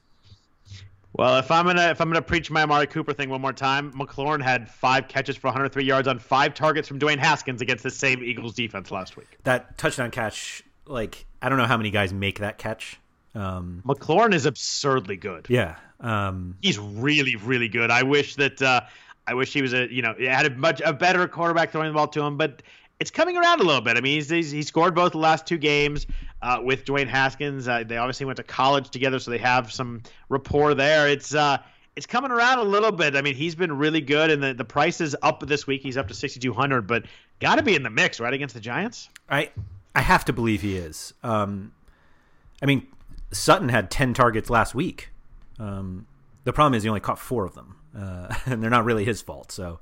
Well, 1.17 1.37
if 1.37 1.49
I'm 1.49 1.65
gonna 1.65 1.89
if 1.89 2.01
I'm 2.01 2.09
gonna 2.09 2.21
preach 2.21 2.51
my 2.51 2.63
Amari 2.63 2.87
Cooper 2.87 3.13
thing 3.13 3.29
one 3.29 3.39
more 3.39 3.53
time, 3.53 3.93
McLaurin 3.93 4.41
had 4.41 4.69
five 4.69 5.07
catches 5.07 5.37
for 5.37 5.47
103 5.47 5.83
yards 5.83 6.07
on 6.07 6.19
five 6.19 6.53
targets 6.53 6.87
from 6.87 6.99
Dwayne 6.99 7.19
Haskins 7.19 7.61
against 7.61 7.83
the 7.83 7.91
same 7.91 8.21
Eagles 8.21 8.53
defense 8.53 8.91
last 8.91 9.15
week. 9.15 9.37
That 9.43 9.77
touchdown 9.77 10.11
catch, 10.11 10.61
like 10.85 11.25
I 11.41 11.47
don't 11.47 11.57
know 11.57 11.67
how 11.67 11.77
many 11.77 11.89
guys 11.89 12.11
make 12.13 12.39
that 12.39 12.57
catch. 12.57 12.99
Um, 13.33 13.81
McLaurin 13.85 14.33
is 14.33 14.45
absurdly 14.45 15.15
good. 15.15 15.47
yeah, 15.49 15.75
um, 16.01 16.57
He's 16.61 16.77
really 16.77 17.37
really 17.37 17.69
good. 17.69 17.91
I 17.91 18.03
wish 18.03 18.35
that 18.35 18.61
uh, 18.61 18.81
I 19.25 19.35
wish 19.35 19.53
he 19.53 19.61
was 19.61 19.73
a 19.73 19.91
you 19.91 20.01
know 20.01 20.15
had 20.19 20.45
a 20.47 20.55
much 20.55 20.81
a 20.83 20.91
better 20.91 21.27
quarterback 21.29 21.71
throwing 21.71 21.87
the 21.87 21.93
ball 21.93 22.09
to 22.09 22.21
him, 22.23 22.35
but 22.35 22.61
it's 22.99 23.11
coming 23.11 23.37
around 23.37 23.59
a 23.59 23.63
little 23.63 23.81
bit. 23.81 23.97
I 23.97 24.01
mean, 24.01 24.15
he's, 24.15 24.29
he's 24.29 24.51
he 24.51 24.63
scored 24.63 24.95
both 24.95 25.11
the 25.11 25.17
last 25.17 25.45
two 25.45 25.57
games 25.57 26.07
uh, 26.41 26.59
with 26.63 26.85
Dwayne 26.85 27.07
Haskins. 27.07 27.67
Uh, 27.67 27.83
they 27.85 27.97
obviously 27.97 28.25
went 28.25 28.37
to 28.37 28.43
college 28.43 28.89
together, 28.89 29.19
so 29.19 29.31
they 29.31 29.37
have 29.37 29.71
some 29.71 30.01
rapport 30.29 30.73
there. 30.73 31.07
It's 31.09 31.35
uh, 31.35 31.57
it's 31.95 32.05
coming 32.05 32.31
around 32.31 32.59
a 32.59 32.63
little 32.63 32.91
bit. 32.91 33.15
I 33.15 33.21
mean, 33.21 33.35
he's 33.35 33.55
been 33.55 33.77
really 33.77 34.01
good, 34.01 34.31
and 34.31 34.41
the, 34.41 34.53
the 34.53 34.65
price 34.65 35.01
is 35.01 35.15
up 35.21 35.45
this 35.45 35.67
week. 35.67 35.81
He's 35.81 35.97
up 35.97 36.07
to 36.07 36.13
sixty 36.13 36.39
two 36.39 36.53
hundred, 36.53 36.87
but 36.87 37.05
got 37.39 37.55
to 37.55 37.63
be 37.63 37.75
in 37.75 37.83
the 37.83 37.89
mix 37.89 38.19
right 38.19 38.33
against 38.33 38.55
the 38.55 38.61
Giants. 38.61 39.09
I 39.29 39.51
I 39.93 40.01
have 40.01 40.25
to 40.25 40.33
believe 40.33 40.61
he 40.61 40.77
is. 40.77 41.13
Um, 41.23 41.73
I 42.61 42.65
mean, 42.65 42.87
Sutton 43.31 43.69
had 43.69 43.91
ten 43.91 44.13
targets 44.13 44.49
last 44.49 44.73
week. 44.73 45.09
Um, 45.59 46.07
the 46.45 46.53
problem 46.53 46.73
is 46.75 46.83
he 46.83 46.89
only 46.89 47.01
caught 47.01 47.19
four 47.19 47.45
of 47.45 47.55
them, 47.55 47.75
uh, 47.97 48.33
and 48.45 48.63
they're 48.63 48.69
not 48.69 48.85
really 48.85 49.03
his 49.03 49.21
fault. 49.21 49.51
So 49.51 49.79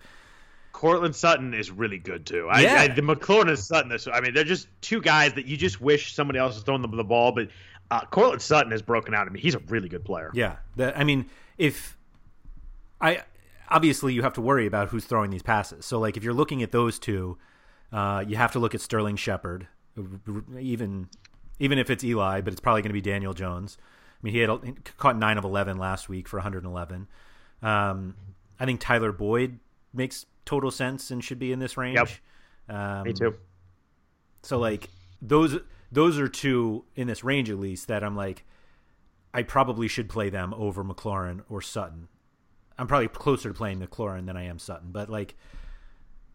Courtland 0.74 1.16
Sutton 1.16 1.54
is 1.54 1.72
really 1.72 2.00
good 2.00 2.26
too. 2.26 2.50
I, 2.52 2.62
Yeah. 2.62 2.82
I, 2.82 2.88
the 2.90 3.02
McLaurin 3.02 3.48
and 3.48 3.58
Sutton. 3.58 3.90
This, 3.90 4.08
I 4.12 4.20
mean, 4.20 4.34
they're 4.34 4.44
just 4.44 4.68
two 4.82 5.00
guys 5.00 5.34
that 5.34 5.46
you 5.46 5.56
just 5.56 5.80
wish 5.80 6.14
somebody 6.14 6.40
else 6.40 6.56
was 6.56 6.64
throwing 6.64 6.82
them 6.82 6.96
the 6.98 7.04
ball. 7.04 7.32
But 7.32 7.50
uh, 7.90 8.02
Courtland 8.06 8.42
Sutton 8.42 8.72
has 8.72 8.82
broken 8.82 9.14
out. 9.14 9.28
I 9.28 9.30
mean, 9.30 9.42
he's 9.42 9.56
a 9.56 9.60
really 9.60 9.88
good 9.88 10.04
player. 10.04 10.32
yeah, 10.34 10.58
the, 10.76 10.98
I 10.98 11.04
mean, 11.04 11.30
if 11.58 11.96
I 13.00 13.24
obviously 13.70 14.14
you 14.14 14.24
have 14.24 14.34
to 14.34 14.42
worry 14.42 14.66
about 14.66 14.90
who's 14.90 15.06
throwing 15.06 15.30
these 15.30 15.44
passes. 15.44 15.86
So 15.86 16.00
like 16.00 16.18
if 16.18 16.24
you're 16.24 16.34
looking 16.34 16.64
at 16.64 16.72
those 16.72 17.00
two, 17.00 17.38
uh, 17.92 18.24
you 18.28 18.36
have 18.36 18.52
to 18.54 18.60
look 18.60 18.74
at 18.74 18.82
Sterling 18.82 19.16
Shepard, 19.16 19.68
even 20.60 21.08
even 21.60 21.78
if 21.78 21.92
it's 21.92 22.04
Eli, 22.04 22.42
but 22.42 22.52
it's 22.52 22.62
probably 22.62 22.82
going 22.82 22.90
to 22.90 22.94
be 22.94 23.02
Daniel 23.02 23.34
Jones. 23.34 23.78
I 23.80 24.20
mean, 24.24 24.34
he 24.34 24.40
had 24.40 24.50
he 24.64 24.74
caught 24.98 25.18
nine 25.18 25.38
of 25.38 25.44
eleven 25.44 25.78
last 25.78 26.10
week 26.10 26.28
for 26.28 26.38
111. 26.38 27.08
Um, 27.62 28.16
I 28.60 28.66
think 28.66 28.80
Tyler 28.80 29.12
Boyd 29.12 29.60
makes 29.94 30.26
total 30.46 30.72
sense 30.72 31.12
and 31.12 31.24
should 31.24 31.40
be 31.40 31.52
in 31.52 31.60
this 31.60 31.78
range. 31.78 31.98
Yep. 32.70 32.78
Um, 32.78 33.04
Me 33.04 33.14
too. 33.14 33.36
so 34.42 34.58
like 34.58 34.90
those 35.22 35.58
those 35.92 36.18
are 36.18 36.28
two 36.28 36.86
in 36.96 37.08
this 37.08 37.24
range 37.24 37.50
at 37.50 37.60
least 37.60 37.88
that 37.90 38.04
I'm 38.04 38.16
like 38.16 38.46
I 39.34 39.44
probably 39.44 39.88
should 39.88 40.10
play 40.10 40.30
them 40.30 40.54
over 40.54 40.84
McLaurin 40.84 41.42
or 41.50 41.62
Sutton. 41.62 42.08
I'm 42.78 42.88
probably 42.88 43.08
closer 43.08 43.50
to 43.50 43.54
playing 43.56 43.80
McLaurin 43.80 44.26
than 44.26 44.38
I 44.38 44.44
am 44.44 44.60
Sutton, 44.60 44.90
but 44.92 45.10
like 45.10 45.36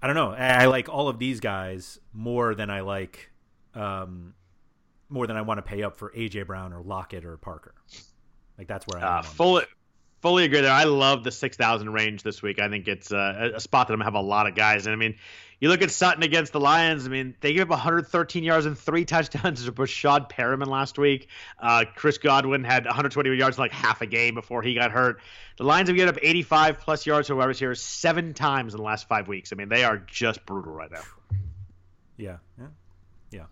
I 0.02 0.06
don't 0.06 0.16
know. 0.16 0.30
I, 0.32 0.62
I 0.62 0.66
like 0.66 0.88
all 0.88 1.08
of 1.08 1.18
these 1.18 1.40
guys 1.40 1.98
more 2.12 2.54
than 2.54 2.70
I 2.70 2.80
like 2.80 3.30
um 3.74 4.34
more 5.08 5.26
than 5.26 5.36
I 5.36 5.42
want 5.42 5.58
to 5.58 5.62
pay 5.62 5.82
up 5.82 5.96
for 5.96 6.10
AJ 6.10 6.46
Brown 6.46 6.72
or 6.72 6.82
Lockett 6.82 7.24
or 7.24 7.36
Parker. 7.36 7.74
Like 8.58 8.66
that's 8.68 8.86
where 8.86 9.02
I 9.02 9.18
am. 9.18 9.24
Uh, 9.24 9.28
on 9.28 9.62
fully, 10.20 10.44
agree 10.44 10.60
there. 10.60 10.72
I 10.72 10.84
love 10.84 11.24
the 11.24 11.30
six 11.30 11.56
thousand 11.56 11.92
range 11.92 12.22
this 12.22 12.42
week. 12.42 12.60
I 12.60 12.68
think 12.68 12.88
it's 12.88 13.12
uh, 13.12 13.52
a, 13.54 13.60
spot 13.60 13.88
that 13.88 13.94
I'm 13.94 13.98
gonna 13.98 14.06
have 14.06 14.14
a 14.14 14.20
lot 14.20 14.46
of 14.46 14.54
guys. 14.54 14.86
And 14.86 14.92
I 14.92 14.96
mean, 14.96 15.16
you 15.60 15.68
look 15.68 15.82
at 15.82 15.90
Sutton 15.90 16.22
against 16.22 16.52
the 16.52 16.60
Lions. 16.60 17.06
I 17.06 17.08
mean, 17.08 17.34
they 17.40 17.52
gave 17.52 17.62
up 17.62 17.70
113 17.70 18.44
yards 18.44 18.66
and 18.66 18.78
three 18.78 19.04
touchdowns 19.04 19.64
to 19.66 19.72
Breshad 19.72 20.30
Perriman 20.30 20.68
last 20.68 20.98
week. 20.98 21.28
Uh, 21.58 21.84
Chris 21.94 22.18
Godwin 22.18 22.64
had 22.64 22.84
120 22.84 23.34
yards 23.36 23.56
in 23.56 23.62
like 23.62 23.72
half 23.72 24.00
a 24.00 24.06
game 24.06 24.34
before 24.34 24.62
he 24.62 24.74
got 24.74 24.92
hurt. 24.92 25.20
The 25.56 25.64
Lions 25.64 25.88
have 25.88 25.96
given 25.96 26.14
up 26.14 26.20
85 26.22 26.78
plus 26.78 27.06
yards 27.06 27.26
to 27.28 27.34
wide 27.34 27.46
receivers 27.46 27.80
seven 27.80 28.34
times 28.34 28.74
in 28.74 28.78
the 28.78 28.84
last 28.84 29.08
five 29.08 29.26
weeks. 29.26 29.52
I 29.52 29.56
mean, 29.56 29.68
they 29.68 29.84
are 29.84 29.98
just 29.98 30.46
brutal 30.46 30.72
right 30.72 30.90
now. 30.90 31.02
Yeah. 32.16 32.36
Yeah. 32.58 32.66
Yeah. 33.30 33.44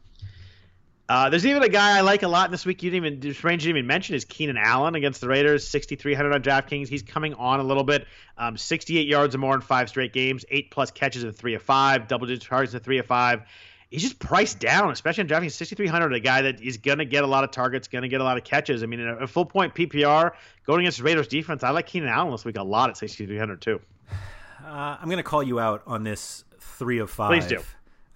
Uh, 1.09 1.30
there's 1.30 1.46
even 1.46 1.62
a 1.62 1.68
guy 1.68 1.96
I 1.96 2.00
like 2.00 2.24
a 2.24 2.28
lot 2.28 2.50
this 2.50 2.66
week. 2.66 2.82
You 2.82 2.90
didn't 2.90 3.07
even 3.07 3.20
this 3.20 3.44
range 3.44 3.64
you 3.64 3.68
didn't 3.68 3.78
even 3.78 3.86
mention 3.86 4.16
is 4.16 4.24
Keenan 4.24 4.57
Allen 4.57 4.96
against 4.96 5.20
the 5.20 5.28
Raiders, 5.28 5.66
6,300 5.68 6.32
on 6.34 6.42
DraftKings. 6.42 6.88
He's 6.88 7.02
coming 7.02 7.34
on 7.34 7.61
a 7.61 7.62
little 7.62 7.84
bit. 7.84 8.07
Um, 8.36 8.57
68 8.57 9.07
yards 9.07 9.34
or 9.34 9.38
more 9.38 9.54
in 9.54 9.61
five 9.61 9.88
straight 9.88 10.12
games, 10.12 10.44
eight 10.50 10.70
plus 10.70 10.90
catches 10.90 11.22
in 11.22 11.32
three 11.32 11.54
of 11.54 11.62
five, 11.62 12.09
double 12.09 12.26
digit 12.26 12.48
targets 12.48 12.74
in 12.74 12.80
three 12.80 12.98
of 12.98 13.07
five. 13.07 13.42
He's 13.88 14.02
just 14.02 14.18
priced 14.18 14.59
down, 14.59 14.90
especially 14.90 15.22
on 15.22 15.28
DraftKings, 15.28 15.52
6,300. 15.52 16.12
A 16.12 16.18
guy 16.18 16.42
that 16.42 16.61
is 16.61 16.76
going 16.78 16.98
to 16.98 17.04
get 17.04 17.22
a 17.22 17.26
lot 17.28 17.44
of 17.44 17.52
targets, 17.52 17.86
going 17.86 18.02
to 18.02 18.09
get 18.09 18.20
a 18.20 18.24
lot 18.24 18.36
of 18.36 18.42
catches. 18.42 18.82
I 18.82 18.86
mean, 18.86 18.98
in 18.98 19.07
a, 19.09 19.16
a 19.18 19.26
full 19.28 19.46
point 19.46 19.76
PPR 19.76 20.32
going 20.66 20.80
against 20.80 20.98
the 20.98 21.04
Raiders 21.04 21.28
defense, 21.28 21.62
I 21.62 21.70
like 21.70 21.86
Keenan 21.86 22.09
Allen 22.09 22.32
this 22.32 22.44
week 22.44 22.57
a 22.59 22.64
lot 22.64 22.90
at 22.90 22.96
6,300 22.96 23.61
too. 23.61 23.80
Uh, 24.11 24.96
I'm 25.00 25.07
going 25.07 25.18
to 25.18 25.22
call 25.22 25.44
you 25.44 25.61
out 25.61 25.84
on 25.86 26.02
this 26.02 26.42
three 26.59 26.98
of 26.98 27.11
five. 27.11 27.30
Please 27.30 27.46
do. 27.46 27.59
Um, 27.59 27.62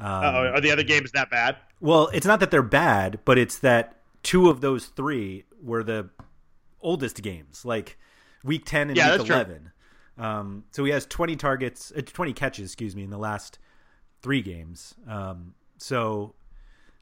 Uh-oh, 0.00 0.46
are 0.54 0.60
the 0.60 0.72
other 0.72 0.82
games 0.82 1.12
that 1.12 1.30
bad? 1.30 1.56
Well, 1.80 2.08
it's 2.12 2.26
not 2.26 2.40
that 2.40 2.50
they're 2.50 2.62
bad, 2.62 3.20
but 3.24 3.38
it's 3.38 3.58
that 3.58 3.96
two 4.22 4.50
of 4.50 4.60
those 4.60 4.86
three 4.86 5.44
were 5.62 5.82
the 5.82 6.10
oldest 6.80 7.22
games, 7.22 7.64
like 7.64 7.98
week 8.44 8.64
ten 8.64 8.88
and 8.88 8.96
Yeah, 8.96 9.16
week 9.16 9.28
eleven. 9.28 9.72
Um, 10.18 10.64
so 10.72 10.84
he 10.84 10.90
has 10.92 11.06
twenty 11.06 11.36
targets, 11.36 11.92
uh, 11.96 12.02
twenty 12.04 12.32
catches, 12.32 12.66
excuse 12.66 12.94
me, 12.94 13.02
in 13.04 13.10
the 13.10 13.18
last 13.18 13.58
three 14.22 14.42
games. 14.42 14.94
Um, 15.08 15.54
so, 15.78 16.34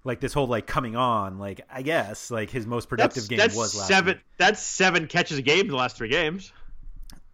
like 0.05 0.21
this 0.21 0.33
whole 0.33 0.47
like 0.47 0.67
coming 0.69 0.95
on, 0.95 1.39
like 1.39 1.61
I 1.73 1.83
guess 1.83 2.31
like 2.31 2.51
his 2.51 2.67
most 2.67 2.89
productive 2.89 3.25
That's, 3.25 3.29
game 3.29 3.39
that's 3.39 3.57
was 3.57 3.75
last 3.75 3.89
seven. 3.89 4.15
week. 4.15 4.25
That's 4.37 4.63
seven 4.63 5.09
catches 5.09 5.39
a 5.39 5.43
game 5.43 5.63
in 5.63 5.69
the 5.69 5.77
last 5.77 5.97
three 5.97 6.09
games. 6.09 6.53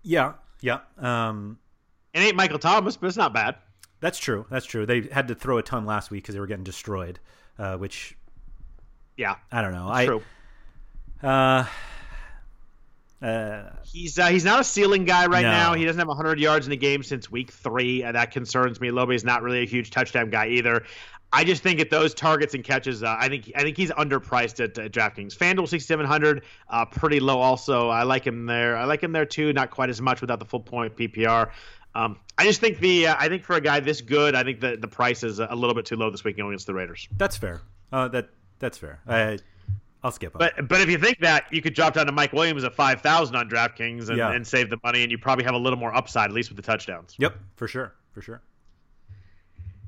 Yeah, 0.03 0.35
yeah. 0.63 0.81
Um, 0.99 1.59
It 2.15 2.21
ain't 2.21 2.37
Michael 2.37 2.59
Thomas, 2.59 2.97
but 2.97 3.09
it's 3.09 3.17
not 3.17 3.35
bad. 3.35 3.57
That's 4.05 4.19
true. 4.19 4.45
That's 4.51 4.67
true. 4.67 4.85
They 4.85 5.09
had 5.11 5.29
to 5.29 5.35
throw 5.35 5.57
a 5.57 5.63
ton 5.63 5.87
last 5.87 6.11
week 6.11 6.23
because 6.23 6.35
they 6.35 6.41
were 6.41 6.47
getting 6.47 6.63
destroyed, 6.65 7.19
uh, 7.59 7.77
which 7.79 8.15
Yeah, 9.17 9.37
I 9.51 9.63
don't 9.63 9.73
know. 9.73 9.89
I 9.91 10.05
true. 10.07 10.23
uh, 11.23 11.65
uh, 13.23 13.71
He's 13.85 14.19
uh, 14.19 14.27
he's 14.27 14.45
not 14.45 14.61
a 14.61 14.65
ceiling 14.65 15.05
guy 15.05 15.27
right 15.27 15.43
No. 15.43 15.51
now. 15.51 15.75
He 15.75 15.85
doesn't 15.85 15.99
have 15.99 16.09
100 16.09 16.39
yards 16.39 16.67
in 16.67 16.71
the 16.71 16.77
game 16.77 17.03
since 17.03 17.31
week 17.31 17.51
three, 17.51 18.03
and 18.03 18.15
that 18.17 18.31
concerns 18.31 18.81
me. 18.81 18.91
Lobe 18.91 19.13
is 19.13 19.25
not 19.25 19.43
really 19.43 19.63
a 19.63 19.67
huge 19.67 19.91
touchdown 19.91 20.29
guy 20.31 20.49
either. 20.49 20.85
I 21.33 21.43
just 21.45 21.63
think 21.63 21.81
at 21.81 21.91
those 21.91 22.15
targets 22.15 22.55
and 22.55 22.63
catches, 22.63 23.03
uh, 23.03 23.17
I 23.19 23.29
think 23.29 23.51
I 23.57 23.63
think 23.63 23.77
he's 23.77 23.91
underpriced 23.93 24.63
at, 24.63 24.79
at 24.79 24.93
DraftKings. 24.93 25.37
FanDuel 25.37 25.67
6700, 25.69 26.43
uh, 26.69 26.85
pretty 26.85 27.19
low. 27.21 27.39
Also, 27.41 27.89
I 27.89 28.03
like 28.03 28.27
him 28.27 28.47
there. 28.47 28.77
I 28.77 28.85
like 28.85 29.03
him 29.03 29.13
there 29.13 29.27
too. 29.27 29.53
Not 29.53 29.71
quite 29.71 29.89
as 29.91 30.01
much 30.03 30.21
without 30.21 30.39
the 30.39 30.45
full 30.45 30.61
point 30.61 30.95
PPR. 30.97 31.51
Um, 31.95 32.19
I 32.37 32.45
just 32.45 32.61
think 32.61 32.79
the 32.81 33.09
uh, 33.09 33.17
I 33.19 33.29
think 33.29 33.45
for 33.45 33.55
a 33.57 33.61
guy 33.61 33.81
this 33.81 34.01
good, 34.01 34.35
I 34.35 34.43
think 34.43 34.61
the 34.61 34.77
the 34.77 34.89
price 34.89 35.23
is 35.23 35.39
a 35.39 35.55
little 35.55 35.75
bit 35.75 35.87
too 35.87 35.97
low 35.97 36.11
this 36.11 36.25
week 36.25 36.37
going 36.37 36.51
against 36.51 36.67
the 36.67 36.75
Raiders. 36.75 37.09
That's 37.17 37.37
fair. 37.37 37.63
Uh, 37.93 38.09
that 38.09 38.31
that's 38.59 38.79
fair. 38.79 39.01
I 39.07 39.39
I'll 40.03 40.11
skip 40.11 40.35
on. 40.35 40.39
But 40.41 40.69
but 40.69 40.81
if 40.81 40.91
you 40.91 40.99
think 40.99 41.21
that, 41.21 41.45
you 41.53 41.63
could 41.63 41.75
drop 41.75 41.95
down 41.95 42.07
to 42.07 42.13
Mike 42.13 42.33
Williams 42.33 42.65
at 42.65 42.75
five 42.75 43.01
thousand 43.01 43.37
on 43.37 43.49
DraftKings 43.49 44.09
and, 44.09 44.19
Yeah. 44.19 44.33
and 44.33 44.47
save 44.47 44.71
the 44.71 44.79
money, 44.83 45.03
and 45.03 45.11
you 45.13 45.19
probably 45.19 45.45
have 45.45 45.55
a 45.55 45.59
little 45.59 45.79
more 45.79 45.95
upside, 45.95 46.27
at 46.31 46.33
least 46.35 46.51
with 46.51 46.57
the 46.57 46.63
touchdowns. 46.63 47.15
Yep, 47.19 47.37
for 47.57 47.69
sure, 47.69 47.95
for 48.13 48.21
sure. 48.21 48.43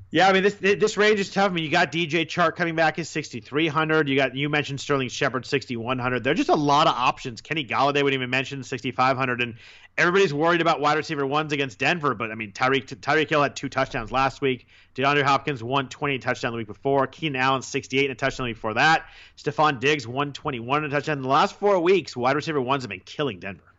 Yeah, 0.09 0.29
I 0.29 0.33
mean 0.33 0.43
this 0.43 0.55
this 0.55 0.95
range 0.95 1.19
is 1.19 1.29
tough. 1.29 1.51
I 1.51 1.53
mean 1.53 1.65
you 1.65 1.69
got 1.69 1.91
DJ 1.91 2.25
Chark 2.25 2.55
coming 2.55 2.75
back 2.75 2.97
at 2.97 3.07
sixty 3.07 3.41
three 3.41 3.67
hundred. 3.67 4.07
You 4.07 4.15
got 4.15 4.35
you 4.35 4.47
mentioned 4.47 4.79
Sterling 4.79 5.09
Shepard 5.09 5.45
sixty 5.45 5.75
one 5.75 5.99
hundred. 5.99 6.23
There's 6.23 6.37
just 6.37 6.49
a 6.49 6.55
lot 6.55 6.87
of 6.87 6.93
options. 6.95 7.41
Kenny 7.41 7.65
Golladay 7.65 8.01
would 8.03 8.13
even 8.13 8.29
mention 8.29 8.63
sixty 8.63 8.91
five 8.91 9.17
hundred, 9.17 9.41
and 9.41 9.55
everybody's 9.97 10.33
worried 10.33 10.61
about 10.61 10.79
wide 10.79 10.95
receiver 10.95 11.25
ones 11.25 11.51
against 11.51 11.77
Denver. 11.77 12.13
But 12.13 12.31
I 12.31 12.35
mean 12.35 12.53
Tyreek 12.53 12.85
Tyreek 12.85 13.29
Hill 13.29 13.43
had 13.43 13.57
two 13.57 13.67
touchdowns 13.67 14.09
last 14.09 14.39
week. 14.39 14.67
DeAndre 14.95 15.23
Hopkins 15.23 15.61
one 15.61 15.89
twenty 15.89 16.19
touchdown 16.19 16.53
the 16.53 16.57
week 16.57 16.67
before. 16.67 17.05
Keenan 17.07 17.41
Allen 17.41 17.61
sixty 17.61 17.99
eight 17.99 18.05
and 18.05 18.13
a 18.13 18.15
touchdown 18.15 18.47
before 18.47 18.75
that. 18.75 19.07
Stefon 19.37 19.81
Diggs 19.81 20.07
one 20.07 20.31
twenty 20.31 20.61
one 20.61 20.85
and 20.85 20.93
a 20.93 20.95
touchdown. 20.95 21.17
In 21.17 21.23
the 21.23 21.29
last 21.29 21.55
four 21.55 21.81
weeks, 21.81 22.15
wide 22.15 22.37
receiver 22.37 22.61
ones 22.61 22.83
have 22.83 22.89
been 22.89 23.01
killing 23.01 23.41
Denver. 23.41 23.73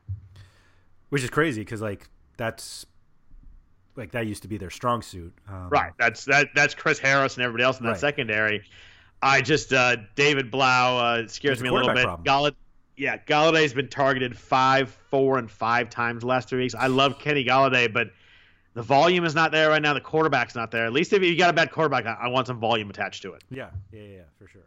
Which 1.08 1.22
is 1.22 1.30
crazy 1.30 1.62
because 1.62 1.80
like 1.80 2.06
that's 2.36 2.84
like 3.98 4.12
that 4.12 4.26
used 4.26 4.42
to 4.42 4.48
be 4.48 4.56
their 4.56 4.70
strong 4.70 5.02
suit. 5.02 5.32
Um, 5.48 5.68
Right. 5.68 5.92
That's 5.98 6.24
that. 6.26 6.48
That's 6.54 6.74
Chris 6.74 6.98
Harris 6.98 7.34
and 7.36 7.44
everybody 7.44 7.64
else 7.64 7.78
in 7.80 7.84
that 7.84 7.92
Right. 7.92 8.00
secondary. 8.00 8.62
I 9.20 9.40
just 9.42 9.72
uh, 9.72 9.96
David 10.14 10.50
Blough 10.50 10.98
uh, 10.98 11.28
scares 11.28 11.60
me 11.60 11.68
a 11.68 11.72
little 11.72 11.92
bit. 11.92 12.06
Gallad- 12.24 12.54
yeah, 12.96 13.16
Golladay's 13.28 13.72
been 13.74 13.88
targeted 13.88 14.36
five, 14.36 14.90
four, 15.08 15.38
and 15.38 15.48
five 15.50 15.88
times 15.90 16.22
the 16.22 16.26
last 16.26 16.48
three 16.48 16.58
weeks. 16.60 16.74
I 16.74 16.88
love 16.88 17.18
Kenny 17.20 17.44
Golladay, 17.44 17.92
but 17.92 18.10
the 18.74 18.82
volume 18.82 19.24
is 19.24 19.36
not 19.36 19.52
there 19.52 19.68
right 19.68 19.80
now. 19.82 19.94
The 19.94 20.00
quarterback's 20.00 20.56
not 20.56 20.70
there. 20.72 20.84
At 20.84 20.92
least 20.92 21.12
if 21.12 21.22
you 21.22 21.36
got 21.38 21.50
a 21.50 21.52
bad 21.52 21.70
quarterback, 21.70 22.06
I, 22.06 22.14
I 22.24 22.28
want 22.28 22.48
some 22.48 22.58
volume 22.58 22.90
attached 22.90 23.22
to 23.22 23.34
it. 23.34 23.44
Yeah, 23.50 23.70
yeah, 23.92 24.00
yeah, 24.02 24.08
yeah, 24.16 24.22
for 24.36 24.48
sure. 24.48 24.66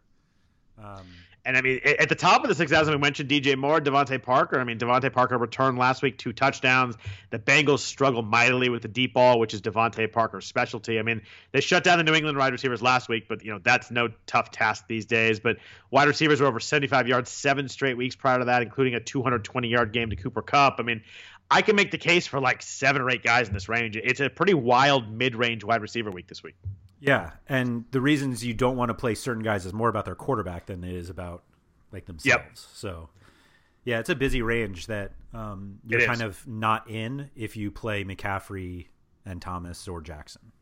Um, 0.82 1.06
and 1.44 1.56
I 1.56 1.60
mean, 1.60 1.80
at 1.84 2.08
the 2.08 2.14
top 2.14 2.44
of 2.44 2.48
the 2.48 2.54
6,000, 2.54 2.94
we 2.94 2.98
mentioned 3.00 3.28
DJ 3.28 3.56
Moore, 3.56 3.80
DeVante 3.80 4.22
Parker. 4.22 4.60
I 4.60 4.64
mean, 4.64 4.78
DeVante 4.78 5.12
Parker 5.12 5.36
returned 5.36 5.76
last 5.76 6.00
week, 6.00 6.16
two 6.16 6.32
touchdowns. 6.32 6.96
The 7.30 7.38
Bengals 7.38 7.80
struggled 7.80 8.28
mightily 8.28 8.68
with 8.68 8.82
the 8.82 8.88
deep 8.88 9.14
ball, 9.14 9.40
which 9.40 9.52
is 9.52 9.60
DeVante 9.60 10.12
Parker's 10.12 10.46
specialty. 10.46 11.00
I 11.00 11.02
mean, 11.02 11.22
they 11.50 11.60
shut 11.60 11.82
down 11.82 11.98
the 11.98 12.04
New 12.04 12.14
England 12.14 12.38
wide 12.38 12.52
receivers 12.52 12.80
last 12.80 13.08
week, 13.08 13.26
but, 13.28 13.44
you 13.44 13.50
know, 13.50 13.58
that's 13.62 13.90
no 13.90 14.08
tough 14.26 14.52
task 14.52 14.86
these 14.86 15.04
days. 15.04 15.40
But 15.40 15.56
wide 15.90 16.06
receivers 16.06 16.40
were 16.40 16.46
over 16.46 16.60
75 16.60 17.08
yards 17.08 17.28
seven 17.28 17.68
straight 17.68 17.96
weeks 17.96 18.14
prior 18.14 18.38
to 18.38 18.44
that, 18.44 18.62
including 18.62 18.94
a 18.94 19.00
220 19.00 19.66
yard 19.66 19.92
game 19.92 20.10
to 20.10 20.16
Cooper 20.16 20.42
Kupp. 20.42 20.76
I 20.78 20.84
mean, 20.84 21.02
I 21.50 21.62
can 21.62 21.74
make 21.74 21.90
the 21.90 21.98
case 21.98 22.26
for 22.26 22.40
like 22.40 22.62
seven 22.62 23.02
or 23.02 23.10
eight 23.10 23.24
guys 23.24 23.48
in 23.48 23.54
this 23.54 23.68
range. 23.68 23.96
It's 23.96 24.20
a 24.20 24.30
pretty 24.30 24.54
wild 24.54 25.12
mid 25.12 25.34
range 25.34 25.64
wide 25.64 25.82
receiver 25.82 26.10
week 26.10 26.28
this 26.28 26.42
week. 26.42 26.54
Yeah, 27.02 27.32
and 27.48 27.84
the 27.90 28.00
reasons 28.00 28.44
you 28.44 28.54
don't 28.54 28.76
want 28.76 28.90
to 28.90 28.94
play 28.94 29.14
certain 29.14 29.42
guys 29.42 29.66
is 29.66 29.72
more 29.72 29.88
about 29.88 30.04
their 30.04 30.14
quarterback 30.14 30.66
than 30.66 30.84
it 30.84 30.94
is 30.94 31.10
about 31.10 31.42
like 31.92 32.06
themselves. 32.06 32.44
Yep. 32.44 32.50
So, 32.74 33.08
yeah, 33.84 33.98
it's 33.98 34.08
a 34.08 34.14
busy 34.14 34.40
range 34.40 34.86
that 34.86 35.12
um, 35.34 35.80
you're 35.86 36.06
kind 36.06 36.22
of 36.22 36.46
not 36.46 36.88
in 36.88 37.30
if 37.34 37.56
you 37.56 37.70
play 37.70 38.04
McCaffrey 38.04 38.86
and 39.26 39.42
Thomas 39.42 39.88
or 39.88 40.00
Jackson. 40.00 40.52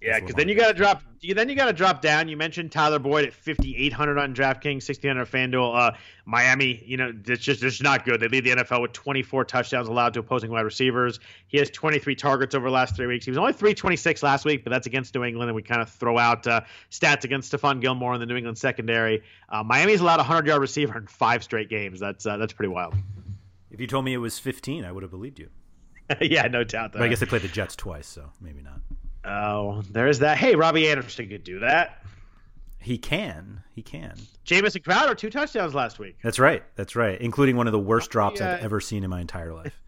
Yeah, 0.00 0.20
because 0.20 0.36
then 0.36 0.48
you 0.48 0.54
got 0.54 0.68
to 0.68 0.74
drop. 0.74 1.02
Then 1.20 1.48
you 1.48 1.56
got 1.56 1.66
to 1.66 1.72
drop 1.72 2.00
down. 2.00 2.28
You 2.28 2.36
mentioned 2.36 2.70
Tyler 2.70 3.00
Boyd 3.00 3.24
at 3.24 3.32
fifty 3.32 3.76
eight 3.76 3.92
hundred 3.92 4.16
on 4.16 4.32
DraftKings, 4.32 4.84
sixteen 4.84 5.08
hundred 5.08 5.26
FanDuel. 5.26 5.76
Uh, 5.76 5.96
Miami, 6.24 6.84
you 6.86 6.96
know, 6.96 7.12
it's 7.26 7.42
just 7.42 7.64
it's 7.64 7.82
not 7.82 8.04
good. 8.04 8.20
They 8.20 8.28
lead 8.28 8.44
the 8.44 8.50
NFL 8.50 8.80
with 8.80 8.92
twenty 8.92 9.24
four 9.24 9.44
touchdowns 9.44 9.88
allowed 9.88 10.14
to 10.14 10.20
opposing 10.20 10.52
wide 10.52 10.60
receivers. 10.60 11.18
He 11.48 11.58
has 11.58 11.68
twenty 11.70 11.98
three 11.98 12.14
targets 12.14 12.54
over 12.54 12.68
the 12.68 12.72
last 12.72 12.94
three 12.94 13.08
weeks. 13.08 13.24
He 13.24 13.32
was 13.32 13.38
only 13.38 13.52
three 13.52 13.74
twenty 13.74 13.96
six 13.96 14.22
last 14.22 14.44
week, 14.44 14.62
but 14.62 14.70
that's 14.70 14.86
against 14.86 15.12
New 15.16 15.24
England, 15.24 15.48
and 15.48 15.56
we 15.56 15.62
kind 15.62 15.82
of 15.82 15.90
throw 15.90 16.16
out 16.16 16.46
uh, 16.46 16.60
stats 16.92 17.24
against 17.24 17.52
Stephon 17.52 17.80
Gilmore 17.80 18.14
in 18.14 18.20
the 18.20 18.26
New 18.26 18.36
England 18.36 18.56
secondary. 18.56 19.24
Uh, 19.48 19.64
Miami's 19.64 20.00
allowed 20.00 20.20
a 20.20 20.24
hundred 20.24 20.46
yard 20.46 20.60
receiver 20.60 20.96
in 20.96 21.08
five 21.08 21.42
straight 21.42 21.68
games. 21.68 21.98
That's 21.98 22.24
uh, 22.24 22.36
that's 22.36 22.52
pretty 22.52 22.72
wild. 22.72 22.94
If 23.72 23.80
you 23.80 23.88
told 23.88 24.04
me 24.04 24.14
it 24.14 24.18
was 24.18 24.38
fifteen, 24.38 24.84
I 24.84 24.92
would 24.92 25.02
have 25.02 25.10
believed 25.10 25.40
you. 25.40 25.48
yeah, 26.20 26.46
no 26.46 26.62
doubt. 26.62 26.92
But 26.92 27.02
I 27.02 27.08
guess 27.08 27.18
they 27.18 27.26
played 27.26 27.42
the 27.42 27.48
Jets 27.48 27.74
twice, 27.74 28.06
so 28.06 28.30
maybe 28.40 28.62
not. 28.62 28.80
Oh, 29.28 29.82
there's 29.90 30.20
that. 30.20 30.38
Hey, 30.38 30.54
Robbie 30.54 30.88
Anderson 30.88 31.28
could 31.28 31.44
do 31.44 31.60
that. 31.60 32.02
He 32.80 32.96
can. 32.96 33.62
He 33.74 33.82
can. 33.82 34.14
Jamison 34.44 34.82
Crowder, 34.82 35.14
two 35.14 35.28
touchdowns 35.28 35.74
last 35.74 35.98
week. 35.98 36.16
That's 36.22 36.38
right. 36.38 36.62
That's 36.76 36.96
right. 36.96 37.20
Including 37.20 37.56
one 37.56 37.66
of 37.66 37.72
the 37.72 37.78
worst 37.78 38.10
drops 38.10 38.40
yeah. 38.40 38.54
I've 38.54 38.60
uh, 38.60 38.64
ever 38.64 38.80
seen 38.80 39.04
in 39.04 39.10
my 39.10 39.20
entire 39.20 39.52
life. 39.52 39.80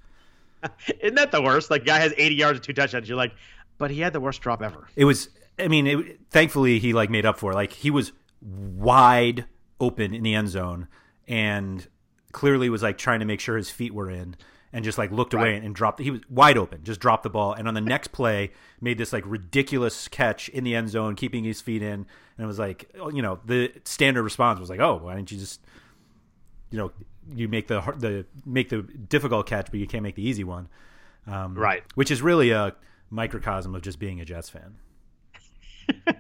Isn't 1.01 1.15
that 1.15 1.33
the 1.33 1.41
worst? 1.41 1.71
Like, 1.71 1.87
guy 1.87 1.99
has 1.99 2.13
80 2.17 2.35
yards 2.35 2.57
and 2.59 2.65
two 2.65 2.75
touchdowns. 2.75 3.09
You're 3.09 3.17
like, 3.17 3.33
but 3.79 3.91
he 3.91 4.01
had 4.01 4.13
the 4.13 4.21
worst 4.21 4.43
drop 4.43 4.61
ever. 4.61 4.87
It 4.95 5.07
was. 5.07 5.31
I 5.59 5.69
mean, 5.69 5.87
it, 5.87 6.21
thankfully 6.31 6.79
he 6.79 6.93
like 6.93 7.09
made 7.09 7.25
up 7.25 7.39
for. 7.39 7.53
It. 7.53 7.55
Like 7.55 7.73
he 7.73 7.91
was 7.91 8.13
wide 8.43 9.47
open 9.81 10.15
in 10.15 10.23
the 10.23 10.35
end 10.35 10.49
zone 10.49 10.87
and 11.27 11.87
clearly 12.33 12.69
was 12.69 12.83
like 12.83 12.99
trying 12.99 13.21
to 13.21 13.27
make 13.27 13.41
sure 13.41 13.57
his 13.57 13.71
feet 13.71 13.95
were 13.95 14.11
in 14.11 14.37
and 14.73 14.85
just 14.85 14.99
like 14.99 15.11
looked 15.11 15.35
right. 15.35 15.41
away 15.43 15.57
and 15.57 15.75
dropped. 15.75 16.01
He 16.01 16.11
was 16.11 16.21
wide 16.29 16.57
open, 16.57 16.85
just 16.85 17.01
dropped 17.01 17.23
the 17.23 17.31
ball, 17.31 17.53
and 17.53 17.67
on 17.67 17.75
the 17.75 17.81
next 17.81 18.09
play 18.09 18.53
made 18.81 18.99
this 18.99 19.13
like 19.13 19.25
ridiculous 19.27 20.09
catch 20.09 20.49
in 20.49 20.65
the 20.65 20.75
end 20.75 20.91
zone, 20.91 21.15
keeping 21.17 21.45
his 21.45 21.61
feet 21.61 21.83
in, 21.83 21.93
and 21.93 22.07
it 22.39 22.47
was 22.47 22.59
like, 22.59 22.91
oh, 22.99 23.11
you 23.11 23.23
know, 23.23 23.41
the 23.45 23.73
standard 23.85 24.23
response 24.23 24.61
was 24.61 24.71
like, 24.71 24.81
oh, 24.81 25.01
why 25.03 25.15
didn't 25.17 25.31
you 25.31 25.39
just, 25.39 25.61
you 26.71 26.79
know, 26.79 26.93
you 27.35 27.49
make 27.49 27.69
the 27.69 27.81
the 27.99 28.27
make 28.45 28.69
the 28.69 28.83
difficult 28.83 29.47
catch, 29.47 29.71
but 29.71 29.81
you 29.81 29.87
can't 29.87 30.03
make 30.03 30.15
the 30.15 30.27
easy 30.27 30.45
one, 30.45 30.69
um, 31.27 31.55
right? 31.55 31.83
Which 31.95 32.11
is 32.11 32.23
really 32.23 32.51
a 32.51 32.75
microcosm 33.11 33.75
of 33.75 33.83
just 33.83 33.99
being 33.99 34.21
a 34.21 34.25
Jets 34.25 34.51
fan. 34.51 34.77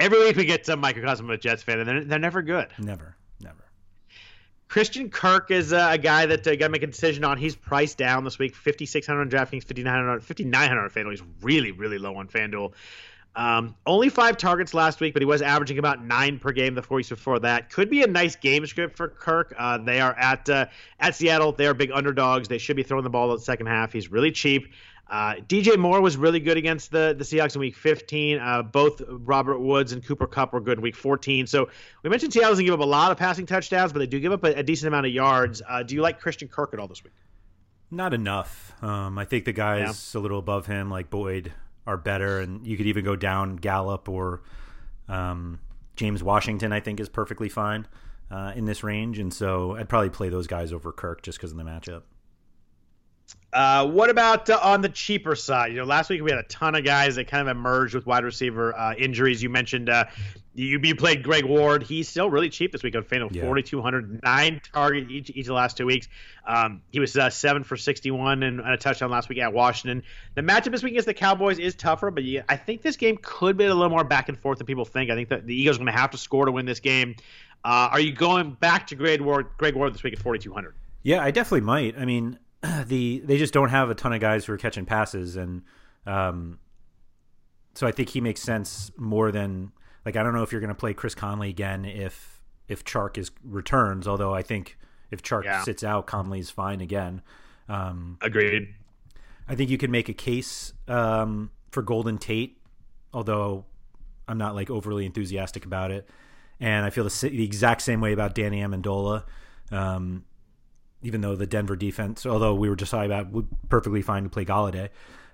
Every 0.00 0.18
week 0.18 0.36
we 0.36 0.44
get 0.44 0.66
some 0.66 0.80
microcosm 0.80 1.26
of 1.26 1.30
a 1.30 1.38
Jets 1.38 1.62
fan, 1.62 1.78
and 1.78 1.88
they're, 1.88 2.04
they're 2.04 2.18
never 2.18 2.42
good. 2.42 2.68
Never. 2.78 3.16
Christian 4.68 5.10
Kirk 5.10 5.50
is 5.50 5.72
uh, 5.72 5.88
a 5.92 5.98
guy 5.98 6.26
that 6.26 6.46
uh, 6.46 6.56
got 6.56 6.66
to 6.66 6.68
make 6.70 6.82
a 6.82 6.86
decision 6.86 7.24
on. 7.24 7.38
He's 7.38 7.54
priced 7.54 7.98
down 7.98 8.24
this 8.24 8.38
week, 8.38 8.54
5,600 8.54 9.20
on 9.20 9.30
DraftKings, 9.30 9.64
5,900, 9.64 10.22
5,900 10.22 10.82
on 10.82 10.90
FanDuel. 10.90 11.10
He's 11.10 11.22
really, 11.42 11.70
really 11.70 11.98
low 11.98 12.16
on 12.16 12.28
FanDuel. 12.28 12.72
Um, 13.36 13.74
only 13.84 14.08
five 14.08 14.36
targets 14.36 14.74
last 14.74 15.00
week, 15.00 15.12
but 15.12 15.20
he 15.20 15.26
was 15.26 15.42
averaging 15.42 15.78
about 15.78 16.04
nine 16.04 16.38
per 16.38 16.52
game 16.52 16.74
the 16.74 16.82
four 16.82 16.96
weeks 16.96 17.08
before 17.08 17.40
that. 17.40 17.68
Could 17.70 17.90
be 17.90 18.02
a 18.02 18.06
nice 18.06 18.36
game 18.36 18.64
script 18.66 18.96
for 18.96 19.08
Kirk. 19.08 19.52
Uh, 19.58 19.78
they 19.78 20.00
are 20.00 20.16
at 20.16 20.48
uh, 20.48 20.66
at 21.00 21.16
Seattle. 21.16 21.50
They 21.50 21.66
are 21.66 21.74
big 21.74 21.90
underdogs. 21.92 22.46
They 22.46 22.58
should 22.58 22.76
be 22.76 22.84
throwing 22.84 23.02
the 23.02 23.10
ball 23.10 23.30
in 23.30 23.36
the 23.36 23.42
second 23.42 23.66
half. 23.66 23.92
He's 23.92 24.10
really 24.10 24.30
cheap. 24.30 24.72
Uh, 25.08 25.34
DJ 25.34 25.76
Moore 25.78 26.00
was 26.00 26.16
really 26.16 26.40
good 26.40 26.56
against 26.56 26.90
the, 26.90 27.14
the 27.16 27.24
Seahawks 27.24 27.54
in 27.54 27.60
week 27.60 27.76
15. 27.76 28.38
Uh, 28.38 28.62
both 28.62 29.02
Robert 29.06 29.58
Woods 29.58 29.92
and 29.92 30.04
Cooper 30.04 30.26
Kupp 30.26 30.52
were 30.52 30.60
good 30.60 30.78
in 30.78 30.82
week 30.82 30.96
14. 30.96 31.46
So 31.46 31.68
we 32.02 32.10
mentioned 32.10 32.32
Seattle 32.32 32.52
doesn't 32.52 32.64
give 32.64 32.74
up 32.74 32.80
a 32.80 32.84
lot 32.84 33.12
of 33.12 33.18
passing 33.18 33.44
touchdowns, 33.44 33.92
but 33.92 33.98
they 33.98 34.06
do 34.06 34.18
give 34.18 34.32
up 34.32 34.44
a, 34.44 34.58
a 34.58 34.62
decent 34.62 34.88
amount 34.88 35.06
of 35.06 35.12
yards. 35.12 35.60
Uh, 35.68 35.82
do 35.82 35.94
you 35.94 36.00
like 36.00 36.20
Christian 36.20 36.48
Kirk 36.48 36.72
at 36.72 36.80
all 36.80 36.88
this 36.88 37.04
week? 37.04 37.12
Not 37.90 38.14
enough. 38.14 38.72
Um, 38.82 39.18
I 39.18 39.24
think 39.24 39.44
the 39.44 39.52
guys 39.52 40.12
yeah. 40.14 40.18
a 40.18 40.20
little 40.20 40.38
above 40.38 40.66
him, 40.66 40.90
like 40.90 41.10
Boyd, 41.10 41.52
are 41.86 41.98
better. 41.98 42.40
And 42.40 42.66
you 42.66 42.76
could 42.76 42.86
even 42.86 43.04
go 43.04 43.14
down 43.14 43.56
Gallup 43.56 44.08
or 44.08 44.42
um, 45.08 45.60
James 45.96 46.22
Washington, 46.22 46.72
I 46.72 46.80
think, 46.80 46.98
is 46.98 47.10
perfectly 47.10 47.50
fine 47.50 47.86
uh, 48.30 48.52
in 48.56 48.64
this 48.64 48.82
range. 48.82 49.18
And 49.18 49.32
so 49.32 49.76
I'd 49.76 49.88
probably 49.88 50.10
play 50.10 50.30
those 50.30 50.46
guys 50.46 50.72
over 50.72 50.92
Kirk 50.92 51.22
just 51.22 51.38
because 51.38 51.50
of 51.50 51.58
the 51.58 51.64
matchup. 51.64 52.02
Uh, 53.52 53.86
what 53.86 54.10
about 54.10 54.50
uh, 54.50 54.58
on 54.60 54.80
the 54.80 54.88
cheaper 54.88 55.36
side? 55.36 55.70
You 55.70 55.78
know, 55.78 55.84
last 55.84 56.10
week 56.10 56.22
we 56.22 56.30
had 56.30 56.40
a 56.40 56.48
ton 56.48 56.74
of 56.74 56.84
guys 56.84 57.14
that 57.16 57.28
kind 57.28 57.48
of 57.48 57.56
emerged 57.56 57.94
with 57.94 58.04
wide 58.04 58.24
receiver 58.24 58.76
uh, 58.76 58.94
injuries. 58.94 59.40
You 59.40 59.48
mentioned 59.48 59.88
uh, 59.88 60.06
you, 60.56 60.80
you 60.82 60.96
played 60.96 61.22
Greg 61.22 61.44
Ward. 61.44 61.84
He's 61.84 62.08
still 62.08 62.28
really 62.28 62.48
cheap 62.48 62.72
this 62.72 62.82
week 62.82 62.96
on 62.96 63.02
FanDuel, 63.02 63.32
yeah. 63.34 63.42
4,200, 63.42 64.22
nine 64.24 64.60
target 64.72 65.08
each, 65.08 65.30
each 65.30 65.42
of 65.42 65.46
the 65.46 65.52
last 65.54 65.76
two 65.76 65.86
weeks. 65.86 66.08
Um, 66.46 66.82
he 66.90 66.98
was 66.98 67.16
uh, 67.16 67.30
seven 67.30 67.62
for 67.62 67.76
61 67.76 68.42
and, 68.42 68.60
and, 68.60 68.68
a 68.68 68.76
touchdown 68.76 69.12
last 69.12 69.28
week 69.28 69.38
at 69.38 69.52
Washington. 69.52 70.02
The 70.34 70.42
matchup 70.42 70.72
this 70.72 70.82
week 70.82 70.92
against 70.92 71.06
the 71.06 71.14
Cowboys 71.14 71.60
is 71.60 71.76
tougher, 71.76 72.10
but 72.10 72.24
yeah, 72.24 72.42
I 72.48 72.56
think 72.56 72.82
this 72.82 72.96
game 72.96 73.18
could 73.22 73.56
be 73.56 73.64
a 73.64 73.74
little 73.74 73.90
more 73.90 74.04
back 74.04 74.28
and 74.28 74.38
forth 74.38 74.58
than 74.58 74.66
people 74.66 74.84
think. 74.84 75.10
I 75.10 75.14
think 75.14 75.28
that 75.28 75.46
the 75.46 75.54
Eagles 75.54 75.76
are 75.76 75.78
going 75.78 75.92
to 75.92 75.98
have 75.98 76.10
to 76.10 76.18
score 76.18 76.46
to 76.46 76.52
win 76.52 76.66
this 76.66 76.80
game. 76.80 77.16
Uh, 77.64 77.88
are 77.92 78.00
you 78.00 78.12
going 78.12 78.52
back 78.52 78.88
to 78.88 78.96
Greg 78.96 79.20
Ward, 79.20 79.46
Greg 79.58 79.74
Ward 79.74 79.94
this 79.94 80.02
week 80.02 80.12
at 80.12 80.18
4,200? 80.18 80.74
Yeah, 81.02 81.22
I 81.22 81.30
definitely 81.30 81.62
might. 81.62 81.98
I 81.98 82.04
mean, 82.04 82.38
the 82.86 83.20
they 83.24 83.38
just 83.38 83.52
don't 83.52 83.70
have 83.70 83.90
a 83.90 83.94
ton 83.94 84.12
of 84.12 84.20
guys 84.20 84.44
who 84.44 84.52
are 84.52 84.58
catching 84.58 84.86
passes, 84.86 85.36
and 85.36 85.62
um, 86.06 86.58
so 87.74 87.86
I 87.86 87.92
think 87.92 88.10
he 88.10 88.20
makes 88.20 88.40
sense 88.40 88.90
more 88.96 89.32
than 89.32 89.72
like 90.04 90.16
I 90.16 90.22
don't 90.22 90.34
know 90.34 90.42
if 90.42 90.52
you're 90.52 90.60
going 90.60 90.68
to 90.68 90.74
play 90.74 90.94
Chris 90.94 91.14
Conley 91.14 91.50
again 91.50 91.84
if 91.84 92.42
if 92.68 92.84
Chark 92.84 93.18
is 93.18 93.30
returns. 93.42 94.08
Although 94.08 94.34
I 94.34 94.42
think 94.42 94.78
if 95.10 95.22
Chark 95.22 95.44
yeah. 95.44 95.62
sits 95.62 95.84
out, 95.84 96.06
Conley's 96.06 96.50
fine 96.50 96.80
again. 96.80 97.22
Um, 97.68 98.18
Agreed. 98.20 98.74
I 99.48 99.54
think 99.54 99.70
you 99.70 99.78
can 99.78 99.90
make 99.90 100.08
a 100.08 100.14
case 100.14 100.72
um, 100.88 101.50
for 101.70 101.82
Golden 101.82 102.18
Tate, 102.18 102.58
although 103.12 103.66
I'm 104.26 104.38
not 104.38 104.54
like 104.54 104.70
overly 104.70 105.04
enthusiastic 105.04 105.66
about 105.66 105.90
it. 105.90 106.08
And 106.60 106.86
I 106.86 106.90
feel 106.90 107.04
the, 107.04 107.28
the 107.28 107.44
exact 107.44 107.82
same 107.82 108.00
way 108.00 108.12
about 108.12 108.34
Danny 108.34 108.60
Amendola. 108.60 109.24
Um, 109.70 110.24
even 111.04 111.20
though 111.20 111.36
the 111.36 111.46
Denver 111.46 111.76
defense, 111.76 112.26
although 112.26 112.54
we 112.54 112.68
were 112.68 112.76
just 112.76 112.90
talking 112.90 113.06
about, 113.06 113.30
would 113.30 113.46
perfectly 113.68 114.02
fine 114.02 114.24
to 114.24 114.30
play 114.30 114.44
Golladay. 114.44 114.88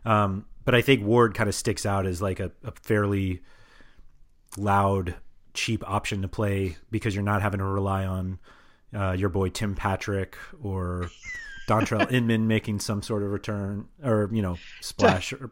Um, 0.05 0.45
but 0.65 0.75
I 0.75 0.83
think 0.83 1.05
Ward 1.05 1.35
kind 1.35 1.49
of 1.49 1.55
sticks 1.55 1.87
out 1.87 2.07
as 2.07 2.21
like 2.21 2.41
a, 2.41 2.51
a, 2.65 2.73
fairly 2.73 3.41
loud, 4.57 5.15
cheap 5.55 5.89
option 5.89 6.23
to 6.23 6.29
play 6.29 6.77
because 6.91 7.15
you're 7.15 7.25
not 7.25 7.41
having 7.43 7.59
to 7.59 7.65
rely 7.65 8.05
on 8.05 8.39
uh, 8.95 9.13
your 9.13 9.29
boy 9.29 9.49
Tim 9.49 9.75
Patrick 9.75 10.37
or 10.63 11.11
Dontrelle 11.69 12.11
Inman 12.13 12.49
making 12.49 12.81
some 12.81 13.03
sort 13.03 13.23
of 13.23 13.31
return 13.31 13.89
or 14.03 14.29
you 14.33 14.43
know 14.43 14.59
splash. 14.81 15.33
Or, 15.33 15.51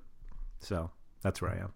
so 0.61 0.91
that's 1.23 1.41
where 1.41 1.53
I 1.53 1.57
am. 1.59 1.73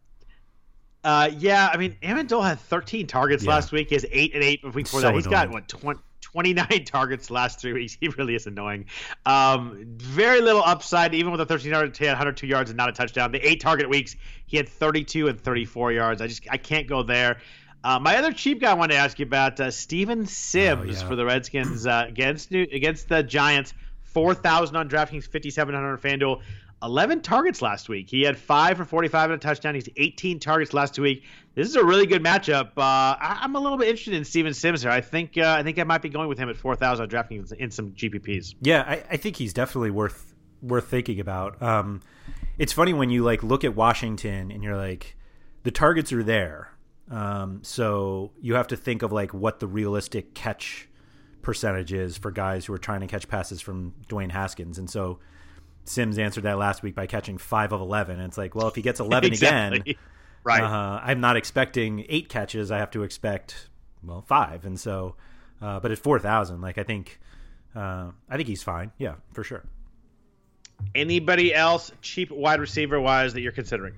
Uh, 1.04 1.30
yeah, 1.38 1.68
I 1.72 1.76
mean, 1.78 1.96
Amendola 2.02 2.48
had 2.48 2.60
13 2.60 3.06
targets 3.08 3.42
yeah. 3.42 3.50
last 3.50 3.72
week. 3.72 3.88
He 3.88 3.96
has 3.96 4.06
eight 4.12 4.34
and 4.34 4.42
eight 4.42 4.62
before 4.62 4.84
so 4.84 5.00
that. 5.00 5.14
He's 5.14 5.26
annoying. 5.26 5.48
got 5.48 5.52
what 5.52 5.68
20, 5.68 6.00
29 6.32 6.84
targets 6.86 7.30
last 7.30 7.60
three 7.60 7.72
weeks. 7.72 7.96
He 8.00 8.08
really 8.08 8.34
is 8.34 8.46
annoying. 8.46 8.86
Um, 9.26 9.84
very 9.96 10.40
little 10.40 10.62
upside, 10.64 11.14
even 11.14 11.30
with 11.30 11.40
a 11.40 11.46
13 11.46 11.70
yard, 11.70 11.98
102 11.98 12.46
yards 12.46 12.70
and 12.70 12.76
not 12.76 12.88
a 12.88 12.92
touchdown. 12.92 13.32
The 13.32 13.46
eight 13.46 13.60
target 13.60 13.88
weeks, 13.88 14.16
he 14.46 14.56
had 14.56 14.68
32 14.68 15.28
and 15.28 15.40
34 15.40 15.92
yards. 15.92 16.22
I 16.22 16.26
just 16.26 16.42
I 16.50 16.56
can't 16.56 16.86
go 16.88 17.02
there. 17.02 17.38
Uh, 17.84 17.98
my 17.98 18.16
other 18.16 18.32
cheap 18.32 18.60
guy 18.60 18.70
I 18.70 18.74
wanted 18.74 18.94
to 18.94 19.00
ask 19.00 19.18
you 19.18 19.26
about 19.26 19.58
uh, 19.58 19.70
Steven 19.70 20.26
Sims 20.26 20.98
oh, 20.98 21.02
yeah. 21.02 21.08
for 21.08 21.16
the 21.16 21.24
Redskins 21.24 21.86
uh, 21.86 22.04
against 22.06 22.50
New, 22.50 22.62
against 22.72 23.08
the 23.08 23.22
Giants. 23.22 23.74
Four 24.02 24.34
thousand 24.34 24.76
on 24.76 24.88
DraftKings, 24.88 25.26
fifty 25.26 25.50
seven 25.50 25.74
hundred 25.74 25.92
on 25.92 25.98
FanDuel. 25.98 26.42
11 26.82 27.20
targets 27.20 27.62
last 27.62 27.88
week. 27.88 28.10
He 28.10 28.22
had 28.22 28.36
five 28.36 28.76
for 28.76 28.84
45 28.84 29.30
and 29.30 29.34
a 29.34 29.38
touchdown. 29.38 29.76
He's 29.76 29.88
18 29.96 30.40
targets 30.40 30.74
last 30.74 30.98
week. 30.98 31.22
This 31.54 31.68
is 31.68 31.76
a 31.76 31.84
really 31.84 32.06
good 32.06 32.22
matchup. 32.22 32.68
Uh, 32.78 33.16
I, 33.20 33.40
am 33.42 33.54
a 33.56 33.60
little 33.60 33.76
bit 33.76 33.88
interested 33.88 34.14
in 34.14 34.24
Steven 34.24 34.54
Sims 34.54 34.82
here. 34.82 34.90
I 34.90 35.02
think 35.02 35.36
uh, 35.36 35.56
I 35.58 35.62
think 35.62 35.78
I 35.78 35.84
might 35.84 36.00
be 36.00 36.08
going 36.08 36.28
with 36.28 36.38
him 36.38 36.48
at 36.48 36.56
4,000 36.56 37.08
drafting 37.08 37.46
in 37.58 37.70
some 37.70 37.92
GPPs. 37.92 38.54
Yeah, 38.62 38.84
I, 38.86 39.04
I, 39.10 39.16
think 39.18 39.36
he's 39.36 39.52
definitely 39.52 39.90
worth 39.90 40.34
worth 40.62 40.88
thinking 40.88 41.20
about. 41.20 41.60
Um, 41.60 42.00
it's 42.58 42.72
funny 42.72 42.94
when 42.94 43.10
you 43.10 43.22
like 43.22 43.42
look 43.42 43.64
at 43.64 43.74
Washington 43.74 44.50
and 44.50 44.62
you're 44.62 44.76
like, 44.76 45.16
the 45.62 45.70
targets 45.70 46.12
are 46.12 46.22
there, 46.22 46.70
Um, 47.10 47.60
so 47.62 48.32
you 48.40 48.54
have 48.54 48.68
to 48.68 48.76
think 48.76 49.02
of 49.02 49.12
like 49.12 49.34
what 49.34 49.60
the 49.60 49.66
realistic 49.66 50.34
catch 50.34 50.88
percentage 51.42 51.92
is 51.92 52.16
for 52.16 52.30
guys 52.30 52.64
who 52.64 52.72
are 52.72 52.78
trying 52.78 53.00
to 53.00 53.06
catch 53.06 53.28
passes 53.28 53.60
from 53.60 53.94
Dwayne 54.08 54.30
Haskins. 54.30 54.78
And 54.78 54.88
so 54.88 55.18
Sims 55.84 56.18
answered 56.18 56.44
that 56.44 56.58
last 56.58 56.82
week 56.82 56.94
by 56.94 57.06
catching 57.06 57.38
five 57.38 57.72
of 57.72 57.80
11. 57.80 58.18
And 58.18 58.28
it's 58.28 58.38
like, 58.38 58.54
well, 58.54 58.68
if 58.68 58.74
he 58.74 58.82
gets 58.82 59.00
11 59.00 59.28
exactly. 59.32 59.80
again, 59.80 59.94
right. 60.44 60.62
Uh, 60.62 61.00
I'm 61.02 61.20
not 61.20 61.36
expecting 61.36 62.04
eight 62.08 62.28
catches. 62.28 62.70
I 62.70 62.78
have 62.78 62.90
to 62.92 63.02
expect, 63.02 63.68
well, 64.02 64.22
five. 64.22 64.64
And 64.64 64.78
so, 64.78 65.16
uh, 65.60 65.80
but 65.80 65.90
at 65.90 65.98
4,000, 65.98 66.60
like 66.60 66.78
I 66.78 66.82
think, 66.82 67.20
uh, 67.74 68.10
I 68.28 68.36
think 68.36 68.48
he's 68.48 68.62
fine. 68.62 68.92
Yeah, 68.98 69.14
for 69.32 69.44
sure. 69.44 69.64
Anybody 70.94 71.54
else 71.54 71.92
cheap 72.02 72.30
wide 72.30 72.60
receiver 72.60 73.00
wise 73.00 73.34
that 73.34 73.40
you're 73.40 73.52
considering? 73.52 73.94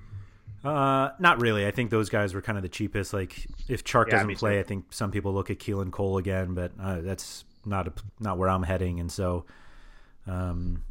Uh, 0.63 1.11
not 1.19 1.41
really. 1.41 1.65
I 1.67 1.71
think 1.71 1.91
those 1.91 2.09
guys 2.09 2.33
were 2.33 2.41
kind 2.41 2.57
of 2.57 2.61
the 2.61 2.69
cheapest. 2.69 3.13
Like 3.13 3.47
if 3.67 3.83
Chark 3.83 4.07
Yeah, 4.07 4.19
doesn't 4.19 4.35
play, 4.37 4.53
too. 4.55 4.59
I 4.59 4.63
think 4.63 4.85
some 4.91 5.11
people 5.11 5.33
look 5.33 5.49
at 5.49 5.59
Keelan 5.59 5.91
Cole 5.91 6.17
again, 6.17 6.53
but 6.53 6.71
uh, 6.81 7.01
that's 7.01 7.43
not 7.65 7.87
a, 7.87 7.93
not 8.19 8.37
where 8.37 8.49
I'm 8.49 8.63
heading. 8.63 8.99
And 8.99 9.11
so, 9.11 9.45
um, 10.27 10.83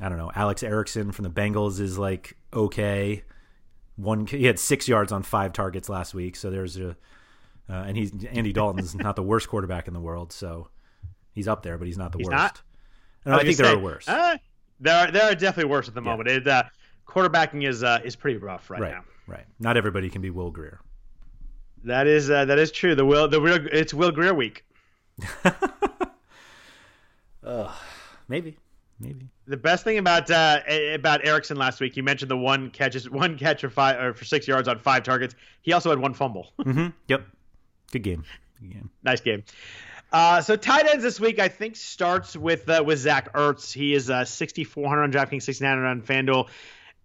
I 0.00 0.08
don't 0.08 0.18
know. 0.18 0.30
Alex 0.34 0.62
Erickson 0.62 1.12
from 1.12 1.24
the 1.24 1.30
Bengals 1.30 1.80
is 1.80 1.98
like 1.98 2.36
okay. 2.52 3.24
One 3.98 4.26
he 4.26 4.44
had 4.46 4.58
six 4.58 4.86
yards 4.86 5.10
on 5.10 5.22
five 5.24 5.52
targets 5.52 5.88
last 5.88 6.14
week, 6.14 6.36
so 6.36 6.50
there's 6.50 6.76
a 6.78 6.90
uh, 7.68 7.84
and 7.86 7.96
he's 7.96 8.12
Andy 8.30 8.52
Dalton's 8.52 8.94
not 8.94 9.16
the 9.16 9.22
worst 9.22 9.48
quarterback 9.48 9.88
in 9.88 9.94
the 9.94 10.00
world, 10.00 10.32
so 10.32 10.68
he's 11.32 11.48
up 11.48 11.62
there, 11.62 11.76
but 11.76 11.86
he's 11.86 11.98
not 11.98 12.12
the 12.12 12.18
He's 12.18 12.28
worst. 12.28 12.36
not? 12.36 12.62
I, 13.26 13.30
was 13.36 13.42
think 13.42 13.56
there 13.56 13.74
are 13.74 13.78
worse. 13.78 14.08
Uh, 14.08 14.38
there 14.80 14.96
are 14.96 15.10
there 15.10 15.24
are 15.30 15.34
definitely 15.34 15.70
worse 15.70 15.88
at 15.88 15.94
the 15.94 16.00
moment. 16.00 16.28
It, 16.28 16.46
uh, 16.46 16.62
quarterbacking 17.06 17.68
is 17.68 17.82
uh, 17.82 18.00
is 18.04 18.14
pretty 18.16 18.38
rough 18.38 18.70
right, 18.70 18.80
right, 18.80 18.92
now. 18.92 19.04
right. 19.26 19.44
Not 19.58 19.76
everybody 19.76 20.08
can 20.08 20.22
be 20.22 20.30
Will 20.30 20.52
Grier. 20.52 20.80
That 21.84 22.06
is 22.06 22.30
uh, 22.30 22.44
that 22.44 22.58
is 22.58 22.70
true. 22.70 22.94
The 22.94 23.04
will 23.04 23.26
the 23.28 23.40
real 23.40 23.58
it's 23.72 23.92
Will 23.92 24.12
Grier 24.12 24.32
week. 24.32 24.64
Maybe, 28.28 28.58
maybe. 29.00 29.30
The 29.48 29.56
best 29.56 29.82
thing 29.82 29.98
about 29.98 30.30
uh, 30.30 30.60
about 30.92 31.26
Erickson 31.26 31.56
last 31.56 31.80
week, 31.80 31.96
you 31.96 32.02
mentioned 32.02 32.30
the 32.30 32.36
one 32.36 32.70
catches 32.70 33.08
one 33.08 33.38
catch 33.38 33.62
for 33.62 33.70
five 33.70 33.98
or 33.98 34.12
for 34.14 34.24
six 34.24 34.46
yards 34.46 34.68
on 34.68 34.78
five 34.78 35.02
targets. 35.04 35.34
He 35.62 35.72
also 35.72 35.90
had 35.90 35.98
one 35.98 36.12
fumble. 36.14 36.52
hmm 36.62 36.88
Yep. 37.08 37.26
Good 37.90 38.02
game. 38.02 38.24
Good 38.60 38.72
game. 38.72 38.90
nice 39.02 39.20
game. 39.22 39.44
Uh, 40.12 40.40
so 40.40 40.56
tight 40.56 40.86
ends 40.86 41.02
this 41.02 41.20
week, 41.20 41.38
I 41.38 41.48
think, 41.48 41.76
starts 41.76 42.36
with 42.36 42.68
uh, 42.68 42.82
with 42.84 42.98
Zach 42.98 43.32
Ertz. 43.34 43.72
He 43.72 43.94
is 43.94 44.10
uh, 44.10 44.24
6,400 44.24 45.02
on 45.02 45.12
DraftKings, 45.12 45.42
6,900 45.42 45.86
on 45.86 46.02
FanDuel. 46.02 46.48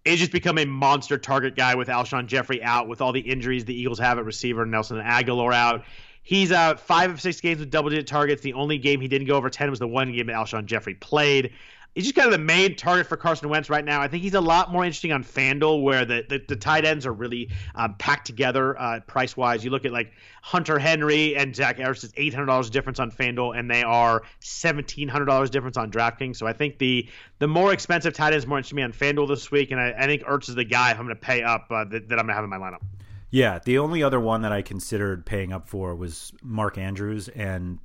He's 0.04 0.18
just 0.18 0.32
become 0.32 0.58
a 0.58 0.66
monster 0.66 1.16
target 1.16 1.56
guy 1.56 1.76
with 1.76 1.88
Alshon 1.88 2.26
Jeffery 2.26 2.62
out, 2.62 2.88
with 2.88 3.00
all 3.00 3.12
the 3.12 3.20
injuries 3.20 3.64
the 3.64 3.74
Eagles 3.74 3.98
have 3.98 4.18
at 4.18 4.24
receiver, 4.26 4.66
Nelson 4.66 4.98
Agholor 4.98 5.54
out. 5.54 5.84
He's 6.22 6.52
uh, 6.52 6.76
five 6.76 7.10
of 7.10 7.20
six 7.20 7.40
games 7.40 7.60
with 7.60 7.70
double 7.70 7.90
digit 7.90 8.06
targets. 8.06 8.40
The 8.42 8.54
only 8.54 8.78
game 8.78 9.00
he 9.02 9.08
didn't 9.08 9.26
go 9.26 9.34
over 9.34 9.50
10 9.50 9.68
was 9.68 9.78
the 9.78 9.88
one 9.88 10.12
game 10.12 10.26
that 10.26 10.36
Alshon 10.36 10.64
Jeffery 10.64 10.94
played. 10.94 11.52
He's 11.94 12.04
just 12.04 12.16
kind 12.16 12.26
of 12.26 12.32
the 12.32 12.44
main 12.44 12.74
target 12.74 13.06
for 13.06 13.16
Carson 13.16 13.48
Wentz 13.48 13.70
right 13.70 13.84
now. 13.84 14.00
I 14.00 14.08
think 14.08 14.24
he's 14.24 14.34
a 14.34 14.40
lot 14.40 14.72
more 14.72 14.84
interesting 14.84 15.12
on 15.12 15.22
FanDuel, 15.22 15.82
where 15.82 16.04
the, 16.04 16.24
the, 16.28 16.42
the 16.48 16.56
tight 16.56 16.84
ends 16.84 17.06
are 17.06 17.12
really 17.12 17.50
um, 17.76 17.94
packed 17.94 18.26
together 18.26 18.76
uh, 18.80 19.00
price 19.06 19.36
wise. 19.36 19.64
You 19.64 19.70
look 19.70 19.84
at 19.84 19.92
like 19.92 20.12
Hunter 20.42 20.78
Henry 20.78 21.36
and 21.36 21.54
Zach 21.54 21.78
Ertz 21.78 22.02
is 22.02 22.12
eight 22.16 22.34
hundred 22.34 22.46
dollars 22.46 22.68
difference 22.68 22.98
on 22.98 23.12
FanDuel, 23.12 23.56
and 23.56 23.70
they 23.70 23.82
are 23.84 24.22
seventeen 24.40 25.08
hundred 25.08 25.26
dollars 25.26 25.50
difference 25.50 25.76
on 25.76 25.90
DraftKings. 25.90 26.36
So 26.36 26.46
I 26.46 26.52
think 26.52 26.78
the 26.78 27.08
the 27.38 27.46
more 27.46 27.72
expensive 27.72 28.12
tight 28.12 28.32
ends 28.32 28.46
more 28.46 28.58
interesting 28.58 28.76
me 28.76 28.82
on 28.82 28.92
FanDuel 28.92 29.28
this 29.28 29.50
week, 29.50 29.70
and 29.70 29.80
I, 29.80 29.94
I 29.96 30.06
think 30.06 30.24
Ertz 30.24 30.48
is 30.48 30.56
the 30.56 30.64
guy 30.64 30.90
I'm 30.90 30.96
going 30.96 31.08
to 31.08 31.14
pay 31.14 31.42
up 31.42 31.66
uh, 31.70 31.84
that, 31.84 32.08
that 32.08 32.18
I'm 32.18 32.26
going 32.26 32.28
to 32.28 32.34
have 32.34 32.44
in 32.44 32.50
my 32.50 32.58
lineup. 32.58 32.82
Yeah, 33.30 33.58
the 33.64 33.78
only 33.78 34.02
other 34.02 34.20
one 34.20 34.42
that 34.42 34.52
I 34.52 34.62
considered 34.62 35.26
paying 35.26 35.52
up 35.52 35.68
for 35.68 35.94
was 35.94 36.32
Mark 36.42 36.76
Andrews, 36.78 37.28
and 37.28 37.78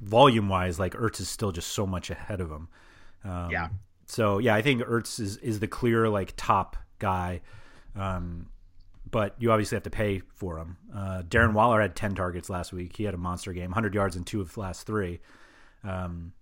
volume 0.00 0.48
wise, 0.48 0.78
like 0.78 0.94
Ertz 0.94 1.20
is 1.20 1.28
still 1.28 1.52
just 1.52 1.68
so 1.68 1.86
much 1.86 2.10
ahead 2.10 2.40
of 2.40 2.50
him. 2.50 2.68
Um, 3.24 3.50
Yeah. 3.50 3.68
So 4.06 4.38
yeah, 4.38 4.54
I 4.54 4.62
think 4.62 4.82
Ertz 4.82 5.18
is 5.18 5.36
is 5.38 5.58
the 5.60 5.66
clear 5.66 6.08
like 6.08 6.32
top 6.36 6.76
guy, 6.98 7.40
um, 7.96 8.48
but 9.10 9.34
you 9.38 9.50
obviously 9.50 9.76
have 9.76 9.82
to 9.82 9.90
pay 9.90 10.20
for 10.34 10.58
him. 10.58 10.76
Uh, 10.94 11.22
Darren 11.22 11.52
Waller 11.52 11.80
had 11.80 11.96
ten 11.96 12.14
targets 12.14 12.48
last 12.48 12.72
week. 12.72 12.96
He 12.96 13.04
had 13.04 13.14
a 13.14 13.18
monster 13.18 13.52
game, 13.52 13.72
hundred 13.72 13.94
yards 13.94 14.14
in 14.14 14.24
two 14.24 14.40
of 14.40 14.54
the 14.54 14.60
last 14.60 14.86
three. 14.86 15.20
Um, 15.82 16.32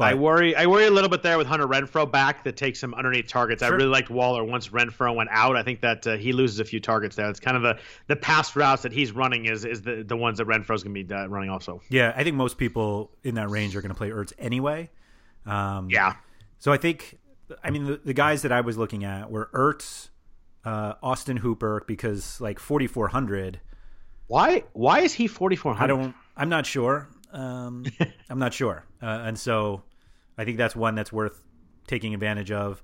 I 0.00 0.14
worry. 0.14 0.56
I 0.56 0.66
worry 0.66 0.86
a 0.86 0.90
little 0.90 1.10
bit 1.10 1.22
there 1.22 1.38
with 1.38 1.46
Hunter 1.46 1.66
Renfrow 1.68 2.10
back 2.10 2.44
that 2.44 2.56
takes 2.56 2.80
some 2.80 2.94
underneath 2.94 3.28
targets. 3.28 3.62
I 3.62 3.68
really 3.68 3.88
liked 3.88 4.10
Waller 4.10 4.42
once 4.42 4.68
Renfrow 4.68 5.14
went 5.14 5.28
out. 5.30 5.56
I 5.56 5.62
think 5.62 5.80
that 5.82 6.06
uh, 6.06 6.16
he 6.16 6.32
loses 6.32 6.60
a 6.60 6.64
few 6.64 6.80
targets 6.80 7.16
there. 7.16 7.28
It's 7.28 7.40
kind 7.40 7.56
of 7.56 7.62
the 7.62 7.78
the 8.06 8.16
pass 8.16 8.56
routes 8.56 8.82
that 8.82 8.92
he's 8.92 9.12
running 9.12 9.46
is 9.46 9.64
is 9.64 9.82
the 9.82 10.02
the 10.02 10.16
ones 10.16 10.38
that 10.38 10.46
Renfrow's 10.46 10.82
going 10.82 10.94
to 10.94 11.04
be 11.04 11.14
uh, 11.14 11.26
running 11.26 11.50
also. 11.50 11.82
yeah, 11.90 12.12
I 12.16 12.24
think 12.24 12.36
most 12.36 12.58
people 12.58 13.10
in 13.22 13.34
that 13.34 13.50
range 13.50 13.76
are 13.76 13.82
going 13.82 13.90
to 13.90 13.98
play 13.98 14.10
Ertz 14.10 14.32
anyway. 14.38 14.90
Um, 15.46 15.90
Yeah. 15.90 16.16
So 16.58 16.72
I 16.72 16.76
think, 16.76 17.18
I 17.64 17.70
mean, 17.70 17.86
the, 17.86 18.00
the 18.04 18.14
guys 18.14 18.42
that 18.42 18.52
I 18.52 18.60
was 18.60 18.78
looking 18.78 19.02
at 19.02 19.30
were 19.30 19.50
Ertz, 19.52 20.10
uh, 20.64 20.94
Austin 21.02 21.38
Hooper, 21.38 21.82
because 21.88 22.40
like 22.40 22.60
4,400, 22.60 23.60
Why 24.28 24.62
why 24.72 25.00
is 25.00 25.12
he 25.14 25.26
4400? 25.26 25.82
I 25.82 25.86
don't, 25.88 26.14
I'm 26.36 26.48
not 26.48 26.64
sure. 26.66 27.08
Um, 27.32 27.84
I'm 28.30 28.38
not 28.38 28.52
sure. 28.54 28.84
Uh, 29.02 29.06
and 29.24 29.38
so 29.38 29.82
I 30.38 30.44
think 30.44 30.58
that's 30.58 30.76
one 30.76 30.94
that's 30.94 31.12
worth 31.12 31.42
taking 31.86 32.14
advantage 32.14 32.50
of. 32.50 32.82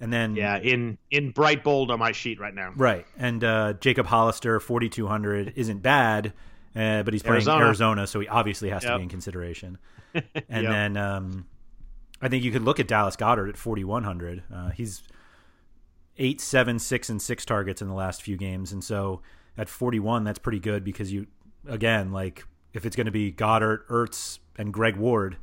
And 0.00 0.12
then, 0.12 0.36
Yeah, 0.36 0.58
in 0.58 0.96
in 1.10 1.32
bright 1.32 1.64
bold 1.64 1.90
on 1.90 1.98
my 1.98 2.12
sheet 2.12 2.38
right 2.38 2.54
now. 2.54 2.72
right. 2.76 3.04
And 3.18 3.42
uh, 3.42 3.72
Jacob 3.80 4.06
Hollister, 4.06 4.60
4,200 4.60 5.54
isn't 5.56 5.82
bad, 5.82 6.32
uh, 6.76 7.02
but 7.02 7.12
he's 7.12 7.22
playing 7.22 7.34
Arizona. 7.36 7.64
Arizona. 7.66 8.06
so 8.06 8.20
he 8.20 8.28
obviously 8.28 8.70
has 8.70 8.82
to 8.84 8.96
be 8.96 9.02
in 9.02 9.08
consideration. 9.08 9.78
And 10.14 10.62
Yep. 10.64 10.72
then 10.72 10.96
um, 10.96 11.46
I 12.22 12.28
think 12.28 12.42
you 12.44 12.50
could 12.50 12.62
look 12.62 12.80
at 12.80 12.88
Dallas 12.88 13.14
Goedert 13.16 13.48
at 13.50 13.56
4,100. 13.56 14.42
Uh, 14.52 14.70
he's 14.70 15.02
eight, 16.16 16.40
seven, 16.40 16.78
six, 16.78 17.08
and 17.10 17.20
six 17.20 17.44
targets 17.44 17.82
in 17.82 17.88
the 17.88 17.94
last 17.94 18.22
few 18.22 18.36
games, 18.36 18.72
and 18.72 18.82
so 18.82 19.20
at 19.56 19.68
41, 19.68 20.24
that's 20.24 20.38
pretty 20.38 20.58
good 20.60 20.82
because 20.82 21.12
you, 21.12 21.26
again, 21.66 22.10
like 22.12 22.44
if 22.72 22.86
it's 22.86 22.96
going 22.96 23.06
to 23.06 23.12
be 23.12 23.32
Goedert, 23.32 23.86
Ertz, 23.88 24.38
and 24.56 24.72
Greg 24.72 24.96
Ward, 24.96 25.36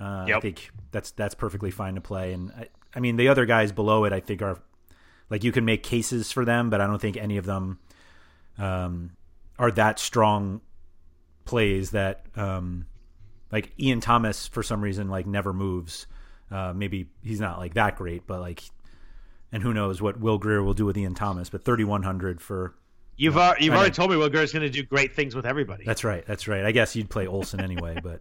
uh, 0.00 0.26
I 0.28 0.40
think 0.40 0.70
that's 0.90 1.10
that's 1.12 1.34
perfectly 1.34 1.70
fine 1.70 1.94
to 1.94 2.00
play. 2.00 2.32
And 2.32 2.50
I, 2.52 2.68
I 2.94 3.00
mean, 3.00 3.16
the 3.16 3.28
other 3.28 3.46
guys 3.46 3.72
below 3.72 4.04
it, 4.04 4.12
I 4.12 4.20
think 4.20 4.42
are 4.42 4.58
like 5.30 5.44
you 5.44 5.52
can 5.52 5.64
make 5.64 5.82
cases 5.82 6.32
for 6.32 6.44
them, 6.44 6.70
but 6.70 6.80
I 6.80 6.86
don't 6.86 7.00
think 7.00 7.16
any 7.16 7.36
of 7.36 7.46
them 7.46 7.78
um, 8.58 9.12
are 9.58 9.70
that 9.72 9.98
strong 9.98 10.60
plays 11.44 11.92
that 11.92 12.26
um, 12.36 12.86
like 13.50 13.72
Ian 13.78 14.00
Thomas 14.00 14.46
for 14.46 14.62
some 14.62 14.82
reason 14.82 15.08
like 15.08 15.26
never 15.26 15.52
moves. 15.52 16.06
Uh, 16.50 16.72
maybe 16.74 17.08
he's 17.22 17.40
not 17.40 17.58
like 17.58 17.74
that 17.74 17.96
great, 17.96 18.26
but 18.26 18.40
like, 18.40 18.62
and 19.50 19.62
who 19.62 19.74
knows 19.74 20.00
what 20.00 20.20
Will 20.20 20.38
Grier 20.38 20.62
will 20.62 20.74
do 20.74 20.84
with 20.84 20.96
Ian 20.96 21.14
Thomas? 21.14 21.48
But 21.48 21.64
thirty 21.64 21.84
one 21.84 22.02
hundred 22.02 22.40
for 22.40 22.74
You've 23.16 23.38
you've 23.60 23.74
already 23.74 23.92
told 23.92 24.10
me 24.10 24.16
Will 24.16 24.28
Grier's 24.28 24.52
going 24.52 24.62
to 24.62 24.70
do 24.70 24.82
great 24.82 25.14
things 25.14 25.34
with 25.34 25.46
everybody. 25.46 25.84
that's 25.84 26.04
right, 26.04 26.24
that's 26.26 26.46
right. 26.46 26.64
I 26.64 26.72
guess 26.72 26.94
you'd 26.94 27.08
play 27.08 27.26
Olsen 27.26 27.60
anyway, 27.60 27.98
but 28.02 28.20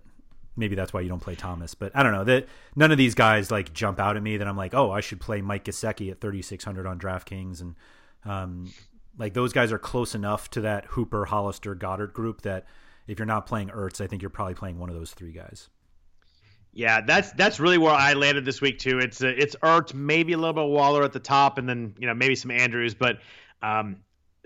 maybe 0.55 0.75
that's 0.75 0.93
why 0.93 1.01
you 1.01 1.09
don't 1.09 1.19
play 1.19 1.35
Thomas. 1.35 1.75
But 1.75 1.91
I 1.95 2.03
don't 2.03 2.13
know 2.13 2.23
that 2.23 2.47
none 2.75 2.91
of 2.91 2.97
these 2.97 3.15
guys 3.15 3.51
like 3.51 3.73
jump 3.73 3.99
out 3.99 4.15
at 4.15 4.23
me 4.23 4.37
that 4.37 4.47
I'm 4.47 4.57
like, 4.57 4.73
oh, 4.73 4.91
I 4.91 5.01
should 5.01 5.19
play 5.19 5.41
Mike 5.41 5.65
Gesicki 5.65 6.11
at 6.11 6.21
thirty 6.21 6.41
six 6.41 6.63
hundred 6.63 6.85
on 6.85 6.97
DraftKings, 6.97 7.61
and 7.61 7.75
um, 8.23 8.71
like 9.17 9.33
those 9.33 9.53
guys 9.53 9.71
are 9.71 9.79
close 9.79 10.15
enough 10.15 10.49
to 10.51 10.61
that 10.61 10.85
Hooper, 10.85 11.25
Hollister, 11.25 11.75
Goedert 11.75 12.13
group 12.13 12.41
that 12.41 12.65
if 13.07 13.19
you're 13.19 13.25
not 13.25 13.45
playing 13.45 13.69
Ertz, 13.69 14.01
I 14.01 14.07
think 14.07 14.21
you're 14.21 14.29
probably 14.29 14.55
playing 14.55 14.79
one 14.79 14.89
of 14.89 14.95
those 14.95 15.11
three 15.11 15.31
guys. 15.31 15.69
Yeah, 16.73 17.01
that's 17.01 17.31
that's 17.33 17.59
really 17.59 17.77
where 17.77 17.93
I 17.93 18.13
landed 18.13 18.45
this 18.45 18.61
week 18.61 18.79
too. 18.79 18.99
It's 18.99 19.21
uh, 19.21 19.27
it's 19.27 19.55
Ertz, 19.57 19.93
maybe 19.93 20.33
a 20.33 20.37
little 20.37 20.53
bit 20.53 20.63
of 20.63 20.69
Waller 20.69 21.03
at 21.03 21.13
the 21.13 21.19
top, 21.19 21.57
and 21.57 21.67
then 21.67 21.95
you 21.99 22.07
know 22.07 22.13
maybe 22.13 22.35
some 22.35 22.51
Andrews, 22.51 22.93
but 22.93 23.19
um, 23.61 23.97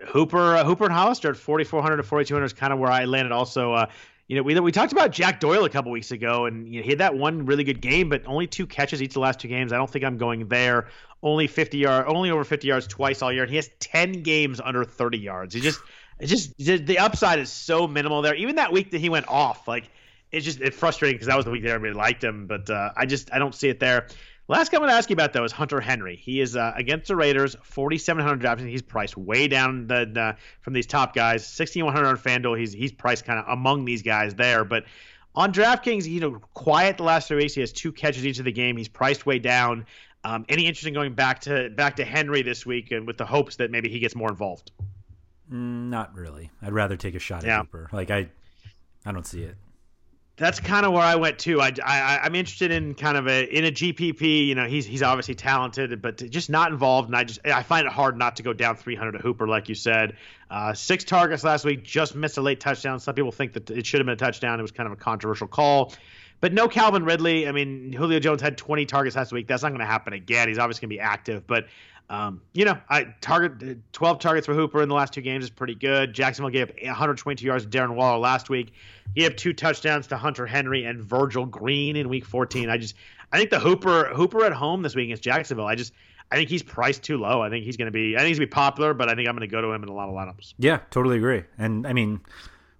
Hooper 0.08 0.58
uh, 0.58 0.64
Hooper 0.64 0.86
and 0.86 0.94
Hollister 0.94 1.30
at 1.30 1.38
4400 1.38 1.98
to 1.98 2.04
4200 2.04 2.46
is 2.46 2.54
kind 2.54 2.74
of 2.74 2.80
where 2.80 2.92
I 2.92 3.06
landed. 3.06 3.32
Also, 3.32 3.74
uh, 3.74 3.86
you 4.28 4.36
know 4.36 4.44
we 4.44 4.60
we 4.60 4.72
talked 4.72 4.92
about 4.92 5.12
Jack 5.12 5.40
Doyle 5.40 5.66
a 5.66 5.70
couple 5.70 5.92
weeks 5.92 6.12
ago, 6.12 6.46
and 6.46 6.68
you 6.68 6.80
know, 6.80 6.84
he 6.84 6.90
had 6.90 7.00
that 7.00 7.16
one 7.16 7.46
really 7.46 7.64
good 7.64 7.82
game, 7.82 8.10
but 8.10 8.24
only 8.26 8.48
two 8.48 8.68
catches 8.68 9.02
each 9.02 9.12
of 9.12 9.14
the 9.16 9.20
last 9.22 9.40
two 9.40 9.48
games. 9.48 9.74
I 9.74 9.78
don't 9.78 9.90
think 9.90 10.06
I'm 10.06 10.18
going 10.18 10.48
there. 10.48 10.88
Only 11.22 11.48
50 11.48 11.78
yard, 11.80 12.06
only 12.08 12.32
over 12.32 12.44
50 12.44 12.68
yards 12.68 12.88
twice 12.88 13.22
all 13.22 13.32
year, 13.34 13.44
and 13.44 13.50
he 13.50 13.58
has 13.58 13.70
10 13.80 14.24
games 14.24 14.62
under 14.64 14.86
30 14.86 15.18
yards. 15.18 15.54
He 15.54 15.62
just 15.62 15.82
it's 16.20 16.32
just 16.32 16.56
the 16.58 17.00
upside 17.00 17.40
is 17.40 17.52
so 17.52 17.88
minimal 17.88 18.22
there. 18.22 18.36
Even 18.36 18.56
that 18.56 18.72
week 18.72 18.92
that 18.92 19.00
he 19.00 19.10
went 19.10 19.28
off, 19.28 19.68
like 19.68 19.90
it's 20.32 20.46
just 20.46 20.62
it's 20.62 20.78
frustrating 20.78 21.16
because 21.16 21.28
that 21.28 21.36
was 21.36 21.46
the 21.46 21.52
week 21.52 21.64
that 21.64 21.72
everybody 21.72 21.98
liked 21.98 22.24
him, 22.24 22.46
but 22.46 22.70
uh, 22.70 22.92
I 22.96 23.06
just 23.06 23.34
I 23.34 23.40
don't 23.40 23.56
see 23.56 23.70
it 23.70 23.80
there. 23.80 24.08
Last 24.50 24.72
guy 24.72 24.78
I'm 24.78 24.82
going 24.82 24.90
to 24.90 24.96
ask 24.96 25.12
you 25.12 25.14
about 25.14 25.32
though 25.32 25.44
is 25.44 25.52
Hunter 25.52 25.80
Henry. 25.80 26.16
He 26.16 26.42
is 26.42 26.56
uh, 26.56 26.74
against 26.76 27.08
the 27.08 27.16
Raiders, 27.16 27.56
4,700 27.62 28.40
drafts. 28.40 28.64
He's 28.64 28.82
priced 28.82 29.16
way 29.16 29.48
down 29.48 29.86
the, 29.86 30.10
the 30.12 30.36
from 30.62 30.74
these 30.74 30.88
top 30.88 31.14
guys. 31.14 31.46
6,100 31.46 32.08
on 32.08 32.18
FanDuel. 32.18 32.58
He's 32.60 32.74
he's 32.74 32.92
priced 32.92 33.26
kind 33.26 33.40
of 33.40 33.46
among 33.48 33.86
these 33.86 34.02
guys 34.02 34.34
there, 34.34 34.66
but 34.66 34.86
on 35.36 35.54
DraftKings, 35.54 36.10
you 36.10 36.20
know, 36.20 36.40
quiet 36.56 36.98
the 36.98 37.04
last 37.04 37.28
three 37.28 37.38
weeks. 37.38 37.54
He 37.54 37.62
has 37.62 37.72
two 37.72 37.92
catches 37.92 38.26
each 38.26 38.40
of 38.40 38.46
the 38.46 38.52
game. 38.52 38.76
He's 38.76 38.90
priced 38.90 39.28
way 39.28 39.38
down. 39.38 39.86
Um, 40.24 40.46
any 40.50 40.66
interest 40.66 40.88
in 40.88 40.96
going 40.96 41.14
back 41.14 41.42
to 41.42 41.70
back 41.70 41.98
to 41.98 42.04
Henry 42.04 42.42
this 42.42 42.66
week 42.66 42.92
and 42.92 43.06
with 43.06 43.18
the 43.18 43.26
hopes 43.28 43.58
that 43.58 43.70
maybe 43.70 43.88
he 43.88 44.00
gets 44.00 44.16
more 44.16 44.30
involved? 44.30 44.72
Mm, 45.52 45.90
not 45.90 46.16
really. 46.16 46.50
I'd 46.62 46.74
rather 46.74 46.98
take 46.98 47.14
a 47.14 47.20
shot 47.20 47.44
at 47.44 47.48
Yeah. 47.48 47.60
Hooper. 47.60 47.88
Like 47.94 48.10
I, 48.10 48.30
I 49.06 49.12
don't 49.12 49.28
see 49.28 49.44
it. 49.44 49.56
That's 50.40 50.62
kind 50.62 50.86
of 50.86 50.94
where 50.94 51.04
I 51.04 51.16
went 51.16 51.38
too. 51.38 51.60
I, 51.60 51.74
I 51.86 52.20
I'm 52.24 52.34
interested 52.34 52.72
in 52.72 52.96
kind 52.96 53.18
of 53.18 53.28
a 53.28 53.44
in 53.44 53.66
a 53.66 53.72
GPP. 53.72 54.48
You 54.48 54.56
know, 54.56 54.66
he's 54.66 54.86
he's 54.86 55.04
obviously 55.04 55.36
talented, 55.36 56.02
but 56.02 56.18
just 56.30 56.50
not 56.50 56.72
involved. 56.72 57.10
And 57.10 57.16
I 57.18 57.26
just 57.26 57.46
I 57.46 57.62
find 57.62 57.86
it 57.86 57.92
hard 57.92 58.18
not 58.18 58.38
to 58.38 58.44
go 58.44 58.54
down 58.54 58.78
300 58.78 59.12
to 59.12 59.18
Hooper, 59.20 59.50
like 59.50 59.68
you 59.68 59.76
said. 59.76 60.16
Uh, 60.50 60.74
six 60.74 61.04
targets 61.04 61.44
last 61.44 61.66
week, 61.66 61.84
just 61.84 62.16
missed 62.16 62.38
a 62.38 62.42
late 62.42 62.62
touchdown. 62.62 63.02
Some 63.02 63.16
people 63.16 63.34
think 63.34 63.52
that 63.52 63.70
it 63.70 63.86
should 63.86 64.00
have 64.00 64.06
been 64.06 64.14
a 64.14 64.16
touchdown. 64.16 64.60
It 64.60 64.62
was 64.62 64.72
kind 64.72 64.88
of 64.88 64.94
a 64.94 64.96
controversial 64.96 65.48
call. 65.48 65.94
But 66.40 66.54
no 66.54 66.70
Calvin 66.70 67.04
Ridley. 67.04 67.46
I 67.46 67.52
mean, 67.52 67.92
Julio 67.92 68.20
Jones 68.20 68.42
had 68.42 68.58
20 68.58 68.86
targets 68.86 69.18
last 69.18 69.34
week. 69.34 69.46
That's 69.46 69.62
not 69.62 69.70
going 69.70 69.82
to 69.82 69.86
happen 69.86 70.14
again. 70.14 70.48
He's 70.48 70.58
obviously 70.58 70.88
going 70.88 70.92
to 70.92 70.96
be 70.96 71.02
active, 71.02 71.46
but 71.48 71.68
um, 72.10 72.42
you 72.54 72.66
know, 72.66 72.78
I 72.90 73.14
target 73.22 73.78
12 73.94 74.20
targets 74.20 74.48
for 74.48 74.56
Hooper 74.56 74.82
in 74.82 74.90
the 74.90 74.96
last 74.96 75.14
two 75.14 75.22
games 75.22 75.44
is 75.44 75.50
pretty 75.52 75.76
good. 75.76 76.14
Jacksonville 76.14 76.50
gave 76.50 76.70
up 76.70 76.76
122 76.82 77.46
yards 77.46 77.66
to 77.66 77.70
Darren 77.70 77.94
Waller 77.94 78.18
last 78.18 78.50
week. 78.50 78.74
He 79.14 79.22
had 79.22 79.38
two 79.38 79.54
touchdowns 79.54 80.08
to 80.08 80.18
Hunter 80.18 80.48
Henry 80.48 80.86
and 80.86 81.04
Virgil 81.04 81.46
Green 81.46 81.96
in 81.96 82.10
Week 82.10 82.26
14. 82.26 82.70
I 82.70 82.78
just, 82.78 82.96
I 83.32 83.38
think 83.38 83.52
the 83.52 83.60
Hooper 83.60 84.06
Hooper 84.06 84.44
at 84.44 84.54
home 84.54 84.82
this 84.82 84.96
week 84.96 85.06
against 85.06 85.22
Jacksonville. 85.22 85.68
I 85.68 85.76
just, 85.76 85.94
I 86.32 86.36
think 86.36 86.50
he's 86.50 86.64
priced 86.64 87.04
too 87.04 87.18
low. 87.18 87.44
I 87.44 87.50
think 87.50 87.64
he's 87.64 87.78
going 87.78 87.88
to 87.88 87.92
be, 87.92 88.16
I 88.16 88.20
think 88.20 88.30
he's 88.30 88.40
going 88.40 88.50
to 88.50 88.56
be 88.56 88.60
popular, 88.60 88.96
but 88.96 89.08
I 89.08 89.14
think 89.14 89.30
I'm 89.30 89.36
going 89.36 89.48
to 89.48 89.52
go 89.52 89.62
to 89.62 89.72
him 89.72 89.84
in 89.84 89.90
a 89.90 89.94
lot 89.94 90.10
of 90.10 90.16
lineups. 90.16 90.56
Yeah, 90.58 90.80
totally 90.90 91.18
agree. 91.18 91.44
And 91.60 91.86
I 91.86 91.94
mean, 91.94 92.22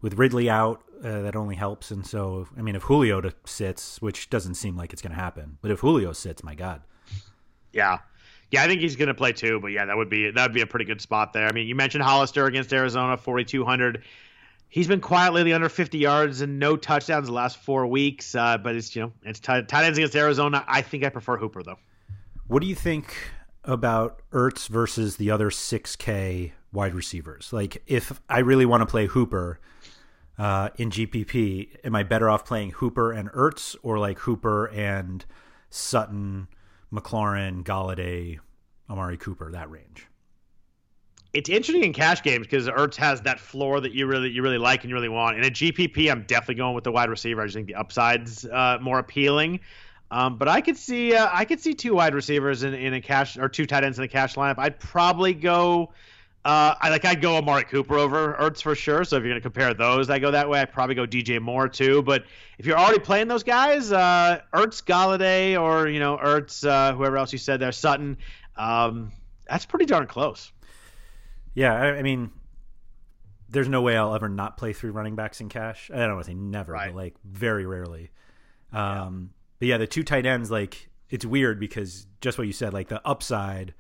with 0.02 0.16
Ridley 0.16 0.50
out, 0.50 0.84
uh, 1.04 1.22
that 1.22 1.36
only 1.36 1.56
helps. 1.56 1.92
And 1.92 2.06
so, 2.06 2.48
I 2.58 2.62
mean, 2.62 2.76
if 2.76 2.84
Julio 2.84 3.22
sits, 3.46 4.02
which 4.02 4.30
doesn't 4.30 4.56
seem 4.56 4.76
like 4.76 4.92
it's 4.92 5.02
going 5.02 5.16
to 5.16 5.22
happen, 5.22 5.60
but 5.62 5.70
if 5.72 5.80
Julio 5.80 6.14
sits, 6.14 6.44
my 6.44 6.56
God. 6.56 6.82
Yeah. 7.72 8.00
Yeah, 8.52 8.64
I 8.64 8.68
think 8.68 8.82
he's 8.82 8.96
going 8.96 9.08
to 9.08 9.14
play 9.14 9.32
too, 9.32 9.60
but 9.60 9.68
yeah, 9.68 9.86
that 9.86 9.96
would 9.96 10.10
be 10.10 10.32
that 10.32 10.44
would 10.44 10.54
be 10.54 10.62
a 10.62 10.68
pretty 10.68 10.86
good 10.86 11.02
spot 11.02 11.34
there. 11.34 11.48
I 11.48 11.52
mean, 11.52 11.68
you 11.68 11.76
mentioned 11.76 12.04
Hollister 12.04 12.46
against 12.46 12.74
Arizona, 12.74 13.18
4200. 13.18 14.04
He's 14.70 14.88
been 14.88 15.02
quietly 15.02 15.52
under 15.54 15.70
50 15.70 15.98
yards 15.98 16.42
and 16.42 16.60
no 16.60 16.76
touchdowns 16.78 17.28
the 17.28 17.34
last 17.34 17.58
four 17.58 17.88
weeks. 17.88 18.36
Uh, 18.36 18.58
but 18.58 18.76
it's 18.76 18.96
you 18.96 19.04
know 19.04 19.12
it's 19.24 19.40
tight, 19.40 19.68
tight 19.68 19.86
ends 19.86 19.98
against 19.98 20.16
Arizona. 20.16 20.64
I 20.68 20.82
think 20.82 21.04
I 21.04 21.10
prefer 21.10 21.38
Hooper 21.38 21.64
though. 21.64 21.80
What 22.48 22.62
do 22.62 22.68
you 22.68 22.76
think 22.76 23.16
about 23.64 24.22
Ertz 24.32 24.68
versus 24.68 25.18
the 25.18 25.30
other 25.30 25.52
6K 25.52 26.52
wide 26.72 26.96
receivers? 26.96 27.54
Like, 27.54 27.84
if 27.86 28.20
I 28.28 28.40
really 28.40 28.66
want 28.66 28.82
to 28.82 28.88
play 28.88 29.06
Hooper 29.06 29.60
uh, 30.40 30.70
in 30.78 30.90
GPP, 30.90 31.78
am 31.84 31.96
I 31.96 32.02
better 32.02 32.28
off 32.28 32.46
playing 32.46 32.72
Hooper 32.72 33.12
and 33.12 33.30
Ertz 33.34 33.76
or 33.84 34.00
like 34.00 34.20
Hooper 34.20 34.66
and 34.66 35.26
Sutton, 35.70 36.48
McLaurin, 36.92 37.64
Golladay, 37.64 38.40
Amari 38.90 39.18
Cooper, 39.18 39.52
that 39.52 39.70
range? 39.70 40.08
It's 41.32 41.50
interesting 41.50 41.84
in 41.84 41.94
cash 41.94 42.24
games 42.24 42.48
because 42.48 42.68
Ertz 42.68 42.96
has 42.96 43.22
that 43.22 43.40
floor 43.40 43.80
that 43.82 43.92
you 43.94 44.08
really 44.08 44.30
you 44.32 44.42
really 44.42 44.58
like 44.58 44.84
and 44.84 44.90
you 44.90 44.96
really 44.96 45.10
want. 45.10 45.38
In 45.38 45.44
a 45.44 45.52
GPP, 45.52 46.12
I'm 46.12 46.24
definitely 46.24 46.56
going 46.56 46.74
with 46.74 46.84
the 46.84 46.92
wide 46.92 47.10
receiver. 47.10 47.42
I 47.42 47.46
just 47.46 47.56
think 47.56 47.68
the 47.68 47.76
upside's 47.76 48.46
uh, 48.46 48.80
more 48.82 48.98
appealing. 48.98 49.60
Um, 50.12 50.38
but 50.38 50.48
I 50.48 50.60
could 50.60 50.76
see 50.76 51.14
uh, 51.14 51.30
I 51.32 51.46
could 51.46 51.60
see 51.60 51.76
two 51.76 51.94
wide 51.94 52.16
receivers 52.16 52.64
in, 52.64 52.74
in 52.74 52.96
a 52.96 53.02
cash 53.02 53.38
or 53.38 53.48
two 53.48 53.68
tight 53.68 53.84
ends 53.84 54.00
in 54.00 54.06
a 54.06 54.08
cash 54.08 54.36
lineup. 54.36 54.56
I'd 54.58 54.80
probably 54.80 55.36
go. 55.36 55.94
Uh, 56.46 56.74
I 56.80 56.90
like 56.90 57.04
I'd 57.04 57.22
go 57.22 57.36
Amari 57.36 57.66
Cooper 57.66 57.96
over 57.98 58.36
Ertz 58.40 58.62
for 58.62 58.74
sure. 58.74 59.04
So 59.04 59.18
if 59.18 59.24
you're 59.24 59.32
gonna 59.32 59.42
compare 59.42 59.74
those, 59.74 60.10
I 60.10 60.20
go 60.20 60.32
that 60.32 60.48
way. 60.50 60.62
I'd 60.62 60.72
probably 60.72 60.96
go 60.96 61.06
DJ 61.06 61.40
Moore 61.42 61.68
too. 61.68 62.02
But 62.02 62.24
if 62.58 62.66
you're 62.66 62.78
already 62.78 63.00
playing 63.00 63.28
those 63.28 63.44
guys, 63.44 63.92
uh, 63.92 64.40
Ertz, 64.54 64.82
Golladay, 64.84 65.60
or 65.62 65.88
you 65.90 66.00
know 66.00 66.18
Ertz, 66.18 66.66
uh, 66.68 66.94
whoever 66.96 67.18
else 67.18 67.34
you 67.34 67.40
said 67.40 67.60
there, 67.60 67.72
Sutton, 67.74 68.18
um, 68.56 69.12
that's 69.48 69.66
pretty 69.66 69.86
darn 69.86 70.08
close. 70.08 70.52
Yeah, 71.56 71.74
I, 71.74 71.98
I 71.98 72.02
mean, 72.04 72.32
there's 73.50 73.68
no 73.68 73.82
way 73.82 73.98
I'll 73.98 74.16
ever 74.16 74.30
not 74.30 74.56
play 74.58 74.72
three 74.72 74.92
running 74.92 75.16
backs 75.18 75.42
in 75.42 75.50
cash. 75.50 75.92
I 75.94 75.98
don't 75.98 76.14
want 76.14 76.26
to 76.26 76.32
say 76.32 76.36
never, 76.36 76.72
Right. 76.72 76.88
but 76.88 76.96
like 76.96 77.16
very 77.26 77.66
rarely. 77.66 78.12
Um, 78.72 79.32
But 79.60 79.68
yeah, 79.68 79.78
the 79.78 79.88
two 79.88 80.04
tight 80.04 80.26
ends, 80.26 80.50
like 80.50 80.90
it's 81.10 81.26
weird 81.26 81.60
because 81.60 82.08
just 82.22 82.38
what 82.38 82.48
you 82.48 82.54
said, 82.54 82.72
like 82.74 82.88
the 82.88 83.06
upside 83.06 83.74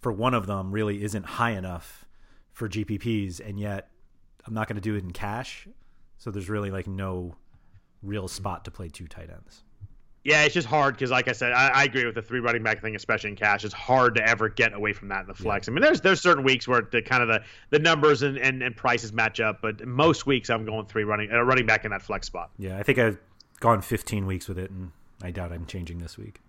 for 0.00 0.12
one 0.12 0.34
of 0.34 0.46
them 0.46 0.72
really 0.72 1.02
isn't 1.02 1.24
high 1.24 1.52
enough 1.52 2.04
for 2.52 2.68
GPPs, 2.68 3.40
and 3.46 3.58
yet 3.58 3.90
I'm 4.46 4.54
not 4.54 4.68
going 4.68 4.76
to 4.76 4.82
do 4.82 4.94
it 4.94 5.04
in 5.04 5.10
cash. 5.10 5.68
So 6.18 6.30
there's 6.30 6.48
really 6.48 6.70
like 6.70 6.86
no 6.86 7.34
real 8.02 8.28
spot 8.28 8.64
to 8.64 8.70
play 8.70 8.88
two 8.88 9.06
tight 9.06 9.30
ends. 9.30 9.62
Yeah, 10.24 10.42
it's 10.42 10.54
just 10.54 10.66
hard 10.66 10.94
because, 10.94 11.12
like 11.12 11.28
I 11.28 11.32
said, 11.32 11.52
I, 11.52 11.68
I 11.68 11.84
agree 11.84 12.04
with 12.04 12.16
the 12.16 12.22
three 12.22 12.40
running 12.40 12.64
back 12.64 12.82
thing, 12.82 12.96
especially 12.96 13.30
in 13.30 13.36
cash. 13.36 13.64
It's 13.64 13.72
hard 13.72 14.16
to 14.16 14.28
ever 14.28 14.48
get 14.48 14.72
away 14.72 14.92
from 14.92 15.06
that 15.08 15.20
in 15.20 15.26
the 15.28 15.34
flex. 15.34 15.68
I 15.68 15.72
mean, 15.72 15.82
there's 15.82 16.00
there's 16.00 16.20
certain 16.20 16.42
weeks 16.42 16.66
where 16.66 16.82
the 16.90 17.00
kind 17.00 17.22
of 17.22 17.28
the, 17.28 17.42
the 17.70 17.78
numbers 17.78 18.22
and, 18.22 18.36
and, 18.36 18.60
and 18.60 18.76
prices 18.76 19.12
match 19.12 19.38
up, 19.38 19.62
but 19.62 19.86
most 19.86 20.26
weeks 20.26 20.50
I'm 20.50 20.64
going 20.64 20.86
three 20.86 21.04
running 21.04 21.30
uh, 21.30 21.42
running 21.42 21.64
back 21.64 21.84
in 21.84 21.92
that 21.92 22.02
flex 22.02 22.26
spot. 22.26 22.50
Yeah, 22.58 22.76
I 22.76 22.82
think 22.82 22.98
I've 22.98 23.18
gone 23.60 23.82
15 23.82 24.26
weeks 24.26 24.48
with 24.48 24.58
it, 24.58 24.70
and 24.70 24.90
I 25.22 25.30
doubt 25.30 25.52
I'm 25.52 25.64
changing 25.64 25.98
this 25.98 26.18
week. 26.18 26.40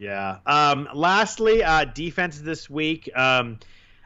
Yeah. 0.00 0.38
Um, 0.46 0.88
lastly, 0.94 1.62
uh, 1.62 1.84
defense 1.84 2.38
this 2.40 2.70
week. 2.70 3.10
Um, 3.14 3.58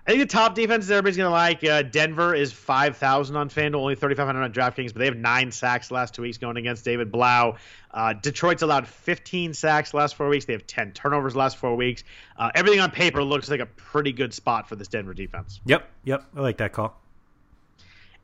I 0.07 0.11
think 0.11 0.29
the 0.29 0.37
top 0.37 0.55
defenses 0.55 0.91
everybody's 0.91 1.17
going 1.17 1.29
to 1.29 1.33
like. 1.33 1.65
Uh, 1.65 1.83
Denver 1.83 2.35
is 2.35 2.53
5,000 2.53 3.37
on 3.37 3.49
FanDuel, 3.49 3.77
only 3.77 3.95
3,500 3.95 4.43
on 4.43 4.53
DraftKings, 4.53 4.93
but 4.93 4.99
they 4.99 5.07
have 5.07 5.17
nine 5.17 5.51
sacks 5.51 5.91
last 5.91 6.13
two 6.15 6.23
weeks 6.23 6.37
going 6.37 6.59
against 6.59 6.85
David 6.85 7.11
Blough. 7.11 7.57
Uh, 7.91 8.13
Detroit's 8.13 8.63
allowed 8.63 8.89
15 8.89 9.55
sacks 9.55 9.95
last 9.95 10.17
four 10.17 10.29
weeks. 10.29 10.45
They 10.45 10.53
have 10.53 10.67
10 10.67 10.93
turnovers 10.93 11.37
last 11.37 11.57
four 11.57 11.77
weeks. 11.77 12.03
Uh, 12.37 12.51
everything 12.55 12.81
on 12.81 12.91
paper 12.91 13.23
looks 13.23 13.49
like 13.49 13.61
a 13.61 13.67
pretty 13.67 14.13
good 14.13 14.35
spot 14.35 14.69
for 14.69 14.77
this 14.77 14.89
Denver 14.89 15.15
defense. 15.15 15.61
Yep, 15.65 15.89
yep, 16.03 16.25
I 16.37 16.41
like 16.41 16.59
that 16.59 16.73
call. 16.73 17.01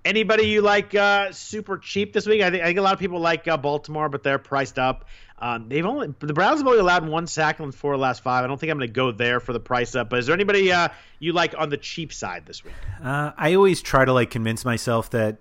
Anybody 0.05 0.45
you 0.45 0.63
like 0.63 0.95
uh, 0.95 1.31
super 1.33 1.77
cheap 1.77 2.15
this 2.15 2.27
week? 2.27 2.41
I 2.41 2.51
think, 2.51 2.63
I 2.63 2.67
think 2.69 2.79
a 2.79 2.83
lot 2.83 2.95
of 2.95 2.99
people 2.99 3.21
like 3.21 3.47
uh, 3.47 3.59
Baltimore, 3.59 4.09
but 4.09 4.23
they're 4.23 4.39
priced 4.39 4.79
up. 4.79 5.05
Um, 5.41 5.69
they've 5.69 5.87
only 5.87 6.15
the 6.19 6.35
Browns 6.35 6.59
have 6.59 6.67
only 6.67 6.81
allowed 6.81 7.09
one 7.09 7.27
sack 7.27 7.61
in 7.61 7.73
four 7.73 7.95
of 7.95 7.99
the 7.99 8.03
last 8.03 8.23
five. 8.23 8.45
I 8.45 8.47
don't 8.47 8.61
think 8.61 8.71
I'm 8.71 8.79
going 8.79 8.89
to 8.89 8.93
go 8.93 9.11
there 9.11 9.41
for 9.41 9.53
the 9.53 9.61
price 9.61 9.95
up. 9.95 10.11
But 10.11 10.19
is 10.19 10.27
there 10.27 10.35
anybody 10.35 10.71
uh, 10.71 10.89
you 11.19 11.33
like 11.33 11.55
on 11.57 11.71
the 11.71 11.79
cheap 11.79 12.13
side 12.13 12.45
this 12.45 12.63
week? 12.63 12.75
Uh, 13.03 13.33
I 13.37 13.55
always 13.55 13.81
try 13.81 14.05
to 14.05 14.13
like 14.13 14.31
convince 14.31 14.65
myself 14.65 15.11
that 15.11 15.39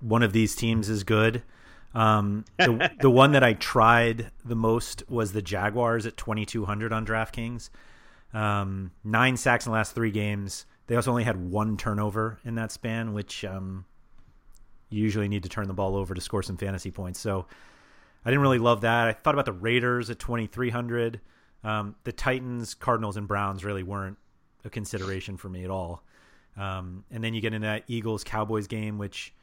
one 0.00 0.22
of 0.22 0.32
these 0.32 0.54
teams 0.54 0.88
is 0.88 1.02
good. 1.02 1.42
Um, 1.94 2.44
the, 2.58 2.92
the 3.00 3.10
one 3.10 3.32
that 3.32 3.42
I 3.42 3.54
tried 3.54 4.30
the 4.44 4.56
most 4.56 5.02
was 5.08 5.32
the 5.32 5.42
Jaguars 5.42 6.06
at 6.06 6.16
2,200 6.16 6.92
on 6.92 7.04
DraftKings. 7.04 7.70
Um, 8.32 8.92
nine 9.02 9.36
sacks 9.36 9.66
in 9.66 9.72
the 9.72 9.76
last 9.76 9.94
three 9.94 10.10
games. 10.10 10.66
They 10.86 10.96
also 10.96 11.10
only 11.10 11.24
had 11.24 11.50
one 11.50 11.76
turnover 11.76 12.38
in 12.44 12.56
that 12.56 12.70
span, 12.70 13.14
which 13.14 13.44
um, 13.44 13.84
you 14.90 15.02
usually 15.02 15.28
need 15.28 15.44
to 15.44 15.48
turn 15.48 15.66
the 15.66 15.74
ball 15.74 15.96
over 15.96 16.14
to 16.14 16.20
score 16.20 16.42
some 16.42 16.56
fantasy 16.56 16.90
points. 16.90 17.18
So 17.18 17.46
I 18.24 18.30
didn't 18.30 18.42
really 18.42 18.58
love 18.58 18.82
that. 18.82 19.08
I 19.08 19.12
thought 19.12 19.34
about 19.34 19.44
the 19.44 19.52
Raiders 19.52 20.10
at 20.10 20.18
2,300. 20.18 21.20
Um, 21.62 21.94
the 22.04 22.12
Titans, 22.12 22.74
Cardinals, 22.74 23.16
and 23.16 23.28
Browns 23.28 23.64
really 23.64 23.82
weren't 23.82 24.18
a 24.64 24.70
consideration 24.70 25.36
for 25.36 25.48
me 25.48 25.64
at 25.64 25.70
all. 25.70 26.02
Um, 26.56 27.04
and 27.10 27.22
then 27.22 27.34
you 27.34 27.40
get 27.40 27.52
into 27.52 27.66
that 27.66 27.84
Eagles 27.86 28.24
Cowboys 28.24 28.66
game, 28.66 28.98
which 28.98 29.34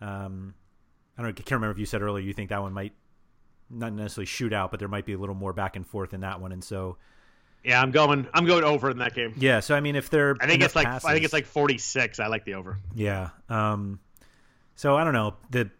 um, 0.00 0.54
I 1.18 1.22
don't 1.22 1.30
I 1.30 1.32
can't 1.32 1.52
remember 1.52 1.72
if 1.72 1.78
you 1.78 1.86
said 1.86 2.02
earlier 2.02 2.24
you 2.24 2.32
think 2.32 2.50
that 2.50 2.62
one 2.62 2.72
might 2.72 2.92
not 3.68 3.92
necessarily 3.92 4.26
shoot 4.26 4.52
out, 4.52 4.70
but 4.70 4.78
there 4.80 4.88
might 4.88 5.06
be 5.06 5.12
a 5.14 5.18
little 5.18 5.34
more 5.34 5.52
back 5.52 5.76
and 5.76 5.86
forth 5.86 6.14
in 6.14 6.20
that 6.20 6.40
one. 6.40 6.52
And 6.52 6.62
so 6.62 6.98
Yeah, 7.64 7.80
I'm 7.80 7.90
going. 7.90 8.28
I'm 8.34 8.46
going 8.46 8.64
over 8.64 8.90
in 8.90 8.98
that 8.98 9.14
game. 9.14 9.34
yeah, 9.36 9.60
so 9.60 9.74
I 9.74 9.80
mean, 9.80 9.96
if 9.96 10.10
they're 10.10 10.36
I 10.40 10.46
think 10.46 10.62
it's 10.62 10.76
like 10.76 10.86
passes, 10.86 11.06
I 11.06 11.12
think 11.12 11.24
it's 11.24 11.32
like 11.32 11.46
46. 11.46 12.20
I 12.20 12.26
like 12.28 12.44
the 12.44 12.54
over. 12.54 12.78
yeah. 12.94 13.30
Um, 13.48 13.98
so 14.74 14.96
I 14.96 15.04
don't 15.04 15.14
know 15.14 15.34
the 15.50 15.70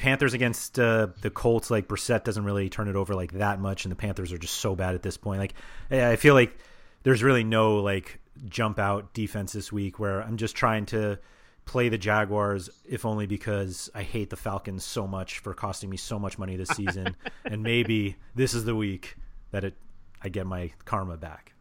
Panthers 0.00 0.32
against 0.32 0.78
uh, 0.78 1.08
the 1.20 1.30
Colts. 1.30 1.70
Like 1.70 1.86
Brissett 1.86 2.24
doesn't 2.24 2.44
really 2.44 2.70
turn 2.70 2.88
it 2.88 2.96
over 2.96 3.14
like 3.14 3.32
that 3.32 3.60
much, 3.60 3.84
and 3.84 3.92
the 3.92 3.96
Panthers 3.96 4.32
are 4.32 4.38
just 4.38 4.54
so 4.54 4.74
bad 4.74 4.94
at 4.94 5.02
this 5.02 5.18
point. 5.18 5.40
Like 5.40 5.54
I 5.90 6.12
I 6.12 6.16
feel 6.16 6.32
like 6.32 6.56
there's 7.02 7.22
really 7.22 7.44
no 7.44 7.76
like 7.76 8.18
jump 8.48 8.78
out 8.78 9.12
defense 9.12 9.52
this 9.52 9.70
week 9.70 9.98
where 9.98 10.22
I'm 10.22 10.38
just 10.38 10.56
trying 10.56 10.86
to 10.86 11.18
play 11.66 11.90
the 11.90 11.98
Jaguars, 11.98 12.70
if 12.88 13.04
only 13.04 13.26
because 13.26 13.90
I 13.94 14.02
hate 14.02 14.30
the 14.30 14.36
Falcons 14.36 14.84
so 14.84 15.06
much 15.06 15.40
for 15.40 15.52
costing 15.52 15.90
me 15.90 15.98
so 15.98 16.18
much 16.18 16.38
money 16.38 16.56
this 16.56 16.70
season, 16.70 17.14
and 17.44 17.62
maybe 17.62 18.16
this 18.34 18.54
is 18.54 18.64
the 18.64 18.74
week 18.74 19.16
that 19.50 19.64
it 19.64 19.74
I 20.22 20.30
get 20.30 20.46
my 20.46 20.72
karma 20.86 21.18
back. 21.18 21.52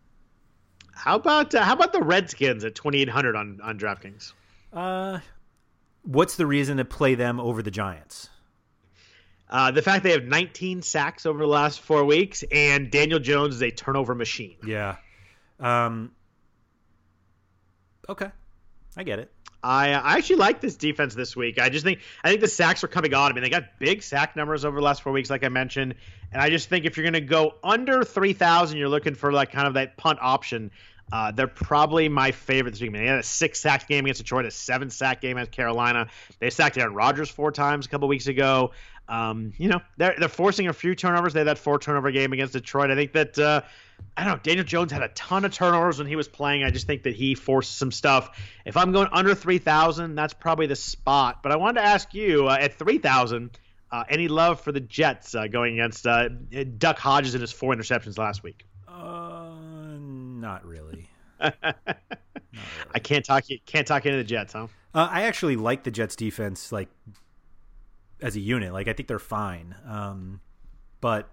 How 0.94 1.18
about 1.18 1.54
uh, 1.54 1.62
how 1.62 1.74
about 1.74 1.92
the 1.92 2.02
Redskins 2.02 2.64
at 2.64 2.74
2800 2.74 3.36
on 3.36 3.60
on 3.62 3.78
DraftKings? 3.78 4.32
Uh, 4.72 5.20
what's 6.04 6.36
the 6.36 6.46
reason 6.46 6.78
to 6.78 6.86
play 6.86 7.16
them 7.16 7.40
over 7.40 7.62
the 7.62 7.72
Giants? 7.72 8.30
Uh, 9.50 9.72
the 9.72 9.82
fact 9.82 10.04
they 10.04 10.12
have 10.12 10.26
19 10.26 10.82
sacks 10.84 11.26
over 11.26 11.40
the 11.40 11.48
last 11.48 11.80
four 11.80 12.06
weeks, 12.06 12.44
and 12.52 12.92
Daniel 12.92 13.20
Jones 13.20 13.56
is 13.56 13.64
a 13.64 13.72
turnover 13.72 14.14
machine. 14.14 14.58
Yeah. 14.64 14.98
Um. 15.60 16.12
Okay, 18.08 18.30
I 18.96 19.04
get 19.04 19.20
it. 19.20 19.32
I 19.62 19.90
I 19.90 20.18
actually 20.18 20.38
like 20.38 20.62
this 20.62 20.76
defense 20.76 21.16
this 21.16 21.36
week. 21.36 21.60
I 21.60 21.70
just 21.70 21.84
think 21.84 22.00
I 22.24 22.30
think 22.30 22.42
the 22.42 22.48
sacks 22.48 22.84
are 22.84 22.88
coming 22.88 23.14
on. 23.14 23.32
I 23.32 23.34
mean, 23.34 23.44
they 23.44 23.50
got 23.50 23.78
big 23.80 24.04
sack 24.04 24.36
numbers 24.36 24.64
over 24.66 24.78
the 24.78 24.84
last 24.84 25.02
four 25.02 25.12
weeks, 25.12 25.30
like 25.30 25.44
I 25.44 25.50
mentioned, 25.50 25.96
and 26.32 26.42
I 26.42 26.50
just 26.50 26.70
think 26.70 26.86
if 26.86 26.96
you're 26.96 27.04
going 27.04 27.14
to 27.14 27.22
go 27.22 27.56
under 27.64 28.04
three 28.04 28.34
thousand, 28.34 28.78
you're 28.78 28.90
looking 28.90 29.16
for 29.16 29.34
like 29.34 29.52
kind 29.52 29.68
of 29.68 29.74
that 29.74 29.98
punt 29.98 30.20
option. 30.22 30.72
Uh, 31.12 31.32
they're 31.32 31.48
probably 31.48 32.10
my 32.10 32.32
favorite 32.32 32.72
this 32.72 32.82
week. 32.82 32.94
They 32.94 33.06
had 33.06 33.20
a 33.20 33.24
six 33.24 33.60
sack 33.60 33.88
game 33.88 34.06
against 34.06 34.22
Detroit, 34.22 34.46
a 34.46 34.52
seven 34.52 34.90
sack 34.90 35.22
game 35.22 35.38
against 35.38 35.52
Carolina. 35.52 36.08
They 36.40 36.50
sacked 36.50 36.78
Aaron 36.78 36.94
Rodgers 36.94 37.30
four 37.30 37.52
times 37.52 37.86
a 37.86 37.90
couple 37.90 38.08
weeks 38.08 38.28
ago. 38.28 38.72
Um, 39.08 39.54
you 39.58 39.70
know, 39.70 39.82
they're 39.98 40.16
they're 40.18 40.30
forcing 40.30 40.68
a 40.68 40.74
few 40.74 40.94
turnovers. 40.94 41.34
They 41.34 41.40
had 41.40 41.48
that 41.48 41.58
four 41.58 41.80
turnover 41.80 42.12
game 42.12 42.32
against 42.32 42.54
Detroit. 42.54 42.92
I 42.92 42.96
think 42.96 43.14
that 43.14 43.40
uh, 43.40 43.62
I 44.16 44.24
don't 44.24 44.36
know. 44.36 44.40
Daniel 44.44 44.64
Jones 44.64 44.92
had 44.92 45.02
a 45.02 45.08
ton 45.10 45.46
of 45.46 45.52
turnovers 45.52 45.98
when 45.98 46.08
he 46.08 46.16
was 46.16 46.28
playing. 46.28 46.64
I 46.64 46.70
just 46.70 46.86
think 46.86 47.04
that 47.04 47.16
he 47.16 47.34
forced 47.34 47.78
some 47.78 47.92
stuff. 47.92 48.40
If 48.66 48.78
I'm 48.78 48.92
going 48.92 49.10
under 49.12 49.34
three 49.34 49.58
thousand, 49.58 50.14
that's 50.14 50.36
probably 50.36 50.68
the 50.68 50.76
spot. 50.76 51.42
But 51.42 51.52
I 51.52 51.56
wanted 51.56 51.82
to 51.82 51.88
ask 51.88 52.14
you 52.14 52.48
uh, 52.48 52.58
at 52.60 52.76
three 52.76 53.00
thousand. 53.00 53.58
Uh, 53.92 54.04
any 54.08 54.28
love 54.28 54.62
for 54.62 54.72
the 54.72 54.80
Jets 54.80 55.34
uh, 55.34 55.48
going 55.48 55.74
against 55.74 56.06
uh, 56.06 56.30
Duck 56.78 57.00
Hodges 57.00 57.34
and 57.34 57.42
his 57.42 57.52
four 57.52 57.74
interceptions 57.74 58.20
last 58.20 58.44
week? 58.44 58.68
Uh, 59.00 59.98
not 60.00 60.66
really. 60.66 61.10
not 61.40 61.56
really. 61.64 61.98
I 62.94 63.00
can't 63.00 63.24
talk 63.24 63.50
you 63.50 63.60
can't 63.66 63.88
talk 63.88 64.06
into 64.06 64.18
the 64.18 64.24
Jets, 64.24 64.54
huh? 64.54 64.68
Uh, 64.94 65.08
I 65.10 65.24
actually 65.24 65.56
like 65.56 65.84
the 65.84 65.92
Jets 65.92 66.16
defense, 66.16 66.72
like 66.72 66.90
as 68.22 68.36
a 68.36 68.40
unit. 68.40 68.74
Like 68.74 68.88
I 68.88 68.94
think 68.94 69.08
they're 69.08 69.20
fine, 69.20 69.76
um, 69.88 70.42
but 71.00 71.30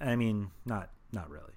I 0.00 0.16
mean, 0.16 0.50
not 0.64 0.90
not 1.12 1.28
really. 1.28 1.52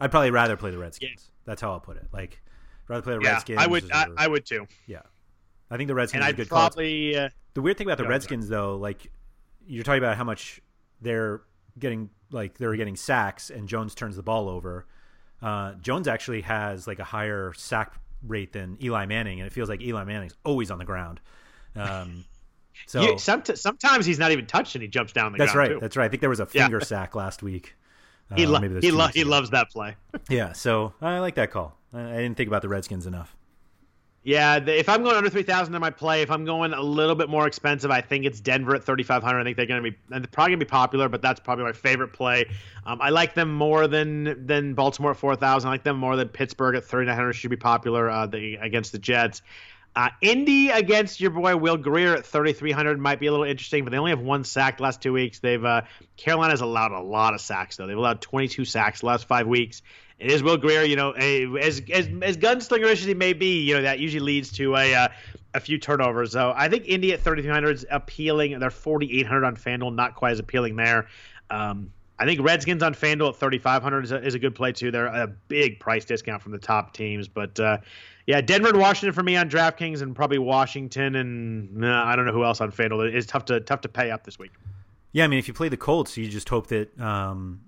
I'd 0.00 0.10
probably 0.10 0.30
rather 0.30 0.56
play 0.56 0.70
the 0.70 0.78
Redskins. 0.78 1.10
Yeah. 1.16 1.32
That's 1.46 1.62
how 1.62 1.72
I'll 1.72 1.80
put 1.80 1.96
it. 1.96 2.06
Like 2.12 2.40
rather 2.88 3.02
play 3.02 3.14
the 3.14 3.22
yeah, 3.22 3.32
Redskins. 3.32 3.58
I 3.58 3.66
would. 3.66 3.90
I, 3.90 4.06
I, 4.16 4.28
would 4.28 4.44
too. 4.44 4.66
Yeah, 4.86 5.02
I 5.70 5.76
think 5.76 5.88
the 5.88 5.94
Redskins. 5.94 6.20
And 6.20 6.28
I'd 6.28 6.36
good 6.36 6.48
probably. 6.48 7.16
Uh, 7.16 7.28
the 7.54 7.62
weird 7.62 7.78
thing 7.78 7.86
about 7.86 7.98
the 7.98 8.08
Redskins, 8.08 8.48
though, 8.48 8.76
like 8.76 9.10
you're 9.66 9.84
talking 9.84 10.02
about 10.02 10.16
how 10.16 10.24
much 10.24 10.60
they're 11.00 11.42
getting, 11.78 12.10
like 12.30 12.58
they're 12.58 12.74
getting 12.74 12.96
sacks, 12.96 13.50
and 13.50 13.68
Jones 13.68 13.94
turns 13.94 14.16
the 14.16 14.22
ball 14.22 14.48
over. 14.48 14.86
Uh, 15.42 15.74
Jones 15.74 16.08
actually 16.08 16.42
has 16.42 16.86
like 16.86 16.98
a 16.98 17.04
higher 17.04 17.52
sack 17.54 17.94
rate 18.22 18.52
than 18.52 18.78
Eli 18.82 19.06
Manning, 19.06 19.40
and 19.40 19.46
it 19.46 19.52
feels 19.52 19.68
like 19.68 19.80
Eli 19.80 20.04
Manning's 20.04 20.34
always 20.44 20.70
on 20.70 20.78
the 20.78 20.84
ground. 20.84 21.20
Um, 21.74 22.24
so 22.86 23.02
you, 23.02 23.18
sometimes 23.18 24.06
he's 24.06 24.18
not 24.18 24.32
even 24.32 24.46
touched 24.46 24.74
and 24.74 24.82
he 24.82 24.88
jumps 24.88 25.12
down 25.12 25.32
the 25.32 25.38
that's 25.38 25.52
ground. 25.52 25.70
That's 25.70 25.70
right. 25.70 25.74
Too. 25.76 25.80
That's 25.80 25.96
right. 25.96 26.04
I 26.04 26.08
think 26.08 26.20
there 26.20 26.30
was 26.30 26.40
a 26.40 26.46
finger 26.46 26.78
yeah. 26.78 26.84
sack 26.86 27.14
last 27.14 27.42
week. 27.42 27.74
Uh, 28.30 28.36
he 28.36 28.46
lo- 28.46 28.60
he, 28.60 28.90
lo- 28.90 29.06
he 29.06 29.24
loves 29.24 29.50
that 29.50 29.70
play. 29.70 29.96
yeah, 30.28 30.52
so 30.52 30.94
I 31.00 31.20
like 31.20 31.36
that 31.36 31.50
call. 31.50 31.78
I, 31.92 32.02
I 32.02 32.16
didn't 32.16 32.36
think 32.36 32.48
about 32.48 32.62
the 32.62 32.68
Redskins 32.68 33.06
enough. 33.06 33.36
Yeah, 34.26 34.56
if 34.56 34.88
I'm 34.88 35.04
going 35.04 35.14
under 35.14 35.30
three 35.30 35.44
thousand 35.44 35.76
in 35.76 35.80
my 35.80 35.90
play, 35.90 36.20
if 36.20 36.32
I'm 36.32 36.44
going 36.44 36.72
a 36.72 36.82
little 36.82 37.14
bit 37.14 37.28
more 37.28 37.46
expensive, 37.46 37.92
I 37.92 38.00
think 38.00 38.24
it's 38.24 38.40
Denver 38.40 38.74
at 38.74 38.82
thirty 38.82 39.04
five 39.04 39.22
hundred. 39.22 39.42
I 39.42 39.44
think 39.44 39.56
they're 39.56 39.66
going 39.66 39.84
to 39.84 39.88
be 39.92 39.96
they're 40.08 40.20
probably 40.22 40.50
going 40.50 40.58
to 40.58 40.66
be 40.66 40.68
popular, 40.68 41.08
but 41.08 41.22
that's 41.22 41.38
probably 41.38 41.62
my 41.62 41.70
favorite 41.70 42.12
play. 42.12 42.50
Um, 42.84 43.00
I 43.00 43.10
like 43.10 43.34
them 43.34 43.54
more 43.54 43.86
than 43.86 44.44
than 44.44 44.74
Baltimore 44.74 45.12
at 45.12 45.16
four 45.16 45.36
thousand. 45.36 45.68
I 45.68 45.74
like 45.74 45.84
them 45.84 45.96
more 45.96 46.16
than 46.16 46.28
Pittsburgh 46.28 46.74
at 46.74 46.84
thirty 46.84 47.06
nine 47.06 47.14
hundred. 47.14 47.34
Should 47.34 47.50
be 47.50 47.56
popular 47.56 48.10
uh, 48.10 48.26
the, 48.26 48.56
against 48.56 48.90
the 48.90 48.98
Jets. 48.98 49.42
Uh, 49.94 50.10
Indy 50.20 50.70
against 50.70 51.20
your 51.20 51.30
boy 51.30 51.56
Will 51.56 51.76
Grier 51.76 52.14
at 52.14 52.26
3,300 52.26 52.98
might 52.98 53.18
be 53.18 53.28
a 53.28 53.30
little 53.30 53.46
interesting, 53.46 53.82
but 53.82 53.92
they 53.92 53.96
only 53.96 54.10
have 54.10 54.20
one 54.20 54.44
sack 54.44 54.78
last 54.78 55.00
two 55.00 55.12
weeks. 55.12 55.38
They've 55.38 55.64
uh, 55.64 55.82
Carolina's 56.18 56.60
allowed 56.60 56.92
a 56.92 57.00
lot 57.00 57.32
of 57.32 57.40
sacks 57.40 57.76
though. 57.76 57.86
They've 57.86 57.96
allowed 57.96 58.20
22 58.20 58.66
sacks 58.66 59.02
last 59.02 59.26
five 59.26 59.46
weeks. 59.46 59.82
It 60.18 60.30
is 60.30 60.42
Will 60.42 60.56
Grier. 60.56 60.82
you 60.82 60.96
know, 60.96 61.14
a, 61.18 61.44
as 61.58 61.82
as 61.92 62.08
as 62.22 62.36
gunslingerish 62.36 62.92
as 62.92 63.04
he 63.04 63.14
may 63.14 63.32
be, 63.32 63.60
you 63.60 63.74
know 63.74 63.82
that 63.82 63.98
usually 63.98 64.24
leads 64.24 64.50
to 64.52 64.74
a 64.74 64.94
uh, 64.94 65.08
a 65.54 65.60
few 65.60 65.78
turnovers. 65.78 66.32
So 66.32 66.52
I 66.56 66.68
think 66.68 66.86
Indy 66.86 67.12
at 67.12 67.20
3,300 67.20 67.70
is 67.70 67.86
appealing. 67.90 68.58
They're 68.58 68.70
4,800 68.70 69.44
on 69.44 69.56
FanDuel, 69.56 69.94
not 69.94 70.14
quite 70.14 70.32
as 70.32 70.38
appealing 70.38 70.76
there. 70.76 71.06
Um, 71.50 71.90
I 72.18 72.24
think 72.24 72.40
Redskins 72.40 72.82
on 72.82 72.94
FanDuel 72.94 73.30
at 73.30 73.36
3,500 73.36 74.04
is 74.04 74.12
a, 74.12 74.24
is 74.24 74.34
a 74.34 74.38
good 74.38 74.54
play 74.54 74.72
too. 74.72 74.90
They're 74.90 75.06
a 75.06 75.26
big 75.26 75.80
price 75.80 76.04
discount 76.04 76.42
from 76.42 76.52
the 76.52 76.58
top 76.58 76.94
teams, 76.94 77.28
but 77.28 77.58
uh, 77.60 77.78
yeah, 78.26 78.40
Denver 78.40 78.68
and 78.68 78.78
Washington 78.78 79.12
for 79.12 79.22
me 79.22 79.36
on 79.36 79.50
DraftKings, 79.50 80.02
and 80.02 80.16
probably 80.16 80.38
Washington 80.38 81.16
and 81.16 81.84
uh, 81.84 81.88
I 81.88 82.16
don't 82.16 82.26
know 82.26 82.32
who 82.32 82.44
else 82.44 82.60
on 82.60 82.72
FanDuel. 82.72 83.12
It's 83.12 83.26
tough 83.26 83.44
to 83.46 83.60
tough 83.60 83.82
to 83.82 83.88
pay 83.88 84.10
up 84.10 84.24
this 84.24 84.38
week. 84.38 84.52
Yeah, 85.12 85.24
I 85.24 85.28
mean, 85.28 85.38
if 85.38 85.48
you 85.48 85.54
play 85.54 85.68
the 85.68 85.76
Colts, 85.76 86.16
you 86.16 86.28
just 86.28 86.48
hope 86.48 86.66
that 86.68 86.98
um, 87.00 87.60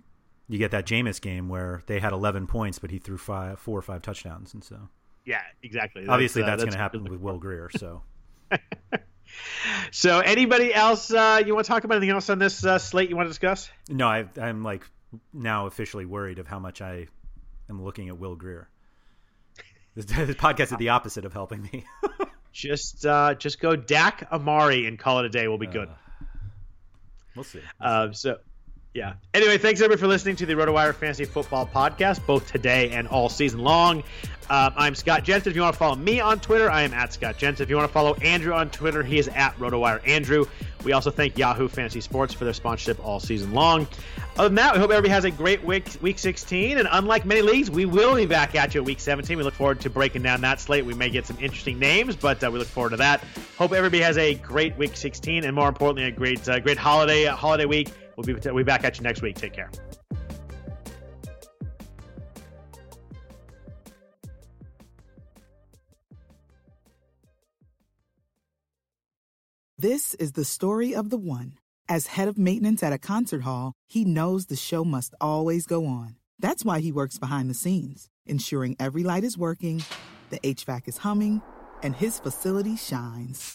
you 0.49 0.59
get 0.59 0.71
that 0.71 0.87
Jameis 0.87 1.21
game 1.21 1.49
where 1.49 1.83
they 1.87 2.01
had 2.01 2.13
11 2.13 2.47
points, 2.47 2.79
but 2.79 2.91
he 2.91 2.99
threw 2.99 3.19
five, 3.19 3.59
four 3.59 3.79
or 3.79 3.83
five 3.83 4.03
touchdowns, 4.03 4.55
and 4.55 4.65
so 4.65 4.89
yeah, 5.29 5.43
exactly. 5.63 6.03
That's, 6.03 6.13
Obviously, 6.13 6.41
that's, 6.41 6.55
uh, 6.55 6.57
that's 6.57 6.65
going 6.65 6.73
to 6.73 6.79
happen 6.79 7.05
with 7.05 7.21
Will 7.21 7.37
Grier. 7.37 7.69
So. 7.77 8.03
so, 9.91 10.21
anybody 10.21 10.73
else 10.73 11.13
uh, 11.13 11.43
you 11.45 11.55
want 11.55 11.67
to 11.67 11.69
talk 11.69 11.85
about? 11.85 11.97
Anything 11.97 12.15
else 12.15 12.31
on 12.31 12.39
this 12.39 12.65
uh, 12.65 12.79
slate 12.79 13.11
you 13.11 13.17
want 13.17 13.27
to 13.27 13.31
discuss? 13.31 13.69
No, 13.91 14.09
I, 14.09 14.27
I'm 14.41 14.65
like 14.65 14.89
now 15.35 15.67
officially 15.67 16.07
worried 16.07 16.39
of 16.39 16.47
how 16.47 16.59
much 16.59 16.81
I 16.81 17.09
am 17.69 17.85
looking 17.85 18.09
at 18.09 18.19
Will 18.19 18.37
Grier. 18.37 18.69
This, 19.95 20.05
this 20.05 20.37
podcast 20.37 20.71
is 20.71 20.79
the 20.79 20.91
opposite 20.91 21.25
of 21.25 21.33
helping 21.33 21.63
me. 21.63 21.85
just 22.53 23.05
uh, 23.05 23.35
just 23.35 23.59
go 23.59 23.75
Dak 23.75 24.29
Amari 24.31 24.87
and 24.87 24.97
call 24.97 25.19
it 25.19 25.25
a 25.25 25.29
day. 25.29 25.49
We'll 25.49 25.59
be 25.59 25.67
good. 25.67 25.89
Uh, 25.89 25.95
we'll 27.35 27.45
see. 27.45 27.61
We'll 27.81 27.91
uh, 27.91 28.13
see. 28.13 28.15
so 28.15 28.37
yeah. 28.95 29.15
Anyway, 29.35 29.59
thanks 29.59 29.81
everybody 29.81 30.01
for 30.01 30.07
listening 30.07 30.37
to 30.37 30.47
the 30.47 30.55
RotoWire 30.55 30.95
Fantasy 30.95 31.25
Football 31.25 31.67
Podcast, 31.67 32.25
both 32.27 32.51
today 32.51 32.91
and 32.91 33.07
all 33.09 33.29
season 33.29 33.61
long. 33.61 34.03
Um, 34.51 34.73
I'm 34.77 34.95
Scott 34.95 35.25
Jenstad. 35.25 35.49
If 35.49 35.57
you 35.57 35.61
want 35.63 35.75
to 35.75 35.79
follow 35.79 35.95
me 35.95 36.21
on 36.21 36.41
Twitter, 36.41 36.71
I 36.71 36.83
am 36.83 36.95
at 36.95 37.13
Scott 37.13 37.37
Jenstad. 37.37 37.61
If 37.61 37.71
you 37.71 37.77
want 37.77 37.89
to 37.89 37.93
follow 37.93 38.15
Andrew 38.15 38.55
on 38.55 38.71
Twitter, 38.71 39.03
he 39.03 39.19
is 39.19 39.29
at 39.29 39.55
RotoWire 39.59 40.07
Andrew. 40.09 40.47
We 40.85 40.93
also 40.93 41.11
thank 41.11 41.37
Yahoo 41.37 41.69
Fantasy 41.69 42.01
Sports 42.01 42.33
for 42.33 42.45
their 42.45 42.55
sponsorship 42.55 43.05
all 43.05 43.21
season 43.21 43.53
long. 43.53 43.87
Other 44.39 44.49
than 44.49 44.55
that, 44.55 44.73
we 44.73 44.79
hope 44.79 44.91
everybody 44.91 45.11
has 45.11 45.25
a 45.25 45.31
great 45.31 45.63
week, 45.65 45.87
week 46.01 46.19
16. 46.19 46.79
And 46.79 46.89
unlike 46.91 47.27
many 47.27 47.43
leagues, 47.43 47.71
we 47.71 47.85
will 47.85 48.15
be 48.15 48.25
back 48.25 48.55
at 48.55 48.75
you 48.75 48.81
at 48.81 48.87
week 48.87 49.01
17. 49.01 49.37
We 49.37 49.43
look 49.43 49.53
forward 49.53 49.81
to 49.81 49.91
breaking 49.91 50.23
down 50.23 50.41
that 50.41 50.61
slate. 50.61 50.87
We 50.87 50.95
may 50.95 51.11
get 51.11 51.27
some 51.27 51.37
interesting 51.41 51.79
names, 51.79 52.17
but 52.17 52.43
uh, 52.43 52.51
we 52.51 52.59
look 52.59 52.69
forward 52.69 52.91
to 52.91 52.97
that. 52.99 53.23
Hope 53.59 53.73
everybody 53.73 54.03
has 54.03 54.17
a 54.17 54.35
great 54.37 54.79
week 54.79 54.97
16, 54.97 55.45
and 55.45 55.55
more 55.55 55.69
importantly, 55.69 56.05
a 56.05 56.11
great, 56.11 56.49
uh, 56.49 56.59
great 56.61 56.79
holiday 56.79 57.27
uh, 57.27 57.37
holiday 57.37 57.67
week. 57.67 57.89
We'll 58.19 58.25
be, 58.25 58.35
we'll 58.35 58.57
be 58.57 58.63
back 58.65 58.83
at 58.83 58.99
you 58.99 59.05
next 59.05 59.23
week. 59.23 59.37
Take 59.37 59.53
care. 59.53 59.71
This 69.79 70.15
is 70.15 70.33
the 70.33 70.45
story 70.45 70.97
of 70.97 71.11
the 71.11 71.17
one. 71.17 71.59
As 71.89 72.09
head 72.09 72.27
of 72.27 72.37
maintenance 72.37 72.83
at 72.83 72.93
a 72.93 72.99
concert 72.99 73.43
hall, 73.43 73.75
he 73.87 74.05
knows 74.05 74.47
the 74.47 74.57
show 74.57 74.85
must 74.85 75.15
always 75.21 75.65
go 75.65 75.87
on. 75.87 76.17
That's 76.41 76.65
why 76.65 76.81
he 76.81 76.91
works 76.91 77.21
behind 77.21 77.49
the 77.49 77.55
scenes, 77.55 78.09
ensuring 78.27 78.75
every 78.81 79.05
light 79.05 79.23
is 79.23 79.39
working, 79.39 79.85
the 80.31 80.41
HVAC 80.41 80.89
is 80.89 80.99
humming, 80.99 81.41
and 81.85 81.95
his 81.95 82.19
facility 82.19 82.75
shines. 82.75 83.55